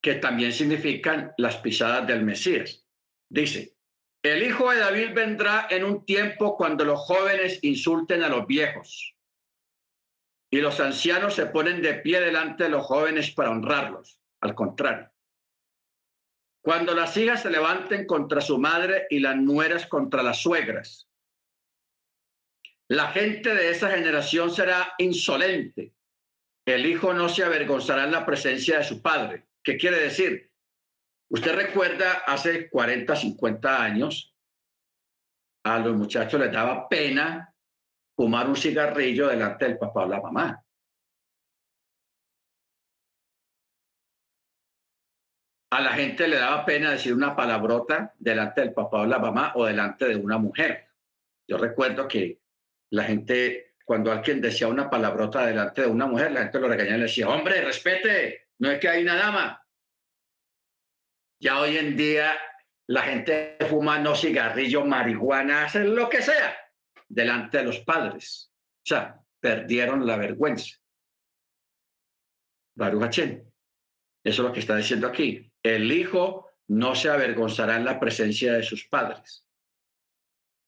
que 0.02 0.16
también 0.16 0.52
significan 0.52 1.34
las 1.38 1.58
pisadas 1.58 2.08
del 2.08 2.24
Mesías. 2.24 2.86
Dice, 3.30 3.76
el 4.24 4.44
hijo 4.44 4.72
de 4.72 4.80
David 4.80 5.14
vendrá 5.14 5.68
en 5.70 5.84
un 5.84 6.06
tiempo 6.06 6.58
cuando 6.58 6.84
los 6.84 7.00
jóvenes 7.00 7.60
insulten 7.62 8.24
a 8.24 8.30
los 8.30 8.48
viejos 8.48 9.16
y 10.52 10.60
los 10.60 10.80
ancianos 10.80 11.36
se 11.36 11.46
ponen 11.46 11.82
de 11.82 11.96
pie 11.96 12.20
delante 12.20 12.66
de 12.66 12.70
los 12.72 12.86
jóvenes 12.86 13.32
para 13.32 13.52
honrarlos. 13.52 14.20
Al 14.42 14.54
contrario, 14.54 15.11
cuando 16.62 16.94
las 16.94 17.16
hijas 17.18 17.42
se 17.42 17.50
levanten 17.50 18.06
contra 18.06 18.42
su 18.42 18.58
madre 18.58 19.08
y 19.10 19.20
las 19.20 19.36
nueras 19.36 19.88
contra 19.88 20.24
las 20.24 20.42
suegras, 20.42 21.08
la 22.88 23.12
gente 23.12 23.54
de 23.54 23.72
esa 23.72 23.90
generación 23.90 24.52
será 24.52 24.94
insolente. 24.98 25.94
El 26.66 26.86
hijo 26.86 27.14
no 27.14 27.30
se 27.30 27.44
avergonzará 27.44 28.04
en 28.04 28.12
la 28.12 28.26
presencia 28.26 28.78
de 28.78 28.84
su 28.84 29.02
padre 29.02 29.48
¿Qué 29.64 29.78
quiere 29.78 30.00
decir? 30.00 30.52
Usted 31.30 31.56
recuerda 31.56 32.24
hace 32.26 32.70
40, 32.70 33.16
50 33.16 33.84
años, 33.84 34.36
a 35.64 35.80
los 35.80 35.96
muchachos 35.96 36.40
les 36.40 36.52
daba 36.52 36.90
pena 36.90 37.54
fumar 38.16 38.48
un 38.50 38.56
cigarrillo 38.56 39.28
delante 39.28 39.66
del 39.66 39.78
papá 39.78 40.06
o 40.06 40.08
la 40.08 40.20
mamá. 40.20 40.66
A 45.72 45.80
la 45.80 45.94
gente 45.94 46.28
le 46.28 46.38
daba 46.38 46.66
pena 46.66 46.92
decir 46.92 47.14
una 47.14 47.34
palabrota 47.34 48.14
delante 48.20 48.62
del 48.62 48.74
papá 48.74 49.02
o 49.02 49.06
la 49.06 49.20
mamá 49.20 49.54
o 49.56 49.66
delante 49.66 50.06
de 50.06 50.18
una 50.18 50.38
mujer. 50.38 50.90
Yo 51.48 51.58
recuerdo 51.58 52.10
que 52.10 52.42
la 52.90 53.06
gente, 53.06 53.76
cuando 53.86 54.12
alguien 54.12 54.42
decía 54.42 54.68
una 54.68 54.90
palabrota 54.90 55.46
delante 55.46 55.84
de 55.84 55.88
una 55.88 56.08
mujer, 56.08 56.34
la 56.34 56.42
gente 56.42 56.60
lo 56.60 56.68
regañaba 56.68 56.98
y 56.98 57.00
le 57.00 57.06
decía, 57.06 57.30
hombre, 57.30 57.62
respete, 57.62 58.50
no 58.60 58.70
es 58.70 58.80
que 58.80 58.90
hay 58.90 59.04
una 59.04 59.16
dama. 59.16 59.66
Ya 61.40 61.60
hoy 61.62 61.78
en 61.78 61.96
día 61.96 62.38
la 62.88 63.04
gente 63.04 63.58
fuma 63.70 63.98
no 63.98 64.14
cigarrillo, 64.14 64.84
marihuana, 64.86 65.64
hacen 65.64 65.96
lo 65.96 66.10
que 66.10 66.22
sea 66.22 66.54
delante 67.08 67.60
de 67.60 67.64
los 67.64 67.80
padres. 67.80 68.52
O 68.84 68.88
sea, 68.88 69.22
perdieron 69.40 70.06
la 70.06 70.18
vergüenza. 70.18 70.78
Baruch 72.76 73.20
Eso 73.20 73.42
es 74.24 74.40
lo 74.40 74.52
que 74.52 74.60
está 74.60 74.76
diciendo 74.76 75.08
aquí. 75.08 75.51
El 75.64 75.92
hijo 75.92 76.50
no 76.68 76.96
se 76.96 77.10
avergonzará 77.10 77.76
en 77.76 77.86
la 77.86 78.00
presencia 78.00 78.54
de 78.54 78.64
sus 78.64 78.86
padres. 78.88 79.46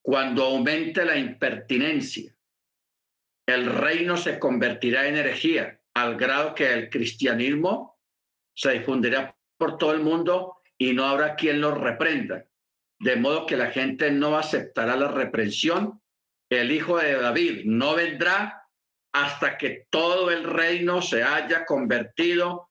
Cuando 0.01 0.43
aumente 0.43 1.05
la 1.05 1.17
impertinencia, 1.17 2.35
el 3.47 3.65
reino 3.65 4.17
se 4.17 4.39
convertirá 4.39 5.07
en 5.07 5.17
herejía 5.17 5.79
al 5.93 6.17
grado 6.17 6.55
que 6.55 6.71
el 6.71 6.89
cristianismo 6.89 7.99
se 8.55 8.71
difundirá 8.71 9.35
por 9.57 9.77
todo 9.77 9.93
el 9.93 10.01
mundo 10.01 10.57
y 10.77 10.93
no 10.93 11.05
habrá 11.05 11.35
quien 11.35 11.61
los 11.61 11.77
reprenda. 11.77 12.45
De 12.99 13.15
modo 13.15 13.45
que 13.45 13.57
la 13.57 13.71
gente 13.71 14.11
no 14.11 14.37
aceptará 14.37 14.95
la 14.95 15.09
reprensión. 15.09 16.01
El 16.49 16.71
hijo 16.71 16.97
de 16.97 17.13
David 17.13 17.61
no 17.65 17.95
vendrá 17.95 18.67
hasta 19.13 19.57
que 19.57 19.87
todo 19.89 20.31
el 20.31 20.43
reino 20.43 21.01
se 21.01 21.23
haya 21.23 21.65
convertido 21.65 22.69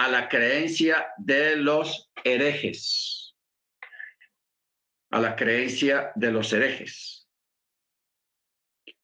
a 0.00 0.08
la 0.08 0.30
creencia 0.30 1.12
de 1.18 1.56
los 1.56 2.10
herejes. 2.24 3.36
A 5.10 5.20
la 5.20 5.36
creencia 5.36 6.12
de 6.14 6.32
los 6.32 6.54
herejes. 6.54 7.28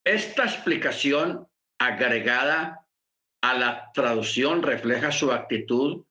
Esta 0.05 0.45
explicación 0.45 1.47
agregada 1.79 2.89
a 3.43 3.59
la 3.59 3.91
traducción 3.93 4.63
refleja 4.63 5.13
su 5.13 5.33
actitud 5.33 6.07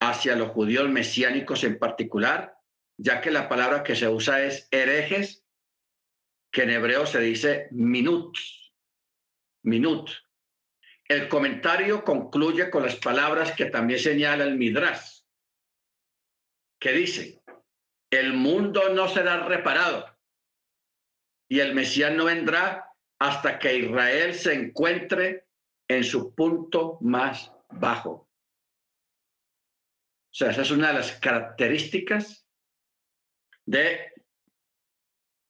hacia 0.00 0.34
los 0.34 0.48
judíos 0.52 0.88
mesiánicos 0.88 1.62
en 1.64 1.78
particular, 1.78 2.56
ya 2.96 3.20
que 3.20 3.30
la 3.30 3.50
palabra 3.50 3.82
que 3.82 3.96
se 3.96 4.08
usa 4.08 4.42
es 4.42 4.66
herejes, 4.70 5.44
que 6.50 6.62
en 6.62 6.70
hebreo 6.70 7.04
se 7.04 7.20
dice 7.20 7.68
minut, 7.70 8.34
minut. 9.62 10.08
El 11.08 11.28
comentario 11.28 12.02
concluye 12.02 12.68
con 12.70 12.82
las 12.82 12.96
palabras 12.96 13.52
que 13.52 13.66
también 13.66 14.00
señala 14.00 14.44
el 14.44 14.56
Midrash. 14.56 15.22
que 16.78 16.92
dice, 16.92 17.42
el 18.10 18.34
mundo 18.34 18.90
no 18.90 19.08
será 19.08 19.46
reparado 19.46 20.04
y 21.48 21.60
el 21.60 21.74
Mesías 21.74 22.12
no 22.12 22.26
vendrá 22.26 22.92
hasta 23.18 23.58
que 23.58 23.78
Israel 23.78 24.34
se 24.34 24.52
encuentre 24.52 25.46
en 25.88 26.04
su 26.04 26.34
punto 26.34 26.98
más 27.00 27.50
bajo. 27.70 28.10
O 28.10 28.28
sea, 30.38 30.50
esa 30.50 30.62
es 30.62 30.70
una 30.70 30.88
de 30.88 30.94
las 30.94 31.12
características 31.12 32.46
de 33.64 34.12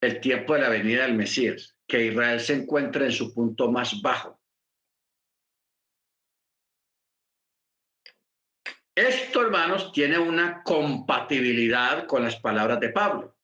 el 0.00 0.20
tiempo 0.20 0.54
de 0.54 0.60
la 0.60 0.68
venida 0.68 1.02
del 1.02 1.14
Mesías, 1.14 1.76
que 1.88 2.04
Israel 2.06 2.40
se 2.40 2.54
encuentre 2.54 3.06
en 3.06 3.12
su 3.12 3.34
punto 3.34 3.70
más 3.72 4.00
bajo. 4.00 4.40
Esto, 8.96 9.42
hermanos, 9.42 9.92
tiene 9.92 10.18
una 10.18 10.62
compatibilidad 10.62 12.06
con 12.06 12.24
las 12.24 12.36
palabras 12.36 12.80
de 12.80 12.88
Pablo. 12.88 13.36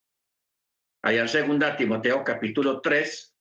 Allá 1.02 1.26
en 1.26 1.58
2 1.58 1.76
Timoteo 1.76 2.24
capítulo 2.24 2.80
3, 2.80 3.36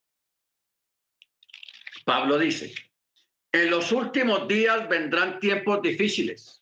Pablo 2.04 2.38
dice, 2.38 2.74
en 3.54 3.70
los 3.70 3.94
últimos 3.94 4.46
días 4.46 4.90
vendrán 4.90 5.40
tiempos 5.40 5.82
difíciles, 5.82 6.62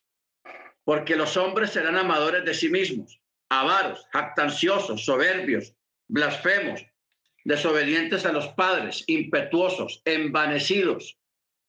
porque 0.83 1.15
los 1.15 1.35
hombres 1.35 1.71
serán 1.71 1.97
amadores 1.97 2.45
de 2.45 2.53
sí 2.53 2.69
mismos, 2.69 3.19
avaros, 3.49 4.05
jactanciosos, 4.13 5.03
soberbios, 5.03 5.73
blasfemos, 6.07 6.85
desobedientes 7.43 8.23
a 8.27 8.31
los 8.31 8.49
padres, 8.49 9.03
impetuosos, 9.07 10.03
envanecidos, 10.05 11.17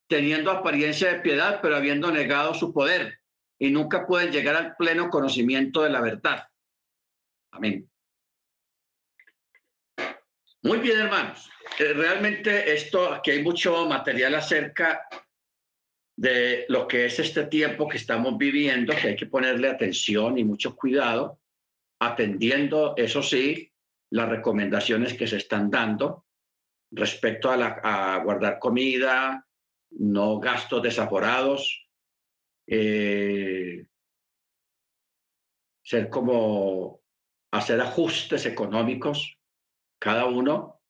teniendo 0.06 0.50
apariencia 0.50 1.14
de 1.14 1.20
piedad, 1.20 1.60
pero 1.62 1.76
habiendo 1.76 2.12
negado 2.12 2.52
su 2.52 2.74
poder 2.74 3.19
y 3.60 3.70
nunca 3.70 4.06
pueden 4.06 4.32
llegar 4.32 4.56
al 4.56 4.74
pleno 4.74 5.10
conocimiento 5.10 5.82
de 5.82 5.90
la 5.90 6.00
verdad. 6.00 6.48
Amén. 7.52 7.88
Muy 10.62 10.78
bien, 10.78 10.98
hermanos. 10.98 11.50
Eh, 11.78 11.92
realmente 11.92 12.72
esto, 12.72 13.12
aquí 13.12 13.32
hay 13.32 13.42
mucho 13.42 13.86
material 13.86 14.34
acerca 14.34 15.06
de 16.16 16.64
lo 16.68 16.88
que 16.88 17.04
es 17.04 17.18
este 17.18 17.46
tiempo 17.46 17.86
que 17.86 17.98
estamos 17.98 18.36
viviendo, 18.38 18.94
que 18.94 19.08
hay 19.08 19.16
que 19.16 19.26
ponerle 19.26 19.68
atención 19.68 20.38
y 20.38 20.44
mucho 20.44 20.74
cuidado, 20.74 21.40
atendiendo, 22.00 22.94
eso 22.96 23.22
sí, 23.22 23.72
las 24.10 24.28
recomendaciones 24.28 25.14
que 25.14 25.26
se 25.26 25.36
están 25.36 25.70
dando 25.70 26.24
respecto 26.90 27.50
a, 27.50 27.80
a 27.82 28.18
guardar 28.24 28.58
comida, 28.58 29.46
no 29.90 30.40
gastos 30.40 30.82
desaforados, 30.82 31.89
eh, 32.72 33.84
ser 35.82 36.08
como 36.08 37.02
hacer 37.50 37.80
ajustes 37.80 38.46
económicos, 38.46 39.36
cada 39.98 40.26
uno. 40.26 40.80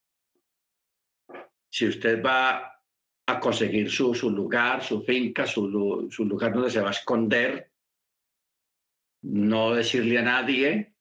Si 1.71 1.89
usted 1.89 2.23
va 2.23 2.85
a 3.27 3.41
conseguir 3.41 3.91
su, 3.91 4.15
su 4.15 4.31
lugar, 4.31 4.85
su 4.85 5.03
finca, 5.05 5.47
su, 5.47 6.09
su 6.11 6.25
lugar 6.27 6.53
donde 6.53 6.71
se 6.71 6.83
va 6.83 6.89
a 6.89 6.93
esconder, 6.93 7.73
no 9.23 9.73
decirle 9.73 10.19
a 10.19 10.23
nadie. 10.23 10.95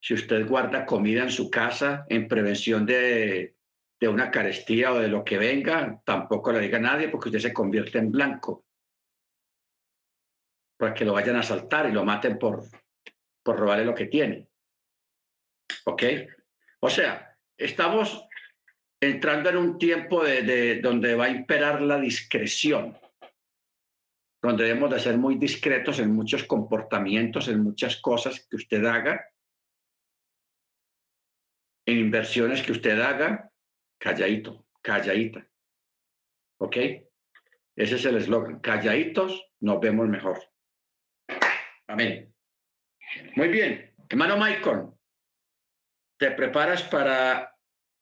Si 0.00 0.14
usted 0.14 0.46
guarda 0.46 0.86
comida 0.86 1.24
en 1.24 1.30
su 1.30 1.50
casa 1.50 2.06
en 2.08 2.28
prevención 2.28 2.86
de, 2.86 3.56
de 3.98 4.08
una 4.08 4.30
carestía 4.30 4.92
o 4.92 5.00
de 5.00 5.08
lo 5.08 5.24
que 5.24 5.38
venga, 5.38 6.00
tampoco 6.04 6.52
le 6.52 6.60
diga 6.60 6.78
a 6.78 6.82
nadie 6.82 7.08
porque 7.08 7.30
usted 7.30 7.40
se 7.40 7.52
convierte 7.52 7.98
en 7.98 8.12
blanco 8.12 8.64
para 10.82 10.94
que 10.94 11.04
lo 11.04 11.12
vayan 11.12 11.36
a 11.36 11.40
asaltar 11.46 11.88
y 11.88 11.92
lo 11.92 12.04
maten 12.04 12.40
por, 12.40 12.64
por 13.44 13.56
robarle 13.56 13.84
lo 13.84 13.94
que 13.94 14.06
tiene. 14.06 14.48
¿Ok? 15.84 16.02
O 16.80 16.90
sea, 16.90 17.38
estamos 17.56 18.26
entrando 19.00 19.50
en 19.50 19.58
un 19.58 19.78
tiempo 19.78 20.24
de, 20.24 20.80
donde 20.80 21.14
va 21.14 21.26
a 21.26 21.30
imperar 21.30 21.80
la 21.82 22.00
discreción, 22.00 22.98
donde 24.42 24.64
debemos 24.64 24.90
de 24.90 24.98
ser 24.98 25.18
muy 25.18 25.36
discretos 25.36 26.00
en 26.00 26.12
muchos 26.12 26.42
comportamientos, 26.42 27.46
en 27.46 27.62
muchas 27.62 27.98
cosas 27.98 28.44
que 28.50 28.56
usted 28.56 28.84
haga, 28.84 29.24
en 31.86 31.96
inversiones 31.96 32.60
que 32.60 32.72
usted 32.72 33.00
haga, 33.00 33.52
calladito, 34.00 34.66
calladita. 34.80 35.48
¿Ok? 36.58 36.76
Ese 37.76 37.94
es 37.94 38.04
el 38.04 38.16
eslogan, 38.16 38.58
calladitos, 38.58 39.48
nos 39.60 39.78
vemos 39.78 40.08
mejor. 40.08 40.51
Amén. 41.92 42.34
Muy 43.36 43.48
bien. 43.48 43.94
Hermano 44.08 44.38
Michael, 44.38 44.86
¿te 46.18 46.30
preparas 46.30 46.82
para 46.84 47.54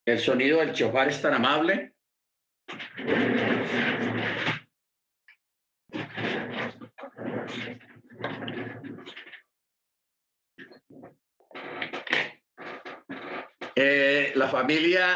el 0.07 0.21
sonido 0.21 0.61
del 0.61 0.73
chofar 0.73 1.09
es 1.09 1.21
tan 1.21 1.35
amable? 1.35 1.95
Eh, 13.75 14.33
la 14.37 14.47
familia 14.47 15.09